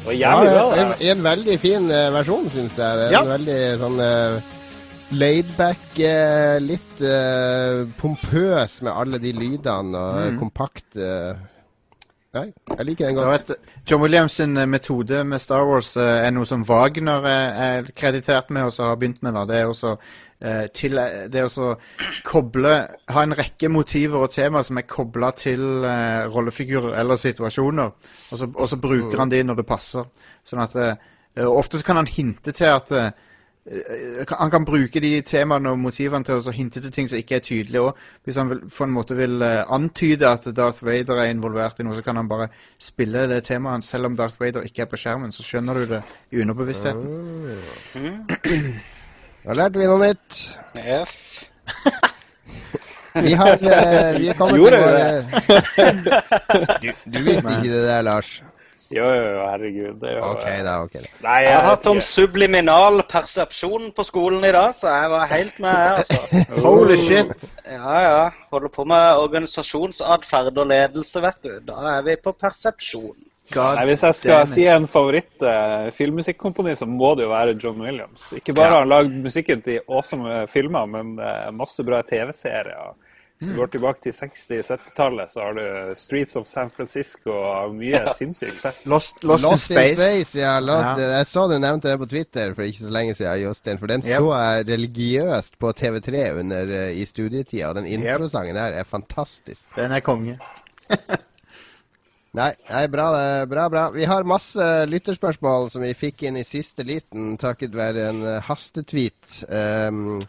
Det 0.00 0.12
var 0.12 0.18
jævlig 0.20 0.50
bra, 0.54 0.66
en, 0.82 0.92
en 1.10 1.22
veldig 1.24 1.54
fin 1.62 1.88
eh, 1.90 2.08
versjon, 2.14 2.44
syns 2.54 2.76
jeg. 2.78 2.98
Det 3.00 3.06
er 3.08 3.14
Ja. 3.16 3.22
En 3.24 3.32
veldig 3.32 3.58
sånn 3.80 3.96
uh, 3.98 4.52
laidback, 5.18 5.84
eh, 6.02 6.56
litt 6.62 7.02
eh, 7.02 7.80
pompøs 7.98 8.80
med 8.86 8.92
alle 8.92 9.18
de 9.22 9.32
lydene, 9.34 9.98
og 9.98 10.32
Mm. 10.32 10.38
kompakt. 10.44 10.96
eh. 10.98 11.34
Nei, 12.36 12.50
jeg 12.68 12.86
liker 12.88 13.08
den 13.08 13.16
godt. 13.16 13.52
John 13.88 14.02
Williams 14.02 14.36
sin 14.38 14.56
eh, 14.60 14.68
metode 14.68 15.22
med 15.24 15.40
Star 15.42 15.64
Wars 15.68 15.94
eh, 16.00 16.26
er 16.26 16.34
noe 16.36 16.48
som 16.48 16.64
Wagner 16.68 17.26
er, 17.30 17.58
er 17.66 17.90
kreditert 17.96 18.52
med 18.52 18.68
og 18.68 18.74
så 18.76 18.90
har 18.90 19.00
begynt 19.00 19.22
med. 19.24 19.34
da. 19.38 19.46
Det 19.48 19.58
er 19.58 19.72
også 19.72 19.94
eh, 19.96 20.62
til, 20.76 21.00
det 21.32 21.40
er 21.40 21.48
også 21.48 21.72
koble 22.26 22.76
Ha 23.14 23.24
en 23.24 23.36
rekke 23.38 23.70
motiver 23.72 24.26
og 24.26 24.32
temaer 24.34 24.66
som 24.68 24.80
er 24.80 24.88
kobla 24.90 25.32
til 25.36 25.62
uh, 25.86 26.26
rollefigurer 26.32 26.98
eller 27.00 27.18
situasjoner, 27.20 27.92
og 28.32 28.40
så, 28.40 28.48
og 28.52 28.68
så 28.68 28.80
bruker 28.80 29.22
han 29.22 29.32
de 29.32 29.42
når 29.46 29.62
det 29.62 29.68
passer. 29.68 30.08
Sånn 30.46 30.64
at 30.64 30.76
uh, 30.76 30.96
Ofte 31.36 31.78
så 31.78 31.84
kan 31.84 31.96
han 32.00 32.06
hinte 32.08 32.52
til 32.56 32.70
at 32.72 32.92
eh, 32.96 33.06
eh, 33.06 33.24
han 34.28 34.50
kan 34.50 34.64
bruke 34.64 35.00
de 35.02 35.22
temaene 35.26 35.72
og 35.74 35.78
motivene 35.82 36.24
til 36.26 36.38
å 36.38 36.52
hinte 36.54 36.80
til 36.82 36.92
ting 36.94 37.08
som 37.10 37.18
ikke 37.18 37.36
er 37.40 37.42
tydelige 37.42 37.82
òg. 37.82 37.92
Hvis 38.24 38.38
han 38.38 38.50
vil, 38.52 38.60
på 38.70 38.84
en 38.86 38.94
måte 38.94 39.16
vil 39.18 39.42
eh, 39.42 39.64
antyde 39.74 40.28
at 40.30 40.46
Darth 40.54 40.84
Vader 40.86 41.16
er 41.22 41.32
involvert 41.32 41.80
i 41.82 41.86
noe, 41.86 41.96
så 41.98 42.02
kan 42.06 42.16
han 42.20 42.30
bare 42.30 42.46
spille 42.78 43.26
det 43.30 43.42
temaet. 43.48 43.84
Selv 43.86 44.06
om 44.10 44.16
Darth 44.18 44.38
Vader 44.40 44.62
ikke 44.66 44.82
er 44.86 44.90
på 44.90 45.00
skjermen, 45.02 45.34
så 45.34 45.42
skjønner 45.46 45.74
du 45.80 45.84
det 45.96 46.02
i 46.30 46.42
underbevisstheten. 46.44 47.06
Da 49.46 49.50
lærte 49.54 49.78
vi 49.82 49.86
noe 49.90 50.00
nytt. 50.02 50.32
Yes. 50.82 51.14
Vi 53.16 53.32
har 53.32 53.54
eh, 53.56 54.18
vi 54.20 54.26
er 54.28 54.34
kommet 54.36 54.58
Gjorde 54.60 54.76
til 54.76 54.82
vår 54.84 54.92
våre 54.92 55.22
du, 56.82 56.90
du 57.08 57.16
visste 57.24 57.54
ikke 57.54 57.70
det 57.70 57.84
der, 57.86 58.02
Lars? 58.04 58.42
Jo, 58.94 59.06
jo, 59.10 59.30
herregud. 59.42 59.94
Det 59.98 60.10
er 60.12 60.18
jo 60.20 60.26
OK, 60.30 60.44
da. 60.62 60.74
okay, 60.84 61.00
da. 61.02 61.24
Nei, 61.24 61.36
Jeg 61.42 61.54
har 61.56 61.64
hatt 61.66 61.86
om 61.90 62.00
subliminal 62.04 63.02
persepsjon 63.10 63.88
på 63.96 64.04
skolen 64.06 64.44
i 64.46 64.52
dag, 64.54 64.74
så 64.78 64.92
jeg 64.94 65.12
var 65.12 65.30
helt 65.32 65.62
med 65.62 65.78
her, 65.80 66.02
altså. 66.02 66.42
Holy 66.66 66.98
shit! 67.00 67.48
Ja, 67.64 67.94
ja. 68.04 68.20
Holder 68.52 68.72
på 68.76 68.86
med 68.86 69.22
organisasjonsatferd 69.24 70.60
og 70.62 70.70
ledelse, 70.70 71.22
vet 71.24 71.40
du. 71.42 71.56
Da 71.66 71.80
er 71.96 72.06
vi 72.06 72.18
på 72.22 72.34
persepsjon. 72.38 73.16
God 73.54 73.78
Nei, 73.78 73.86
Hvis 73.92 74.02
jeg 74.02 74.18
skal 74.18 74.40
damn 74.40 74.50
si 74.50 74.64
en 74.70 74.86
favoritt 74.90 75.42
uh, 75.46 75.86
filmmusikkomponi, 75.94 76.74
så 76.78 76.86
må 76.90 77.12
det 77.18 77.26
jo 77.26 77.30
være 77.30 77.58
John 77.62 77.82
Williams. 77.82 78.24
Ikke 78.34 78.54
bare 78.56 78.72
har 78.74 78.82
han 78.82 78.90
lagd 78.90 79.18
musikken 79.22 79.62
til 79.62 79.82
awesome 79.86 80.46
filmer, 80.50 80.86
men 80.90 81.14
uh, 81.20 81.50
masse 81.54 81.82
bra 81.86 82.02
TV-serier. 82.06 82.94
Hvis 83.38 83.50
du 83.52 83.56
går 83.58 83.66
tilbake 83.68 84.00
til 84.00 84.14
60-70-tallet, 84.16 85.28
så 85.34 85.42
har 85.44 85.52
du 85.58 85.94
Streets 86.00 86.36
of 86.40 86.46
San 86.48 86.70
Francisco 86.72 87.34
og 87.36 87.74
mye 87.76 88.00
sinnssykt 88.16 88.64
Lost, 88.88 89.18
Lost, 89.28 89.44
Lost, 89.44 89.70
in 89.70 89.76
Space. 89.76 90.38
ja. 90.40 90.54
Lost, 90.58 91.02
Ja. 91.02 91.10
Jeg 91.18 91.26
så 91.28 91.44
du 91.50 91.58
nevnte 91.60 91.90
det 91.90 91.98
på 92.00 92.08
Twitter 92.08 92.54
for 92.56 92.62
ikke 92.64 92.86
så 92.86 92.90
lenge 92.96 93.14
siden, 93.18 93.42
Jostein. 93.42 93.78
For 93.78 93.86
den 93.92 94.00
Yep. 94.00 94.16
så 94.16 94.32
jeg 94.40 94.66
religiøst 94.70 95.58
på 95.60 95.72
TV3 95.76 96.30
under, 96.40 96.72
eh, 96.78 96.96
i 96.96 97.04
studietida. 97.04 97.68
Og 97.68 97.74
den 97.74 97.86
introsangen 97.86 98.56
der 98.56 98.72
er 98.80 98.84
fantastisk. 98.84 99.64
Den 99.76 99.92
er 99.92 100.00
konge. 100.00 100.38
Nei, 102.36 102.50
nei 102.68 102.86
bra, 102.92 103.06
det- 103.16 103.48
bra, 103.48 103.68
bra. 103.72 103.90
Vi 103.90 104.04
har 104.04 104.22
masse 104.28 104.60
lytterspørsmål 104.88 105.70
som 105.72 105.80
vi 105.82 105.94
fikk 105.96 106.22
inn 106.28 106.36
i 106.36 106.44
siste 106.44 106.84
liten 106.84 107.36
takket 107.40 107.72
være 107.76 108.08
en 108.10 108.22
eh, 108.26 108.40
hastetweet. 108.44 109.38
Um, 109.48 110.20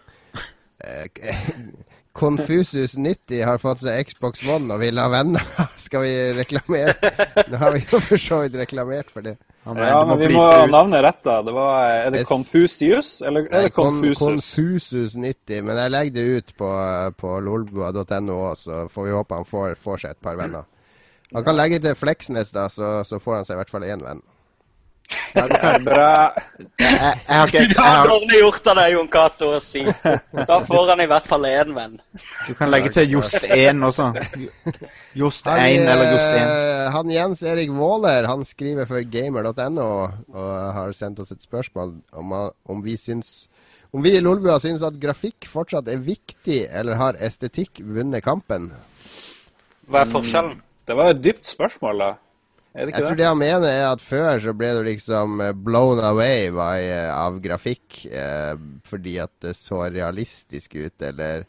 eh, 0.84 1.08
Confusus90 2.18 3.44
har 3.45 3.60
fått 3.61 3.84
seg 3.84 4.07
Xbox 4.10 4.41
One 4.49 4.73
og 4.73 4.81
vil 4.81 4.98
ha 5.02 5.07
venner. 5.11 5.44
Skal 5.85 6.03
vi 6.06 6.14
reklamere? 6.38 6.95
Nå 7.52 7.60
har 7.61 7.76
vi 7.76 7.84
jo 7.85 7.99
for 8.03 8.22
så 8.22 8.41
vidt 8.44 8.57
reklamert 8.60 9.11
for 9.14 9.26
det. 9.26 9.35
Han 9.68 9.77
Ja, 9.84 9.99
men 10.07 10.19
vi 10.22 10.30
må 10.31 10.45
ha 10.48 10.64
navnet 10.72 11.03
rett, 11.03 11.19
da. 11.27 11.41
Det 11.44 11.53
var, 11.56 11.89
er 11.91 12.14
det. 12.15 12.23
Confucius, 12.30 13.18
eller 13.27 13.49
er 13.52 13.68
det 13.68 13.73
Con- 13.76 13.91
Confusus? 13.99 14.22
Confusus90. 14.23 15.61
Men 15.68 15.81
jeg 15.84 15.91
legger 15.91 16.15
det 16.15 16.26
ut 16.39 16.53
på, 16.61 16.69
på 17.19 17.34
lolbua.no 17.44 18.38
òg, 18.48 18.56
så 18.61 18.85
får 18.94 19.10
vi 19.10 19.15
håpe 19.18 19.41
han 19.41 19.49
får, 19.49 19.76
får 19.84 20.03
seg 20.06 20.15
et 20.15 20.23
par 20.23 20.39
venner. 20.39 20.64
Han 21.35 21.44
kan 21.44 21.57
legge 21.60 21.81
til 21.84 21.95
Fleksnes, 21.99 22.53
da, 22.56 22.69
så, 22.72 23.02
så 23.03 23.19
får 23.19 23.41
han 23.41 23.48
seg 23.49 23.57
i 23.57 23.61
hvert 23.61 23.73
fall 23.73 23.84
én 23.84 24.03
venn. 24.06 24.23
Bra. 25.88 26.34
Jeg, 26.80 26.98
jeg 27.00 27.38
har 27.40 27.48
ikke 27.48 27.84
har, 27.84 28.10
dårlig 28.10 28.40
gjort 28.42 28.70
av 28.72 28.80
deg, 28.80 28.94
Jon 28.96 29.10
Cato, 29.12 29.52
å 29.56 29.60
si. 29.64 29.84
Da 30.34 30.58
får 30.68 30.92
han 30.92 31.04
i 31.04 31.08
hvert 31.08 31.30
fall 31.30 31.48
én 31.48 31.72
venn. 31.76 31.96
Du 32.48 32.52
kan 32.58 32.72
legge 32.74 32.92
til 32.96 33.16
Jost 33.16 33.46
1 33.46 33.86
også. 33.88 34.10
Jost 35.18 35.48
1 35.48 35.62
Han, 35.62 35.88
eller 35.94 36.12
Jost 36.12 36.34
1. 36.34 36.42
eh, 36.42 36.84
han 36.98 37.14
Jens 37.14 37.46
Erik 37.48 37.72
Våler 37.78 38.28
han 38.28 38.44
skriver 38.48 38.90
for 38.90 39.08
gamer.no 39.16 39.88
og 39.88 40.52
har 40.76 40.92
sendt 40.98 41.24
oss 41.24 41.32
et 41.36 41.46
spørsmål 41.46 41.96
om, 42.12 42.36
om 42.68 42.84
vi 42.84 42.98
syns 43.00 43.48
om 43.96 44.04
vi 44.04 44.12
i 44.18 44.22
Lolbua 44.22 44.60
syns 44.60 44.84
at 44.84 44.98
grafikk 45.00 45.48
fortsatt 45.48 45.88
er 45.90 46.02
viktig, 46.04 46.66
eller 46.68 47.00
har 47.00 47.18
estetikk 47.24 47.80
vunnet 47.80 48.26
kampen? 48.26 48.74
Hva 49.88 50.04
er 50.04 50.12
forskjellen? 50.12 50.58
Det 50.88 50.96
var 51.00 51.14
et 51.14 51.22
dypt 51.24 51.48
spørsmål, 51.48 52.04
da. 52.04 52.10
Er 52.76 52.85
det 52.85 52.94
Jeg 52.95 53.03
tror 53.07 53.15
det? 53.18 53.26
han 53.26 53.38
mener 53.39 53.69
er 53.69 53.85
at 53.91 54.02
før 54.02 54.39
så 54.44 54.53
ble 54.53 54.73
du 54.77 54.84
liksom 54.85 55.39
eh, 55.41 55.53
blown 55.53 55.99
away 56.03 56.49
by, 56.53 56.76
eh, 56.84 57.14
av 57.15 57.39
grafikk 57.41 58.03
eh, 58.11 58.53
fordi 58.85 59.18
at 59.23 59.31
det 59.41 59.56
så 59.57 59.85
realistisk 59.89 60.76
ut, 60.76 60.94
eller 61.02 61.45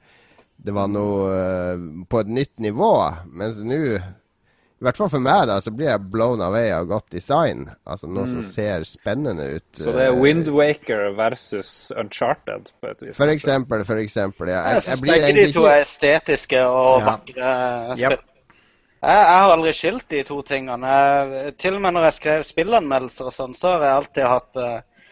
det 0.58 0.72
var 0.74 0.88
noe 0.88 1.26
eh, 1.34 1.82
på 2.08 2.20
et 2.24 2.32
nytt 2.32 2.56
nivå. 2.64 2.92
Mens 3.30 3.58
nå, 3.60 3.98
i 4.78 4.84
hvert 4.86 4.96
fall 4.96 5.10
for 5.10 5.18
meg, 5.22 5.44
da, 5.50 5.58
så 5.60 5.70
blir 5.74 5.88
jeg 5.90 6.06
blown 6.10 6.40
away 6.40 6.70
av 6.70 6.86
godt 6.90 7.10
design. 7.10 7.64
Altså 7.84 8.06
noe 8.10 8.26
som 8.30 8.40
ser 8.46 8.84
spennende 8.86 9.46
ut. 9.58 9.64
Så 9.74 9.90
det 9.94 10.04
er 10.08 10.14
Windwaker 10.14 10.22
Wind 10.22 10.50
Waker 10.54 11.16
versus 11.18 11.92
Uncharted, 11.98 12.70
på 12.80 12.90
et 12.92 13.02
vis. 13.02 13.16
For 13.18 13.28
eksempel, 13.32 13.84
for 13.84 13.98
eksempel. 13.98 14.48
Ja. 14.54 14.62
Jeg 14.70 14.74
Jeg, 14.74 14.74
jeg 14.74 14.88
syns 14.88 15.04
begge 15.04 15.32
de 15.34 15.52
to 15.52 15.66
er 15.66 15.82
estetiske 15.82 16.62
og 16.64 17.00
Ja. 17.02 17.04
vakre. 17.12 17.52
Yep. 17.98 18.24
Jeg, 18.98 19.14
jeg 19.14 19.38
har 19.38 19.52
aldri 19.54 19.72
skilt 19.76 20.08
de 20.10 20.22
to 20.26 20.40
tingene. 20.46 20.92
Jeg, 20.92 21.56
til 21.62 21.76
og 21.78 21.82
med 21.84 21.94
når 21.94 22.08
jeg 22.08 22.16
skrev 22.18 22.46
spillanmeldelser 22.48 23.30
og 23.30 23.34
sånn, 23.36 23.54
så 23.54 23.76
har 23.76 23.86
jeg 23.86 23.98
alltid 24.00 24.26
hatt 24.26 24.58
uh, 24.58 25.04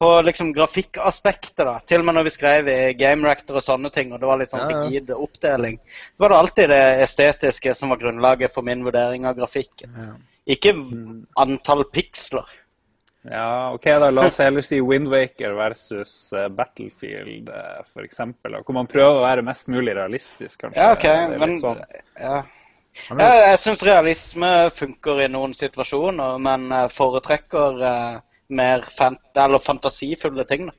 på 0.00 0.10
liksom 0.24 0.52
grafikkaspektet, 0.56 1.64
da. 1.64 1.78
Til 1.88 2.00
og 2.00 2.08
med 2.08 2.16
når 2.16 2.28
vi 2.28 2.34
skrev 2.36 2.68
i 2.72 2.78
Game 3.00 3.28
Rector 3.28 3.58
og 3.60 3.64
sånne 3.64 3.90
ting, 3.92 4.12
og 4.12 4.20
det 4.22 4.28
var 4.30 4.40
litt 4.40 4.52
sånn 4.52 4.64
Ja, 4.64 4.70
ja. 4.72 4.84
rigid 4.88 5.12
oppdeling, 5.16 5.80
så 6.16 6.24
var 6.24 6.32
det 6.32 6.38
alltid 6.44 6.72
det 6.72 6.84
estetiske 7.04 7.74
som 7.76 7.92
var 7.92 8.00
grunnlaget 8.00 8.54
for 8.54 8.64
min 8.64 8.84
vurdering 8.86 9.28
av 9.28 9.36
grafikken. 9.40 9.98
Ikke 10.48 10.72
antall 11.40 11.84
piksler. 11.92 12.48
Ja, 13.28 13.74
ok, 13.76 13.84
da 14.00 14.08
la 14.08 14.24
oss 14.30 14.38
heller 14.40 14.64
si 14.64 14.78
Wind 14.80 15.10
Waker 15.12 15.52
versus 15.52 16.32
eh, 16.32 16.48
Battlefield, 16.48 17.50
uh, 17.52 18.00
eksempel. 18.00 18.54
da, 18.56 18.62
Hvor 18.64 18.78
man 18.78 18.88
prøver 18.88 19.18
å 19.18 19.26
være 19.26 19.44
mest 19.44 19.68
mulig 19.68 19.92
realistisk, 19.98 20.62
kanskje. 20.62 20.80
Ja, 20.80 20.94
OK, 20.96 21.04
Det 21.04 21.12
er 21.12 21.34
litt 21.34 21.42
men 21.44 21.60
sånn. 21.60 21.84
ja. 22.16 22.38
Jeg, 23.10 23.42
jeg 23.48 23.58
syns 23.58 23.84
realisme 23.86 24.70
funker 24.76 25.20
i 25.24 25.28
noen 25.30 25.54
situasjoner, 25.54 26.38
men 26.42 26.68
foretrekker 26.92 27.84
eh, 27.86 28.16
mer 28.50 28.84
fant 28.98 29.38
eller 29.38 29.62
fantasifulle 29.62 30.44
ting. 30.44 30.66
da. 30.66 30.72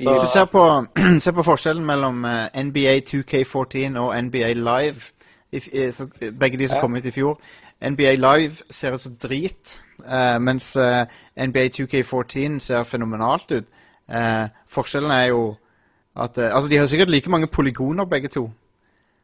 Så, 0.00 0.10
Hvis 0.10 0.20
du 0.20 0.28
ser 0.32 0.44
på, 0.44 0.64
ser 1.24 1.32
på 1.36 1.42
forskjellen 1.42 1.84
mellom 1.86 2.24
eh, 2.24 2.62
NBA 2.64 3.00
2K14 3.08 3.98
og 3.98 4.14
NBA 4.24 4.52
Live, 4.60 5.10
begge 6.38 6.58
de 6.58 6.68
som 6.68 6.76
Ja. 6.76 6.80
kom 6.80 6.94
ut 6.94 7.04
i 7.04 7.10
fjor 7.10 7.40
NBA 7.82 8.14
Live 8.14 8.62
ser 8.70 8.92
ut 8.94 9.00
som 9.00 9.16
drit, 9.16 9.82
eh, 10.06 10.38
mens 10.38 10.76
eh, 10.76 11.06
NBA 11.36 11.68
2K14 11.68 12.58
ser 12.60 12.84
fenomenalt 12.84 13.52
ut. 13.52 13.64
Eh, 14.10 14.48
forskjellen 14.68 15.10
er 15.10 15.24
jo 15.24 15.56
at 16.16 16.38
eh, 16.38 16.54
Altså, 16.54 16.68
de 16.68 16.76
har 16.76 16.86
sikkert 16.86 17.10
like 17.10 17.30
mange 17.30 17.46
polygoner, 17.46 18.04
begge 18.04 18.28
to. 18.28 18.50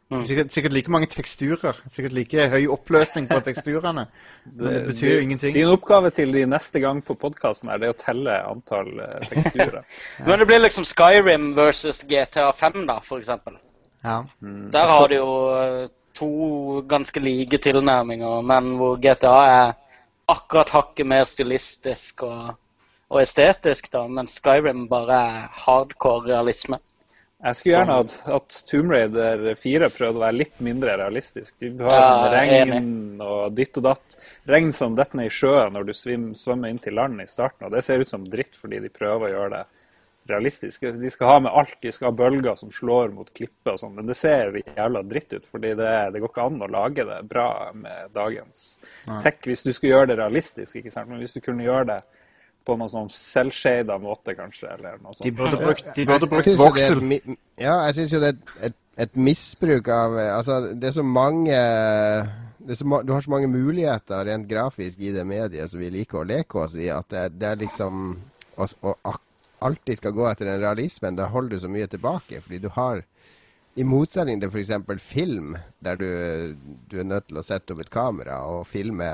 Sikkert, 0.06 0.52
sikkert 0.54 0.72
like 0.72 0.90
mange 0.90 1.08
teksturer. 1.10 1.78
Sikkert 1.90 2.12
like 2.14 2.48
høy 2.52 2.68
oppløsning 2.70 3.26
på 3.26 3.40
teksturene. 3.48 4.06
Men 4.44 4.68
det 4.70 4.82
betyr 4.92 5.14
jo 5.16 5.22
ingenting. 5.24 5.56
Din 5.56 5.72
oppgave 5.72 6.12
til 6.14 6.34
de 6.34 6.44
neste 6.46 6.82
gang 6.82 7.02
på 7.04 7.16
podkasten 7.18 7.72
er 7.74 7.82
det 7.82 7.90
å 7.90 7.96
telle 7.98 8.36
antall 8.46 8.92
teksturer. 9.30 9.80
teksturer. 9.80 10.02
Men 10.28 10.38
det 10.38 10.48
blir 10.52 10.62
liksom 10.62 10.86
Skyrim 10.86 11.50
versus 11.58 12.04
GTA 12.06 12.52
5, 12.54 12.84
da, 12.86 13.00
for 13.02 13.18
eksempel. 13.18 13.58
Mm. 14.06 14.70
Der 14.70 14.86
har 14.86 15.08
du 15.08 15.16
jo 15.16 15.32
eh, 15.58 15.88
to 16.14 16.30
ganske 16.88 17.20
like 17.20 17.58
tilnærminger, 17.58 18.40
men 18.46 18.76
hvor 18.78 19.00
GTA 19.02 19.36
er 19.50 19.74
akkurat 20.30 20.70
hakket 20.70 21.06
mer 21.06 21.24
stilistisk 21.26 22.22
og, 22.26 22.54
og 23.10 23.22
estetisk, 23.22 23.90
da, 23.92 24.06
mens 24.06 24.38
Skyrim 24.38 24.86
bare 24.90 25.18
er 25.18 25.48
hardcore 25.66 26.30
realisme. 26.30 26.78
Jeg 27.46 27.58
skulle 27.58 27.76
gjerne 27.76 27.96
hatt 28.00 28.14
at 28.34 28.56
Tomb 28.66 28.90
Raider 28.90 29.42
4 29.54 29.88
prøvde 29.94 30.18
å 30.18 30.22
være 30.24 30.38
litt 30.40 30.56
mindre 30.66 30.96
realistisk. 30.98 31.54
De 31.62 31.70
har 31.86 32.00
Ja, 32.00 32.30
regn 32.32 33.20
og 33.22 33.54
ditt 33.54 33.78
og 33.78 33.86
datt. 33.86 34.16
Regn 34.50 34.72
som 34.74 34.96
detter 34.98 35.20
ned 35.20 35.30
i 35.30 35.34
sjøen 35.34 35.76
når 35.76 35.86
du 35.86 35.92
svømmer 35.94 36.72
inn 36.72 36.82
til 36.82 36.96
land 36.98 37.22
i 37.22 37.28
starten. 37.30 37.68
Og 37.68 37.74
det 37.76 37.84
ser 37.86 38.02
ut 38.02 38.10
som 38.10 38.26
dritt 38.26 38.58
fordi 38.58 38.80
de 38.82 38.90
prøver 38.90 39.28
å 39.28 39.32
gjøre 39.34 39.52
det 39.60 39.64
realistisk. 40.26 40.88
De 40.98 41.10
skal 41.12 41.30
ha 41.30 41.38
med 41.46 41.54
alt. 41.54 41.78
De 41.82 41.92
skal 41.94 42.10
ha 42.10 42.18
bølger 42.18 42.58
som 42.58 42.72
slår 42.74 43.14
mot 43.14 43.30
klippet 43.30 43.72
og 43.76 43.78
sånn. 43.78 43.94
Men 43.94 44.10
det 44.10 44.18
ser 44.18 44.58
jævla 44.64 45.04
dritt 45.06 45.38
ut, 45.38 45.46
fordi 45.46 45.74
det, 45.78 45.94
det 46.14 46.22
går 46.22 46.32
ikke 46.32 46.48
an 46.50 46.66
å 46.66 46.72
lage 46.80 47.06
det 47.06 47.22
bra 47.30 47.48
med 47.78 48.10
dagens 48.16 48.66
tech 49.22 49.38
hvis 49.46 49.62
du 49.62 49.70
skulle 49.70 49.94
gjøre 49.94 50.10
det 50.12 50.20
realistisk. 50.24 50.80
ikke 50.80 50.94
sant? 50.94 51.12
Men 51.12 51.22
hvis 51.22 51.36
du 51.36 51.42
kunne 51.44 51.66
gjøre 51.66 51.92
det 51.94 52.00
på 52.66 52.76
noen 52.78 52.90
sånn 52.90 53.12
selvshada 53.12 53.98
måte, 54.02 54.34
kanskje, 54.38 54.70
eller 54.74 54.98
noe 55.02 55.14
sånt. 55.14 55.26
De 55.26 55.34
burde 55.34 55.60
brukt, 55.60 55.92
de 55.96 56.06
burde 56.08 56.30
brukt 56.30 56.58
voksel. 56.58 57.04
et 57.16 57.30
Ja, 57.62 57.78
jeg 57.86 58.00
syns 58.00 58.16
jo 58.16 58.22
det 58.24 58.32
er 58.32 58.40
et, 58.40 58.56
et, 58.70 58.78
et 59.06 59.20
misbruk 59.28 59.88
av 59.92 60.16
Altså, 60.24 60.58
det 60.74 60.90
er 60.90 60.96
så 60.98 61.06
mange 61.06 61.60
det 62.66 62.74
er 62.74 62.80
så, 62.80 63.02
du 63.06 63.12
har 63.14 63.22
så 63.22 63.30
mange 63.30 63.50
muligheter 63.52 64.26
rent 64.26 64.48
grafisk 64.50 64.98
i 64.98 65.12
det 65.14 65.22
mediet 65.28 65.70
som 65.70 65.78
vi 65.80 65.92
liker 65.94 66.24
å 66.24 66.26
leke 66.26 66.64
oss 66.64 66.74
i, 66.74 66.88
at 66.90 67.06
det, 67.12 67.28
det 67.38 67.52
er 67.52 67.62
liksom 67.62 68.08
Å 68.56 68.66
å 68.88 69.14
alltid 69.58 69.98
skal 69.98 70.14
gå 70.16 70.26
etter 70.28 70.48
den 70.50 70.60
realismen, 70.60 71.16
da 71.16 71.28
holder 71.32 71.56
du 71.56 71.62
så 71.64 71.70
mye 71.72 71.88
tilbake. 71.90 72.40
Fordi 72.44 72.58
du 72.60 72.68
har 72.74 73.02
I 73.76 73.84
motsetning 73.84 74.40
til 74.40 74.48
f.eks. 74.48 74.70
film, 75.04 75.56
der 75.84 75.98
du, 76.00 76.06
du 76.88 76.94
er 76.96 77.04
nødt 77.04 77.26
til 77.28 77.36
å 77.36 77.44
sette 77.44 77.74
opp 77.74 77.82
et 77.84 77.90
kamera 77.92 78.38
og 78.48 78.62
filme 78.70 79.04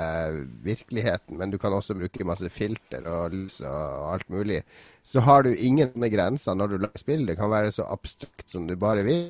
virkeligheten, 0.63 1.35
men 1.39 1.51
du 1.51 1.57
kan 1.59 1.75
også 1.75 1.97
bruke 1.99 2.27
masse 2.27 2.47
filter 2.53 3.03
og 3.11 3.35
lys 3.35 3.59
og 3.67 4.13
alt 4.13 4.29
mulig, 4.31 4.61
så 5.03 5.19
har 5.27 5.43
du 5.43 5.51
ingen 5.51 5.91
grenser 5.91 6.55
når 6.55 6.71
du 6.71 6.77
lager 6.85 7.03
spill. 7.03 7.25
Det 7.27 7.35
kan 7.41 7.51
være 7.51 7.73
så 7.75 7.89
abstrakt 7.91 8.47
som 8.47 8.63
du 8.69 8.77
bare 8.79 9.03
vil. 9.03 9.25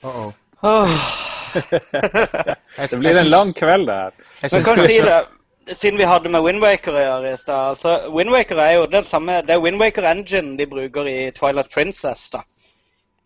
Uh-oh. 0.00 0.32
Åh. 0.64 0.98
Det 1.52 2.96
blir 2.96 3.18
en 3.26 3.28
lang 3.28 3.52
kveld, 3.56 3.90
det 3.90 3.98
her. 4.06 4.16
Men 4.40 4.64
kanskje 4.64 4.88
kan 4.88 5.10
det 5.10 5.37
siden 5.72 5.98
vi 5.98 6.04
hadde 6.08 6.28
med 6.32 6.40
Windwaker 6.42 6.92
å 6.96 7.02
gjøre 7.02 7.32
i 7.32 7.36
stad. 7.36 7.70
Altså, 7.74 8.10
Windwaker 8.14 8.56
er 8.62 8.72
jo 8.78 8.86
den 8.86 9.04
samme, 9.04 9.40
det 9.42 9.50
er 9.56 9.60
Windwaker 9.62 10.06
Engine 10.10 10.56
de 10.58 10.66
bruker 10.66 11.06
i 11.10 11.30
Twilight 11.30 11.70
Princess. 11.74 12.30
da. 12.30 12.40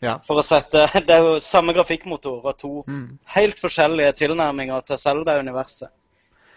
Ja. 0.02 0.16
For 0.26 0.40
å 0.40 0.42
sette, 0.42 0.88
Det 1.06 1.14
er 1.14 1.22
jo 1.22 1.40
samme 1.40 1.72
grafikkmotor 1.76 2.44
og 2.44 2.58
to 2.58 2.84
Mm. 2.88 3.18
helt 3.36 3.60
forskjellige 3.60 4.12
tilnærminger 4.12 4.80
til 4.80 4.98
Zelda-universet. 4.98 5.88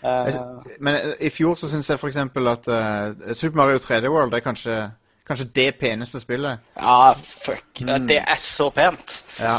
Eh, 0.04 0.36
Men 0.80 0.96
eh, 0.96 1.14
i 1.28 1.30
fjor 1.30 1.56
så 1.56 1.70
syns 1.70 1.90
jeg 1.90 1.98
f.eks. 2.00 2.18
at 2.18 2.68
uh, 2.68 3.34
Super 3.34 3.56
Mario 3.58 3.78
3D 3.78 4.10
World 4.10 4.34
er 4.34 4.40
kanskje, 4.40 4.92
kanskje 5.28 5.46
det 5.56 5.76
peneste 5.80 6.20
spillet. 6.20 6.60
ja, 6.78 7.14
fuck. 7.14 7.66
Det 8.08 8.18
er 8.28 8.36
så 8.38 8.70
pent. 8.70 9.24
Ja. 9.40 9.58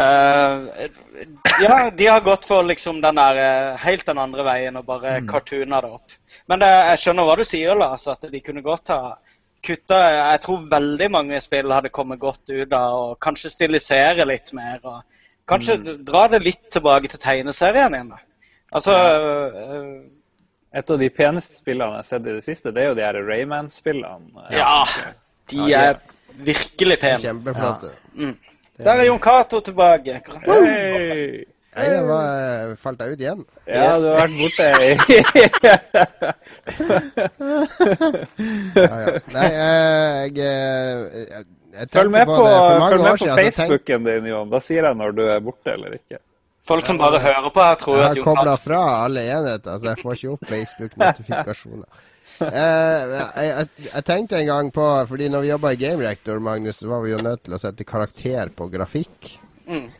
Eh, 0.00 0.86
ja, 1.60 1.90
de 1.90 2.06
har 2.06 2.20
gått 2.20 2.44
for 2.44 2.62
liksom 2.62 3.00
den 3.00 3.18
der 3.20 3.36
eh, 3.36 3.76
helt 3.76 4.06
den 4.06 4.18
andre 4.18 4.44
veien 4.46 4.78
og 4.80 4.86
bare 4.88 5.18
cartoona 5.28 5.80
det 5.84 5.90
opp. 5.98 6.14
Men 6.48 6.62
det, 6.62 6.70
jeg 6.92 7.02
skjønner 7.02 7.28
hva 7.28 7.34
du 7.36 7.44
sier, 7.44 7.76
Lars, 7.76 8.06
at 8.08 8.24
de 8.32 8.40
kunne 8.40 8.64
godt 8.64 8.92
ha 8.94 9.00
kutta 9.60 9.96
Jeg 10.00 10.40
tror 10.40 10.62
veldig 10.70 11.10
mange 11.12 11.40
spill 11.44 11.68
hadde 11.68 11.92
kommet 11.92 12.20
godt 12.22 12.48
ut 12.48 12.72
av 12.72 12.94
å 12.96 13.08
kanskje 13.20 13.52
stilisere 13.52 14.24
litt 14.24 14.54
mer. 14.56 14.78
og 14.88 15.02
Kanskje 15.50 15.76
mm. 15.82 15.90
dra 16.06 16.22
det 16.32 16.40
litt 16.46 16.70
tilbake 16.72 17.10
til 17.12 17.20
tegneserien 17.20 17.98
igjen. 17.98 18.14
da. 18.14 18.22
Altså 18.72 18.94
eh, 18.96 19.90
Et 20.80 20.94
av 20.94 21.02
de 21.02 21.10
peneste 21.12 21.60
spillene 21.60 21.98
jeg 21.98 22.06
har 22.06 22.08
sett 22.14 22.30
i 22.30 22.38
det 22.38 22.46
siste, 22.46 22.72
det 22.72 22.86
er 22.86 22.94
jo 22.94 22.96
de 22.96 23.04
her 23.04 23.20
Rayman-spillene. 23.26 24.46
Ja, 24.54 24.86
de 25.50 25.60
Ja, 25.60 25.66
de 25.66 25.76
er 25.82 26.00
virkelig 26.46 27.00
pene. 27.02 27.20
Kjempeflotte. 27.20 27.92
Der 28.84 28.94
er 29.00 29.04
Jon 29.08 29.18
Cato 29.20 29.60
tilbake. 29.60 30.20
Hey! 30.44 31.44
Nei, 31.70 31.84
jeg 31.86 32.02
var, 32.08 32.72
falt 32.82 32.98
jeg 33.04 33.12
ut 33.14 33.20
igjen. 33.22 33.42
Ja, 33.70 33.92
du 34.02 34.06
har 34.10 34.16
vært 34.24 34.34
borte 34.40 34.66
Ja, 38.74 38.96
ja. 39.04 39.20
Nei, 39.34 39.46
jeg, 39.54 40.32
jeg, 40.40 40.50
jeg, 41.30 41.44
jeg 41.76 41.88
Følg 41.94 42.10
med 42.12 42.26
på, 42.26 42.36
det 42.42 42.50
følg 42.90 43.04
med 43.04 43.14
på 43.14 43.22
siden, 43.22 43.30
så 43.30 43.36
tenk- 43.36 43.54
Facebooken 43.54 44.08
din, 44.08 44.26
Jon. 44.32 44.50
Da 44.50 44.60
sier 44.64 44.88
jeg 44.90 44.98
når 44.98 45.14
du 45.16 45.22
er 45.28 45.40
borte 45.46 45.74
eller 45.76 45.94
ikke. 45.98 46.18
Folk 46.70 46.84
som 46.86 46.98
bare 47.00 47.18
hører 47.22 47.50
på 47.54 47.62
her, 47.64 47.78
tror 47.80 47.96
Jeg 47.96 48.02
Jon 48.02 48.08
har 48.08 48.14
Jeg 48.18 48.24
har 48.24 48.34
kobla 48.42 48.56
fra 48.66 48.80
alle 49.06 49.20
enheter, 49.38 49.78
så 49.80 49.92
jeg 49.92 50.02
får 50.02 50.18
ikke 50.18 50.32
opp 50.34 50.44
Facebook-notifikasjoner. 50.54 51.88
Eh, 52.40 53.12
jeg, 53.12 53.46
jeg, 53.46 53.88
jeg 53.90 54.04
tenkte 54.08 54.38
en 54.38 54.46
gang 54.48 54.68
på 54.72 54.84
Fordi 55.10 55.26
når 55.28 55.42
vi 55.44 55.50
jobba 55.50 55.72
i 55.74 55.80
Game 55.80 56.00
Reactor, 56.00 56.38
Magnus, 56.40 56.78
så 56.80 56.88
var 56.88 57.02
vi 57.04 57.10
jo 57.12 57.18
nødt 57.24 57.42
til 57.44 57.56
å 57.56 57.60
sette 57.60 57.84
karakter 57.84 58.52
på 58.56 58.68
grafikk. 58.72 59.34
Mm. 59.68 59.90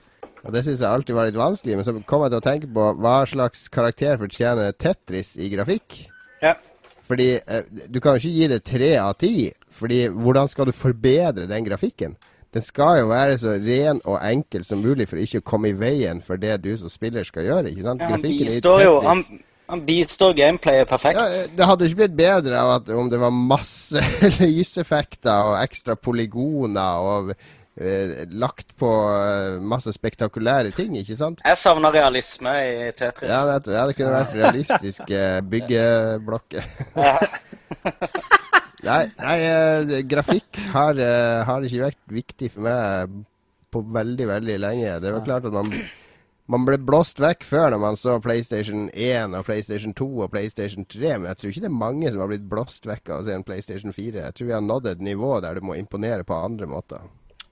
Og 0.41 0.55
Det 0.55 0.63
syns 0.65 0.81
jeg 0.81 0.89
alltid 0.89 1.19
var 1.19 1.29
litt 1.29 1.37
vanskelig, 1.37 1.77
men 1.77 1.87
så 1.87 1.95
kom 2.09 2.25
jeg 2.25 2.33
til 2.33 2.41
å 2.41 2.47
tenke 2.47 2.71
på 2.73 2.87
hva 3.03 3.19
slags 3.29 3.67
karakter 3.73 4.17
fortjener 4.21 4.73
Tetris 4.73 5.35
i 5.37 5.51
grafikk? 5.53 5.99
Ja. 6.41 6.55
Fordi 7.11 7.29
eh, 7.37 7.69
du 7.91 8.01
kan 8.01 8.17
jo 8.17 8.23
ikke 8.23 8.37
gi 8.39 8.49
det 8.55 8.63
tre 8.65 8.95
av 9.03 9.15
ti. 9.21 9.35
Fordi 9.81 10.07
hvordan 10.09 10.49
skal 10.51 10.69
du 10.69 10.77
forbedre 10.77 11.49
den 11.51 11.67
grafikken? 11.67 12.17
Den 12.55 12.65
skal 12.67 12.99
jo 12.99 13.11
være 13.13 13.37
så 13.39 13.55
ren 13.63 14.01
og 14.03 14.19
enkel 14.27 14.65
som 14.67 14.81
mulig 14.83 15.07
for 15.11 15.21
ikke 15.23 15.39
å 15.43 15.47
komme 15.53 15.71
i 15.71 15.77
veien 15.79 16.19
for 16.25 16.41
det 16.41 16.57
du 16.65 16.73
som 16.79 16.91
spiller 16.91 17.27
skal 17.27 17.47
gjøre. 17.47 17.71
ikke 17.71 17.87
sant? 17.87 18.03
Ja, 18.03 18.11
han 18.17 18.25
bistår 18.25 18.83
jo 18.83 18.97
han, 19.07 19.23
han 19.71 19.85
bistår 19.87 20.35
gameplayet 20.39 20.89
perfekt. 20.91 21.21
ja, 21.21 21.45
eh, 21.45 21.49
Det 21.57 21.67
hadde 21.69 21.87
ikke 21.89 22.01
blitt 22.03 22.19
bedre 22.19 22.61
av 22.61 22.75
at 22.81 22.91
om 22.95 23.09
det 23.13 23.21
var 23.23 23.33
masse 23.35 24.03
lyseffekter 24.41 25.53
og 25.53 25.57
ekstra 25.63 25.97
polygoner 25.97 27.07
og 27.07 27.33
eh, 27.35 28.27
lagt 28.31 28.75
på 28.81 28.91
eh, 29.15 29.57
masse 29.63 29.93
spektakulære 29.97 30.75
ting, 30.77 30.97
ikke 31.01 31.17
sant? 31.19 31.43
Jeg 31.47 31.59
savner 31.61 31.95
realisme 31.95 32.53
i 32.67 32.91
Tetris. 32.97 33.31
Ja, 33.31 33.45
det, 33.49 33.73
ja, 33.75 33.87
det 33.89 33.97
kunne 33.99 34.19
vært 34.19 34.37
realistiske 34.37 35.25
byggeblokker. 35.55 36.69
nei, 38.91 39.03
nei 39.21 39.39
eh, 39.47 39.97
grafikk 40.11 40.61
har, 40.75 40.99
eh, 41.01 41.41
har 41.49 41.67
ikke 41.67 41.87
vært 41.89 42.01
viktig 42.21 42.53
for 42.55 42.69
meg 42.69 43.19
på 43.71 43.83
veldig, 43.95 44.27
veldig 44.27 44.57
lenge. 44.59 44.95
Det 45.03 45.13
var 45.15 45.27
klart 45.27 45.45
at 45.47 45.55
man, 45.55 45.69
man 46.51 46.65
ble 46.67 46.79
blåst 46.83 47.21
vekk 47.23 47.45
før 47.47 47.71
når 47.75 47.81
man 47.83 47.97
så 48.01 48.17
PlayStation 48.25 48.89
1 48.91 49.37
og 49.39 49.45
PlayStation 49.47 49.95
2 49.95 50.09
og 50.27 50.33
PlayStation 50.33 50.85
3, 50.91 51.15
men 51.21 51.29
jeg 51.31 51.39
tror 51.41 51.53
ikke 51.53 51.65
det 51.67 51.71
er 51.71 51.79
mange 51.85 52.11
som 52.11 52.25
har 52.25 52.33
blitt 52.33 52.49
blåst 52.51 52.89
vekk 52.91 53.13
av 53.15 53.23
å 53.23 53.29
se 53.29 53.37
en 53.39 53.47
PlayStation 53.47 53.95
4. 53.95 54.25
Jeg 54.27 54.35
tror 54.39 54.51
vi 54.51 54.57
har 54.59 54.67
nådd 54.67 54.91
et 54.93 55.05
nivå 55.13 55.37
der 55.45 55.61
du 55.61 55.67
må 55.71 55.79
imponere 55.79 56.27
på 56.27 56.35
andre 56.37 56.67
måter. 56.71 57.07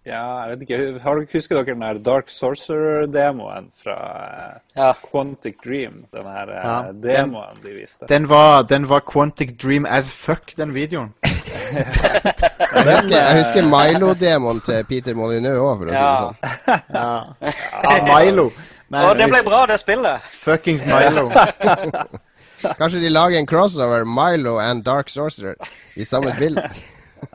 Ja, 0.09 0.47
jeg 0.49 0.55
vet 0.57 0.63
ikke. 0.65 0.77
Har 1.05 1.19
dere, 1.19 1.29
husker 1.35 1.59
dere 1.59 1.75
den 1.75 1.83
der 1.85 1.99
Dark 2.01 2.31
Sorcerer-demoen 2.33 3.67
fra 3.77 3.97
eh, 3.99 4.55
Ja. 4.79 4.93
Quantic 5.05 5.59
Dream? 5.65 6.07
Den 6.17 6.25
her 6.25 6.49
eh, 6.55 6.63
Ja, 6.65 6.77
demoen 6.93 7.59
de 7.65 7.75
viste. 7.77 8.09
Den 8.09 8.25
var, 8.31 8.63
den 8.71 8.87
var 8.89 9.03
Quantic 9.05 9.53
Dream 9.61 9.85
as 9.85 10.09
fuck, 10.17 10.55
den 10.57 10.73
videoen. 10.75 11.13
Jeg 11.69 11.85
husker, 11.85 13.21
husker 13.37 13.69
Milo-demoen 13.69 14.63
til 14.65 14.81
Peter 14.89 15.15
Molyneux 15.19 15.61
òg, 15.61 15.83
for 15.83 15.87
å 15.87 15.93
si 15.93 15.93
det 15.93 16.01
Ja. 16.01 16.17
sånn. 16.25 16.35
Ja, 16.97 17.53
ja 17.85 18.01
Milo. 18.09 18.49
Man, 18.89 19.05
Og 19.05 19.19
det 19.19 19.29
ble 19.29 19.43
bra, 19.45 19.67
det 19.69 19.81
spillet. 19.83 20.25
Fuckings 20.33 20.85
Milo. 20.89 21.29
Kanskje 22.81 23.03
de 23.03 23.11
lager 23.13 23.39
en 23.39 23.47
crossover, 23.47 24.05
Milo 24.09 24.57
and 24.59 24.85
Dark 24.85 25.13
Sorcerer, 25.13 25.55
i 25.97 26.05
samme 26.09 26.33
spill. 26.35 26.57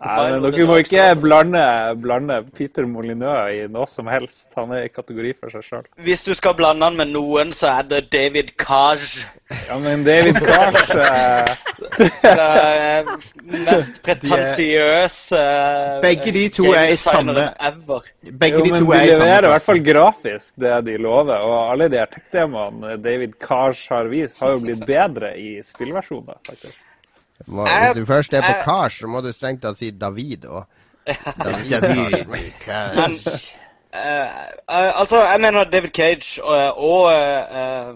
Nei, 0.04 0.32
men 0.32 0.44
dere 0.44 0.66
må 0.68 0.78
ikke 0.82 1.04
blande, 1.22 1.64
blande 2.04 2.40
Peter 2.58 2.86
Molyneux 2.90 3.54
i 3.56 3.62
noe 3.72 3.88
som 3.88 4.08
helst. 4.12 4.50
Han 4.60 4.74
er 4.76 4.88
i 4.88 4.92
kategori 4.92 5.32
for 5.40 5.54
seg 5.54 5.64
sjøl. 5.68 5.86
Hvis 6.04 6.26
du 6.28 6.34
skal 6.38 6.56
blande 6.60 6.86
han 6.88 6.98
med 7.00 7.14
noen, 7.14 7.54
så 7.56 7.72
er 7.80 7.88
det 7.92 8.02
David 8.14 8.54
Kaj. 8.60 9.04
Ja, 9.70 9.78
men 9.84 10.04
David 10.06 10.40
Kaj 10.44 10.80
eh, 10.98 11.54
Det 12.24 12.32
er 12.34 13.10
mest 13.68 14.00
pretensiøse 14.06 15.42
Begge 16.04 16.32
de 16.36 16.46
to 16.56 16.72
er 16.74 16.94
i 16.94 16.98
samme- 17.00 17.50
ever. 17.60 18.08
Begge 18.32 18.60
Jo, 18.60 18.64
de 18.66 18.80
to 18.80 18.92
er 18.96 19.04
i 19.04 19.12
samme 19.14 19.28
leverer 19.28 19.48
i 19.48 19.52
hvert 19.54 19.68
fall 19.68 19.84
grafisk 19.86 20.56
det 20.64 20.78
de 20.88 20.98
lover. 21.02 21.44
Og 21.44 21.72
alle 21.74 21.90
de 21.92 22.00
her 22.02 22.10
tech-demoene 22.14 22.98
David 23.04 23.38
Kaj 23.42 23.76
har 23.92 24.10
vist, 24.12 24.40
har 24.42 24.56
jo 24.56 24.64
blitt 24.66 24.86
bedre 24.88 25.36
i 25.40 25.60
spillversjoner, 25.66 26.40
faktisk. 26.48 26.82
Må, 27.46 27.68
Jeg- 27.68 27.94
hvis 27.94 28.02
du 28.02 28.06
først 28.06 28.34
er 28.34 28.42
på 28.42 28.54
Kars, 28.64 29.00
så 29.00 29.08
må 29.08 29.22
du 29.22 29.32
strengt 29.34 29.62
tatt 29.62 29.78
si 29.78 29.92
David 29.92 30.46
òg. 30.46 30.64
David 31.70 32.28
Men 32.96 33.18
eh, 33.92 34.28
eh, 34.70 35.00
altså, 35.00 35.24
jeg 35.24 35.42
mener 35.42 35.64
David 35.64 35.90
Cage 35.90 36.44
og, 36.44 36.78
og 36.78 37.06
uh, 37.12 37.96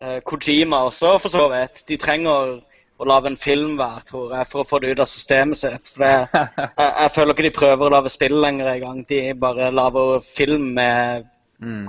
eh, 0.00 0.20
Kojima 0.26 0.84
også, 0.86 1.18
for 1.18 1.28
så 1.28 1.48
vidt. 1.50 1.82
De 1.88 1.96
trenger 1.96 2.60
å 3.00 3.08
lage 3.08 3.32
en 3.32 3.36
film 3.40 3.74
hver, 3.80 4.04
tror 4.06 4.34
jeg, 4.36 4.46
for 4.46 4.62
å 4.62 4.68
få 4.68 4.78
det 4.78 4.94
ut 4.94 5.02
av 5.02 5.08
systemet 5.10 5.58
sitt. 5.58 5.90
For 5.94 6.04
jeg, 6.06 6.30
jeg 6.78 7.12
føler 7.16 7.34
ikke 7.34 7.48
de 7.48 7.54
prøver 7.58 7.88
å 7.88 7.94
lage 7.96 8.12
spill 8.12 8.38
lenger 8.44 8.74
engang. 8.76 9.04
De 9.08 9.22
bare 9.34 9.70
lager 9.74 10.20
film 10.24 10.70
med 10.78 11.26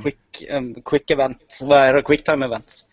quick, 0.02 0.44
um, 0.50 0.74
quick 0.88 1.12
event. 1.12 1.44
Hva 1.64 1.86
er 1.88 2.00
det? 2.00 2.06
Quicktime 2.08 2.48
events. 2.48 2.86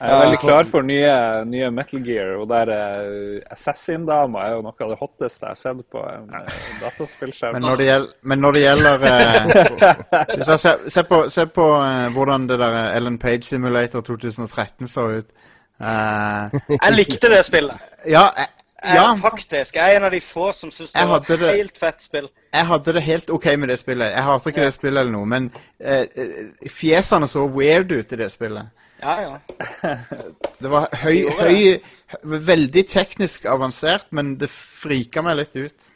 Jeg 0.00 0.10
er 0.10 0.18
veldig 0.24 0.38
klar 0.42 0.66
for 0.68 0.82
nye, 0.84 1.12
nye 1.48 1.68
Metal 1.72 2.00
Gear, 2.04 2.32
og 2.42 2.48
der 2.50 2.70
uh, 2.74 3.52
Assassin-dama 3.54 4.42
er 4.44 4.56
jo 4.56 4.62
noe 4.66 4.74
av 4.84 4.90
det 4.90 4.98
hotteste 5.00 5.46
jeg 5.46 5.54
har 5.54 5.60
sett 5.60 5.84
på 5.94 6.02
en 6.10 6.26
uh, 6.34 6.58
dataspillskjerm. 6.82 7.54
Men 7.56 7.62
når 7.68 7.80
det 7.80 7.86
gjelder, 7.88 8.10
men 8.32 8.42
når 8.44 8.58
det 8.58 8.64
gjelder 8.64 9.06
eh, 9.12 10.34
hvis 10.34 10.50
jeg 10.52 10.62
ser, 10.64 10.82
se 10.96 11.04
på, 11.08 11.20
se 11.32 11.46
på 11.46 11.68
eh, 11.78 12.08
hvordan 12.16 12.48
det 12.50 12.58
der 12.60 12.76
Ellen 12.98 13.18
Page 13.22 13.46
Simulator 13.48 14.04
2013 14.10 14.90
så 14.90 15.06
ut. 15.20 15.32
Eh, 15.80 16.60
Jeg 16.74 16.92
likte 16.98 17.30
det 17.32 17.40
spillet. 17.46 17.88
ja, 18.06 18.26
eh, 18.36 18.50
Jeg, 18.84 18.98
ja, 18.98 19.06
Faktisk. 19.16 19.76
Jeg 19.78 19.94
er 19.94 19.96
en 19.96 20.04
av 20.04 20.12
de 20.12 20.20
få 20.20 20.50
som 20.52 20.68
syns 20.74 20.92
det 20.92 21.06
var 21.08 21.22
et 21.24 21.40
helt 21.56 21.78
fett 21.80 22.02
spill. 22.04 22.26
jeg 22.52 22.66
hadde 22.68 22.92
det 22.92 23.02
helt 23.06 23.30
OK 23.32 23.46
med 23.56 23.70
det 23.72 23.78
spillet. 23.80 24.10
Jeg 24.12 24.22
hater 24.26 24.50
ikke 24.52 24.66
det 24.66 24.74
spillet 24.74 25.00
eller 25.00 25.14
noe, 25.14 25.24
men 25.24 25.46
eh, 25.80 26.04
eh, 26.04 26.68
fjesene 26.68 27.26
så 27.30 27.46
weird 27.48 27.92
ut 27.94 28.12
i 28.12 28.18
det 28.20 28.28
spillet. 28.34 28.68
Ja, 29.02 29.14
ja. 29.20 29.96
Det 30.62 30.70
var 30.70 30.88
høy, 31.02 31.24
gjorde 31.24 31.50
høy 31.50 32.30
Veldig 32.46 32.84
teknisk 32.88 33.46
avansert, 33.50 34.06
men 34.14 34.36
det 34.40 34.48
frika 34.52 35.22
meg 35.24 35.40
litt 35.42 35.56
ut. 35.58 35.92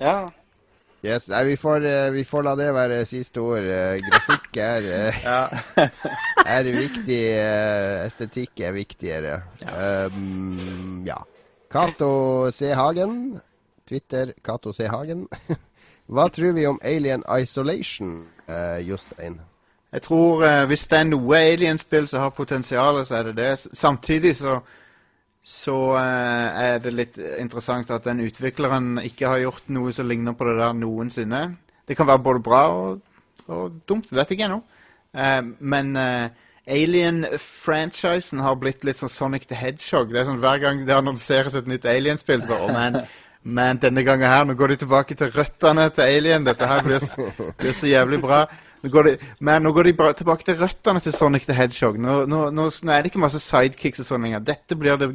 ja. 0.00 0.18
Yes, 1.06 1.28
nei, 1.28 1.42
vi 1.44 1.56
får, 1.60 1.84
eh, 1.86 2.10
vi 2.10 2.24
får 2.26 2.42
la 2.42 2.54
det 2.58 2.66
være 2.74 3.04
siste 3.06 3.38
ord. 3.44 3.62
Eh, 3.70 4.00
Grafikk 4.02 4.56
er, 4.58 4.86
eh, 4.90 5.26
er 6.56 6.70
viktig. 6.74 7.18
Estetikk 8.06 8.62
er 8.66 8.72
viktigere. 8.74 9.36
Um, 9.62 11.04
ja. 11.06 11.20
Cato 11.70 12.50
C. 12.50 12.72
Hagen. 12.74 13.36
Twitter 13.86 14.32
Cato 14.42 14.72
C. 14.72 14.88
Hagen. 14.90 15.28
Hva 16.10 16.26
tror 16.32 16.56
vi 16.56 16.66
om 16.66 16.80
Alien 16.82 17.22
Isolation, 17.38 18.24
uh, 18.48 18.78
Jostein? 18.82 19.38
Jeg 19.96 20.04
tror 20.04 20.44
eh, 20.44 20.64
hvis 20.68 20.86
det 20.90 20.98
er 21.00 21.06
noe 21.08 21.38
Alien-spill 21.40 22.08
som 22.10 22.26
har 22.26 22.34
potensial, 22.36 23.00
så 23.08 23.20
er 23.20 23.30
det 23.30 23.38
det. 23.40 23.52
Samtidig 23.72 24.36
så 24.36 24.60
så 25.46 25.94
eh, 25.94 26.62
er 26.74 26.80
det 26.82 26.90
litt 26.90 27.18
interessant 27.38 27.90
at 27.94 28.06
den 28.08 28.24
utvikleren 28.24 28.98
ikke 29.06 29.28
har 29.30 29.44
gjort 29.44 29.68
noe 29.70 29.92
som 29.94 30.08
ligner 30.10 30.34
på 30.34 30.48
det 30.48 30.56
der 30.58 30.72
noensinne. 30.74 31.42
Det 31.86 31.94
kan 31.94 32.08
være 32.08 32.24
både 32.24 32.42
bra 32.42 32.62
og, 32.74 33.20
og 33.46 33.76
dumt, 33.86 34.10
vet 34.10 34.34
ikke 34.34 34.48
ennå. 34.48 34.58
Eh, 35.14 35.38
men 35.62 35.92
eh, 36.02 36.34
Alien-franchisen 36.66 38.42
har 38.42 38.58
blitt 38.58 38.82
litt 38.88 38.98
sånn 38.98 39.12
Sonic 39.12 39.46
the 39.46 39.54
Hedgehog. 39.60 40.10
Det 40.10 40.24
er 40.24 40.26
sånn 40.32 40.42
Hver 40.42 40.58
gang 40.64 40.82
det 40.88 40.98
annonseres 40.98 41.54
et 41.54 41.70
nytt 41.70 41.86
Alien-spill, 41.86 42.42
så 42.42 42.50
bare 42.50 42.66
oh, 42.66 42.74
man, 42.74 42.98
men 43.46 43.78
denne 43.78 44.02
gangen 44.02 44.26
her, 44.26 44.42
nå 44.50 44.58
går 44.58 44.74
de 44.74 44.82
tilbake 44.82 45.14
til 45.14 45.30
røttene 45.30 45.86
til 45.94 46.10
Alien. 46.10 46.48
Dette 46.48 46.66
her 46.66 46.82
blir, 46.82 47.06
blir 47.62 47.76
så 47.84 47.94
jævlig 47.94 48.18
bra. 48.26 48.48
Nå 48.86 48.92
går 48.94 49.10
de, 49.10 49.14
men 49.42 49.62
nå 49.66 49.72
går 49.74 49.90
de 49.90 49.96
bare 49.98 50.14
tilbake 50.16 50.46
til 50.46 50.60
røttene 50.62 51.02
til 51.02 51.12
Sonic 51.16 51.46
the 51.50 51.54
Hedgehog. 51.58 51.98
Nå, 51.98 52.20
nå, 52.30 52.44
nå, 52.54 52.68
nå 52.70 52.92
er 52.94 53.02
det 53.02 53.10
ikke 53.12 53.22
masse 53.26 53.42
sidekicks 53.42 54.04
og 54.04 54.12
sånn 54.14 54.22
lenger. 54.28 54.44
Dette 54.46 54.78
blir 54.78 54.96
det 55.00 55.08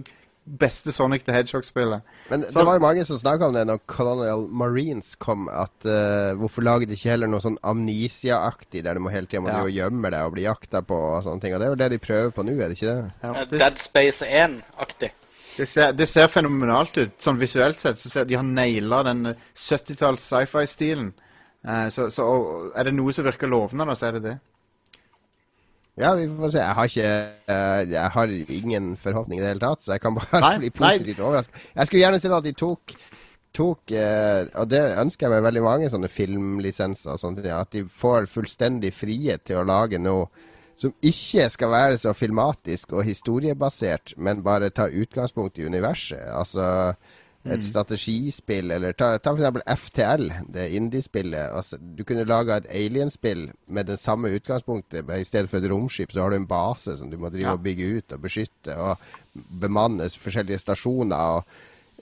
beste 0.59 0.89
Sonic 0.91 1.21
the 1.23 1.31
Hedgehog-spillet. 1.35 2.01
Men 2.31 2.43
Så- 2.49 2.59
det 2.59 2.65
var 2.65 2.79
jo 2.79 2.81
mange 2.83 3.05
som 3.05 3.17
snakka 3.21 3.47
om 3.47 3.53
det 3.53 3.61
når 3.69 3.79
Colonial 3.87 4.47
Marines 4.49 5.13
kom, 5.21 5.45
at 5.47 5.85
uh, 5.85 6.33
hvorfor 6.41 6.65
lager 6.65 6.89
de 6.89 6.97
ikke 6.97 7.11
heller 7.13 7.29
noe 7.29 7.39
sånn 7.39 7.59
Amnesia-aktig, 7.63 8.83
der 8.83 8.93
du 8.97 8.99
må 9.05 9.11
hele 9.13 9.27
tida 9.29 9.45
Ja. 9.47 9.61
ja. 9.63 9.85
gjemme 9.85 10.09
deg 10.11 10.25
og 10.25 10.33
bli 10.33 10.43
jakta 10.47 10.81
på 10.81 10.97
og 10.97 11.23
sånne 11.23 11.41
ting. 11.41 11.53
Og 11.53 11.59
det 11.61 11.67
er 11.67 11.71
jo 11.75 11.79
det 11.83 11.89
de 11.93 11.99
prøver 11.99 12.31
på 12.35 12.43
nå, 12.43 12.57
er 12.57 12.69
det 12.73 12.77
ikke 12.81 12.95
det? 12.95 13.11
Ja, 13.23 13.31
Uh, 13.31 13.45
Dead 13.57 13.77
Space 13.79 14.25
1-aktig. 14.25 15.11
det, 15.57 15.67
ser, 15.69 15.91
det 15.93 16.07
ser 16.07 16.27
fenomenalt 16.27 16.97
ut. 16.97 17.11
Sånn 17.21 17.37
visuelt 17.39 17.79
sett 17.79 17.97
så 18.01 18.09
ser 18.09 18.25
de 18.25 18.35
har 18.35 18.43
naila 18.43 19.03
den 19.03 19.25
eh, 19.27 19.35
70-talls 19.55 20.25
sci-fi-stilen. 20.25 21.13
Eh, 21.67 21.87
så, 21.93 22.07
så 22.13 22.25
er 22.75 22.89
det 22.89 22.95
noe 22.97 23.13
som 23.13 23.27
virker 23.27 23.51
lovende, 23.51 23.87
da, 23.89 23.97
så 23.97 24.09
er 24.09 24.17
det 24.17 24.23
det. 24.29 24.37
Ja, 25.99 26.13
vi 26.15 26.25
får 26.25 26.53
se. 26.53 26.61
Jeg 26.61 26.75
har 26.77 26.87
ikke 26.87 27.07
eh, 27.51 27.81
Jeg 27.91 28.11
har 28.15 28.35
ingen 28.57 28.93
forhåpning 28.97 29.39
i 29.39 29.43
det 29.43 29.49
hele 29.51 29.63
tatt, 29.63 29.83
så 29.83 29.95
jeg 29.95 30.03
kan 30.03 30.15
bare 30.17 30.39
Nei, 30.41 30.53
bli 30.63 30.71
positivt 30.73 31.19
overrasket. 31.19 31.65
Jeg 31.75 31.89
skulle 31.89 32.05
gjerne 32.05 32.21
sett 32.23 32.37
at 32.37 32.47
de 32.47 32.55
tok 32.57 32.95
tok, 33.55 33.91
eh, 33.91 34.45
og 34.55 34.69
det 34.71 34.79
ønsker 35.01 35.27
jeg 35.27 35.33
meg 35.33 35.43
veldig 35.43 35.63
mange 35.65 35.89
sånne 35.91 36.09
filmlisenser 36.11 37.15
og 37.15 37.19
sånt, 37.19 37.41
at 37.43 37.73
de 37.75 37.83
får 37.83 38.29
fullstendig 38.31 38.93
frihet 38.95 39.43
til 39.47 39.59
å 39.59 39.67
lage 39.67 39.99
noe 39.99 40.29
som 40.79 40.93
ikke 41.05 41.45
skal 41.51 41.69
være 41.73 41.97
så 42.01 42.13
filmatisk 42.17 42.95
og 42.95 43.05
historiebasert, 43.05 44.15
men 44.17 44.41
bare 44.45 44.71
tar 44.73 44.95
utgangspunkt 44.95 45.59
i 45.59 45.67
universet. 45.67 46.23
Altså 46.33 46.63
et 47.43 47.63
strategispill, 47.65 48.69
eller 48.71 48.93
ta, 48.93 49.15
ta 49.17 49.31
eksempel 49.33 49.63
FTL, 49.65 50.27
det 50.53 50.67
indiespillet. 50.77 51.49
Altså, 51.57 51.79
du 51.81 52.03
kunne 52.05 52.25
laga 52.29 52.59
et 52.61 52.67
alienspill 52.69 53.47
med 53.67 53.87
det 53.89 53.97
samme 53.99 54.29
utgangspunktet. 54.37 55.07
men 55.07 55.21
I 55.21 55.25
stedet 55.25 55.49
for 55.49 55.57
et 55.57 55.71
romskip, 55.71 56.11
så 56.13 56.21
har 56.21 56.29
du 56.29 56.35
en 56.37 56.45
base 56.47 56.97
som 56.97 57.09
du 57.09 57.17
må 57.17 57.31
drive 57.33 57.47
Ja. 57.49 57.53
og 57.53 57.63
bygge 57.63 57.97
ut 57.97 58.13
og 58.13 58.21
beskytte, 58.21 58.77
og 58.77 58.97
bemanne 59.61 60.05
forskjellige 60.09 60.59
stasjoner. 60.59 61.17
og 61.17 61.43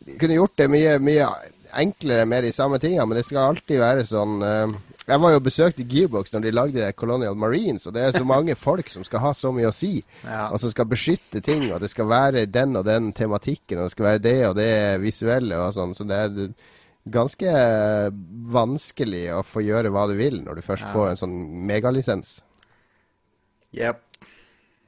Du 0.06 0.18
kunne 0.20 0.36
gjort 0.36 0.58
det 0.58 0.70
mye, 0.70 1.00
mye 1.00 1.28
enklere 1.74 2.26
med 2.26 2.44
de 2.44 2.52
samme 2.52 2.80
tingene, 2.80 3.06
men 3.08 3.18
det 3.18 3.26
skal 3.26 3.54
alltid 3.54 3.80
være 3.80 4.04
sånn 4.08 4.42
eh, 4.44 4.78
Jeg 5.10 5.22
var 5.24 5.34
jo 5.34 5.42
besøkt 5.42 5.80
i 5.82 5.86
Gearbox 5.90 6.34
når 6.34 6.44
de 6.46 6.54
lagde 6.54 6.90
Colonial 6.98 7.38
Marines, 7.40 7.88
og 7.90 7.96
det 7.96 8.04
er 8.06 8.16
så 8.16 8.26
mange 8.34 8.56
folk 8.60 8.90
som 8.94 9.06
skal 9.08 9.24
ha 9.24 9.34
så 9.38 9.52
mye 9.56 9.72
å 9.72 9.76
si. 9.76 10.00
Ja. 10.24 10.50
Og 10.54 10.62
som 10.64 10.74
skal 10.74 10.90
beskytte 10.90 11.42
ting, 11.46 11.68
og 11.74 11.82
det 11.84 11.92
skal 11.94 12.10
være 12.12 12.46
den 12.50 12.78
og 12.80 12.86
den 12.88 13.14
tematikken, 13.18 13.80
og 13.80 13.88
det 13.88 13.96
skal 13.96 14.10
være 14.12 14.26
det 14.26 14.40
og 14.50 14.60
det 14.60 14.74
visuelle 15.04 15.60
og 15.60 15.74
sånn. 15.78 15.96
Så 15.98 16.06
det 16.10 16.20
er 16.26 16.52
ganske 17.10 17.56
vanskelig 18.54 19.26
å 19.38 19.42
få 19.48 19.66
gjøre 19.66 19.92
hva 19.94 20.06
du 20.12 20.14
vil 20.20 20.44
når 20.44 20.60
du 20.60 20.68
først 20.68 20.92
får 20.94 21.14
en 21.14 21.24
sånn 21.24 21.40
megalisens. 21.70 22.38
Yep. 23.74 24.06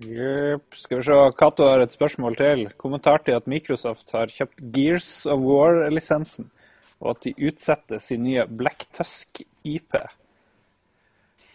Jepp. 0.02 0.74
Skal 0.74 1.00
vi 1.00 1.06
se, 1.06 1.18
Cato 1.38 1.68
har 1.70 1.84
et 1.84 1.94
spørsmål 1.94 2.38
til. 2.40 2.66
Kommentar 2.82 3.22
til 3.26 3.38
at 3.38 3.48
Microsoft 3.50 4.12
har 4.16 4.32
kjøpt 4.34 4.64
Gears 4.74 5.12
of 5.30 5.44
War-lisensen, 5.46 6.50
og 7.02 7.16
at 7.16 7.28
de 7.28 7.36
utsetter 7.50 8.02
sin 8.02 8.24
nye 8.24 8.46
Black 8.48 8.88
Tusk-IP. 8.96 9.98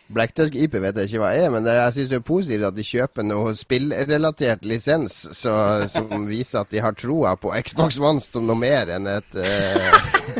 Blacktusk 0.07 0.55
IP 0.55 0.77
vet 0.79 0.99
jeg 1.01 1.09
ikke 1.09 1.19
hva 1.25 1.33
er, 1.35 1.49
men 1.51 1.65
det, 1.67 1.73
jeg 1.75 1.95
syns 1.97 2.11
det 2.13 2.19
er 2.21 2.27
positivt 2.29 2.67
at 2.69 2.77
de 2.77 2.85
kjøper 2.87 3.27
noe 3.27 3.55
spillrelatert 3.59 4.63
lisens 4.63 5.17
så, 5.35 5.55
som 5.91 6.29
viser 6.29 6.61
at 6.63 6.71
de 6.71 6.83
har 6.83 6.95
troa 6.95 7.35
på 7.41 7.51
Xbox 7.67 7.99
One 7.99 8.23
som 8.23 8.47
noe 8.47 8.59
mer 8.61 8.93
enn 8.95 9.09
et, 9.11 9.35
uh, 9.35 10.39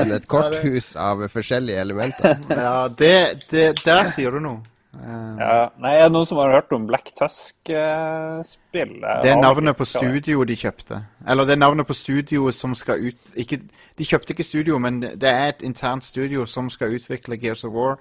enn 0.00 0.16
et 0.16 0.28
korthus 0.32 0.94
av 0.96 1.26
forskjellige 1.32 1.84
elementer. 1.84 2.40
Ja, 2.48 2.88
det, 2.88 3.16
det 3.52 3.66
Der 3.84 4.08
sier 4.08 4.32
du 4.32 4.40
noe. 4.40 4.71
Eh, 4.94 5.36
Ja, 5.40 5.68
nei, 5.80 5.94
er 5.96 6.08
det 6.08 6.12
noen 6.12 6.26
som 6.28 6.38
har 6.38 6.52
hørt 6.52 6.72
om 6.76 6.86
Black 6.86 7.12
Tusk-spill? 7.16 8.94
det 9.22 9.30
er 9.32 9.40
navnet 9.40 9.76
på 9.76 9.84
studioet 9.88 10.48
de 10.48 10.56
kjøpte. 10.56 10.98
Eller 11.26 11.44
det 11.48 11.52
er 11.56 11.62
navnet 11.62 11.86
på 11.86 11.96
studioet 11.96 12.54
som 12.54 12.74
skal 12.74 13.00
ut... 13.08 13.20
Ikke, 13.36 13.60
de 13.98 14.04
kjøpte 14.04 14.34
ikke 14.34 14.44
studio, 14.44 14.78
men 14.78 15.00
det 15.00 15.28
er 15.30 15.48
et 15.48 15.62
internt 15.62 16.04
studio 16.04 16.46
som 16.46 16.70
skal 16.70 16.94
utvikle 16.98 17.38
Gears 17.40 17.64
of 17.64 17.72
War. 17.72 17.98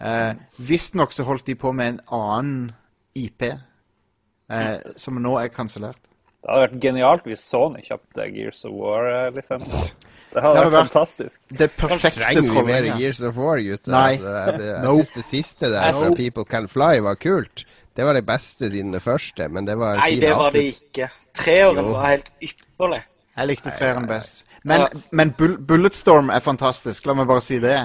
Eh, 0.00 0.34
Visstnok 0.58 1.12
så 1.12 1.24
holdt 1.24 1.46
de 1.46 1.54
på 1.54 1.72
med 1.72 1.94
en 1.94 2.00
annen 2.12 2.72
IP, 3.14 3.42
eh, 4.50 4.76
som 4.96 5.14
nå 5.22 5.36
er 5.40 5.48
kansellert. 5.48 6.00
Det 6.44 6.52
hadde 6.52 6.64
vært 6.66 6.80
genialt 6.84 7.22
hvis 7.24 7.40
Sony 7.48 7.80
kjøpte 7.86 8.26
Gears 8.34 8.64
of 8.68 8.72
War-lisensen. 8.76 9.86
Det 10.34 10.42
hadde 10.42 10.42
Det 10.42 10.42
hadde 10.42 10.58
vært 10.60 10.72
vært- 10.74 10.90
fantastisk. 10.92 11.40
Det 11.48 11.70
perfekte 11.78 12.20
Trenger 12.20 12.52
vi 12.66 12.72
mer. 12.72 12.88
Gears 13.00 13.20
of 13.24 13.36
War, 13.40 13.56
gutter? 13.64 13.90
Nei. 13.94 14.10
Altså, 14.18 14.34
jeg 14.34 14.60
jeg 14.60 14.82
Nope. 14.84 15.04
syns 15.06 15.14
det 15.14 15.24
siste 15.24 15.70
der 15.72 15.92
fra 15.96 16.10
People 16.18 16.44
Can 16.44 16.68
Fly 16.68 16.98
var 17.06 17.14
kult. 17.16 17.64
Det 17.96 18.04
var 18.04 18.12
det 18.18 18.26
beste 18.26 18.68
siden 18.70 18.92
det 18.92 19.00
første, 19.02 19.48
men 19.48 19.64
det 19.64 19.78
var 19.78 19.96
Nei, 20.02 20.16
det 20.20 20.34
var 20.36 20.50
det 20.50 20.64
ikke. 20.74 21.08
Treåren 21.38 21.92
var 21.92 22.06
helt 22.10 22.30
ypperlig. 22.42 23.02
Jeg 23.36 23.46
likte 23.48 23.70
treeren 23.78 24.06
best. 24.06 24.44
Men, 24.64 24.80
Ja. 24.80 24.88
men 25.12 25.30
Bull 25.38 25.56
Bulletstorm 25.58 26.28
er 26.30 26.40
fantastisk. 26.40 27.06
La 27.06 27.14
meg 27.14 27.26
bare 27.26 27.40
si 27.40 27.58
det. 27.58 27.78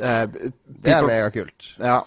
Uh, 0.00 0.26
Det 0.82 0.92
er 0.92 1.02
megakult. 1.06 1.74
ja. 1.78 2.00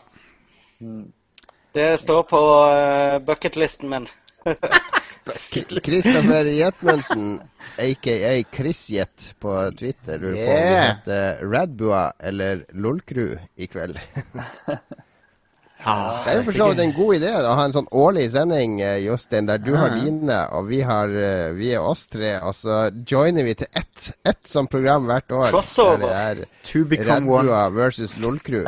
Det 1.76 2.00
står 2.02 2.24
på 2.30 2.40
uh, 2.42 3.20
bucketlisten 3.26 3.90
min. 3.90 4.08
Kristoffer 5.26 6.46
Jetmundsen, 6.46 7.40
aka 7.82 8.44
Chris 8.56 8.90
Jet 8.90 9.34
på 9.42 9.72
Twitter, 9.80 10.20
lurer 10.20 10.36
på 10.36 10.52
om 10.52 10.58
du 10.58 10.70
Yeah. 10.70 10.86
heter 10.98 11.46
Radbua 11.52 12.12
eller 12.20 12.66
Lolcrew 12.74 13.38
i 13.56 13.68
kveld. 13.68 13.98
ja 15.86 15.96
Det 16.26 16.32
er 16.32 16.38
jo 16.40 16.44
for 16.48 16.58
så 16.58 16.68
vidt 16.72 16.80
en 16.82 16.94
god 16.98 17.16
idé 17.20 17.32
å 17.36 17.56
ha 17.58 17.66
en 17.68 17.74
sånn 17.76 17.90
årlig 17.94 18.28
sending, 18.34 18.80
eh, 18.82 19.00
Jostein, 19.06 19.46
der 19.50 19.58
du 19.62 19.74
har 19.78 19.94
dine, 19.98 20.40
og 20.56 20.70
vi, 20.70 20.80
har, 20.86 21.10
eh, 21.10 21.52
vi 21.58 21.74
er 21.74 21.82
oss 21.86 22.08
tre. 22.08 22.36
Og 22.42 22.56
så 22.58 22.88
joiner 23.06 23.44
vi 23.46 23.54
til 23.60 23.68
ett, 23.74 24.12
ett 24.26 24.48
sånt 24.50 24.70
program 24.72 25.06
hvert 25.10 25.32
år. 25.32 25.50
Crossover. 25.54 26.06
Der 26.08 26.36
det 26.44 26.48
To 26.72 26.86
become 26.86 27.28
one. 27.30 27.50
Radbua 27.50 27.70
versus 27.76 28.18
Lolcrew. 28.22 28.66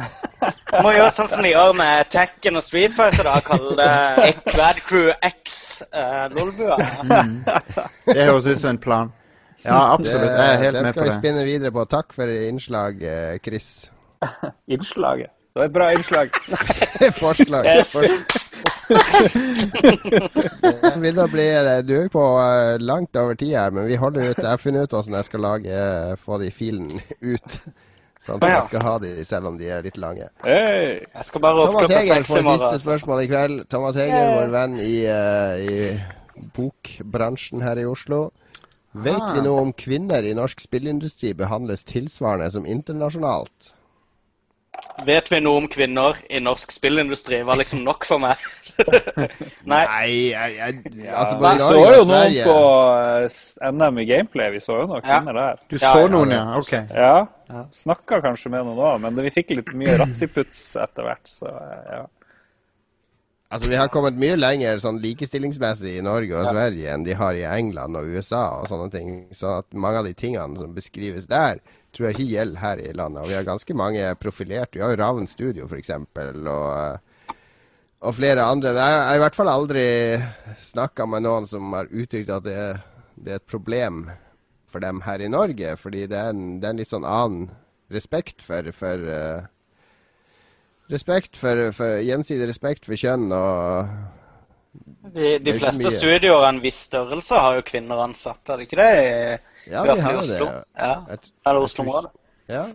Du 0.72 0.80
må 0.84 0.92
gjøre 0.96 1.12
sånn 1.16 1.30
som 1.32 1.44
de 1.46 1.52
gjør 1.52 1.76
med 1.78 2.10
Tekken 2.14 2.60
og 2.60 2.66
Street 2.66 2.96
Fighter, 2.96 3.28
da. 3.28 3.38
Kalle 3.46 3.76
det 3.80 4.34
Bad 4.48 4.82
Crew 4.88 5.12
X 5.28 5.56
uh, 5.92 6.28
Lolbua. 6.34 6.78
Det 8.08 8.20
høres 8.22 8.48
ut 8.48 8.60
som 8.60 8.76
en 8.76 8.82
plan. 8.84 9.14
Ja, 9.68 9.94
absolutt. 9.94 10.32
Jeg 10.32 10.54
er 10.54 10.62
helt 10.62 10.76
den 10.78 10.86
med 10.86 10.94
på 10.94 11.02
skal 11.02 11.10
vi 11.10 11.16
spinne 11.20 11.48
videre 11.48 11.72
på. 11.76 11.86
Takk 11.92 12.14
for 12.16 12.32
innslag, 12.32 13.02
eh, 13.04 13.40
Chris. 13.44 13.90
Innslaget. 14.74 15.34
Det 15.58 15.62
var 15.64 15.66
et 15.66 15.74
bra 15.74 15.88
innslag. 15.92 16.28
Forslag. 17.24 17.66
Forslag. 17.90 18.46
Det 20.62 20.92
begynner 21.02 21.24
å 21.24 21.32
bli 21.32 21.48
Du 21.88 21.96
er 21.98 22.12
på 22.14 22.26
eh, 22.44 22.78
langt 22.80 23.18
over 23.18 23.36
tid 23.36 23.56
her, 23.58 23.74
men 23.74 23.90
vi 23.90 23.98
holder 23.98 24.30
ut. 24.30 24.38
Jeg 24.38 24.52
har 24.52 24.62
funnet 24.62 24.86
ut 24.86 24.94
hvordan 24.94 25.18
jeg 25.18 25.30
skal 25.32 25.44
lage 25.48 25.74
eh, 25.74 26.14
få 26.22 26.38
de 26.44 26.52
filene 26.54 27.02
ut. 27.26 27.60
Sånn 28.28 28.42
at 28.42 28.44
Ja. 28.44 28.56
jeg 28.60 28.66
skal 28.68 28.82
ha 28.84 28.98
de 29.00 29.12
selv 29.26 29.48
om 29.48 29.58
de 29.58 29.70
er 29.72 29.82
litt 29.86 29.98
lange. 29.98 30.28
Hey. 30.44 31.00
Jeg 31.16 31.26
skal 31.30 31.42
bare 31.42 31.66
Thomas 31.70 31.90
Heger 31.90 32.24
får 32.28 32.44
siste 32.44 32.80
spørsmål 32.84 33.24
i 33.24 33.28
kveld. 33.32 33.70
Thomas 33.72 33.96
Heger, 33.96 34.34
vår 34.36 34.52
venn 34.52 34.80
i, 34.84 34.96
uh, 35.08 35.56
i 35.64 36.50
bokbransjen 36.58 37.62
her 37.64 37.80
i 37.80 37.86
Oslo. 37.88 38.32
Vet 38.98 39.22
Ah. 39.22 39.34
vi 39.34 39.42
noe 39.42 39.62
om 39.62 39.74
kvinner 39.74 40.24
i 40.26 40.34
norsk 40.34 40.60
spillindustri 40.60 41.34
behandles 41.34 41.84
tilsvarende 41.86 42.52
som 42.52 42.66
internasjonalt? 42.66 43.74
Vet 45.06 45.30
vi 45.30 45.38
noe 45.44 45.62
om 45.62 45.68
kvinner 45.70 46.18
i 46.34 46.40
norsk 46.42 46.72
spillindustri? 46.74 47.44
Var 47.46 47.60
liksom 47.60 47.84
nok 47.86 48.06
for 48.10 48.22
meg. 48.22 48.42
Nei. 49.72 49.84
Nei, 49.86 50.10
jeg, 50.32 50.56
jeg, 50.58 51.08
altså 51.14 51.38
Vi 51.38 51.52
så 51.62 51.78
jo 51.78 52.04
noen 52.10 52.38
på 52.48 52.58
eh, 52.98 53.72
NM 53.78 54.02
i 54.02 54.08
gameplay. 54.10 54.52
Vi 54.56 54.62
så 54.64 54.80
jo 54.82 54.90
noen 54.90 55.04
Ja. 55.04 55.20
kvinner 55.20 55.38
der. 55.38 55.64
Du 55.70 55.78
så 55.78 55.94
ja, 56.02 56.12
noen, 56.12 56.34
ja. 56.34 56.44
ja? 56.44 56.62
OK. 56.62 56.74
Ja. 56.98 57.64
Snakka 57.78 58.22
kanskje 58.26 58.52
med 58.54 58.66
noen 58.66 58.82
òg, 58.82 59.00
men 59.06 59.22
vi 59.22 59.34
fikk 59.38 59.54
litt 59.60 59.74
mye 59.78 59.98
ratsiputs 60.02 60.64
etter 60.82 61.06
hvert, 61.08 61.30
så 61.30 61.54
eh, 61.54 61.90
ja. 62.00 62.04
Altså, 63.48 63.70
Vi 63.72 63.78
har 63.80 63.88
kommet 63.88 64.18
mye 64.20 64.36
lenger 64.36 64.82
sånn 64.84 64.98
likestillingsmessig 65.00 65.94
i 66.02 66.04
Norge 66.04 66.36
og 66.36 66.50
Sverige 66.50 66.92
enn 66.92 67.06
de 67.06 67.16
har 67.16 67.38
i 67.38 67.46
England 67.48 67.96
og 67.96 68.10
USA 68.12 68.44
og 68.58 68.68
sånne 68.68 68.90
ting. 68.92 69.14
Så 69.32 69.60
at 69.62 69.70
mange 69.72 70.02
av 70.02 70.10
de 70.10 70.18
tingene 70.18 70.60
som 70.60 70.74
beskrives 70.76 71.30
der, 71.32 71.62
tror 71.98 72.08
jeg 72.08 72.18
ikke 72.18 72.32
gjelder 72.36 72.62
her 72.62 72.82
i 72.84 72.94
landet. 72.94 73.24
Og 73.24 73.32
vi 73.32 73.36
har 73.38 73.48
ganske 73.48 73.78
mange 73.78 74.06
profilerte. 74.22 74.78
Vi 74.78 74.86
har 74.86 74.94
jo 74.94 75.02
Ravn 75.02 75.28
Studio, 75.30 75.68
f.eks. 75.68 75.92
Og, 75.98 77.26
og 78.06 78.16
flere 78.16 78.46
andre. 78.46 78.76
Jeg 78.78 79.02
har 79.10 79.18
i 79.18 79.24
hvert 79.26 79.40
fall 79.40 79.52
aldri 79.52 79.88
snakka 80.62 81.10
med 81.10 81.26
noen 81.26 81.50
som 81.50 81.74
har 81.76 81.90
uttrykt 81.90 82.32
at 82.38 82.46
det, 82.46 82.58
det 83.18 83.36
er 83.36 83.42
et 83.42 83.50
problem 83.50 84.06
for 84.70 84.84
dem 84.84 85.02
her 85.08 85.24
i 85.26 85.32
Norge. 85.32 85.76
Fordi 85.82 86.06
det 86.08 86.22
er 86.22 86.34
en, 86.36 86.60
det 86.62 86.70
er 86.70 86.76
en 86.76 86.84
litt 86.84 86.94
sånn 86.94 87.08
annen 87.08 87.50
respekt 87.94 88.44
for, 88.44 88.72
for 88.76 89.08
uh, 89.10 89.46
Respekt 90.88 91.36
for, 91.36 91.66
for 91.76 92.00
Gjensidig 92.00 92.48
respekt 92.48 92.86
for 92.88 92.96
kjønn 92.96 93.28
og 93.36 93.90
De, 95.12 95.34
de 95.44 95.56
fleste 95.58 95.92
studioer 95.92 96.38
av 96.38 96.46
en 96.48 96.62
viss 96.64 96.78
størrelse 96.88 97.40
har 97.44 97.58
jo 97.58 97.66
kvinner 97.68 98.00
ansatt, 98.06 98.40
er 98.48 98.60
det 98.60 98.68
ikke 98.68 98.80
det? 98.80 99.57
Ja, 99.72 99.84
i 99.84 99.88
hvert 99.88 99.98
de 99.98 100.02
fall 100.02 100.16
har 100.16 100.24
jo 100.24 100.46
det. 100.46 100.64
Ja. 100.80 101.20
Eller 101.48 101.68
Oslo-området. 101.68 102.12
Ja. 102.50 102.66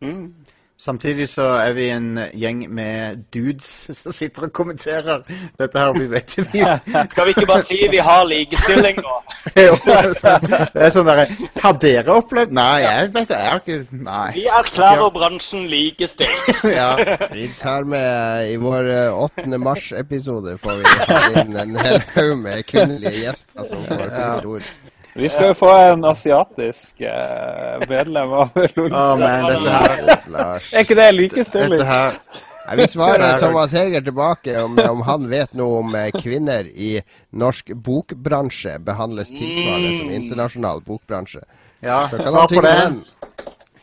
Mm. 0.00 0.34
Samtidig 0.80 1.28
så 1.28 1.44
er 1.60 1.74
vi 1.76 1.90
en 1.92 2.14
gjeng 2.32 2.62
med 2.72 3.18
dudes 3.34 3.66
som 3.98 4.14
sitter 4.16 4.46
og 4.46 4.52
kommenterer 4.56 5.18
dette 5.60 5.76
her. 5.76 5.90
Vi 5.92 6.06
vet 6.08 6.36
jo 6.38 6.44
vi 6.52 6.62
Skal 6.62 7.26
vi 7.26 7.34
ikke 7.34 7.48
bare 7.50 7.66
si 7.68 7.76
vi 7.92 7.98
har 8.00 8.24
likestilling 8.24 8.96
nå? 9.04 9.18
Jo, 9.66 9.74
altså, 9.92 10.38
Det 10.72 10.86
er 10.86 10.94
sånn 10.94 11.08
derre 11.10 11.26
Har 11.60 11.76
dere 11.82 12.16
opplevd 12.16 12.56
Nei, 12.56 12.80
jeg 12.86 13.10
vet 13.12 13.28
det. 13.28 13.36
Jeg 13.42 13.50
har 13.50 13.60
ikke 13.60 14.00
Nei. 14.06 14.24
Vi 14.38 14.46
erklærer 14.60 15.12
bransjen 15.18 15.66
likestilt. 15.68 16.64
Ja. 16.80 16.94
Vi 17.34 17.50
tar 17.60 17.84
med 17.84 18.54
i 18.54 18.56
vår 18.60 18.88
eh, 18.94 19.20
8. 19.20 19.60
mars-episode 19.60 20.56
får 20.64 20.80
vi 20.80 20.96
ha 20.96 21.20
inn 21.42 21.60
en 21.60 21.76
hel 21.82 22.00
haug 22.14 22.34
med 22.40 22.64
kvinnelige 22.68 23.26
gjester 23.26 23.68
som 23.68 23.84
får 23.84 24.06
fine 24.08 24.54
ord. 24.54 24.72
Vi 25.14 25.28
skal 25.28 25.50
jo 25.50 25.56
få 25.58 25.70
en 25.90 26.04
asiatisk 26.06 27.00
eh, 27.00 27.88
medlem 27.88 28.32
av 28.44 28.54
LOL. 28.76 28.92
Å, 28.92 29.04
men 29.18 29.48
dette 29.48 29.74
her 29.74 30.04
Lars. 30.30 30.70
Er 30.72 30.86
ikke 30.86 30.98
det 30.98 31.10
likestilling? 31.16 31.78
Dette 31.80 31.90
her 31.90 32.46
Nei, 32.70 32.76
vi 32.76 32.86
svarer 32.86 33.40
Thomas 33.42 33.72
Heger 33.74 34.04
tilbake 34.06 34.52
om, 34.62 34.76
om 34.78 35.00
han 35.02 35.24
vet 35.30 35.56
noe 35.58 35.80
om 35.80 35.94
eh, 35.98 36.12
kvinner 36.14 36.68
i 36.70 36.92
norsk 37.34 37.72
bokbransje 37.74 38.76
behandles 38.86 39.32
tilsvarende 39.32 39.96
som 39.96 40.12
internasjonal 40.14 40.84
bokbransje. 40.86 41.42
Ja, 41.82 42.04
svar 42.12 42.46
på 42.46 42.62
den. 42.62 43.00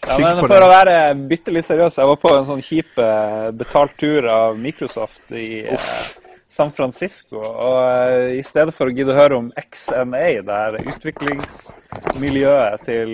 Ja, 0.07 0.17
men 0.21 0.39
for 0.45 0.61
å 0.61 0.69
være 0.69 0.95
bitte 1.27 1.51
litt 1.51 1.67
seriøs, 1.67 1.97
jeg 1.99 2.07
var 2.07 2.19
på 2.21 2.31
en 2.37 2.47
sånn 2.47 2.63
kjip 2.63 3.01
eh, 3.01 3.49
betalt 3.59 3.97
tur 3.99 4.29
av 4.31 4.59
Microsoft 4.61 5.35
i 5.35 5.65
eh, 5.65 5.99
San 6.47 6.71
Francisco. 6.71 7.41
Og 7.41 7.77
eh, 7.83 8.37
i 8.39 8.43
stedet 8.45 8.73
for 8.75 8.87
å 8.87 8.93
gidde 8.95 9.11
å 9.13 9.17
høre 9.17 9.39
om 9.41 9.51
XNA, 9.59 10.25
det 10.47 10.59
her 10.61 10.79
utviklingsmiljøet 10.93 12.87
til 12.87 13.13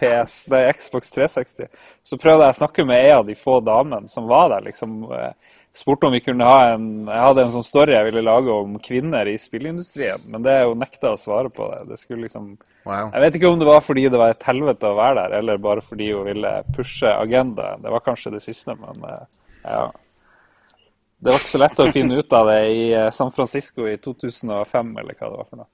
PS, 0.00 0.44
det 0.52 0.60
er 0.60 0.78
Xbox 0.78 1.14
360, 1.14 1.70
så 2.04 2.20
prøvde 2.20 2.48
jeg 2.48 2.56
å 2.56 2.60
snakke 2.60 2.86
med 2.88 3.04
en 3.06 3.18
av 3.22 3.26
de 3.28 3.36
få 3.38 3.60
damene 3.64 4.10
som 4.12 4.28
var 4.30 4.52
der. 4.52 4.68
liksom 4.68 5.04
eh, 5.12 5.32
Spurte 5.74 6.06
om 6.06 6.12
vi 6.14 6.20
kunne 6.22 6.46
ha 6.46 6.68
en 6.70 6.84
Jeg 7.08 7.18
hadde 7.18 7.42
en 7.42 7.50
sånn 7.50 7.64
story 7.66 7.96
jeg 7.96 8.06
ville 8.06 8.22
lage 8.22 8.52
om 8.54 8.76
kvinner 8.78 9.26
i 9.26 9.34
spillindustrien, 9.42 10.22
men 10.30 10.44
det 10.44 10.52
er 10.54 10.68
jo 10.68 10.76
nekta 10.78 11.10
å 11.10 11.18
svare 11.18 11.50
på 11.50 11.66
det. 11.72 11.80
Det 11.88 11.98
skulle 11.98 12.28
liksom 12.28 12.52
Wow. 12.84 13.08
jeg 13.14 13.22
vet 13.22 13.36
ikke 13.38 13.48
om 13.48 13.58
det 13.58 13.66
var 13.66 13.80
fordi 13.80 14.02
det 14.12 14.18
var 14.20 14.34
et 14.34 14.42
helvete 14.44 14.84
å 14.84 14.96
være 14.98 15.22
der, 15.22 15.34
eller 15.38 15.56
bare 15.56 15.80
fordi 15.80 16.10
hun 16.12 16.26
ville 16.28 16.50
pushe 16.76 17.08
agendaen. 17.08 17.80
Det 17.80 17.90
var 17.94 18.04
kanskje 18.04 18.34
det 18.34 18.42
siste, 18.44 18.74
men 18.76 19.06
eh, 19.08 19.38
ja. 19.64 19.86
Det 21.24 21.32
var 21.32 21.40
ikke 21.40 21.52
så 21.54 21.58
lett 21.62 21.78
å 21.80 21.84
finne 21.88 22.18
ut 22.20 22.34
av 22.36 22.50
det 22.50 22.58
i 22.68 22.80
eh, 22.92 23.06
San 23.16 23.30
Francisco 23.32 23.86
i 23.88 23.94
2005, 23.96 24.90
eller 25.00 25.16
hva 25.16 25.30
det 25.30 25.38
var 25.38 25.46
for 25.48 25.62
noe. 25.62 25.70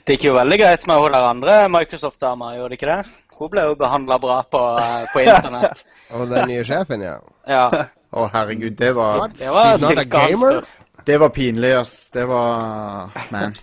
Det 0.00 0.16
gikk 0.16 0.30
jo 0.30 0.38
veldig 0.38 0.56
greit 0.62 0.86
med 0.88 1.02
hun 1.02 1.12
der 1.12 1.26
andre 1.28 1.56
Microsoft-dama, 1.68 2.54
gjorde 2.56 2.72
det 2.72 2.78
ikke 2.78 2.88
det? 2.88 3.18
Hun 3.36 3.52
ble 3.52 3.66
jo 3.68 3.76
behandla 3.76 4.16
bra 4.22 4.38
på, 4.48 4.62
eh, 4.80 5.04
på 5.12 5.26
internett. 5.26 5.84
Og 6.16 6.24
den 6.32 6.48
nye 6.48 6.64
sjefen, 6.64 7.04
ja. 7.04 7.18
Ja. 7.52 7.66
Å, 8.08 8.24
herregud, 8.32 8.80
det 8.80 8.94
var 8.96 9.28
Det 9.36 9.52
var 9.52 9.74
She's 9.74 9.84
not 9.84 10.00
a 10.00 10.08
gamer? 10.16 10.64
Det 11.04 11.20
var 11.20 11.36
pinlig, 11.36 11.76
ass. 11.76 11.94
Det 12.16 12.24
var 12.32 13.12
Man. 13.28 13.60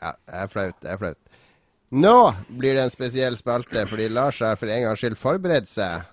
Ja, 0.00 0.16
det 0.16 0.40
er 0.40 0.52
flaut. 0.56 0.80
Det 0.80 0.94
er 0.94 1.04
flaut. 1.04 1.20
Nå 1.92 2.18
blir 2.48 2.80
det 2.80 2.88
en 2.88 2.96
spesiell 2.96 3.36
spalte, 3.36 3.84
fordi 3.92 4.08
Lars 4.08 4.40
har 4.40 4.56
for 4.56 4.72
en 4.72 4.88
gangs 4.88 5.04
skyld 5.04 5.20
forberedt 5.20 5.68
seg. 5.68 6.08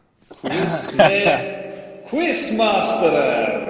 Quizmasteren! 2.13 3.61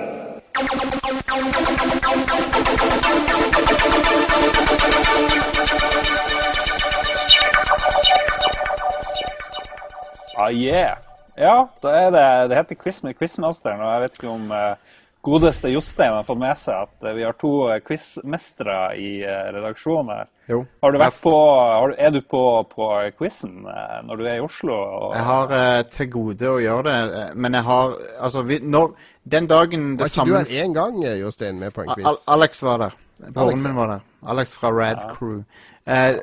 Ah, 10.36 10.52
yeah. 10.52 10.98
Ja, 11.38 11.68
da 11.80 11.88
er 11.88 12.10
det, 12.12 12.50
det 12.50 12.58
heter 12.58 12.76
Quiz 12.76 13.00
Quizmasteren, 13.16 13.80
og 13.80 13.94
jeg 13.94 14.02
vet 14.02 14.20
ikke 14.20 14.30
om 14.34 14.52
eh, 14.52 14.76
godeste 15.24 15.70
Jostein 15.72 16.12
har 16.14 16.26
fått 16.28 16.40
med 16.42 16.60
seg 16.60 16.84
at 16.84 17.06
eh, 17.08 17.16
vi 17.16 17.24
har 17.24 17.36
to 17.40 17.52
eh, 17.72 17.80
quizmestere 17.86 18.78
i 19.00 19.12
eh, 19.24 19.46
redaksjonen 19.56 20.12
her. 20.12 20.30
Jo. 20.52 20.58
Har 20.84 20.92
du 20.92 21.00
vært 21.00 21.20
på, 21.24 21.34
har 21.72 21.94
du, 21.94 21.96
er 21.96 22.12
du 22.12 22.20
på, 22.28 22.42
på 22.74 22.88
quizen 23.16 23.62
når 23.64 24.20
du 24.20 24.26
er 24.28 24.42
i 24.42 24.44
Oslo? 24.44 24.76
Og, 24.76 25.14
Jeg 25.16 25.28
har 25.30 25.54
eh, 25.60 25.84
til 25.94 26.10
gode 26.12 26.50
å 26.52 26.58
gjøre 26.60 26.84
det, 26.90 27.24
men 27.40 27.56
jeg 27.56 27.68
har 27.70 27.96
Altså, 28.20 28.44
vi, 28.50 28.60
når 28.60 28.92
Den 29.24 29.48
dagen 29.48 29.86
det 29.96 30.04
Var 30.04 30.12
ikke 30.12 30.26
du 30.28 30.34
samme 30.34 30.44
her 30.44 30.66
én 30.66 30.76
gang, 30.76 31.00
Jostein, 31.22 31.64
med 31.64 31.72
på 31.72 31.86
en 31.86 31.94
Al 31.94 32.02
quiz? 32.02 32.28
Alex 32.36 32.66
var 32.68 32.84
der. 32.84 33.00
Broren 33.32 33.64
min 33.64 33.80
var 33.80 33.96
der. 33.96 34.04
Alex 34.36 34.58
fra 34.60 34.74
Rad 34.76 35.08
Crew. 35.16 35.40
Eh, 35.88 36.20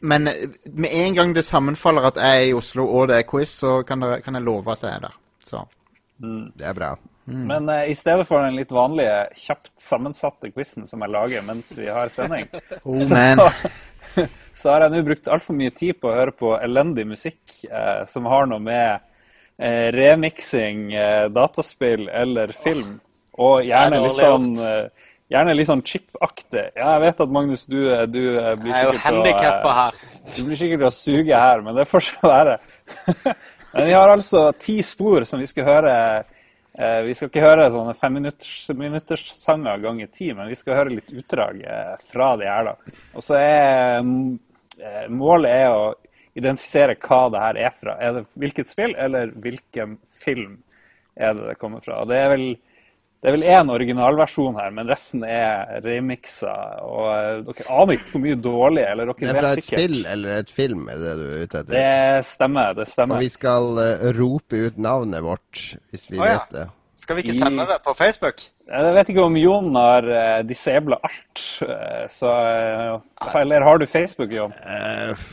men 0.00 0.30
med 0.64 0.90
en 0.92 1.14
gang 1.18 1.34
det 1.34 1.42
sammenfaller 1.42 2.12
at 2.12 2.22
jeg 2.22 2.44
er 2.44 2.52
i 2.52 2.54
Oslo 2.54 2.86
og 2.86 3.08
det 3.10 3.18
er 3.18 3.26
quiz, 3.26 3.58
så 3.64 3.80
kan, 3.82 3.98
dere, 4.04 4.22
kan 4.22 4.38
jeg 4.38 4.46
love 4.46 4.70
at 4.70 4.86
jeg 4.86 4.94
er 4.94 5.08
der. 5.08 5.22
Så. 5.42 5.66
Det 6.22 6.66
er 6.66 6.78
bra. 6.78 6.94
Men 7.28 7.68
uh, 7.68 7.90
i 7.90 7.94
stedet 7.94 8.26
for 8.28 8.44
den 8.44 8.56
litt 8.56 8.72
vanlige, 8.72 9.16
kjapt 9.36 9.72
sammensatte 9.80 10.52
quizen 10.54 10.86
som 10.88 11.02
jeg 11.04 11.12
lager 11.12 11.44
mens 11.46 11.72
vi 11.76 11.88
har 11.92 12.12
sending, 12.12 12.46
Oh, 12.84 13.00
så, 13.04 13.48
så 14.60 14.72
har 14.72 14.86
jeg 14.86 14.94
nå 14.94 15.02
brukt 15.06 15.28
altfor 15.32 15.58
mye 15.58 15.74
tid 15.74 15.98
på 16.00 16.10
å 16.10 16.16
høre 16.16 16.34
på 16.36 16.54
elendig 16.60 17.04
musikk 17.10 17.58
uh, 17.68 18.06
som 18.08 18.28
har 18.30 18.48
noe 18.50 18.62
med 18.62 19.02
uh, 19.02 19.88
remixing, 19.94 20.88
dataspill 21.34 22.08
eller 22.08 22.54
film, 22.56 22.96
og 23.38 23.60
gjerne 23.66 24.00
er 24.00 24.08
litt 24.08 24.18
sånn 24.22 24.50
Gjerne 25.28 25.52
litt 25.52 25.68
sånn 25.68 25.82
chip-aktig. 25.84 26.62
Ja, 26.72 26.94
jeg 26.94 27.02
vet 27.02 27.18
at 27.20 27.32
Magnus, 27.36 27.66
du, 27.68 27.82
du 28.08 28.22
blir 28.62 28.70
Jeg 28.72 28.78
er 28.78 28.86
jo 28.86 28.94
sikkert 28.94 29.02
handikappa 29.04 29.74
her. 29.76 29.98
Du 30.24 30.38
blir 30.46 30.56
sikkert 30.56 30.84
å 30.88 30.90
suge 30.96 31.40
her, 31.42 31.60
men 31.66 31.76
det 31.76 31.84
får 31.84 32.06
så 32.06 32.30
være. 32.30 32.54
men 33.74 33.90
vi 33.90 33.92
har 33.92 34.12
altså 34.14 34.46
ti 34.56 34.78
spor 34.80 35.28
som 35.28 35.44
vi 35.44 35.50
skal 35.50 35.68
høre. 35.68 35.92
Eh, 36.78 37.00
vi 37.02 37.14
skal 37.16 37.26
ikke 37.26 37.42
høre 37.42 37.64
sånne 37.74 37.92
femminutterssanger 37.98 39.80
ganger 39.82 40.10
ti, 40.14 40.28
men 40.30 40.46
vi 40.46 40.58
skal 40.58 40.76
høre 40.78 40.94
litt 40.94 41.08
utdrag 41.10 41.64
eh, 41.66 41.94
fra 42.06 42.28
de 42.38 42.46
her. 42.46 42.68
da. 42.68 42.92
Og 43.18 43.24
så 43.26 43.34
er 43.40 44.04
mm, 44.06 44.20
eh, 44.78 45.08
målet 45.10 45.56
er 45.56 45.74
å 45.74 45.88
identifisere 46.38 46.94
hva 47.02 47.24
det 47.34 47.42
her 47.42 47.58
er 47.66 47.74
fra. 47.74 47.96
Er 47.98 48.14
det 48.20 48.24
hvilket 48.38 48.70
spill, 48.70 48.94
eller 48.94 49.34
hvilken 49.34 49.96
film 50.20 50.60
er 51.18 51.34
det 51.34 51.48
det 51.48 51.58
kommer 51.58 51.82
fra? 51.82 52.04
Og 52.04 52.12
det 52.12 52.20
er 52.22 52.30
vel 52.36 52.46
det 53.18 53.30
er 53.30 53.34
vel 53.34 53.44
én 53.50 53.70
originalversjon 53.74 54.54
her, 54.60 54.70
men 54.76 54.86
resten 54.86 55.24
er 55.26 55.80
remiksa. 55.82 56.54
Og 56.86 57.06
eh, 57.10 57.40
dere 57.48 57.68
aner 57.74 57.96
ikke 57.96 58.12
hvor 58.12 58.22
mye 58.22 58.38
dårlig 58.38 58.84
eller 58.86 59.10
dere 59.10 59.18
Det 59.18 59.32
er 59.32 59.40
fra 59.40 59.52
et 59.52 59.62
sikkert. 59.64 59.82
spill 59.82 60.10
eller 60.14 60.42
et 60.44 60.52
film, 60.54 60.84
er 60.92 61.02
det 61.02 61.14
du 61.18 61.24
er 61.26 61.42
ute 61.42 61.62
etter? 61.64 61.72
Det 61.74 62.26
stemmer. 62.30 62.76
det 62.78 62.86
stemmer. 62.92 63.18
Og 63.18 63.26
vi 63.26 63.32
skal 63.34 63.82
eh, 63.82 64.08
rope 64.18 64.66
ut 64.68 64.78
navnet 64.78 65.26
vårt, 65.26 65.64
hvis 65.90 66.06
vi 66.12 66.20
Å, 66.20 66.28
ja. 66.28 66.36
vet 66.38 66.54
det. 66.60 66.68
Skal 66.98 67.18
vi 67.18 67.26
ikke 67.26 67.36
sende 67.38 67.66
det 67.68 67.78
på 67.84 67.94
Facebook? 67.94 68.42
Jeg 68.68 68.94
vet 68.98 69.10
ikke 69.12 69.24
om 69.24 69.36
Jon 69.38 69.68
har 69.78 70.06
uh, 70.12 70.38
disabla 70.44 70.98
alt, 71.08 71.42
eh, 71.64 72.06
så 72.12 72.32
eh, 72.44 73.36
Eller 73.40 73.64
har 73.64 73.78
du 73.80 73.86
Facebook, 73.86 74.32
Jon? 74.34 74.52
Eh, 74.52 75.28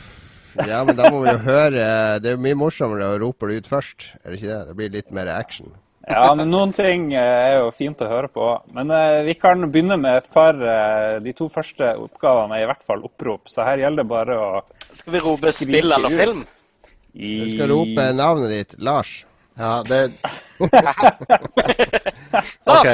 ja, 0.64 0.78
men 0.86 0.96
da 0.96 1.10
må 1.12 1.20
vi 1.20 1.34
jo 1.34 1.42
høre 1.44 1.82
Det 2.22 2.30
er 2.30 2.38
jo 2.38 2.44
mye 2.46 2.56
morsommere 2.56 3.10
å 3.12 3.18
rope 3.20 3.50
det 3.50 3.58
ut 3.60 3.68
først, 3.68 4.06
er 4.22 4.30
det 4.30 4.38
ikke 4.38 4.52
det? 4.52 4.60
Det 4.70 4.76
blir 4.78 4.94
litt 4.94 5.12
mer 5.18 5.28
action. 5.34 5.74
Ja, 6.06 6.34
men 6.38 6.52
noen 6.52 6.70
ting 6.70 7.08
eh, 7.16 7.20
er 7.50 7.56
jo 7.64 7.70
fint 7.74 8.02
å 8.04 8.06
høre 8.06 8.28
på. 8.30 8.50
Men 8.76 8.92
eh, 8.94 9.24
vi 9.26 9.34
kan 9.40 9.64
begynne 9.66 9.96
med 9.98 10.20
et 10.20 10.28
par 10.30 10.54
eh, 10.54 11.16
De 11.24 11.32
to 11.34 11.48
første 11.50 11.88
oppgavene 11.98 12.60
er 12.60 12.62
i 12.62 12.68
hvert 12.70 12.84
fall 12.86 13.02
opprop, 13.08 13.50
så 13.50 13.66
her 13.66 13.82
gjelder 13.82 14.04
det 14.04 14.12
bare 14.12 14.36
å 14.38 14.50
Skal 14.92 15.16
vi 15.16 15.22
rope 15.24 15.54
spill 15.54 15.96
eller 15.98 16.14
film? 16.14 16.44
i... 17.16 17.32
Du 17.42 17.56
skal 17.56 17.72
rope 17.72 18.06
navnet 18.14 18.52
ditt, 18.52 18.76
Lars. 18.78 19.18
Ja, 19.56 19.82
det 19.88 20.12
OK. 22.64 22.86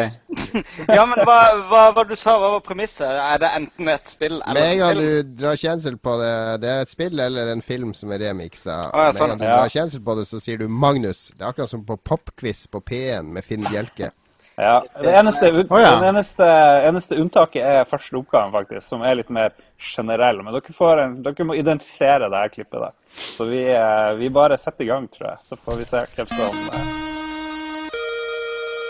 Ja, 0.89 1.03
men 1.07 1.19
hva, 1.27 1.37
hva, 1.71 1.81
hva 1.95 2.05
du 2.07 2.15
sa, 2.19 2.37
hva 2.39 2.53
var 2.57 2.63
premisset? 2.67 3.07
Er 3.07 3.41
det 3.43 3.51
enten 3.59 3.91
et 3.91 4.11
spill 4.11 4.37
Med 4.39 4.51
eller 4.51 4.69
en 4.69 4.79
gang 4.81 5.01
du 5.01 5.35
drar 5.43 5.59
kjensel 5.59 5.99
på 5.99 6.15
det, 6.23 6.33
det 6.63 6.71
er 6.71 6.87
et 6.87 6.93
spill 6.93 7.23
eller 7.23 7.53
en 7.55 7.63
film 7.67 7.93
som 7.99 8.15
er 8.15 8.23
remiksa. 8.29 8.79
Ah, 8.91 9.09
ja, 9.09 9.13
Med 9.13 9.19
sånn, 9.19 9.35
en 9.35 9.39
gang 9.39 9.43
du 9.43 9.47
drar 9.49 9.75
kjensel 9.75 10.03
på 10.07 10.17
det, 10.19 10.27
så 10.31 10.43
sier 10.43 10.63
du 10.63 10.67
Magnus. 10.71 11.21
Det 11.35 11.43
er 11.43 11.51
akkurat 11.51 11.73
som 11.75 11.87
på 11.87 11.99
popquiz 11.99 12.67
på 12.71 12.83
P1 12.83 13.31
med 13.35 13.47
Finn 13.47 13.67
Bjelke. 13.67 14.13
Ja, 14.57 14.85
det 15.03 15.13
eneste, 15.17 15.49
oh, 15.71 15.81
ja. 15.81 15.91
den 15.97 16.05
eneste, 16.11 16.47
eneste 16.85 17.17
unntaket 17.17 17.65
er 17.65 17.87
første 17.89 18.17
oppgaven, 18.19 18.53
faktisk, 18.53 18.85
som 18.85 19.03
er 19.03 19.17
litt 19.17 19.31
mer 19.33 19.55
generell. 19.81 20.43
Men 20.45 20.53
dere, 20.53 20.75
får 20.77 21.01
en, 21.07 21.15
dere 21.25 21.47
må 21.49 21.57
identifisere 21.57 22.29
det 22.29 22.43
her 22.43 22.53
klippet. 22.53 22.81
da. 22.85 22.91
Så 23.17 23.47
vi, 23.49 23.63
eh, 23.73 24.13
vi 24.21 24.29
bare 24.31 24.59
setter 24.61 24.85
i 24.85 24.91
gang, 24.91 25.09
tror 25.09 25.31
jeg. 25.31 25.39
Så 25.49 25.57
får 25.57 25.81
vi 25.81 25.89
se 25.89 26.05
hvem 26.17 26.29
som 26.35 26.61
eh, 26.69 26.93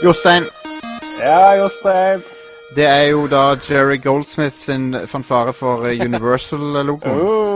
Jostein, 0.02 0.48
Ja, 1.20 1.55
Jostein. 1.55 2.22
det 2.74 2.86
er 2.89 3.05
jo 3.12 3.28
da 3.30 3.55
Jerry 3.62 4.01
Goldsmith 4.02 4.56
sin 4.59 4.97
fanfare 5.06 5.52
for 5.55 5.86
eh, 5.86 6.01
Universal-logoen. 6.02 7.22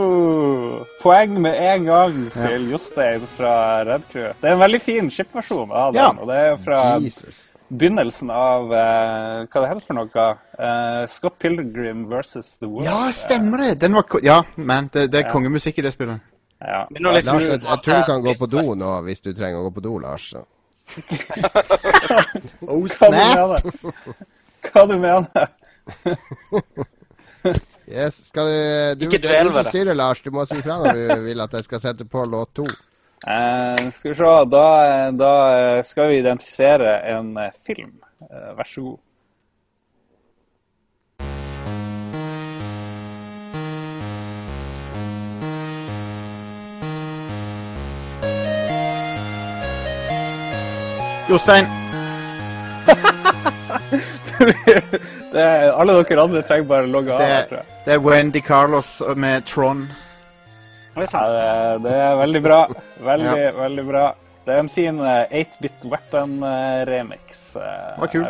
Oh, 0.66 0.82
poeng 1.00 1.36
med 1.40 1.54
en 1.56 1.84
gang 1.86 2.16
til 2.34 2.70
Jostein 2.70 3.22
fra 3.36 3.82
Red 3.86 4.02
Crew. 4.12 4.32
Det 4.40 4.48
er 4.50 4.56
en 4.56 4.60
veldig 4.60 4.80
fin 4.82 5.10
chipversjon 5.10 5.70
av 5.70 5.94
den. 5.94 6.02
Ja. 6.02 6.08
Og 6.10 6.28
det 6.28 6.36
er 6.36 6.56
fra 6.60 6.80
Jesus. 7.00 7.46
Begynnelsen 7.68 8.30
av 8.30 8.70
uh, 8.70 9.44
Hva 9.51 9.62
det 9.62 9.68
heter 9.70 9.84
for 9.86 9.98
noe? 9.98 10.26
Uh, 10.59 11.02
Scott 11.12 11.38
Pilgrim 11.43 12.06
versus 12.10 12.56
The 12.60 12.68
World. 12.70 12.86
Ja, 12.88 13.12
stemmer 13.12 13.64
det! 13.64 13.74
Den 13.82 13.97
var 13.98 14.05
ja, 14.24 14.40
men 14.56 14.90
det, 14.93 15.09
det 15.12 15.24
er 15.24 15.30
kongemusikk 15.32 15.78
i 15.82 15.86
det 15.86 15.93
spillet. 15.94 16.22
Ja. 16.60 16.86
Lars, 17.01 17.24
jeg, 17.44 17.60
jeg 17.60 17.80
tror 17.84 17.98
du 18.01 18.06
kan 18.09 18.22
gå 18.24 18.32
på 18.38 18.47
do 18.48 18.62
nå 18.80 18.93
hvis 19.05 19.20
du 19.20 19.32
trenger 19.36 19.60
å 19.60 19.66
gå 19.68 19.74
på 19.76 19.84
do, 19.88 19.98
Lars. 20.05 20.30
Oh, 22.66 22.84
Hva 22.86 22.88
snap! 22.94 23.10
du 23.10 23.18
mener? 23.18 23.59
Hva 24.70 24.86
du 24.86 24.97
mener? 25.02 25.47
Yes, 27.86 28.16
skal 28.26 28.48
du, 28.51 28.55
du, 28.98 29.05
Ikke 29.06 29.20
dvel 29.22 29.47
du 29.47 29.52
ved 29.52 29.55
som 29.55 29.62
det. 29.62 29.70
styrer, 29.70 29.94
Lars. 29.94 30.22
Du 30.24 30.32
må 30.34 30.43
si 30.48 30.56
fra 30.59 30.80
når 30.82 30.97
du 30.97 31.20
vil 31.28 31.43
at 31.44 31.52
jeg 31.55 31.66
skal 31.68 31.82
sette 31.84 32.06
på 32.10 32.24
låt 32.26 32.51
to. 32.59 32.64
Eh, 33.24 33.90
skal 33.90 34.10
vi 34.10 34.14
se, 34.14 34.24
da, 34.52 35.10
da 35.10 35.32
eh, 35.59 35.84
skal 35.84 36.09
vi 36.09 36.18
identifisere 36.18 36.98
en 37.16 37.36
eh, 37.36 37.51
film. 37.66 37.94
Eh, 38.20 38.56
vær 38.59 38.64
så 38.64 38.80
god. 38.80 38.98
Jostein, 51.26 51.66
Det 55.32 55.43
alle 55.74 55.93
dere 55.93 56.22
andre 56.22 56.43
trenger 56.47 56.68
bare 56.70 56.86
å 56.86 56.90
logge 56.90 57.16
av. 57.16 57.22
det, 57.51 57.62
det 57.86 57.94
er 57.97 58.02
Wendy 58.05 58.40
Carlos 58.40 59.01
med 59.16 59.44
Tron. 59.48 59.86
Oi, 60.97 61.06
sann. 61.10 61.32
det, 61.36 61.89
det 61.89 61.97
er 62.01 62.14
veldig 62.23 62.40
bra. 62.44 62.60
Veldig, 63.05 63.48
veldig 63.59 63.86
bra. 63.89 64.05
Det 64.47 64.55
er 64.55 64.62
en 64.62 64.70
fin 64.70 65.01
eh, 65.02 65.40
8-bit 65.43 65.82
weapon-remix. 65.90 67.43
Det 67.59 67.73
Var 67.98 68.12
kul. 68.12 68.24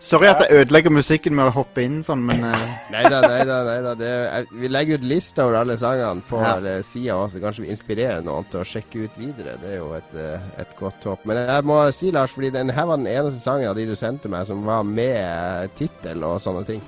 Sorry 0.00 0.28
at 0.30 0.38
jeg 0.44 0.60
ødelegger 0.60 0.92
musikken 0.94 1.34
med 1.34 1.48
å 1.50 1.54
hoppe 1.56 1.82
inn 1.82 1.96
sånn, 2.06 2.20
men 2.26 2.44
eh, 2.46 2.66
Nei 2.94 3.02
da, 3.10 3.18
nei 3.26 3.40
da. 3.46 3.56
Nei 3.66 3.78
da. 3.82 3.92
Det, 3.98 4.10
jeg, 4.10 4.46
vi 4.62 4.70
legger 4.70 5.00
ut 5.00 5.06
lista 5.10 5.44
over 5.46 5.58
alle 5.60 5.76
sangene 5.80 6.22
på 6.28 6.38
Ja. 6.42 6.52
ja. 6.62 6.76
sida 6.86 7.16
også. 7.24 7.42
Kanskje 7.42 7.66
vi 7.66 7.72
inspirerer 7.74 8.22
noen 8.26 8.46
til 8.50 8.62
å 8.62 8.66
sjekke 8.72 9.04
ut 9.08 9.18
videre. 9.20 9.56
Det 9.62 9.74
er 9.74 9.80
jo 9.80 9.90
et, 9.98 10.12
eh, 10.18 10.48
et 10.62 10.74
godt 10.78 11.06
håp. 11.10 11.26
Men 11.28 11.42
jeg 11.44 11.66
må 11.70 11.80
si, 11.94 12.12
Lars, 12.14 12.34
fordi 12.34 12.52
den 12.54 12.70
her 12.74 12.86
var 12.90 13.02
den 13.02 13.10
eneste 13.10 13.42
sangen 13.42 13.70
av 13.70 13.78
de 13.78 13.86
du 13.90 13.96
sendte 13.98 14.30
meg 14.32 14.46
som 14.48 14.62
var 14.66 14.86
med 14.86 15.18
eh, 15.20 15.66
tittel 15.78 16.22
og 16.26 16.38
sånne 16.46 16.64
ting. 16.70 16.82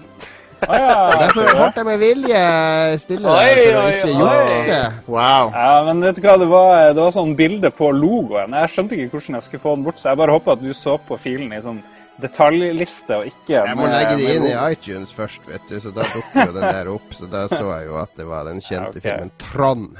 Ah, 0.68 0.76
ja. 0.76 1.18
Derfor 1.22 1.46
ble 1.54 1.68
jeg 1.76 1.86
med 1.88 1.98
vilje 2.02 2.40
stille 3.00 3.28
Oi, 3.32 3.52
for 3.56 3.78
å 3.80 3.84
ikke 3.94 4.10
jukse. 4.16 4.80
wow. 5.06 5.52
ja, 5.54 5.70
men 5.86 6.00
vet 6.04 6.16
du 6.18 6.22
hva, 6.26 6.34
det 6.42 6.48
var, 6.50 6.74
det 6.92 7.00
var 7.00 7.14
sånn 7.16 7.32
bilde 7.38 7.70
på 7.72 7.88
logoen. 7.96 8.52
Jeg 8.60 8.74
skjønte 8.74 8.98
ikke 8.98 9.14
hvordan 9.16 9.38
jeg 9.38 9.46
skulle 9.48 9.64
få 9.64 9.74
den 9.78 9.86
bort, 9.88 9.98
så 10.02 10.10
jeg 10.12 10.20
bare 10.20 10.36
håper 10.36 10.52
at 10.58 10.62
du 10.66 10.70
så 10.76 10.98
på 11.08 11.18
filen 11.20 11.52
i 11.56 11.62
sånn 11.64 11.80
detaljliste 12.20 13.16
og 13.16 13.26
ikke 13.30 13.54
Jeg 13.64 13.76
må 13.78 13.86
med- 13.86 13.94
legge 13.96 14.16
det 14.20 14.34
inn 14.36 14.46
i 14.50 14.54
iTunes 14.74 15.12
først, 15.16 15.40
vet 15.48 15.64
du, 15.70 15.78
så 15.80 15.90
da 15.96 16.04
dukker 16.12 16.46
jo 16.50 16.52
den 16.58 16.66
der 16.68 16.88
opp. 16.92 17.14
Så 17.16 17.26
da 17.32 17.46
så 17.48 17.64
jeg 17.78 17.86
jo 17.88 17.96
at 18.02 18.14
det 18.20 18.26
var 18.28 18.44
den 18.50 18.60
kjente 18.60 19.00
Ja, 19.00 19.00
okay. 19.00 19.00
filmen 19.08 19.30
Trond. 19.38 19.96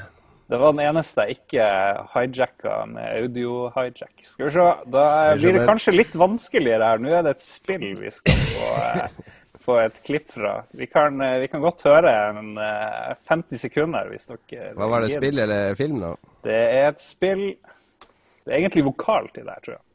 Det 0.51 0.59
var 0.59 0.73
den 0.75 0.83
eneste 0.83 1.23
jeg 1.29 1.37
ikke 1.39 1.65
hijacka 2.13 2.85
med 2.91 3.05
audio-hijack. 3.23 4.11
Skal 4.27 4.49
vi 4.49 4.51
se, 4.51 4.65
da 4.91 5.05
blir 5.39 5.53
det 5.55 5.65
kanskje 5.65 5.93
litt 5.95 6.13
vanskeligere 6.19 6.83
her. 6.91 6.99
Nå 6.99 7.07
er 7.15 7.23
det 7.23 7.37
et 7.37 7.45
spill 7.45 7.85
vi 7.95 8.11
skal 8.11 8.35
få, 8.35 9.07
eh, 9.61 9.65
få 9.65 9.77
et 9.79 10.03
klipp 10.03 10.31
fra. 10.31 10.63
Vi 10.71 10.87
kan, 10.87 11.21
eh, 11.21 11.39
vi 11.39 11.47
kan 11.47 11.61
godt 11.61 11.83
høre 11.83 12.11
en 12.29 12.57
eh, 12.57 13.13
50 13.27 13.57
sekunder 13.57 14.09
hvis 14.11 14.27
dere 14.31 14.73
Hva 14.75 14.89
var 14.89 15.05
det, 15.05 15.13
spill 15.15 15.39
eller 15.39 15.75
film 15.75 16.01
da? 16.01 16.15
Det 16.43 16.57
er 16.57 16.89
et 16.89 17.01
spill 17.01 17.55
Det 18.41 18.53
er 18.53 18.57
egentlig 18.57 18.85
vokalt 18.85 19.37
i 19.37 19.45
det 19.45 19.53
her, 19.53 19.61
tror 19.61 19.77
jeg. 19.77 19.85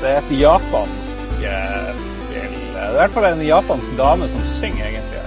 Det 0.00 0.08
er 0.08 0.22
et 0.22 0.30
japansk 0.40 1.42
eh, 1.44 1.90
spill. 2.08 2.54
Det 2.72 2.82
er 2.82 2.90
i 2.90 2.98
hvert 2.98 3.14
fall 3.14 3.26
en 3.28 3.42
japansk 3.44 3.96
dame 3.98 4.28
som 4.32 4.46
synger, 4.56 4.86
egentlig. 4.88 5.19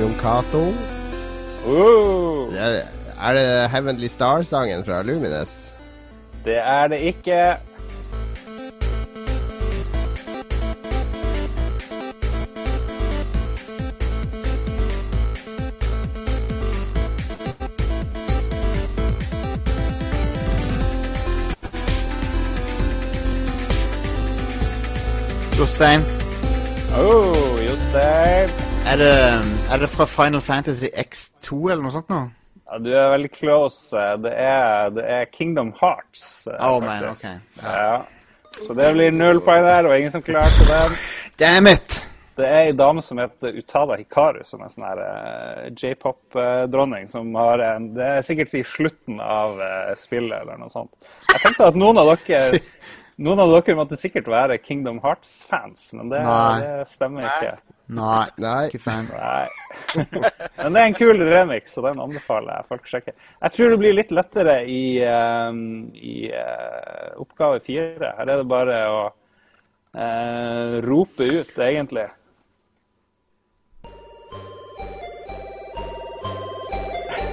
Jon 0.00 0.14
Cato. 0.16 0.62
Uh, 1.66 2.54
er, 2.56 2.82
er 3.20 3.32
det 3.36 3.70
Heavenly 3.70 4.08
Star-sangen 4.08 4.84
fra 4.84 5.02
Lumines? 5.02 5.72
det 6.44 6.58
er 6.58 6.88
det 6.88 7.00
ikke. 7.00 7.56
Jostein, 25.58 26.00
Oh, 26.96 27.58
Jostein. 27.68 28.59
Er 28.90 29.00
det, 29.00 29.14
er 29.72 29.82
det 29.82 29.88
fra 29.92 30.06
Final 30.08 30.40
Fantasy 30.44 30.88
X2 30.98 31.58
eller 31.72 31.82
noe 31.84 31.94
sånt 31.94 32.10
nå? 32.12 32.20
Ja, 32.70 32.78
du 32.78 32.90
er 32.94 33.08
veldig 33.16 33.30
close. 33.34 34.02
Det 34.24 34.32
er, 34.38 34.90
det 34.94 35.04
er 35.10 35.24
Kingdom 35.34 35.72
Hearts. 35.80 36.46
eh, 36.46 36.58
Oh, 36.66 36.78
man, 36.82 37.08
ok. 37.10 37.24
Ja. 37.64 38.02
Så 38.60 38.74
det 38.78 38.92
blir 38.94 39.12
null 39.14 39.40
poeng 39.46 39.62
der, 39.66 39.86
og 39.88 39.96
ingen 39.98 40.10
som 40.14 40.22
klarte 40.26 40.66
den. 40.68 40.94
Damn 41.38 41.70
it! 41.70 42.06
Det 42.40 42.46
er 42.46 42.68
ei 42.70 42.72
dame 42.72 43.02
som 43.04 43.18
heter 43.20 43.56
Utada 43.58 43.96
Hikaru, 44.00 44.38
som 44.48 44.62
er 44.64 44.70
sånn 44.72 44.86
her 44.86 45.00
eh, 45.04 45.64
j-pop-dronning. 45.76 47.08
som 47.10 47.34
har 47.36 47.60
en, 47.66 47.90
Det 47.94 48.06
er 48.06 48.22
sikkert 48.24 48.54
i 48.56 48.62
slutten 48.64 49.18
av 49.20 49.58
eh, 49.60 49.90
spillet 50.00 50.38
eller 50.40 50.60
noe 50.62 50.70
sånt. 50.72 50.92
Jeg 51.28 51.42
tenkte 51.42 51.68
at 51.68 51.76
noen 51.78 52.00
av 52.00 52.08
dere 52.14 52.60
noen 53.26 53.42
av 53.44 53.52
dere 53.58 53.76
måtte 53.76 53.98
sikkert 54.00 54.30
være 54.32 54.56
Kingdom 54.62 55.02
Hearts-fans, 55.04 55.90
men 55.98 56.08
det, 56.14 56.22
det 56.62 56.88
stemmer 56.94 57.26
ikke. 57.28 57.52
Nei, 57.90 58.28
Nei. 58.38 58.68
ikke 58.68 58.78
fan. 58.84 59.08
Nei. 59.10 59.48
Men 60.62 60.76
det 60.76 60.82
er 60.82 60.86
en 60.86 60.94
kul 60.94 61.18
remix, 61.26 61.72
så 61.74 61.82
den 61.88 61.98
anbefaler 62.02 62.60
jeg 62.60 62.68
folk 62.68 62.84
å 62.86 62.90
sjekke. 62.92 63.12
Jeg 63.40 63.50
tror 63.56 63.68
det 63.72 63.80
blir 63.82 63.96
litt 63.96 64.12
lettere 64.14 64.56
i, 64.70 65.02
um, 65.02 65.90
i 65.98 66.30
uh, 66.30 67.18
oppgave 67.24 67.58
fire. 67.64 68.12
Her 68.20 68.26
er 68.28 68.36
det 68.38 68.46
bare 68.50 68.78
å 68.94 69.02
uh, 69.10 70.78
rope 70.86 71.24
ut, 71.26 71.58
egentlig. 71.58 72.06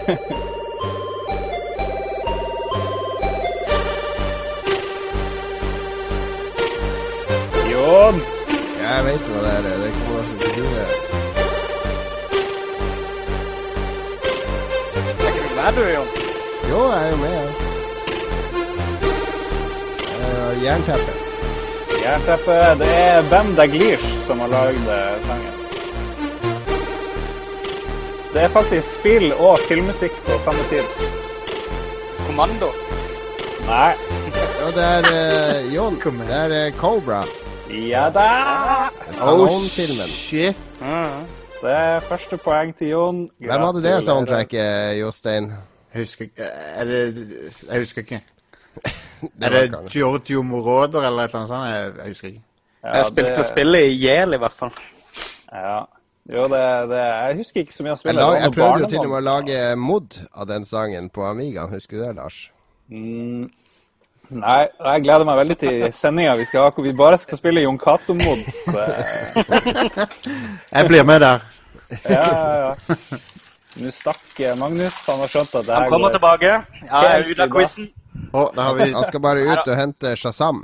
Jon! 7.77 8.17
Jeg 8.81 8.99
vet 9.05 9.23
hva 9.29 9.39
det 9.43 9.51
er. 9.51 9.61
Det 9.61 9.71
er 9.75 9.81
også 9.85 10.06
Er 15.68 15.72
du 15.76 15.81
jo. 15.81 16.03
Jo, 16.69 16.81
jeg 16.91 17.06
er 17.06 17.10
jo 17.11 17.18
med. 17.18 17.31
ja. 17.35 17.41
Uh, 20.19 20.64
Jernteppe. 20.64 21.14
Jernteppe. 22.03 22.56
Det 22.80 22.88
er 22.95 23.26
Ben 23.31 23.56
Daglish 23.57 24.06
som 24.27 24.39
har 24.39 24.48
lagd 24.48 24.88
eh, 24.94 25.18
sangen. 25.27 25.57
Det 28.34 28.45
er 28.45 28.53
faktisk 28.53 28.94
spill 28.99 29.34
og 29.34 29.60
filmmusikk 29.68 30.15
på 30.30 30.38
samme 30.45 30.64
tid. 30.69 30.88
Kommando. 32.30 32.72
Nei. 33.68 33.91
jo, 34.61 34.69
det 34.77 34.85
er 34.85 35.10
uh, 35.11 35.73
Jon. 35.73 35.99
Det 35.99 36.38
er 36.45 36.56
uh, 36.61 36.77
Cobra. 36.80 37.26
Ja 37.68 38.07
da! 38.15 38.30
Oh, 38.88 39.18
Stallone-filmen. 39.18 40.07
shit. 40.07 40.56
Mhm. 40.80 41.36
Det 41.61 41.71
er 41.73 41.99
første 42.05 42.38
poeng 42.38 42.73
til 42.77 42.88
Jon. 42.93 43.21
Hvem 43.41 43.63
hadde 43.65 43.81
det 43.84 43.93
soundtracket, 44.05 44.99
Jostein? 44.99 45.47
Jeg 45.93 46.01
husker 46.03 46.25
Er 46.38 46.85
det 46.85 47.27
Jeg 47.71 47.79
husker 47.79 48.01
ikke. 48.01 48.21
Det 49.39 49.47
Er 49.47 49.49
det 49.49 49.91
Giorgio 49.91 50.41
Moroder 50.45 51.01
eller 51.07 51.23
et 51.23 51.29
eller 51.34 51.39
annet 51.39 51.47
sånt? 51.47 51.67
Jeg, 51.69 51.91
jeg 51.97 52.07
husker 52.07 52.27
ikke. 52.27 52.41
Ja, 52.84 52.97
Jeg 52.97 53.05
spilte 53.05 53.35
det- 53.35 53.45
spillet 53.45 53.79
i 53.88 53.93
hjel, 53.97 54.34
i 54.34 54.38
hvert 54.38 54.53
fall. 54.53 54.71
Ja. 55.53 55.79
Jo, 56.29 56.43
det, 56.43 56.61
det 56.91 56.97
Jeg 56.99 57.35
husker 57.39 57.59
ikke 57.61 57.73
så 57.73 57.84
mye 57.84 57.89
av 57.91 57.95
Jeg, 57.95 57.99
spillet. 58.03 58.21
la, 58.21 58.29
Det 58.35 58.41
jeg 58.43 58.51
prøvde 58.53 58.79
jo 58.84 58.89
til 58.89 58.99
og 58.99 59.09
med 59.09 59.17
å 59.17 59.25
lage 59.25 59.75
mod 59.75 60.19
av 60.35 60.47
den 60.47 60.65
sangen 60.65 61.09
på 61.09 61.25
Amigaen. 61.25 61.73
Husker 61.73 61.97
du 61.97 62.03
det, 62.03 62.15
Lars? 62.15 62.51
Mm, 62.89 63.49
Nei, 64.30 64.68
jeg 64.68 65.04
gleder 65.06 65.24
meg 65.28 65.38
veldig 65.40 65.56
til 65.62 65.84
sendinga 65.95 66.34
vi 66.36 66.45
skal 66.49 66.66
ha, 66.66 66.72
hvor 66.76 66.84
vi 66.84 66.91
bare 66.99 67.18
skal 67.22 67.40
spille 67.40 67.62
Jon 67.64 67.78
Cato-mods. 67.80 68.58
eh, 68.76 70.08
Jeg 70.76 70.88
blir 70.90 71.06
med 71.08 71.22
der. 71.24 71.45
Ja, 72.10 72.20
ja, 72.20 72.41
ja. 72.66 72.98
Nå 73.78 73.91
stakk 73.94 74.41
eh, 74.41 74.56
Magnus. 74.60 74.98
Han 75.08 75.22
har 75.24 75.32
skjønt 75.32 75.56
at 75.56 75.68
det 75.70 75.76
Han 75.78 75.88
kommer 75.94 76.10
går 76.12 76.18
tilbake. 76.18 76.52
Ja, 76.90 77.04
jeg 77.06 77.22
er 77.22 77.32
ute 77.32 77.45
av 77.48 77.54
quizen. 77.56 77.88
Har 78.34 78.74
vi 78.82 78.90
Han 78.98 79.08
skal 79.08 79.24
bare 79.24 79.45
ut 79.48 79.64
og 79.72 79.76
hente 79.80 80.16
Shazam. 80.20 80.64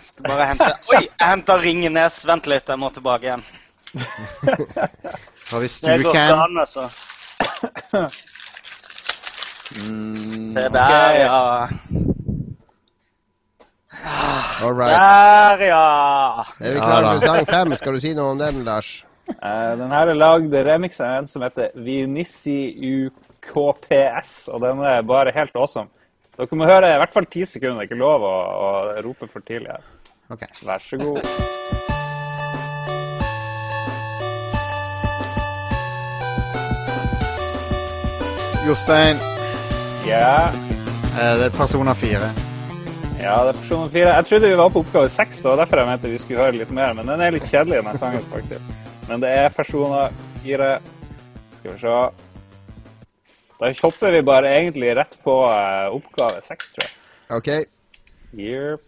Skal 0.00 0.28
bare 0.30 0.46
hente 0.54 0.70
Oi, 0.94 1.02
jeg 1.04 1.26
henter 1.26 1.60
Ringenes. 1.66 2.20
Vent 2.28 2.48
litt, 2.48 2.68
jeg 2.72 2.80
må 2.80 2.88
tilbake 2.96 3.28
igjen. 3.28 3.44
har 5.50 5.60
vi 5.62 5.68
Stucam. 5.72 6.56
altså. 6.64 6.88
Mm, 9.76 10.52
Se 10.54 10.68
der, 10.72 11.20
ja. 11.26 11.68
All 14.04 14.72
right. 14.72 14.92
Der, 14.92 15.66
ja. 15.66 16.44
Er 16.60 16.72
vi 16.72 16.80
klare 16.80 17.12
for 17.16 17.26
sang 17.26 17.46
fem? 17.48 17.76
Skal 17.76 17.96
du 17.96 18.00
si 18.00 18.12
noe 18.16 18.34
om 18.34 18.40
den, 18.40 18.62
Lars? 18.66 19.04
Uh, 19.26 19.74
den 19.80 19.90
her 19.90 20.12
er 20.12 20.18
lagd 20.18 20.54
remix 20.68 21.00
av 21.02 21.16
en 21.22 21.28
som 21.30 21.42
heter 21.42 21.72
Vinissi 21.82 22.60
UKPS, 22.78 24.36
og 24.54 24.62
den 24.62 24.84
er 24.86 25.02
bare 25.06 25.34
helt 25.34 25.56
awesome. 25.58 25.90
Dere 26.36 26.58
må 26.60 26.68
høre 26.68 26.92
i 26.94 26.98
hvert 27.00 27.14
fall 27.16 27.26
ti 27.32 27.44
sekunder. 27.48 27.80
Det 27.80 27.86
er 27.86 27.90
ikke 27.90 28.02
lov 28.04 28.24
å, 28.28 28.34
å 28.68 28.70
rope 29.06 29.28
for 29.32 29.44
tidlig 29.46 29.72
her. 29.72 29.86
Ok. 30.30 30.46
Vær 30.66 30.84
så 30.84 31.00
god. 31.00 31.22
Jostein, 38.66 39.16
Ja, 40.06 40.48
eh, 41.18 41.38
det 41.38 41.44
er 41.44 41.50
Persona 41.54 41.94
4. 41.94 42.45
ja, 43.22 43.34
det 43.44 43.52
er 43.54 43.60
person 43.60 43.90
fire. 43.90 44.12
Jeg 44.14 44.28
trodde 44.28 44.50
vi 44.50 44.58
var 44.58 44.70
på 44.72 44.82
oppgave 44.84 45.08
seks, 45.12 45.40
da, 45.40 45.54
og 45.54 45.60
derfor 45.60 45.80
jeg 45.82 45.90
mente 45.90 46.12
vi 46.12 46.20
skulle 46.20 46.44
høre 46.44 46.58
litt 46.60 46.72
mer. 46.74 46.94
Men 46.98 47.08
den 47.10 47.24
er 47.24 47.34
litt 47.34 47.48
kjedelig, 47.48 47.82
den 47.84 47.98
sangen, 47.98 48.24
faktisk. 48.32 48.70
Men 49.08 49.22
det 49.22 49.32
er 49.32 49.54
Persona 49.54 50.08
4. 50.44 50.70
Skal 51.58 51.72
vi 51.72 51.78
se. 51.80 51.96
Da 53.56 53.72
hopper 53.82 54.12
vi 54.12 54.22
bare 54.22 54.52
egentlig 54.58 54.92
rett 54.98 55.16
på 55.24 55.36
eh, 55.48 55.86
oppgave 55.96 56.42
seks, 56.44 56.74
tror 56.74 56.84
jeg. 56.84 56.92
OK. 57.38 57.48
Yep. 58.36 58.80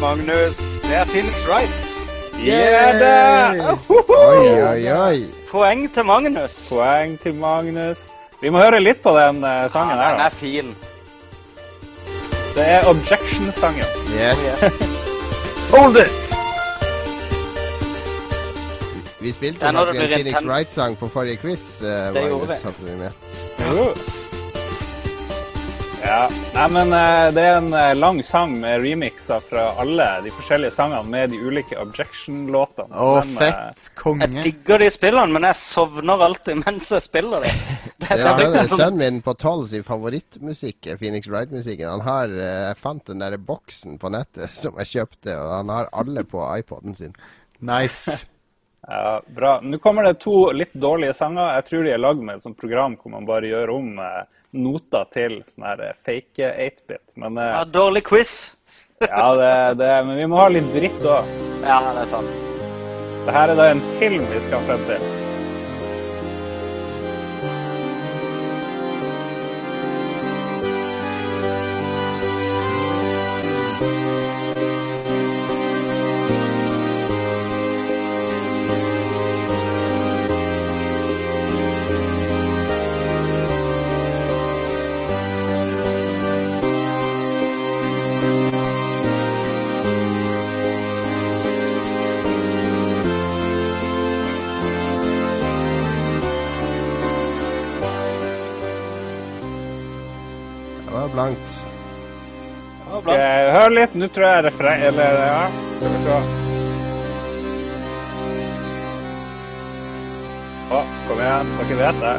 Magnus, 0.00 0.56
det 0.82 0.96
er 0.96 1.04
Phoenix 1.04 1.48
Wright. 1.48 1.99
Yeah, 2.44 2.98
da! 3.00 3.76
Oi, 3.90 4.62
oi, 4.62 4.92
oi. 4.92 5.24
Poeng 5.50 5.82
til 5.94 6.04
Magnus. 6.08 6.54
Poeng 6.70 7.18
til 7.20 7.34
Magnus. 7.34 8.04
Vi 8.40 8.48
må 8.48 8.62
høre 8.62 8.80
litt 8.80 9.02
på 9.04 9.12
den 9.18 9.42
uh, 9.44 9.66
sangen 9.72 9.98
Ja, 9.98 10.06
der. 10.06 10.14
den 10.16 10.20
er 10.26 10.30
fin. 10.30 10.70
Det 12.56 12.64
er 12.66 12.88
Objection-sangen. 12.88 13.84
Yes. 14.16 14.64
Hold 15.74 16.00
it! 16.00 16.32
Vi 19.20 19.32
spilte 19.36 19.60
faktisk 19.60 20.00
en 20.00 20.08
Phoenix. 20.14 20.42
Wright-sang 20.48 20.96
på 20.98 21.08
forrige 21.12 21.36
quiz. 21.36 21.82
Uh, 21.82 21.88
Det 22.16 22.24
gjorde 22.28 22.56
Magnus, 22.56 23.00
vi. 23.00 23.10
Ja. 26.04 26.30
Nei, 26.54 26.66
men 26.72 26.92
eh, 26.96 27.26
det 27.34 27.42
er 27.44 27.58
en 27.58 27.72
eh, 27.76 27.92
lang 27.98 28.20
sang 28.24 28.54
med 28.62 28.80
remixer 28.82 29.42
fra 29.44 29.66
alle 29.80 30.06
de 30.24 30.32
forskjellige 30.34 30.72
sangene 30.74 31.04
med 31.12 31.34
de 31.34 31.40
ulike 31.40 31.76
Objection-låtene. 31.80 32.90
Å, 32.94 33.10
eh, 33.20 33.34
fett. 33.36 33.90
Jeg 34.22 34.44
digger 34.46 34.82
de 34.82 34.88
spillene, 34.94 35.34
men 35.36 35.46
jeg 35.50 35.58
sovner 35.60 36.24
alltid 36.26 36.62
mens 36.64 36.90
jeg 36.94 37.06
spiller 37.06 37.46
dem. 37.46 37.60
Det, 38.00 38.16
ja, 38.16 38.30
det, 38.34 38.62
Sønnen 38.72 38.96
min 38.98 39.18
på 39.22 39.34
tolv 39.38 39.66
sin 39.70 39.84
favorittmusikk 39.86 40.88
er 40.90 40.96
Phoenix 40.98 41.28
Wright-musikken. 41.30 41.84
Han 41.92 42.02
har, 42.02 42.32
Jeg 42.32 42.78
fant 42.80 43.04
den 43.06 43.20
der 43.22 43.36
boksen 43.36 44.00
på 44.00 44.10
nettet 44.10 44.56
som 44.62 44.80
jeg 44.80 44.90
kjøpte, 44.94 45.36
og 45.36 45.52
han 45.60 45.70
har 45.70 45.92
alle 45.92 46.24
på 46.26 46.42
iPoden 46.56 46.96
sin. 46.96 47.14
Nice. 47.60 48.24
Ja, 48.88 49.22
bra. 49.26 49.60
Nå 49.60 49.78
kommer 49.78 50.02
det 50.02 50.14
to 50.14 50.52
litt 50.52 50.72
dårlige 50.72 51.14
sanger. 51.14 51.54
Jeg 51.58 51.66
tror 51.68 51.84
de 51.84 51.92
er 51.94 52.00
lagd 52.00 52.22
med 52.24 52.38
et 52.38 52.46
sånt 52.46 52.58
program 52.58 52.96
hvor 53.00 53.12
man 53.12 53.28
bare 53.28 53.50
gjør 53.50 53.74
om 53.76 54.00
eh, 54.00 54.22
noter 54.56 55.06
til 55.14 55.38
sånn 55.46 55.68
her 55.68 55.84
eh, 55.90 55.96
fake 56.06 56.52
8-bit. 56.66 57.04
Men, 57.20 57.38
eh, 57.38 57.52
ja, 57.52 57.64
dårlig 57.68 58.06
quiz. 58.08 58.34
ja, 59.04 59.26
det, 59.36 59.54
det, 59.84 59.94
men 60.08 60.20
vi 60.22 60.28
må 60.32 60.40
ha 60.40 60.48
litt 60.52 60.74
dritt 60.76 61.04
òg. 61.04 61.32
Ja, 61.60 61.80
det 61.92 62.06
er 62.06 62.12
sant. 62.16 62.46
Det 63.26 63.36
her 63.36 63.52
er 63.52 63.58
da 63.60 63.72
en 63.74 63.88
film 64.00 64.24
vi 64.32 64.46
skal 64.48 64.64
frem 64.68 64.86
til. 64.88 65.19
Litt. 103.80 103.96
Nå 103.98 104.08
tror 104.14 104.26
jeg 104.28 104.44
refreng 104.48 104.82
Eller 104.90 105.18
ja, 105.24 105.42
skal 105.76 105.94
vi 105.96 106.00
se. 106.06 106.20
Å, 110.70 110.80
kom 111.08 111.18
igjen. 111.24 111.48
Dere 111.60 111.78
vet 111.80 112.02
det. 112.04 112.14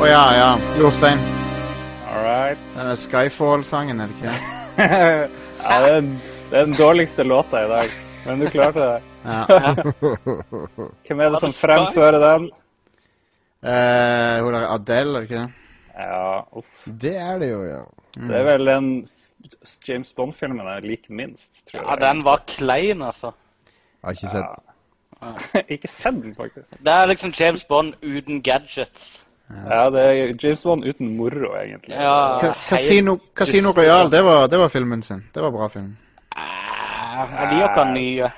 Å 0.00 0.06
ja, 0.08 0.22
ja. 0.38 0.50
Jostein. 0.80 1.20
All 2.08 2.22
right. 2.24 2.62
Denne 2.74 2.94
Skyfall-sangen, 2.98 4.00
er 4.00 4.08
det 4.08 4.16
ikke 4.16 4.30
det? 4.30 4.38
ja, 5.64 5.76
det, 5.84 5.90
er, 5.90 6.06
det 6.48 6.56
er 6.62 6.68
den 6.70 6.78
dårligste 6.78 7.26
låta 7.28 7.64
i 7.66 7.68
dag. 7.70 7.92
Men 8.24 8.40
du 8.40 8.46
klarte 8.48 8.80
det. 8.80 9.00
Ja. 9.24 9.74
Hvem 11.08 11.20
er 11.26 11.34
det 11.34 11.42
som 11.44 11.52
fremfører 11.56 12.18
den? 12.22 12.48
Eh, 13.64 14.40
hun 14.44 14.56
der 14.56 14.66
Adele, 14.72 15.20
er 15.20 15.26
det 15.26 15.28
ikke 15.28 15.42
det? 15.42 15.50
Ja, 15.94 16.24
uff. 16.58 16.80
Det 17.04 17.14
er 17.20 17.38
det 17.40 17.50
jo, 17.52 17.60
ja. 17.68 17.82
Det 18.16 18.34
er 18.40 18.44
vel 18.48 18.68
den 18.68 18.88
f- 19.04 19.23
James 19.88 20.12
Bond-filmen 20.16 20.66
jeg 20.66 20.82
liker 20.82 21.12
minst, 21.14 21.64
tror 21.70 21.80
jeg. 21.80 21.88
Ja, 21.90 21.96
den 22.08 22.24
var 22.24 22.42
klein, 22.46 23.02
altså. 23.02 23.32
Jeg 24.04 24.04
har 24.04 24.12
ikke 24.12 24.30
sett 24.34 24.70
Ikke 25.78 25.88
sett 25.88 26.18
den, 26.22 26.34
faktisk. 26.36 26.70
Det 26.84 26.92
er 26.92 27.06
liksom 27.08 27.32
James 27.40 27.64
Bond 27.64 27.94
uten 28.02 28.42
gadgets. 28.44 29.26
Ja, 29.68 29.86
det 29.92 30.02
er 30.02 30.34
James 30.42 30.62
Bond 30.64 30.84
uten 30.88 31.16
moro, 31.16 31.54
egentlig. 31.60 31.94
Ja, 31.96 32.38
Casino, 32.68 33.16
Casino 33.36 33.72
Royal, 33.76 34.10
det 34.12 34.24
var, 34.24 34.46
det 34.48 34.58
var 34.58 34.68
filmen 34.68 35.02
sin. 35.02 35.24
Det 35.34 35.42
var 35.42 35.50
bra 35.54 35.68
film. 35.68 35.96
Eh, 36.36 36.40
Jeg 37.40 37.48
liker 37.52 37.68
ikke 37.68 37.84
den 37.84 37.94
nye. 37.94 38.30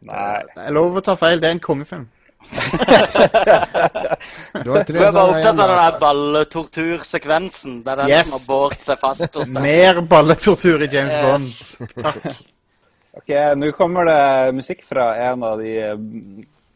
Nei. 0.00 0.40
Jeg 0.56 0.72
lover 0.76 1.00
å 1.00 1.04
ta 1.10 1.14
feil, 1.18 1.40
det 1.42 1.48
er 1.50 1.56
en 1.56 1.60
kongefilm. 1.64 2.06
Du 4.64 4.70
har 4.72 4.84
tre 4.88 4.98
er 5.00 5.12
bare 5.12 5.32
opptatt 5.32 5.60
av 5.60 5.70
den 5.70 5.98
balletortursekvensen. 6.02 7.72
Det 7.84 7.90
er 7.92 7.96
den 8.02 8.08
Yes. 8.10 8.26
som 8.30 8.38
har 8.38 8.44
båret 8.50 8.82
seg 8.86 8.96
fast 9.02 9.34
hos 9.38 9.48
deg. 9.50 9.62
Mer 9.62 9.94
balletortur 10.10 10.78
i 10.84 10.88
James 10.92 11.16
Bond. 11.20 11.46
Takk. 12.02 12.24
Ok, 13.20 13.30
nå 13.58 13.66
kommer 13.76 14.02
det 14.06 14.20
musikk 14.54 14.84
fra 14.86 15.04
en 15.30 15.42
av 15.46 15.58
de 15.58 15.70
eh, 15.82 15.96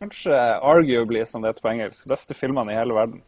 kanskje 0.03 0.35
arguably, 0.67 1.23
som 1.29 1.43
det 1.43 1.49
heter 1.53 1.63
på 1.65 1.71
engelsk, 1.73 2.07
beste 2.11 2.35
filmene 2.37 2.73
i 2.75 2.79
hele 2.79 2.95
verden. 2.97 3.19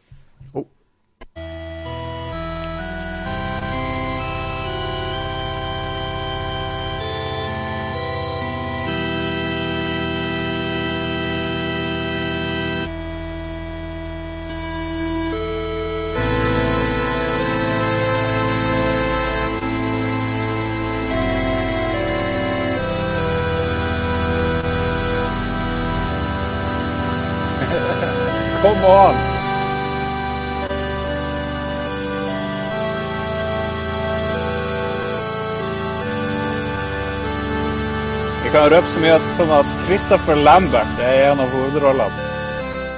Kan 38.67 38.75
røpe 38.75 38.89
så 38.91 38.99
mye 38.99 39.11
at, 39.15 39.27
sånn 39.37 39.51
at 39.55 39.67
Christopher 39.87 40.39
Lambert 40.43 40.97
er 40.99 41.29
en 41.29 41.39
av 41.39 41.53
hovedrollene. 41.55 42.23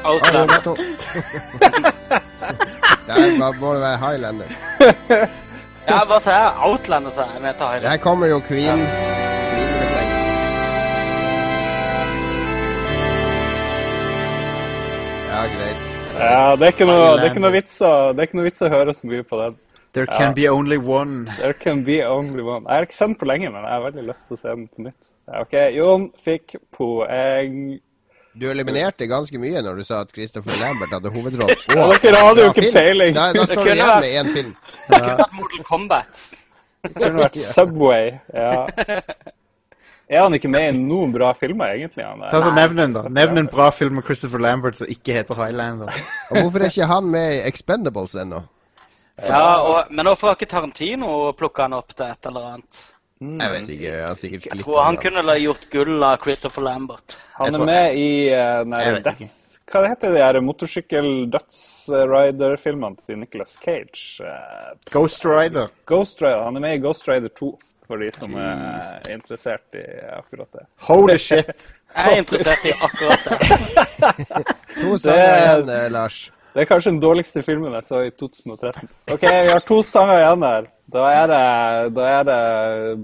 Outlander. 0.09 0.79
Der 3.05 3.19
må 3.37 3.49
må 3.59 3.73
det 3.75 3.83
være 3.83 3.99
Highlander. 4.01 4.55
Ja, 5.85 5.99
bare 6.09 6.17
se. 6.25 6.37
Outlander, 6.65 7.13
sa 7.13 7.27
jeg. 7.35 7.43
vet 7.43 7.61
Highlander. 7.61 7.85
Der 7.85 8.01
kommer 8.01 8.31
jo 8.31 8.39
Queen. 8.47 8.81
Ja, 15.29 15.43
greit. 15.53 15.85
Ja, 16.17 16.55
det 16.55 16.65
er 16.65 16.73
ikke 16.73 16.89
noe, 16.89 17.05
det 17.13 17.27
er 17.27 17.29
ikke 17.29 17.45
noe, 17.45 17.53
vits, 17.59 17.77
å, 17.77 17.93
det 18.09 18.25
er 18.25 18.31
ikke 18.31 18.41
noe 18.41 18.49
vits 18.49 18.65
å 18.65 18.73
høre 18.73 18.97
så 18.97 19.13
mye 19.13 19.21
på 19.21 19.43
den. 19.43 19.61
There 19.93 20.09
can 20.17 20.33
be 20.33 20.49
only 20.49 20.81
one. 20.81 21.29
There 21.37 21.53
can 21.53 21.85
be 21.85 22.01
only 22.09 22.41
one. 22.41 22.65
Jeg 22.65 22.73
har 22.73 22.89
ikke 22.89 22.99
sett 23.03 23.13
den 23.13 23.17
på 23.21 23.29
lenge, 23.29 23.53
men 23.53 23.61
jeg 23.61 23.77
har 23.77 23.85
veldig 23.85 24.09
lyst 24.09 24.31
til 24.33 24.41
å 24.41 24.41
se 24.41 24.49
den 24.49 24.67
på 24.73 24.89
nytt. 24.89 25.08
OK, 25.41 25.53
Jon 25.75 26.09
fikk 26.17 26.55
poeng. 26.73 27.79
Du 28.39 28.45
eliminerte 28.49 29.07
ganske 29.09 29.39
mye 29.41 29.61
når 29.65 29.81
du 29.81 29.83
sa 29.87 30.01
at 30.05 30.11
Christopher 30.15 30.55
Lambert 30.61 30.93
hadde 30.95 31.11
hovedrollen. 31.13 31.57
Oh, 31.75 31.91
dere 32.01 32.21
hadde 32.23 32.45
jo 32.45 32.51
ikke 32.53 32.71
peiling. 32.73 33.13
Da, 33.17 33.31
da 33.35 33.45
står 33.49 33.63
du 33.65 33.71
igjen 33.73 33.83
vært- 33.85 34.05
med 34.05 34.15
én 34.21 34.29
film. 34.35 34.53
Det 34.87 34.99
kunne 35.01 35.17
vært 35.19 35.33
Mortal 35.39 35.65
Kombat. 35.67 36.21
Det 36.85 36.93
kunne 36.95 37.23
vært 37.25 37.39
Subway. 37.43 38.11
Ja. 38.33 38.67
Er 40.09 40.23
han 40.23 40.33
ikke 40.33 40.49
med 40.49 40.69
i 40.73 40.77
noen 40.77 41.11
bra 41.13 41.33
filmer, 41.37 41.75
egentlig? 41.75 42.01
Han 42.05 42.23
Ta 42.31 42.39
så 42.41 42.53
Nevn 42.55 42.79
en, 42.81 42.93
da. 42.95 43.03
Nevn 43.13 43.37
en 43.43 43.49
bra 43.51 43.67
film 43.75 43.99
med 43.99 44.07
Christopher 44.07 44.41
Lambert 44.41 44.79
som 44.79 44.87
ikke 44.89 45.13
heter 45.19 45.37
Highlander. 45.37 45.91
Og 46.31 46.39
hvorfor 46.39 46.63
er 46.65 46.71
ikke 46.71 46.87
han 46.89 47.11
med 47.13 47.35
i 47.35 47.43
Expendables 47.49 48.15
ennå? 48.17 48.39
Ja, 49.27 49.59
og, 49.61 49.91
Men 49.91 50.07
hvorfor 50.07 50.31
har 50.31 50.39
ikke 50.39 50.49
Tarantino 50.49 51.31
plukka 51.37 51.67
han 51.67 51.75
opp 51.77 51.91
til 51.93 52.07
et 52.07 52.25
eller 52.31 52.53
annet? 52.55 52.85
Jeg 53.19 53.51
vet 53.51 53.69
ikke. 53.73 53.93
Han 53.99 54.11
er 54.11 54.15
sikkert 54.15 54.45
Jeg 54.47 54.59
tror 54.63 54.77
han 54.85 54.97
kunne 55.03 55.21
la 55.27 55.33
gjort 55.41 55.65
gull 55.73 56.03
av 56.07 56.21
Christopher 56.23 56.63
Lambert. 56.63 57.17
Han 57.35 57.55
er 57.57 57.63
med 57.67 57.95
i 57.99 58.31
uh, 58.31 58.33
Jeg 58.33 58.69
der 58.71 58.93
vet 58.95 59.03
Death 59.09 59.21
ikke. 59.25 59.33
Hva 59.69 59.83
heter 59.85 60.09
de 60.15 60.21
her 60.23 60.33
motorsykkel-dødsrider-filmene 60.41 62.95
til 63.05 63.19
Nicolas 63.21 63.53
Cage? 63.61 64.23
Eh, 64.25 64.69
Ghost 64.89 65.21
Rider. 65.25 65.67
Ghost 65.85 66.21
Rider. 66.23 66.43
Han 66.47 66.55
er 66.57 66.61
med 66.63 66.73
i 66.79 66.81
Ghost 66.81 67.09
Rider 67.09 67.29
2, 67.37 67.59
for 67.85 67.95
de 68.01 68.09
som 68.15 68.33
er 68.33 69.13
interessert 69.13 69.77
i 69.77 69.83
akkurat 70.15 70.49
det. 70.57 70.65
Holy 70.87 71.17
shit. 71.21 71.75
Jeg 71.95 72.13
er 72.15 72.19
interessert 72.23 72.65
i 72.65 72.73
akkurat 72.87 73.21
det. 73.29 73.37
To 74.81 74.97
sanger 74.97 75.37
igjen, 75.37 75.69
eh, 75.75 75.85
Lars. 75.93 76.17
Det 76.53 76.61
er 76.63 76.67
kanskje 76.69 76.91
den 76.95 77.01
dårligste 77.03 77.41
filmen 77.45 77.73
jeg 77.77 77.83
så 77.85 77.97
i 78.07 78.09
2013. 78.09 78.89
OK, 79.13 79.21
vi 79.21 79.51
har 79.51 79.59
to 79.67 79.77
sanger 79.85 80.17
igjen 80.17 80.41
her. 80.47 80.63
Da 80.89 81.05
er 81.13 81.27
det, 81.29 81.93
da 81.95 82.05
er 82.19 82.23
det 82.29 82.39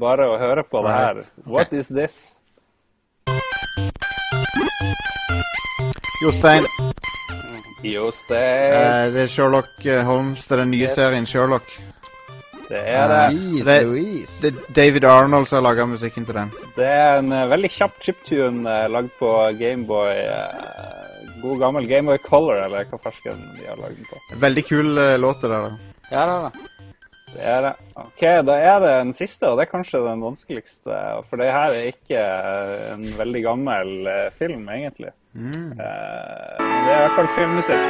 bare 0.02 0.26
å 0.32 0.38
høre 0.41 0.64
på 0.66 0.82
det 0.86 0.94
her. 0.95 1.20
What 1.45 1.72
What 1.72 1.74
is 1.78 1.88
this? 1.94 2.16
Jostein, 6.24 6.66
Jostein. 7.84 8.74
eh, 8.74 9.10
det 9.14 9.26
er 9.26 9.30
Sherlock 9.30 9.86
eh, 9.86 10.02
Holmes. 10.07 10.48
Det 10.48 10.56
er 10.56 10.64
den 10.64 10.72
nye 10.74 10.88
serien 10.90 11.28
Sherlock. 11.30 11.68
Det 12.70 12.80
er 12.82 13.12
det. 13.12 13.66
Det- 13.66 13.84
Det 14.41 14.48
er 14.53 14.74
David 14.74 15.03
Arnold 15.06 15.45
som 15.48 15.57
har 15.64 15.68
laga 15.70 15.86
musikken 15.86 16.26
til 16.26 16.34
den. 16.34 16.52
Det 16.76 16.86
er 16.86 17.20
en 17.20 17.32
eh, 17.32 17.45
veldig 17.48 17.70
kjapp 17.70 17.99
chiptune 18.02 18.66
uh, 18.66 18.88
lagd 18.90 19.12
på 19.20 19.30
Gameboy. 19.60 20.16
Uh, 20.26 21.41
god 21.44 21.60
gammel 21.60 21.86
Gameboy 21.88 22.18
Color, 22.18 22.64
eller 22.66 22.86
hva 22.90 22.98
fersken 23.03 23.38
de 23.60 23.68
har 23.70 23.78
lagd 23.78 23.98
den 23.99 24.06
på. 24.10 24.18
Veldig 24.41 24.66
kul 24.66 24.98
uh, 24.98 25.18
låt 25.22 25.41
det 25.41 25.49
der. 25.52 25.62
da. 25.70 25.78
Ja, 26.12 26.26
det 26.26 26.34
er 26.34 26.49
det. 26.49 26.64
Det 27.36 27.44
er 27.44 27.62
det. 27.66 27.74
OK, 27.99 28.22
da 28.48 28.53
er 28.56 28.78
det 28.80 28.91
den 29.02 29.14
siste, 29.16 29.49
og 29.49 29.60
det 29.60 29.66
er 29.66 29.72
kanskje 29.74 30.03
den 30.06 30.24
vanskeligste. 30.24 30.99
For 31.28 31.41
det 31.41 31.52
her 31.52 31.76
er 31.76 31.90
ikke 31.91 32.22
eh, 32.22 32.86
en 32.94 33.03
veldig 33.18 33.41
gammel 33.44 34.07
eh, 34.07 34.30
film, 34.32 34.70
egentlig. 34.72 35.12
Mm. 35.36 35.74
det 35.76 35.84
er 35.84 36.62
i 36.64 37.02
hvert 37.02 37.18
fall 37.18 37.28
filmmusikk. 37.36 37.90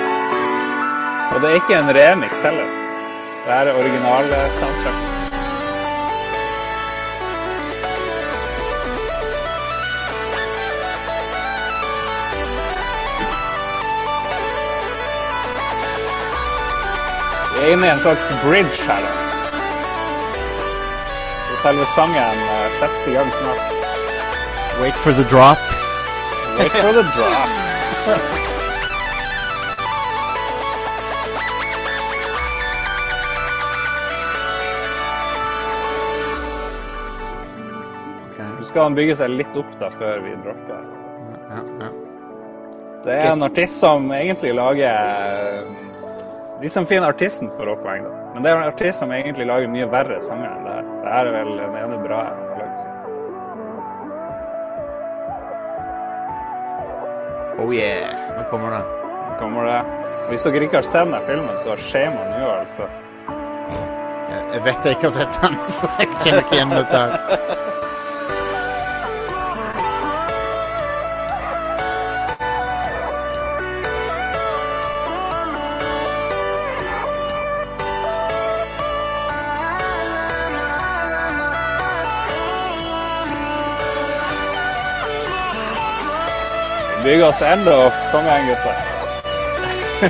Og 1.36 1.42
det 1.44 1.50
er 1.52 1.60
ikke 1.60 1.78
en 1.78 1.92
remix 1.94 2.42
heller. 2.42 2.72
Det 3.46 3.54
er 3.54 3.70
originale 3.78 4.40
soundtrack. 4.58 5.04
Vi 17.54 17.62
er 17.62 17.74
inne 17.74 17.86
i 17.86 17.90
en 17.90 18.00
slags 18.00 18.26
bridge 18.44 18.82
her. 18.90 19.06
da. 19.06 19.25
Selve 21.66 21.86
sangen 21.86 22.18
eh, 22.18 22.72
settes 22.80 23.08
i 23.08 23.14
gang 23.14 23.32
snart. 23.32 23.58
Wait 24.82 24.94
for 24.94 25.14
the 25.14 25.24
drop. 25.24 25.58
Wait 26.60 26.72
for 26.72 26.94
the 26.94 27.02
drop. 27.02 27.50
Skal 38.70 38.84
han 38.84 38.94
bygge 38.94 39.16
seg 39.16 39.30
litt 39.34 39.58
opp 39.58 39.74
da, 39.82 39.90
før 39.90 40.22
vi 40.22 40.36
dropper. 40.46 40.86
Ja, 41.50 41.64
ja. 41.82 41.90
Det 43.08 43.14
er 43.24 43.32
en 43.32 43.44
artist 43.48 43.80
som 43.82 44.12
egentlig 44.14 44.54
lager 44.54 45.66
De 46.62 46.70
som 46.70 46.86
finner 46.86 47.10
artisten, 47.10 47.50
får 47.58 47.74
opp 47.74 47.82
poeng, 47.88 48.06
da. 48.06 48.14
Men 48.36 48.46
det 48.46 48.54
er 48.54 48.62
en 48.62 48.70
artist 48.70 49.02
som 49.02 49.10
egentlig 49.18 49.50
lager 49.50 49.74
mye 49.74 49.90
verre 49.90 50.22
sanger 50.22 50.52
enn 50.52 50.70
det 50.70 50.78
her. 50.78 50.95
Det 51.06 51.12
er 51.14 51.28
vel 51.30 51.52
den 51.60 51.76
ene 51.78 51.98
bra 52.02 52.20
jeg 52.26 52.46
har 52.50 52.62
lagd. 52.64 52.80
Oh 57.62 57.70
yeah. 57.74 58.10
Nå 58.38 58.44
kommer 58.50 58.74
det. 58.74 58.80
Nå 59.30 59.36
Kommer 59.40 59.70
det. 59.70 59.82
Hvis 60.32 60.44
dere 60.48 60.66
ikke 60.66 60.80
har 60.82 60.88
sett 60.90 61.12
den 61.12 61.28
filmen, 61.28 61.58
så 61.62 61.78
shame 61.78 62.18
on 62.18 62.34
you, 62.40 62.48
altså. 62.50 62.90
Jeg 64.56 64.64
vet 64.66 64.88
jeg 64.88 64.98
ikke 64.98 65.12
har 65.12 65.16
sett 65.20 65.38
den, 65.44 65.60
for 65.78 66.02
jeg 66.02 66.10
kjenner 66.24 66.42
ikke 66.42 66.58
igjen 66.58 66.74
dette 66.74 67.04
her. 67.04 67.12
Vi 87.06 87.12
bygger 87.12 87.28
oss 87.28 87.42
enda 87.42 87.86
opp. 87.86 87.94
Kom 88.12 88.26
igjen, 88.26 88.48
gutter. 88.48 88.76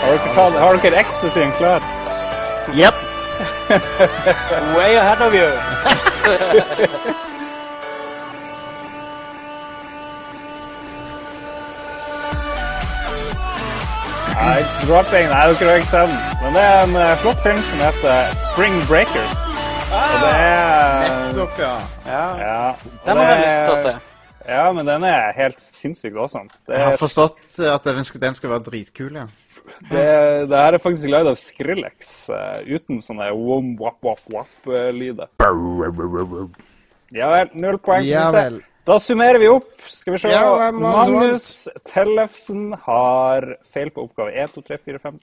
har, 0.00 0.10
dere 0.10 0.18
tatt, 0.34 0.52
har 0.60 0.76
dere 0.82 0.96
ecstasyen 1.00 1.52
klar? 1.56 1.80
Jepp. 2.76 2.94
Way 4.76 4.96
ahead 5.00 5.22
of 5.24 5.32
you. 5.32 5.48
Nei, 14.34 14.60
it's 14.60 14.86
dropping. 14.86 15.26
Nei, 15.32 15.46
dere 15.54 15.70
har 15.70 15.76
ikke 15.80 15.88
sett 15.88 16.12
den. 16.12 16.20
Men 16.42 16.52
det 16.60 16.66
er 16.66 16.82
en 16.82 16.96
eh, 17.00 17.16
flott 17.24 17.40
film 17.46 17.62
som 17.70 17.78
heter 17.86 18.36
Spring 18.44 18.76
Breakers. 18.92 19.40
Og 19.88 20.20
det 20.26 20.36
er 20.36 21.08
Nettopp, 21.08 21.58
ja. 21.64 21.74
ja. 22.12 22.24
ja, 22.44 22.60
Den 23.08 23.16
har 23.16 23.26
jeg 23.32 23.38
lyst 23.46 23.64
til 23.64 23.72
å 23.72 23.80
se. 23.88 24.07
Ja, 24.48 24.70
men 24.72 24.88
den 24.88 25.04
er 25.04 25.34
helt 25.36 25.60
sinnssykt 25.60 26.16
awesome. 26.16 26.48
Det, 26.64 26.72
Jeg 26.72 26.86
har 26.86 26.96
forstått 27.00 27.60
at 27.68 27.84
den 27.84 28.06
skal, 28.08 28.22
den 28.22 28.38
skal 28.38 28.54
være 28.54 28.64
dritkul, 28.70 29.18
ja. 29.20 29.26
det, 29.90 30.06
det 30.48 30.62
her 30.62 30.78
er 30.78 30.80
faktisk 30.80 31.12
lagd 31.12 31.28
av 31.28 31.36
Skrillex, 31.40 32.14
uh, 32.32 32.56
uten 32.64 33.02
sånne 33.04 33.28
wom, 33.36 33.74
wap, 33.80 34.00
wap, 34.06 34.24
wap-lyder. 34.32 35.28
Ja 37.16 37.28
vel, 37.32 37.52
null 37.56 37.78
poeng. 37.80 38.08
Ja 38.08 38.28
vel. 38.32 38.60
Da 38.88 38.96
summerer 39.00 39.40
vi 39.40 39.48
opp. 39.52 39.74
Skal 39.92 40.14
vi 40.14 40.18
se. 40.22 40.30
Ja, 40.32 40.46
som 40.70 40.80
Magnus 40.80 41.48
Tellefsen 41.90 42.70
har 42.86 43.44
feil 43.68 43.90
på 43.92 44.06
oppgave 44.06 44.32
1, 44.32 44.54
2, 44.54 44.64
3, 44.70 44.78
4, 44.86 45.00
5, 45.02 45.18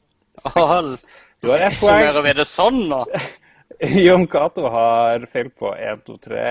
6. 0.46 1.06
Du 1.42 1.50
har 1.50 1.66
ett 1.66 1.80
poeng. 1.80 2.04
Summerer 2.04 2.26
vi 2.28 2.36
det 2.38 2.46
sånn 2.50 2.78
nå? 2.92 3.02
Jon 4.06 4.28
Cato 4.30 4.70
har 4.70 5.26
feil 5.32 5.50
på 5.58 5.74
1, 5.74 6.06
2, 6.06 6.18
3, 6.28 6.44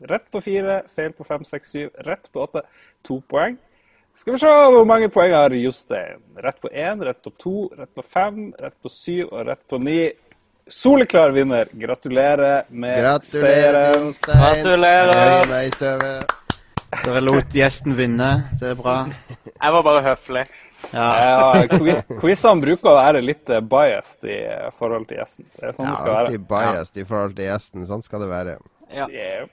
rett 0.00 0.30
på 0.30 0.40
fire, 0.40 0.82
feil 0.96 1.12
på 1.16 1.24
5, 1.24 1.44
6, 1.44 1.72
7, 1.72 1.90
rett 2.08 2.32
på 2.32 2.42
åtte. 2.44 2.62
To 3.06 3.20
poeng. 3.20 3.56
Skal 4.16 4.32
vi 4.32 4.38
se 4.40 4.48
hvor 4.48 4.84
mange 4.88 5.10
poeng 5.12 5.32
har 5.36 5.50
Jostein. 5.52 6.22
Rett 6.40 6.60
på 6.60 6.68
én, 6.72 7.02
rett 7.04 7.20
på 7.22 7.30
to, 7.36 7.68
rett 7.76 7.92
på 7.94 8.02
fem, 8.02 8.52
rett 8.60 8.76
på 8.82 8.88
syv 8.88 9.26
og 9.28 9.44
rett 9.46 9.60
på 9.68 9.78
ni. 9.78 10.10
Soleklar 10.72 11.30
vinner. 11.30 11.68
Gratulerer 11.72 12.64
med 12.68 13.22
seieren. 13.24 14.14
Gratulerer. 14.24 16.24
Dere 17.04 17.20
lot 17.20 17.52
gjesten 17.54 17.92
vinne. 17.98 18.30
Det 18.60 18.70
er 18.72 18.78
bra. 18.78 18.96
Jeg 19.52 19.72
var 19.76 19.82
bare 19.84 20.02
høflig. 20.06 20.46
Ja. 20.92 21.06
Ja, 21.26 21.64
Quizene 22.20 22.60
bruker 22.62 22.92
å 22.92 22.96
være 22.98 23.22
litt 23.24 23.48
eh, 23.50 23.62
biased 23.64 24.26
i 24.28 24.36
forhold 24.76 25.06
til 25.08 25.18
gjesten. 25.20 25.46
Det 25.56 25.70
er 25.70 25.76
sånn 25.76 25.86
Ja, 25.88 25.92
det 25.92 25.98
skal 26.00 26.12
være. 26.12 26.26
alltid 26.26 26.46
biased 26.50 27.00
i 27.00 27.04
forhold 27.08 27.36
til 27.36 27.44
gjesten. 27.48 27.86
Sånn 27.88 28.04
skal 28.04 28.24
det 28.24 28.28
være. 28.30 28.56
Ja. 28.94 29.06
Yeah. 29.10 29.48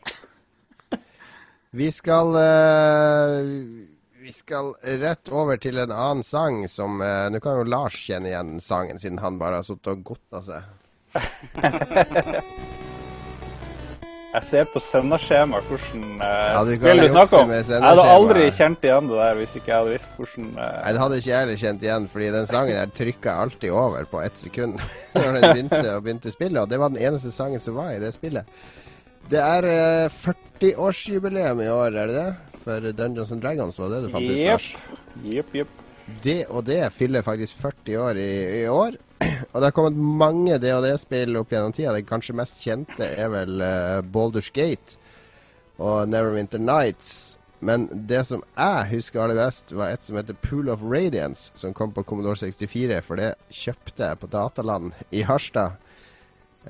Vi 1.76 1.91
skal 1.91 2.36
eh, 2.36 3.40
Vi 4.22 4.32
skal 4.32 4.74
rett 5.02 5.30
over 5.34 5.58
til 5.58 5.80
en 5.82 5.91
annen 5.91 6.22
sang 6.24 6.68
som 6.70 7.02
eh, 7.02 7.32
Nå 7.34 7.41
kan 7.41 7.58
jo 7.58 7.64
Lars 7.66 7.98
kjenne 7.98 8.30
igjen 8.30 8.60
sangen, 8.62 9.02
siden 9.02 9.18
han 9.24 9.40
bare 9.41 9.58
har 9.58 9.66
sittet 9.66 9.90
og 9.95 10.04
godta 10.12 10.44
seg. 10.45 10.62
Jeg 14.34 14.45
ser 14.48 14.70
på 14.70 14.82
sendeskjema 14.82 15.60
hvordan 15.68 16.06
uh, 16.18 16.26
Ja, 16.26 16.62
du 16.66 16.72
spill 16.74 17.02
du 17.04 17.10
snakker 17.14 17.44
om. 17.44 17.52
Jeg 17.54 17.82
hadde 17.86 18.06
aldri 18.10 18.45
kjent 18.58 18.86
igjen 18.88 19.10
det 19.12 19.20
der 19.20 19.36
hvis 19.38 19.54
ikke 19.60 19.70
jeg 19.70 19.78
hadde 19.78 19.91
visst 19.94 20.16
hvordan 20.18 20.48
eh, 20.54 20.78
Nei, 20.78 20.94
Det 20.94 21.02
hadde 21.04 21.20
ikke 21.22 21.30
jeg 21.30 21.41
heller 21.44 21.60
kjent 21.64 21.86
igjen, 21.86 22.08
fordi 22.14 22.30
den 22.38 22.50
sangen 22.50 22.80
der 22.80 22.95
trykka 23.02 23.36
alltid 23.44 23.76
over 23.78 24.08
på 24.10 24.22
ett 24.26 24.38
sekund 24.41 24.82
når 25.18 25.38
den 25.38 25.45
begynte, 25.50 26.00
begynte 26.06 26.34
spillet. 26.34 26.62
Og 26.64 26.70
det 26.70 26.82
var 26.82 26.94
den 26.94 27.02
eneste 27.02 27.34
sangen 27.34 27.62
som 27.62 27.78
var 27.78 27.94
i 27.94 28.02
det 28.02 28.14
spillet. 28.18 28.50
Det 29.32 29.40
er 29.40 29.68
eh, 29.70 30.18
40-årsjubileum 30.24 31.64
i 31.64 31.70
år, 31.72 31.95
er 31.95 32.12
det 32.12 32.18
det? 32.18 32.60
For 32.64 32.91
Dungeons 32.95 33.32
and 33.32 33.44
Dragons, 33.44 33.80
var 33.80 33.91
det 33.91 34.02
det 34.02 34.10
du 34.10 34.14
fant 34.14 34.30
ut? 34.30 34.38
Lars? 34.40 34.68
Jepp, 35.24 35.56
jepp. 35.56 35.80
Det 36.24 36.41
og 36.52 36.66
det 36.68 36.82
fyller 36.95 37.24
faktisk 37.24 37.60
40 37.62 37.98
år 38.00 38.20
i, 38.20 38.32
i 38.64 38.66
år. 38.68 38.98
Og 39.54 39.62
det 39.62 39.68
har 39.70 39.76
kommet 39.76 39.95
mange 39.95 40.58
DOD-spill 40.60 41.38
opp 41.40 41.54
gjennom 41.54 41.72
tida. 41.76 41.94
Det 41.95 42.08
kanskje 42.10 42.36
mest 42.36 42.60
kjente 42.60 43.08
er 43.08 43.30
vel 43.32 43.64
uh, 43.64 44.02
Baldur's 44.04 44.52
Gate 44.52 44.98
og 45.80 46.10
Neverwinter 46.12 46.60
Nights. 46.60 47.38
Men 47.64 47.88
det 47.94 48.26
som 48.28 48.44
jeg 48.58 48.90
husker 48.91 49.24
aller 49.24 49.40
best, 49.40 49.72
var 49.72 49.94
et 49.94 50.04
som 50.04 50.18
heter 50.20 50.36
Pool 50.44 50.68
of 50.74 50.84
Radiance, 50.84 51.54
som 51.56 51.76
kom 51.76 51.94
på 51.95 52.04
Commodore 52.04 52.36
64. 52.41 53.00
For 53.06 53.20
det 53.20 53.32
kjøpte 53.56 54.10
jeg 54.10 54.20
på 54.20 54.30
Dataland 54.34 54.91
i 55.16 55.24
Harstad. 55.24 55.80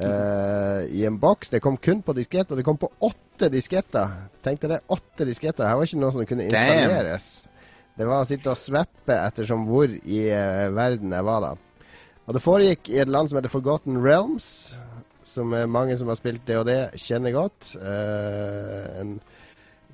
Eh, 0.02 0.86
I 0.99 1.06
en 1.07 1.20
boks. 1.22 1.52
Det 1.53 1.61
kom 1.64 1.78
kun 1.78 2.02
på 2.06 2.15
diskett, 2.18 2.52
og 2.52 2.60
det 2.60 2.65
kom 2.68 2.80
på 2.82 2.90
åtte 3.03 3.49
disketter. 3.53 4.15
Tenkte 4.45 4.72
det, 4.72 4.80
åtte 4.94 5.28
disketter. 5.30 5.68
Her 5.68 5.80
var 5.80 5.90
ikke 5.90 6.02
noe 6.02 6.14
som 6.15 6.26
kunne 6.30 6.48
Damn. 6.48 6.80
installeres. 6.80 7.28
Det 7.98 8.07
var 8.10 8.24
å 8.24 8.30
sitte 8.30 8.49
og 8.49 8.57
sveppe 8.57 9.18
ettersom 9.20 9.68
hvor 9.70 9.91
i 9.91 10.24
uh, 10.34 10.72
verden 10.74 11.14
jeg 11.14 11.28
var 11.28 11.44
da. 11.45 11.52
Og 12.24 12.38
det 12.38 12.41
foregikk 12.41 12.90
i 12.90 13.02
et 13.03 13.11
land 13.11 13.30
som 13.30 13.38
heter 13.38 13.52
Forgotten 13.52 13.99
Realms, 14.02 14.48
som 15.28 15.52
mange 15.70 15.98
som 15.99 16.10
har 16.10 16.18
spilt 16.18 16.48
det, 16.48 16.80
kjenner 16.98 17.36
godt. 17.36 17.76
Uh, 17.78 18.88
en 19.02 19.18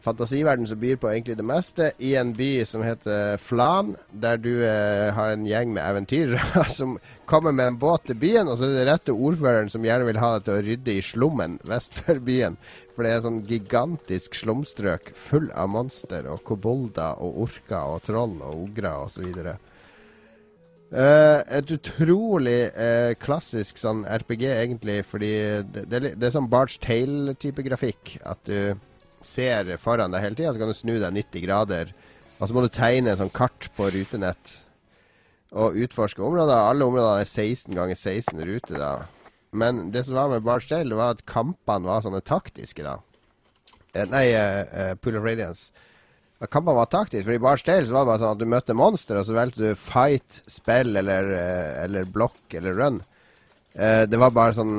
fantasiverden 0.10 0.68
som 0.68 0.80
byr 0.82 0.98
på 1.00 1.12
egentlig 1.12 1.38
det 1.40 1.46
meste, 1.48 1.92
i 2.04 2.16
en 2.20 2.34
by 2.36 2.50
som 2.68 2.84
heter 2.84 3.38
Flan, 3.42 3.96
der 4.12 4.42
du 4.42 4.52
eh, 4.66 5.10
har 5.16 5.34
en 5.34 5.48
gjeng 5.48 5.74
med 5.76 5.86
eventyrere 5.86 6.66
som 6.80 6.98
kommer 7.30 7.54
med 7.56 7.74
en 7.74 7.80
båt 7.80 8.10
til 8.10 8.20
byen, 8.20 8.50
og 8.50 8.58
så 8.60 8.68
er 8.68 8.78
det 8.80 8.90
rette 8.90 9.16
ordføreren 9.16 9.70
som 9.72 9.86
gjerne 9.86 10.10
vil 10.10 10.22
ha 10.22 10.36
deg 10.36 10.48
til 10.48 10.58
å 10.58 10.68
rydde 10.68 10.96
i 10.98 11.06
slummen 11.06 11.58
vest 11.70 11.96
for 12.02 12.22
byen. 12.26 12.58
For 12.96 13.06
det 13.06 13.16
er 13.16 13.24
sånn 13.24 13.44
gigantisk 13.48 14.36
slumstrøk 14.36 15.14
full 15.16 15.48
av 15.56 15.70
monster 15.72 16.26
og 16.28 16.42
kobolder 16.44 17.22
og 17.24 17.46
orker 17.46 17.96
og 17.96 18.02
troll 18.04 18.34
og 18.42 18.66
ogre 18.66 18.92
osv. 19.06 19.30
Uh, 20.90 21.46
et 21.54 21.70
utrolig 21.70 22.58
uh, 22.74 23.14
klassisk 23.22 23.78
sånn 23.78 24.02
RPG, 24.10 24.44
egentlig, 24.50 25.04
fordi 25.06 25.32
det, 25.70 25.86
det, 25.86 26.02
det 26.18 26.28
er 26.28 26.34
sånn 26.34 26.50
Barge 26.50 26.82
Tale-type 26.82 27.64
grafikk. 27.68 28.16
At 28.26 28.42
du 28.50 28.74
ser 29.26 29.76
foran 29.82 30.14
deg 30.14 30.24
hele 30.24 30.38
tida, 30.40 30.54
så 30.54 30.62
kan 30.62 30.72
du 30.72 30.78
snu 30.78 30.96
deg 30.98 31.14
90 31.16 31.46
grader. 31.46 31.94
Og 32.40 32.48
så 32.48 32.56
må 32.56 32.64
du 32.64 32.72
tegne 32.72 33.18
sånn 33.20 33.34
kart 33.36 33.68
på 33.76 33.90
rutenett 33.92 34.56
og 35.50 35.78
utforske 35.82 36.24
områder. 36.24 36.70
Alle 36.70 36.88
områdene 36.88 37.26
er 37.26 37.30
16 37.30 37.76
ganger 37.76 37.98
16 37.98 38.44
ruter, 38.48 38.80
da. 38.80 38.94
Men 39.52 39.90
det 39.92 40.06
som 40.06 40.16
var 40.16 40.30
med 40.30 40.46
Barts 40.46 40.70
Dale, 40.70 40.96
var 40.96 41.16
at 41.16 41.26
kampene 41.30 41.90
var 41.90 42.04
sånne 42.06 42.22
taktiske, 42.22 42.86
da. 42.86 43.00
Eh, 43.96 44.06
nei, 44.12 44.30
uh, 44.38 44.62
uh, 44.70 44.96
Pool 45.02 45.18
of 45.18 45.26
Radiance. 45.26 45.72
Kampene 46.48 46.78
var 46.78 46.92
taktiske. 46.94 47.26
For 47.26 47.36
i 47.36 47.42
Barts 47.42 47.66
Dale 47.68 47.88
så 47.88 47.98
var 47.98 48.06
det 48.06 48.12
bare 48.12 48.22
sånn 48.22 48.36
at 48.38 48.44
du 48.44 48.52
møtte 48.54 48.78
monster, 48.78 49.20
og 49.20 49.26
så 49.28 49.36
valgte 49.36 49.72
du 49.72 49.80
fight, 49.80 50.44
spill 50.48 51.02
eller, 51.02 51.34
eh, 51.36 51.84
eller 51.84 52.14
block 52.14 52.56
eller 52.56 52.78
run. 52.78 53.02
Eh, 53.74 54.06
det 54.10 54.18
var 54.18 54.34
bare 54.34 54.56
sånn 54.58 54.72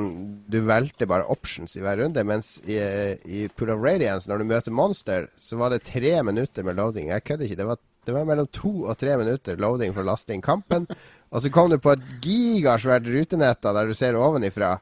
Du 0.51 0.59
valgte 0.67 1.07
bare 1.07 1.29
options 1.31 1.77
i 1.79 1.85
hver 1.85 2.01
runde. 2.03 2.25
Mens 2.27 2.57
i, 2.67 2.81
i 3.25 3.47
Pool 3.55 3.75
of 3.77 3.85
Radiance, 3.85 4.31
når 4.31 4.43
du 4.43 4.51
møter 4.51 4.75
monster, 4.75 5.31
så 5.39 5.61
var 5.61 5.71
det 5.71 5.85
tre 5.89 6.17
minutter 6.27 6.67
med 6.67 6.81
loading. 6.81 7.13
Jeg 7.15 7.27
kødder 7.29 7.47
ikke. 7.47 7.61
Det 7.63 7.71
var, 7.71 7.81
det 8.09 8.17
var 8.17 8.29
mellom 8.29 8.51
to 8.55 8.75
og 8.83 8.99
tre 8.99 9.17
minutter 9.21 9.61
loading 9.61 9.95
for 9.95 10.03
å 10.05 10.11
laste 10.13 10.35
inn 10.35 10.45
kampen. 10.45 10.89
Og 11.31 11.45
så 11.45 11.51
kom 11.55 11.71
du 11.71 11.79
på 11.79 11.93
et 11.95 12.07
gigasvært 12.25 13.07
rutenett 13.07 13.63
der 13.63 13.87
du 13.87 13.95
ser 13.95 14.19
ovenifra, 14.19 14.81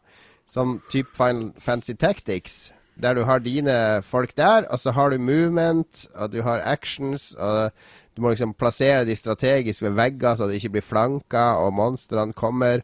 som 0.48 0.78
type 0.88 1.12
Final 1.16 1.50
Fantasy 1.60 1.92
Tactics. 1.92 2.70
Der 2.98 3.14
du 3.14 3.22
har 3.28 3.38
dine 3.44 4.00
folk 4.02 4.32
der, 4.34 4.64
og 4.72 4.80
så 4.80 4.90
har 4.90 5.12
du 5.12 5.20
movement, 5.22 6.06
og 6.16 6.32
du 6.32 6.40
har 6.42 6.64
actions. 6.66 7.30
og 7.38 7.70
Du 8.16 8.22
må 8.24 8.32
liksom 8.32 8.56
plassere 8.58 9.04
de 9.06 9.14
strategisk 9.14 9.84
ved 9.84 9.94
vegger, 9.94 10.34
så 10.34 10.48
de 10.48 10.56
ikke 10.58 10.72
blir 10.78 10.82
flanka, 10.82 11.60
og 11.62 11.76
monstrene 11.78 12.34
kommer. 12.34 12.82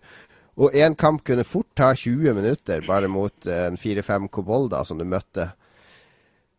Og 0.55 0.75
én 0.79 0.95
kamp 0.95 1.25
kunne 1.27 1.47
fort 1.47 1.71
ta 1.75 1.91
20 1.99 2.37
minutter, 2.37 2.85
bare 2.87 3.11
mot 3.11 3.47
eh, 3.47 3.67
en 3.69 3.79
fire-fem 3.81 4.29
kobolder 4.31 4.87
som 4.87 5.01
du 5.01 5.07
møtte. 5.09 5.49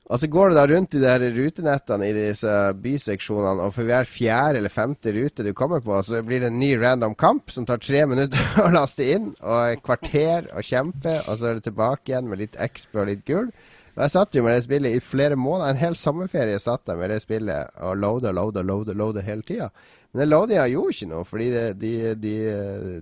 Og 0.06 0.20
så 0.22 0.28
går 0.30 0.52
du 0.52 0.58
da 0.60 0.66
rundt 0.70 0.94
i 0.94 1.00
de 1.02 1.08
her 1.10 1.24
rutenettene 1.34 2.10
i 2.12 2.14
disse 2.14 2.52
byseksjonene, 2.78 3.66
og 3.66 3.74
for 3.74 3.90
hver 3.90 4.06
fjerde 4.06 4.60
eller 4.60 4.74
femte 4.74 5.14
rute 5.16 5.46
du 5.48 5.50
kommer 5.58 5.82
på, 5.82 5.96
så 6.06 6.22
blir 6.22 6.44
det 6.44 6.52
en 6.52 6.60
ny 6.62 6.76
random 6.78 7.16
kamp 7.18 7.50
som 7.50 7.66
tar 7.66 7.82
tre 7.82 8.04
minutter 8.12 8.52
å 8.66 8.68
laste 8.76 9.08
inn, 9.16 9.32
og 9.42 9.72
et 9.72 9.82
kvarter 9.86 10.52
å 10.54 10.62
kjempe, 10.66 11.16
og 11.26 11.40
så 11.40 11.50
er 11.50 11.58
det 11.58 11.66
tilbake 11.72 12.12
igjen 12.12 12.30
med 12.30 12.44
litt 12.44 12.60
XP 12.62 13.02
og 13.02 13.10
litt 13.10 13.26
gull. 13.26 13.50
Og 13.96 14.04
jeg 14.04 14.12
satt 14.12 14.36
jo 14.36 14.44
med 14.44 14.58
det 14.58 14.66
spillet 14.68 14.94
i 14.94 15.02
flere 15.02 15.40
måneder, 15.40 15.72
en 15.72 15.82
hel 15.82 15.98
sommerferie 15.98 16.60
satt 16.60 16.92
jeg 16.92 17.00
med 17.00 17.14
det 17.16 17.22
spillet 17.24 17.78
og 17.88 17.98
loada, 17.98 18.36
loada, 18.36 18.62
loada, 18.62 18.94
loada 18.94 19.24
hele 19.26 19.48
tida. 19.48 19.72
Men 20.16 20.30
loadinga 20.30 20.68
gjorde 20.70 20.96
ikke 20.96 21.10
noe, 21.16 21.26
fordi 21.28 21.48
det, 21.52 21.66
de, 21.80 21.94
de 22.20 22.36
eh, 22.52 23.00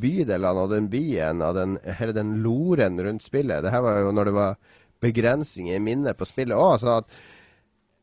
bydelene 0.00 0.64
og 0.64 0.74
den 0.74 0.90
byen 0.92 1.44
og 1.44 1.54
den, 1.56 1.78
hele 1.98 2.14
den 2.16 2.36
loren 2.44 3.00
rundt 3.02 3.24
spillet 3.24 3.64
Det 3.64 3.72
her 3.72 3.84
var 3.84 4.00
jo 4.02 4.12
når 4.14 4.30
det 4.30 4.36
var 4.36 4.58
begrensninger 5.04 5.76
i 5.76 5.82
minnet 5.82 6.18
på 6.18 6.28
spillet 6.28 6.56
òg. 6.56 6.78
Så 6.80 7.00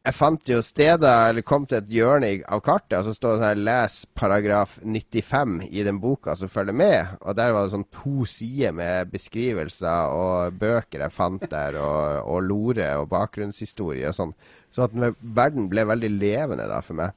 jeg 0.04 0.16
fant 0.18 0.50
jo 0.52 0.58
steder, 0.60 1.30
eller 1.30 1.46
kom 1.48 1.64
til 1.64 1.78
et 1.80 1.92
hjørne 1.96 2.32
av 2.52 2.60
kartet, 2.66 2.98
og 2.98 3.06
så 3.08 3.14
står 3.16 3.30
det 3.30 3.40
sånn 3.40 3.48
her 3.48 3.62
'les 3.62 3.94
paragraf 4.20 4.74
95' 4.84 5.70
i 5.72 5.84
den 5.88 6.02
boka 6.04 6.36
som 6.36 6.52
følger 6.52 6.76
med. 6.76 7.08
Og 7.22 7.36
der 7.36 7.54
var 7.54 7.64
det 7.64 7.72
sånn 7.72 7.88
to 7.88 8.26
sider 8.26 8.74
med 8.76 9.12
beskrivelser 9.12 10.12
og 10.12 10.60
bøker 10.60 11.00
jeg 11.00 11.12
fant 11.12 11.48
der, 11.50 11.80
og, 11.80 12.28
og 12.28 12.44
lore 12.44 12.90
og 13.00 13.08
bakgrunnshistorie 13.16 14.08
og 14.12 14.18
sånn. 14.18 14.34
Så 14.70 14.84
at 14.84 14.92
verden 15.22 15.70
ble 15.70 15.88
veldig 15.88 16.12
levende 16.20 16.68
da 16.68 16.82
for 16.82 17.00
meg. 17.00 17.16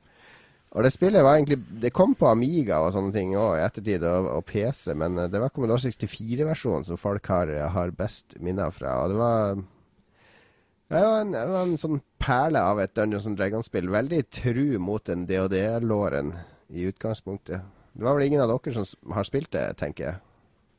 Og 0.75 0.85
det 0.85 0.91
spillet 0.93 1.25
var 1.25 1.39
egentlig 1.39 1.61
Det 1.83 1.93
kom 1.95 2.15
på 2.19 2.27
Amiga 2.29 2.81
og 2.85 2.91
sånne 2.93 3.15
ting 3.15 3.37
òg 3.39 3.55
i 3.57 3.63
ettertid, 3.65 4.03
og, 4.05 4.27
og 4.35 4.45
PC, 4.49 4.91
men 4.99 5.19
eh, 5.23 5.31
det 5.33 5.41
var 5.41 5.53
Commodore 5.55 5.85
64-versjonen 5.87 6.85
som 6.89 7.01
folk 7.01 7.31
har, 7.33 7.53
har 7.73 7.95
best 7.97 8.37
minner 8.43 8.75
fra. 8.75 8.99
Og 9.05 9.15
det 9.15 9.21
var 9.21 9.65
det 10.87 11.01
var, 11.03 11.21
en, 11.21 11.33
det 11.35 11.47
var 11.51 11.65
en 11.67 11.81
sånn 11.81 12.03
perle 12.23 12.61
av 12.63 12.79
et 12.79 12.93
Dungeons 12.95 13.25
and 13.27 13.39
Dragons-spill. 13.39 13.89
Veldig 13.91 14.21
tru 14.31 14.77
mot 14.79 15.03
den 15.09 15.25
DOD-låren 15.27 16.31
i 16.71 16.87
utgangspunktet. 16.87 17.65
Det 17.97 18.05
var 18.07 18.15
vel 18.15 18.29
ingen 18.29 18.45
av 18.45 18.53
dere 18.53 18.85
som 18.85 19.17
har 19.17 19.27
spilt 19.27 19.51
det, 19.57 19.65
tenker 19.81 20.05
jeg. 20.05 20.21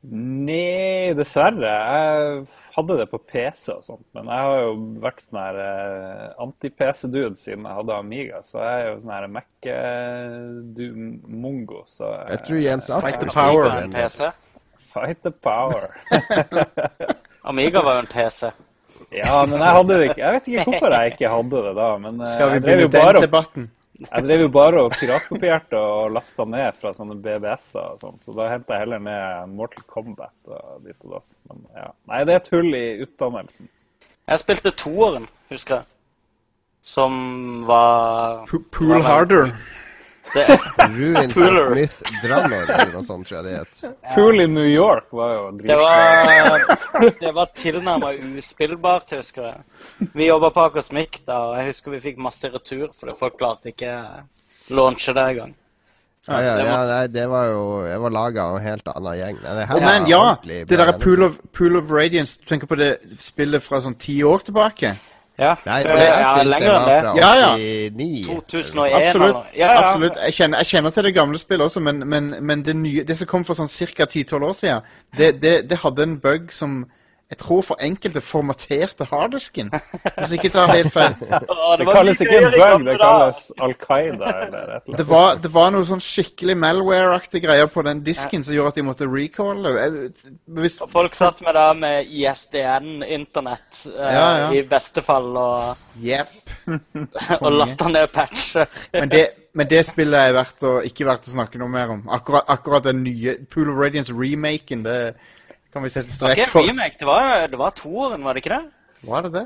Nei, 0.06 1.11
dessverre. 1.18 1.68
Jeg 1.68 2.45
hadde 2.76 2.98
det 2.99 3.07
på 3.11 3.18
PC 3.28 3.74
og 3.74 3.84
sånt, 3.84 4.06
men 4.15 4.30
jeg 4.30 4.40
har 4.45 4.60
jo 4.61 4.74
vært 5.03 5.22
sånn 5.26 5.40
her 5.41 5.57
eh, 5.64 6.28
anti-PC-dude 6.45 7.38
siden 7.41 7.65
jeg 7.65 7.78
hadde 7.80 7.98
Amiga, 7.98 8.38
så 8.45 8.56
jeg 8.61 8.76
er 8.84 8.88
jo 8.91 8.99
sånn 9.02 9.15
her 9.15 9.28
Mac-mongo, 10.78 11.80
så 11.90 12.06
eh, 12.14 12.30
Jeg 12.36 12.40
tror 12.45 12.57
Jens 12.68 12.86
Fight 12.94 13.19
the 13.24 13.32
power. 13.34 13.65
En. 13.74 13.91
PC. 13.98 14.19
Fight 14.94 15.19
the 15.26 15.34
power. 15.34 15.84
Amiga 17.52 17.82
var 17.84 17.94
jo 17.98 18.02
en 18.06 18.11
PC. 18.14 18.40
Ja, 19.14 19.45
men 19.48 19.57
jeg 19.60 19.72
hadde 19.80 19.94
det 19.94 20.06
ikke. 20.11 20.22
Jeg 20.22 20.32
vet 20.36 20.48
ikke 20.52 20.64
hvorfor 20.68 20.90
jeg 20.98 21.06
ikke 21.15 21.30
hadde 21.32 21.57
det 21.68 21.74
da, 21.78 21.90
men 22.06 22.14
eh, 22.22 22.28
Skal 22.32 22.45
vi 22.53 22.56
jo 22.60 22.64
begynne 22.69 22.90
bare 22.94 23.14
den 23.18 23.26
debatten? 23.28 23.64
Jeg 23.98 24.24
drev 24.28 24.44
jo 24.44 24.49
bare 24.53 24.82
og 24.86 24.94
piratkopierte 24.94 25.80
og 25.80 26.11
lasta 26.14 26.45
ned 26.45 26.76
fra 26.78 26.91
sånne 26.94 27.15
BBS-er 27.22 27.95
og 27.95 28.02
sånn, 28.02 28.19
så 28.22 28.36
da 28.38 28.49
henta 28.52 28.76
jeg 28.76 28.86
heller 28.86 29.02
ned 29.02 29.56
Mortal 29.57 29.86
Kombat 29.90 30.52
og 30.53 30.84
ditt 30.86 30.99
og 31.07 31.18
datt. 31.18 31.38
Men 31.49 31.64
ja. 31.74 31.88
Nei, 32.11 32.22
det 32.30 32.36
er 32.36 32.41
et 32.44 32.52
hull 32.53 32.78
i 32.78 32.86
utdannelsen. 33.07 33.72
Jeg 34.28 34.44
spilte 34.44 34.74
toeren, 34.78 35.26
husker 35.49 35.80
jeg. 35.80 35.90
Som 36.88 37.18
var 37.68 38.45
Pool 38.48 39.02
harder. 39.03 39.49
Det, 40.34 40.45
Ruins 40.94 41.38
of 41.38 41.70
Myth 41.76 42.02
Drammar, 42.24 42.64
eller 42.68 42.94
noe 42.94 43.04
sånt, 43.08 43.28
tror 43.30 43.38
jeg 43.40 43.45
det 43.48 43.54
het. 43.60 43.98
Pool 44.16 44.41
i 44.44 44.48
New 44.52 44.68
York 44.68 45.08
var 45.16 45.32
jo 45.34 45.45
det 45.52 45.68
dritbra. 45.68 45.91
var, 46.48 47.14
det 47.22 47.32
var 47.38 47.52
tilnærma 47.58 48.12
uspillbart, 48.38 49.14
husker 49.18 49.48
jeg. 49.52 50.10
Vi 50.14 50.28
jobba 50.28 50.49
på 50.56 50.66
Akosmikk 50.68 51.22
da, 51.28 51.40
og 51.52 51.56
jeg 51.62 51.72
husker 51.72 51.95
vi 51.95 52.02
fikk 52.10 52.20
masse 52.28 52.52
retur 52.54 52.90
fordi 52.98 53.16
folk 53.20 53.38
klarte 53.40 53.72
ikke 53.74 53.94
launche 54.76 55.14
det 55.16 55.26
engang. 55.32 55.56
Ja, 56.28 56.41
ja, 56.44 56.56
det 56.60 56.64
ja, 56.66 56.72
var- 56.76 56.88
nei, 56.91 57.04
det 57.08 57.26
var 57.32 57.45
jo 57.48 57.60
Jeg 57.88 57.99
var 58.04 58.12
laga 58.12 58.44
av 58.49 58.58
en 58.58 58.64
helt 58.66 58.88
annen 58.91 59.14
gjeng. 59.16 59.38
Nei, 59.45 59.54
det 59.56 59.68
her 59.70 59.78
Å, 59.78 59.84
men 59.86 60.08
ja! 60.12 60.24
Det 60.44 60.66
derre 60.68 60.98
Pool, 60.99 61.24
of- 61.24 61.38
Pool 61.56 61.78
of 61.80 61.90
Radiance 61.90 62.41
Du 62.41 62.49
tenker 62.49 62.68
på 62.68 62.76
det 62.76 62.90
spillet 63.24 63.64
fra 63.64 63.80
sånn 63.80 63.95
ti 63.95 64.18
år 64.28 64.44
tilbake? 64.44 64.91
Ja, 65.38 65.52
Nei, 65.66 65.84
det, 65.84 65.90
for 65.90 65.98
det 65.98 66.06
jeg 66.08 66.22
ja 66.22 66.30
spilte, 66.34 66.50
lenger 66.50 66.76
enn 66.76 66.88
det. 66.88 67.00
fra 67.02 67.12
Ja, 67.18 67.32
ja. 67.38 67.50
89. 67.54 68.24
2001 68.26 68.96
Absolutt. 69.00 69.36
ja, 69.54 69.68
ja. 69.68 69.82
absolutt. 69.84 70.16
Jeg, 70.26 70.34
kjenner, 70.34 70.58
jeg 70.64 70.70
kjenner 70.72 70.96
til 70.96 71.04
det 71.04 71.14
gamle 71.14 71.38
spillet 71.38 71.66
også, 71.66 71.84
men, 71.86 72.00
men, 72.10 72.30
men 72.42 72.64
det, 72.66 72.76
nye, 72.76 73.04
det 73.06 73.18
som 73.20 73.30
kom 73.30 73.46
for 73.46 73.60
sånn 73.60 73.70
ca. 73.70 74.08
10-12 74.10 74.48
år 74.50 74.56
siden, 74.58 74.88
det, 75.18 75.30
det, 75.44 75.56
det 75.70 75.78
hadde 75.84 76.08
en 76.08 76.16
bug 76.24 76.50
som 76.52 76.80
jeg 77.28 77.38
tror 77.41 77.62
for 77.68 77.82
enkelte 77.84 78.22
formaterte 78.24 79.04
harddisken. 79.10 79.68
Hvis 79.72 80.30
jeg 80.32 80.38
ikke 80.40 80.52
tar 80.56 80.70
helt 80.72 80.94
feil. 80.94 81.16
Det 81.80 81.88
kalles 81.90 82.22
ikke 82.24 82.38
en 82.40 82.54
bug, 82.54 82.86
det 82.88 82.95
kalles 83.02 83.40
Al 83.62 83.74
Qaida 83.82 84.30
eller 84.45 84.45
et 84.48 84.48
eller 84.48 84.80
Det 84.86 84.94
annet. 84.94 85.10
var, 85.10 85.36
det 85.44 85.52
var 85.54 85.74
noe 85.76 85.86
sånn 85.90 86.02
skikkelig 86.04 86.56
malware-aktig 86.58 87.41
greier 87.44 87.68
på 87.72 87.84
den 87.86 87.99
disken 88.06 88.45
som 88.48 88.56
gjorde 88.56 88.72
at 88.72 88.80
de 88.80 88.86
måtte 88.88 89.08
recalle. 89.12 89.74
Hvis, 90.58 90.80
Og 90.86 90.91
Folk 90.95 91.18
satt 91.20 91.44
med 91.45 91.58
det 91.60 91.68
med 91.82 92.08
ISDN-internett 92.16 93.82
eh, 93.91 94.14
Ja, 94.14 94.28
ja. 94.40 94.48
i 94.56 94.64
beste 94.70 95.04
fall 95.06 95.30
og, 95.38 95.84
yep. 96.02 96.32
og 97.44 97.52
lasta 97.52 97.91
ned 97.91 98.08
patcher. 98.16 98.66
Men 98.94 99.12
det, 99.12 99.26
men 99.58 99.68
det 99.70 99.80
spillet 99.88 100.20
er 100.30 100.36
verdt 100.38 100.64
å, 100.68 100.76
ikke 100.86 101.06
verdt 101.08 101.28
å 101.28 101.32
snakke 101.34 101.58
noe 101.58 101.72
mer 101.72 101.90
om. 101.95 102.04
Akkurat, 102.14 102.45
akkurat 102.54 102.84
den 102.86 102.99
nye 103.04 103.34
Pool 103.49 103.72
of 103.72 103.80
Radiance-remaken, 103.82 104.84
det 104.86 104.98
kan 105.73 105.84
vi 105.84 105.89
sette 105.94 106.10
Det 106.14 106.22
var 106.23 106.34
strek 106.35 106.49
for. 106.53 106.68
remake, 106.68 106.98
det 106.99 107.06
var, 107.10 107.48
det 107.52 107.60
var 107.60 107.72
toeren, 107.77 108.23
var 108.23 108.34
det 108.38 108.44
ikke 108.45 108.56
det? 108.57 109.07
Var 109.07 109.22
det 109.27 109.31
det? 109.35 109.45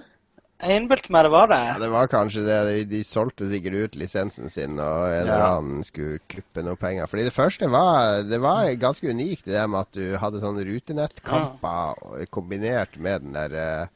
Jeg 0.62 0.78
innbilte 0.78 1.10
meg 1.10 1.24
det 1.26 1.32
var 1.34 1.48
det. 1.50 1.58
Ja, 1.72 1.78
det 1.82 1.88
var 1.90 2.08
kanskje 2.12 2.44
det. 2.46 2.58
De, 2.68 2.82
de 2.92 3.00
solgte 3.04 3.48
sikkert 3.50 3.74
ut 3.82 3.96
lisensen 3.98 4.50
sin, 4.54 4.76
og 4.78 5.08
en 5.10 5.24
eller 5.24 5.40
Ja. 5.42 5.48
annen 5.58 5.82
skulle 5.84 6.20
klippe 6.30 6.62
noe 6.62 6.78
penger. 6.78 7.10
Fordi 7.10 7.24
det 7.26 7.34
første 7.34 7.66
var 7.74 8.22
Det 8.30 8.38
var 8.44 8.70
ganske 8.78 9.10
unikt, 9.10 9.46
det 9.50 9.56
der 9.58 9.66
med 9.68 9.80
at 9.88 9.98
du 9.98 10.18
hadde 10.22 10.40
sånne 10.44 10.62
rutenettkamper 10.70 12.22
ja. 12.22 12.30
kombinert 12.30 12.94
med 13.02 13.26
den 13.26 13.34
der 13.34 13.58
eh, 13.58 13.88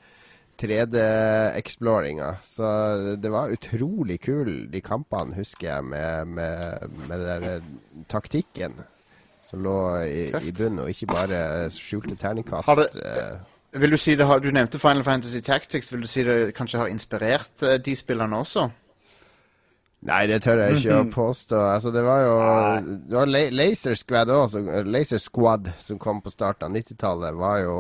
3D-exploringa. 0.57 2.35
Så 2.41 2.65
det 3.22 3.30
var 3.30 3.53
utrolig 3.53 4.22
kul, 4.26 4.68
de 4.72 4.81
kampene, 4.81 5.35
husker 5.38 5.68
jeg, 5.69 5.84
med, 5.85 6.27
med, 6.27 6.89
med 7.07 7.19
den 7.19 7.27
der 7.30 7.47
eh, 7.57 7.72
taktikken 8.11 8.77
som 9.46 9.62
lå 9.64 9.76
i, 10.06 10.24
i 10.34 10.52
bunnen, 10.56 10.80
og 10.86 10.90
ikke 10.90 11.08
bare 11.12 11.42
skjulte 11.74 12.16
terningkast. 12.22 12.68
Har 12.70 12.76
det- 12.76 13.04
eh. 13.04 13.36
Vil 13.76 13.92
du 13.92 13.98
si 14.00 14.16
det 14.16 14.26
har, 14.26 14.40
Du 14.40 14.52
nevnte 14.56 14.80
Final 14.80 15.04
Fantasy 15.04 15.42
Tactics. 15.42 15.92
Vil 15.92 16.02
du 16.02 16.08
si 16.08 16.24
det 16.24 16.54
kanskje 16.56 16.80
har 16.80 16.88
inspirert 16.88 17.64
eh, 17.64 17.78
de 17.78 17.96
spillene 17.96 18.38
også? 18.40 18.70
Nei, 20.06 20.28
det 20.30 20.44
tør 20.46 20.60
jeg 20.62 20.78
ikke 20.78 20.98
å 21.02 21.06
påstå. 21.10 21.58
Altså, 21.74 21.90
det 21.94 22.04
var 22.06 22.20
jo 22.22 22.34
det 23.10 23.16
var 23.16 23.26
Laser 23.52 23.96
Squad 23.98 24.30
også, 24.30 24.62
Laser 24.86 25.18
Squad 25.24 25.72
som 25.82 25.98
kom 26.00 26.20
på 26.22 26.30
starten 26.30 26.68
av 26.68 26.76
90-tallet, 26.78 27.34
var 27.40 27.58
jo 27.64 27.78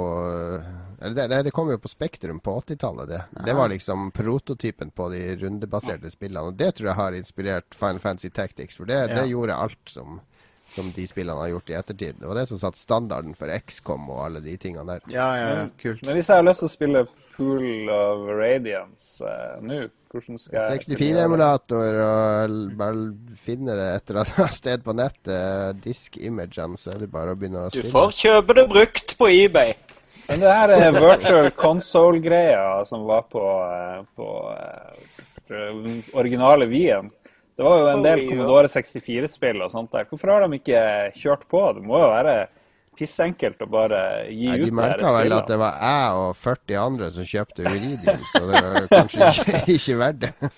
Eller 1.01 1.13
det, 1.29 1.41
det, 1.45 1.51
kom 1.53 1.69
jo 1.69 1.77
på 1.77 1.91
Spektrum 1.91 2.39
på 2.41 2.55
80-tallet, 2.63 3.07
det. 3.11 3.21
Det 3.45 3.53
var 3.53 3.69
liksom 3.69 4.09
prototypen 4.15 4.89
på 4.95 5.09
de 5.13 5.21
rundebaserte 5.43 6.09
spillene. 6.09 6.47
Og 6.49 6.57
det 6.57 6.71
tror 6.77 6.87
jeg 6.89 6.97
har 6.97 7.17
inspirert 7.19 7.75
Final 7.77 7.99
Fantasy 8.01 8.29
Tactics, 8.33 8.75
for 8.79 8.85
det, 8.89 9.01
Ja. 9.03 9.19
det 9.21 9.27
gjorde 9.29 9.53
alt 9.67 9.91
som, 9.91 10.21
som 10.65 10.87
de 10.95 11.05
spillene 11.07 11.39
har 11.39 11.51
gjort 11.53 11.69
i 11.69 11.77
ettertid. 11.77 12.15
Det 12.19 12.29
var 12.29 12.39
det 12.39 12.47
som 12.49 12.59
satte 12.61 12.81
standarden 12.81 13.35
for 13.37 13.51
XCOM 13.53 14.09
og 14.09 14.23
alle 14.25 14.41
de 14.43 14.55
tingene 14.61 14.95
der. 14.95 15.05
Ja, 15.13 15.27
ja, 15.37 15.51
ja. 15.59 15.67
Kult. 15.81 16.01
Men 16.05 16.17
hvis 16.17 16.31
jeg 16.31 16.41
har 16.41 16.47
lyst 16.47 16.63
til 16.63 16.69
å 16.69 16.73
spille 16.73 17.05
Pool 17.35 17.91
of 17.91 18.29
Radiance 18.31 19.19
uh, 19.27 19.59
nå, 19.63 19.85
hvordan 20.09 20.39
skal 20.39 20.55
jeg 20.55 20.83
kunne 20.85 20.95
gjøre 20.95 20.99
det? 20.99 20.99
64-emulator 21.03 21.97
og 22.05 22.55
bare 22.79 23.35
finne 23.45 23.75
det 23.75 23.89
et 23.97 24.13
eller 24.13 24.21
annet 24.23 24.57
sted 24.61 24.85
på 24.85 24.95
nettet, 24.95 25.81
disk-imagene, 25.83 26.79
så 26.79 26.95
er 26.95 27.03
det 27.03 27.11
bare 27.13 27.35
å 27.35 27.39
begynne 27.39 27.67
å 27.67 27.73
Du 27.75 27.83
får 27.91 28.15
kjøpe 28.21 28.57
det 28.61 28.65
brukt 28.71 29.17
på 29.19 29.29
eBay. 29.33 29.75
Men 30.25 30.41
det 30.41 30.53
her 30.57 30.73
er 30.73 30.95
virtual 30.95 31.51
console-greia 31.53 32.79
som 32.89 33.03
var 33.05 33.27
på, 33.29 33.43
eh, 33.61 33.99
på 34.17 34.29
eh, 34.55 35.91
originale 36.17 36.65
Wien. 36.71 37.11
Det 37.55 37.63
var 37.63 37.79
jo 37.79 37.87
en 37.93 38.03
del 38.03 38.21
Commodore 38.27 38.67
64-spill 38.71 39.63
og 39.63 39.71
sånt 39.71 39.93
der. 39.95 40.07
Hvorfor 40.09 40.33
har 40.33 40.45
de 40.45 40.59
ikke 40.59 40.83
kjørt 41.15 41.45
på? 41.51 41.61
Det 41.77 41.83
må 41.85 42.01
jo 42.01 42.09
være 42.11 42.35
pissenkelt 42.95 43.63
å 43.63 43.67
bare 43.71 44.01
gi 44.31 44.47
Nei, 44.47 44.57
ut 44.59 44.61
de 44.61 44.69
de 44.69 44.71
her 44.71 44.77
merka 44.79 45.11
vel 45.17 45.35
at 45.35 45.49
det 45.51 45.57
var 45.59 45.79
jeg 45.83 46.19
og 46.21 46.29
40 46.39 46.77
andre 46.79 47.09
som 47.11 47.27
kjøpte 47.27 47.65
Uridium, 47.67 48.21
så 48.31 48.41
det 48.47 48.61
var 48.63 48.87
kanskje 48.91 49.27
ikke, 49.31 49.61
ikke 49.75 49.97
verdt 49.99 50.21
det. 50.23 50.51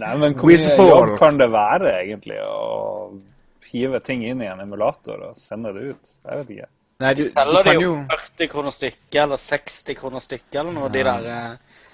Nei, 0.00 0.12
men 0.22 0.34
hvor 0.38 0.50
mye 0.50 0.88
jobb 0.90 1.14
kan 1.20 1.38
det 1.40 1.48
være, 1.54 1.94
egentlig, 2.00 2.40
å 2.42 3.70
hive 3.70 4.02
ting 4.06 4.26
inn 4.26 4.42
i 4.42 4.50
en 4.50 4.62
emulator 4.64 5.30
og 5.30 5.38
sende 5.38 5.74
det 5.76 5.92
ut? 5.92 6.14
Jeg 6.26 6.42
vet 6.42 6.54
ikke. 6.56 6.70
Nei, 7.00 7.12
du, 7.16 7.22
du 7.30 7.38
Eller 7.40 7.64
det 7.64 7.72
kan 7.72 7.80
jo 7.80 7.90
jo 7.90 7.92
40 8.10 8.50
kroner 8.52 8.76
stykket, 8.76 9.20
eller 9.22 9.40
60 9.40 10.00
kroner 10.00 10.24
stykket, 10.24 10.56
eller 10.62 10.74
noe. 10.76 10.90
De 10.92 11.04
der 11.06 11.30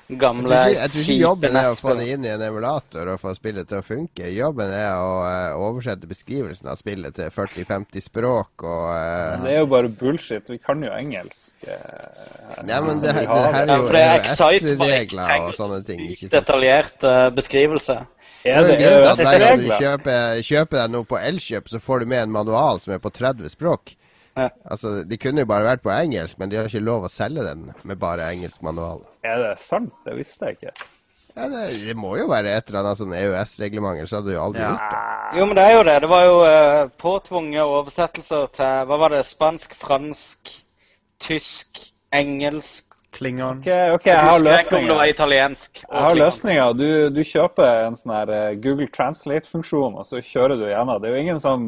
eh, 0.08 0.16
Jeg 0.16 0.20
tror 0.22 0.42
ikke, 0.46 0.80
jeg 0.80 0.90
tror 0.92 1.02
ikke 1.02 1.16
jobben 1.18 1.56
er 1.58 1.68
å 1.70 1.76
få 1.78 1.94
det 1.98 2.06
inn 2.14 2.26
i 2.26 2.30
en 2.30 2.44
emulator 2.46 3.10
og 3.10 3.18
få 3.22 3.32
spillet 3.34 3.66
til 3.70 3.80
å 3.80 3.84
funke. 3.86 4.28
Jobben 4.30 4.70
er 4.70 4.92
å 5.02 5.16
uh, 5.24 5.64
oversette 5.66 6.06
beskrivelsen 6.06 6.70
av 6.70 6.78
spillet 6.78 7.16
til 7.16 7.32
40-50 7.34 8.04
språk 8.06 8.64
og 8.66 8.84
uh, 8.92 9.42
Det 9.42 9.56
er 9.56 9.58
jo 9.64 9.68
bare 9.72 9.90
bullshit. 9.90 10.46
Vi 10.52 10.60
kan 10.62 10.84
jo 10.86 10.92
engelsk. 10.94 11.56
Uh, 11.66 12.62
Nei, 12.62 12.80
men 12.86 13.02
det, 13.02 13.12
det 13.16 13.26
her 13.26 13.60
er 13.66 13.74
jo 13.74 13.90
ikke 13.90 14.48
EØS-regler 14.52 15.34
og 15.50 15.52
sånne 15.58 15.82
ting. 15.88 16.06
ikke 16.06 16.28
sant? 16.28 16.38
Detaljert 16.38 17.10
beskrivelse. 17.36 18.00
Er 18.46 18.62
Det 18.62 18.78
det 18.78 18.90
er 18.92 19.02
du 19.02 19.10
EØS-regler? 19.10 19.78
kjøper, 19.82 20.42
kjøper 20.46 20.82
deg 20.84 20.94
noe 20.94 21.08
på 21.10 21.18
Elkjøp, 21.18 21.70
så 21.72 21.82
får 21.82 22.04
du 22.04 22.12
med 22.14 22.28
en 22.28 22.36
manual 22.38 22.82
som 22.84 22.94
er 22.94 23.02
på 23.02 23.10
30 23.10 23.50
språk. 23.58 23.96
Ja. 24.36 24.48
Altså, 24.72 25.02
De 25.08 25.16
kunne 25.16 25.40
jo 25.44 25.48
bare 25.48 25.64
vært 25.64 25.82
på 25.84 25.90
engelsk, 25.94 26.38
men 26.38 26.50
de 26.52 26.58
har 26.60 26.68
ikke 26.68 26.82
lov 26.84 27.06
å 27.06 27.12
selge 27.12 27.44
den 27.46 27.70
med 27.88 27.98
bare 28.02 28.26
engelsk 28.34 28.60
manual. 28.66 29.00
Er 29.24 29.38
det 29.42 29.54
sant? 29.62 29.92
Det 30.04 30.16
visste 30.18 30.50
jeg 30.50 30.58
ikke. 30.60 30.74
Ja, 31.36 31.46
det, 31.52 31.62
det 31.84 31.94
må 32.00 32.14
jo 32.16 32.26
være 32.30 32.52
et 32.56 32.68
eller 32.70 32.80
annet 32.82 32.96
sånn 33.00 33.12
EØS-reglement, 33.16 34.06
så 34.08 34.18
hadde 34.20 34.30
du 34.30 34.36
jo 34.38 34.42
aldri 34.44 34.62
Ja. 34.62 34.70
gjort 34.72 34.92
det. 34.94 35.38
Jo, 35.38 35.46
men 35.48 35.56
det 35.58 35.64
er 35.68 35.74
jo 35.76 35.82
det. 35.88 35.96
Det 36.04 36.08
var 36.12 36.22
jo 36.24 36.36
uh, 36.44 36.88
påtvungne 37.02 37.64
oversettelser 37.76 38.46
til 38.56 38.86
Hva 38.88 38.98
var 39.02 39.12
det? 39.12 39.22
Spansk, 39.28 39.74
fransk, 39.76 40.52
tysk, 41.20 41.80
engelsk 42.12 42.82
Klingon. 43.16 43.62
Ok, 43.64 43.68
ok, 43.96 44.06
jeg 44.10 44.16
har 44.20 44.42
husker 44.44 44.76
om 44.76 44.84
det 44.84 44.92
var 44.92 45.06
løsninger. 45.06 45.12
italiensk. 45.14 45.78
Jeg 45.80 45.88
har 46.02 46.10
klingon. 46.10 46.18
løsninger. 46.26 46.72
Du, 46.76 46.88
du 47.16 47.22
kjøper 47.24 47.70
en 47.86 47.94
sånn 47.96 48.12
her 48.12 48.32
eh, 48.36 48.56
Google 48.60 48.88
Translate-funksjon, 48.92 49.94
og 49.96 50.04
så 50.04 50.20
kjører 50.20 50.58
du 50.60 50.66
gjennom. 50.68 50.98
Det 51.00 51.08
er 51.08 51.14
jo 51.16 51.22
ingen 51.24 51.40
som 51.40 51.64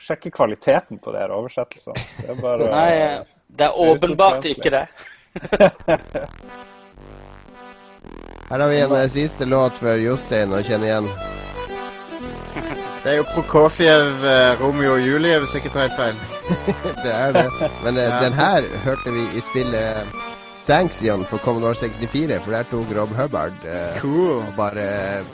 sjekker 0.00 0.30
kvaliteten 0.34 0.98
på 0.98 1.12
de 1.14 1.18
her 1.22 1.32
oversettelsene. 1.36 1.94
Det 2.20 2.30
er 2.34 2.40
bare 2.40 2.70
Nei, 2.76 3.24
det 3.50 3.66
er 3.68 3.80
åpenbart 3.86 4.44
ikke 4.50 4.70
det. 4.76 4.86
Her 8.50 8.58
har 8.58 8.68
vi 8.68 8.80
en 8.82 8.92
eh, 8.96 9.08
siste 9.08 9.44
låt 9.46 9.76
for 9.78 10.00
Jostein 10.02 10.50
å 10.56 10.62
kjenne 10.66 10.88
igjen. 10.88 11.06
Det 13.00 13.12
er 13.14 13.20
jo 13.20 13.26
Prokofjev, 13.30 14.08
eh, 14.28 14.58
Romeo 14.60 14.96
og 14.98 15.04
Julie, 15.06 15.38
hvis 15.40 15.54
jeg 15.54 15.62
ikke 15.62 15.70
tar 15.72 15.86
helt 15.86 15.96
feil. 15.96 16.18
Det 17.04 17.12
er 17.14 17.32
det. 17.36 17.46
Men 17.86 17.96
eh, 17.96 18.08
Ja. 18.10 18.18
den 18.26 18.34
her 18.36 18.66
hørte 18.84 19.14
vi 19.14 19.22
i 19.38 19.40
spillet 19.46 20.18
Sanction 20.60 21.22
på 21.30 21.38
Commodore 21.40 21.78
64, 21.78 22.40
for 22.44 22.52
der 22.52 22.66
tok 22.68 22.90
Rob 22.98 23.14
Hubbard 23.16 23.64
eh, 23.64 23.96
Cool. 24.02 24.42
og 24.42 24.50
bare 24.58 24.84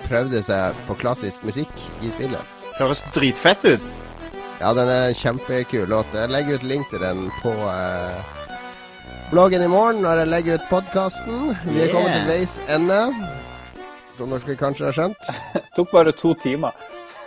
prøvde 0.07 0.45
seg 0.47 0.77
på 0.87 0.95
klassisk 1.01 1.43
musikk 1.49 1.73
i 2.07 2.13
spillet. 2.15 2.55
Høres 2.79 3.03
dritfett 3.17 3.65
ut. 3.73 3.89
Ja, 4.67 4.73
den 4.75 4.89
er 4.91 5.09
en 5.09 5.15
kjempekul 5.15 5.85
låt. 5.87 6.09
Jeg 6.11 6.27
legger 6.35 6.57
ut 6.59 6.65
link 6.67 6.89
til 6.91 6.99
den 6.99 7.29
på 7.39 7.53
eh, 7.71 8.31
bloggen 9.31 9.63
i 9.63 9.69
morgen 9.71 10.01
når 10.03 10.25
jeg 10.25 10.31
legger 10.33 10.59
ut 10.59 10.65
podkasten. 10.67 11.53
Vi 11.69 11.85
er 11.85 11.93
kommet 11.93 12.17
til 12.17 12.25
veis 12.27 12.57
ende, 12.75 12.97
som 14.17 14.35
dere 14.35 14.57
kanskje 14.59 14.89
har 14.89 14.97
skjønt. 14.97 15.31
tok 15.77 15.95
bare 15.95 16.17
to 16.19 16.35
timer. 16.43 16.75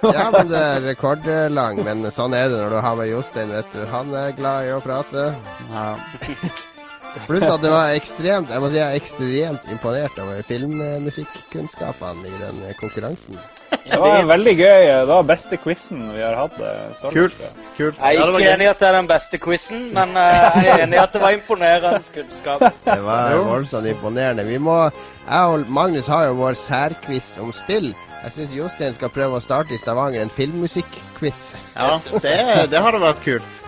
Ja, 0.04 0.30
men 0.32 0.52
det 0.52 0.60
er 0.60 0.84
rekordlang. 0.84 1.80
Men 1.84 2.04
sånn 2.12 2.36
er 2.36 2.52
det 2.52 2.60
når 2.60 2.76
du 2.76 2.80
har 2.84 3.00
med 3.00 3.10
Jostein, 3.14 3.56
vet 3.56 3.72
du. 3.72 3.86
Han 3.92 4.12
er 4.16 4.36
glad 4.36 4.68
i 4.68 4.76
å 4.76 4.84
prate. 4.84 5.30
Ja. 5.72 5.88
Pluss 7.28 7.44
at 7.44 7.62
det 7.62 7.70
var 7.72 7.94
ekstremt 7.98 8.50
Jeg 8.54 8.62
må 8.62 8.70
si 8.70 8.78
jeg 8.78 8.86
er 8.86 9.00
ekstremt 9.00 9.72
imponert 9.74 10.18
over 10.22 10.42
filmmusikkunnskapene 10.48 12.28
i 12.30 12.36
den 12.42 12.60
konkurransen. 12.80 13.38
Det 13.90 13.98
var 14.02 14.26
veldig 14.30 14.54
gøy. 14.60 14.82
Det 14.86 15.08
var 15.10 15.24
beste 15.26 15.58
quizen 15.58 16.02
vi 16.14 16.22
har 16.22 16.36
hatt. 16.38 16.58
eh, 16.62 16.92
så 17.02 17.10
Kult. 17.14 17.40
kult. 17.78 17.96
Jeg 17.98 18.18
er 18.20 18.34
ikke 18.38 18.52
enig 18.54 18.66
i 18.68 18.70
at 18.70 18.80
det 18.80 18.88
er 18.90 18.98
den 19.00 19.08
beste 19.10 19.38
quizen, 19.42 19.88
men 19.94 20.10
eh, 20.18 20.64
jeg 20.64 20.68
er 20.74 20.84
enig 20.86 20.98
i 21.00 21.02
at 21.04 21.14
det 21.14 21.22
var 21.22 21.32
imponerende 21.38 22.02
kunnskap. 22.14 22.62
Det 22.86 23.00
var 23.04 23.36
voldsomt 23.48 23.88
imponerende. 23.88 24.46
Vi 24.46 24.58
må 24.58 24.78
Jeg 25.30 25.46
og 25.54 25.66
Magnus 25.70 26.08
har 26.08 26.26
jo 26.28 26.34
vår 26.42 26.54
særquiz 26.58 27.38
om 27.40 27.54
spill, 27.54 27.94
Jeg 28.24 28.32
syns 28.36 28.52
Jostein 28.56 28.94
skal 28.94 29.10
prøve 29.10 29.38
å 29.38 29.42
starte 29.42 29.74
i 29.74 29.78
Stavanger 29.80 30.22
en 30.22 30.30
filmmusikk-quiz. 30.36 31.54
Ja, 31.78 32.00
det, 32.22 32.70
det 32.72 32.82
hadde 32.84 33.00
vært 33.00 33.22
kult. 33.24 33.60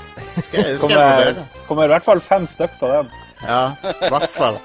Skal, 0.44 0.60
jeg- 0.64 0.80
skal 0.80 0.90
Kommer, 0.90 1.22
jeg 1.24 1.36
kommer 1.68 1.84
i 1.86 1.88
hvert 1.94 2.04
fall 2.04 2.20
fem 2.20 2.46
stykk 2.48 2.74
på 2.82 2.88
den. 2.92 3.08
Ja, 3.48 3.74
i 3.84 4.10
hvert 4.12 4.32
fall. 4.32 4.58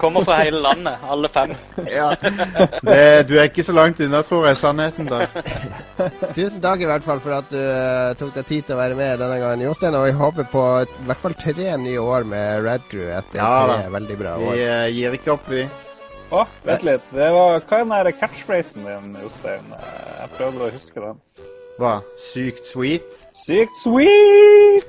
Kommer 0.00 0.24
fra 0.26 0.38
hele 0.40 0.60
landet, 0.64 0.98
alle 1.08 1.28
fem. 1.28 1.52
Ja. 1.90 2.10
Det, 2.82 3.28
du 3.28 3.36
er 3.38 3.46
ikke 3.48 3.64
så 3.64 3.74
langt 3.76 4.00
unna, 4.02 4.22
tror 4.26 4.46
jeg, 4.48 4.58
sannheten 4.58 5.08
da. 5.10 5.26
Tusen 6.34 6.60
takk 6.64 6.82
i 6.82 6.88
hvert 6.88 7.06
fall 7.06 7.22
for 7.24 7.36
at 7.36 7.52
du 7.52 7.60
uh, 7.60 8.14
tok 8.18 8.34
deg 8.34 8.48
tid 8.48 8.66
til 8.68 8.76
å 8.76 8.80
være 8.80 8.98
med 8.98 9.22
denne 9.22 9.38
gangen, 9.42 9.64
Jostein. 9.68 9.96
Og 9.98 10.08
vi 10.08 10.16
håper 10.18 10.50
på 10.50 10.64
i 10.82 11.08
hvert 11.08 11.22
fall 11.22 11.38
tre 11.40 11.70
nye 11.80 12.02
år 12.02 12.28
med 12.28 12.64
Red 12.66 12.86
Crew 12.90 13.06
etter 13.06 13.40
Ja 13.40 13.54
da. 13.70 13.80
veldig 13.94 14.20
bra 14.20 14.36
Vi 14.42 14.52
uh, 14.52 14.66
eh, 14.66 14.86
gir 14.96 15.18
ikke 15.20 15.36
opp, 15.36 15.48
vi. 15.52 15.66
Å, 16.34 16.46
vent 16.66 16.86
litt. 16.88 17.10
Det 17.14 17.32
var, 17.36 17.60
hva 17.60 17.80
er 17.80 17.84
den 17.84 17.94
der 17.94 18.14
catchphrasen 18.18 18.88
din, 18.88 19.18
Jostein? 19.22 19.74
Jeg 19.76 20.32
prøvde 20.38 20.66
å 20.66 20.72
huske 20.74 21.04
den. 21.04 21.20
Hva? 21.74 21.96
Sykt 22.20 22.68
sweet? 22.70 23.16
Sykt 23.34 23.74
sweet! 23.82 24.86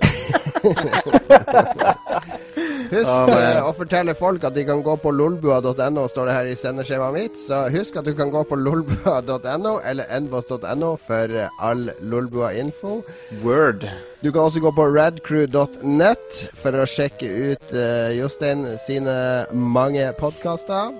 Husk 2.92 3.32
eh, 3.34 3.60
å 3.66 3.72
fortelle 3.74 4.14
folk 4.18 4.44
at 4.46 4.54
de 4.54 4.66
kan 4.68 4.84
gå 4.86 4.94
på 5.02 5.14
lolbua.no, 5.14 6.04
står 6.10 6.30
det 6.30 6.36
her 6.36 6.50
i 6.50 6.58
sendeskjemaet 6.60 7.16
mitt. 7.16 7.40
Så 7.42 7.64
husk 7.74 7.98
at 8.00 8.06
du 8.06 8.14
kan 8.18 8.30
gå 8.34 8.44
på 8.48 8.60
lolbua.no 8.60 9.80
eller 9.82 10.10
nbos.no 10.22 10.92
for 11.08 11.34
eh, 11.34 11.64
all 11.66 11.90
Lolbua-info. 12.06 13.00
Word. 13.42 13.88
Du 14.22 14.32
kan 14.32 14.46
også 14.46 14.62
gå 14.64 14.72
på 14.76 14.88
radcrew.net 14.94 16.44
for 16.62 16.78
å 16.78 16.86
sjekke 16.90 17.30
ut 17.52 17.74
uh, 17.74 18.14
Jostein 18.16 18.66
sine 18.82 19.16
mange 19.54 20.06
podkaster. 20.20 20.94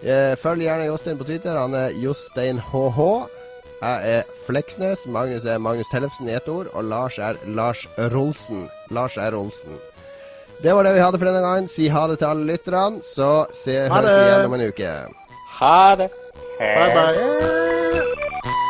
Uh, 0.00 0.34
følg 0.40 0.66
gjerne 0.66 0.90
Jostein 0.90 1.20
på 1.20 1.28
Twitter. 1.28 1.58
Han 1.58 1.76
er 1.78 1.94
JosteinHH. 2.02 3.00
Jeg 3.80 4.16
er 4.18 4.22
Fleksnes. 4.46 5.06
Magnus 5.06 5.44
er 5.44 5.58
Magnus 5.58 5.88
Tellefsen 5.92 6.28
i 6.28 6.34
ett 6.36 6.48
ord. 6.48 6.68
Og 6.72 6.84
Lars 6.84 7.18
er 7.18 7.38
Lars 7.46 7.86
Rolsen. 8.12 8.68
Lars 8.90 9.16
er 9.16 9.32
Rolsen. 9.32 9.78
Det 10.62 10.74
var 10.74 10.84
det 10.84 10.94
vi 10.94 11.00
hadde 11.00 11.18
for 11.18 11.30
denne 11.30 11.40
gangen. 11.40 11.68
Si 11.72 11.88
ha 11.88 12.06
det 12.10 12.18
til 12.20 12.28
alle 12.28 12.44
lytterne, 12.52 13.00
så 13.02 13.46
se, 13.56 13.78
høres 13.88 14.12
vi 14.12 14.26
igjen 14.26 14.50
om 14.50 14.58
en 14.58 14.66
uke. 14.68 14.92
Ha 15.60 15.94
det. 15.96 16.10
Bye, 16.60 16.92
bye. 16.92 18.69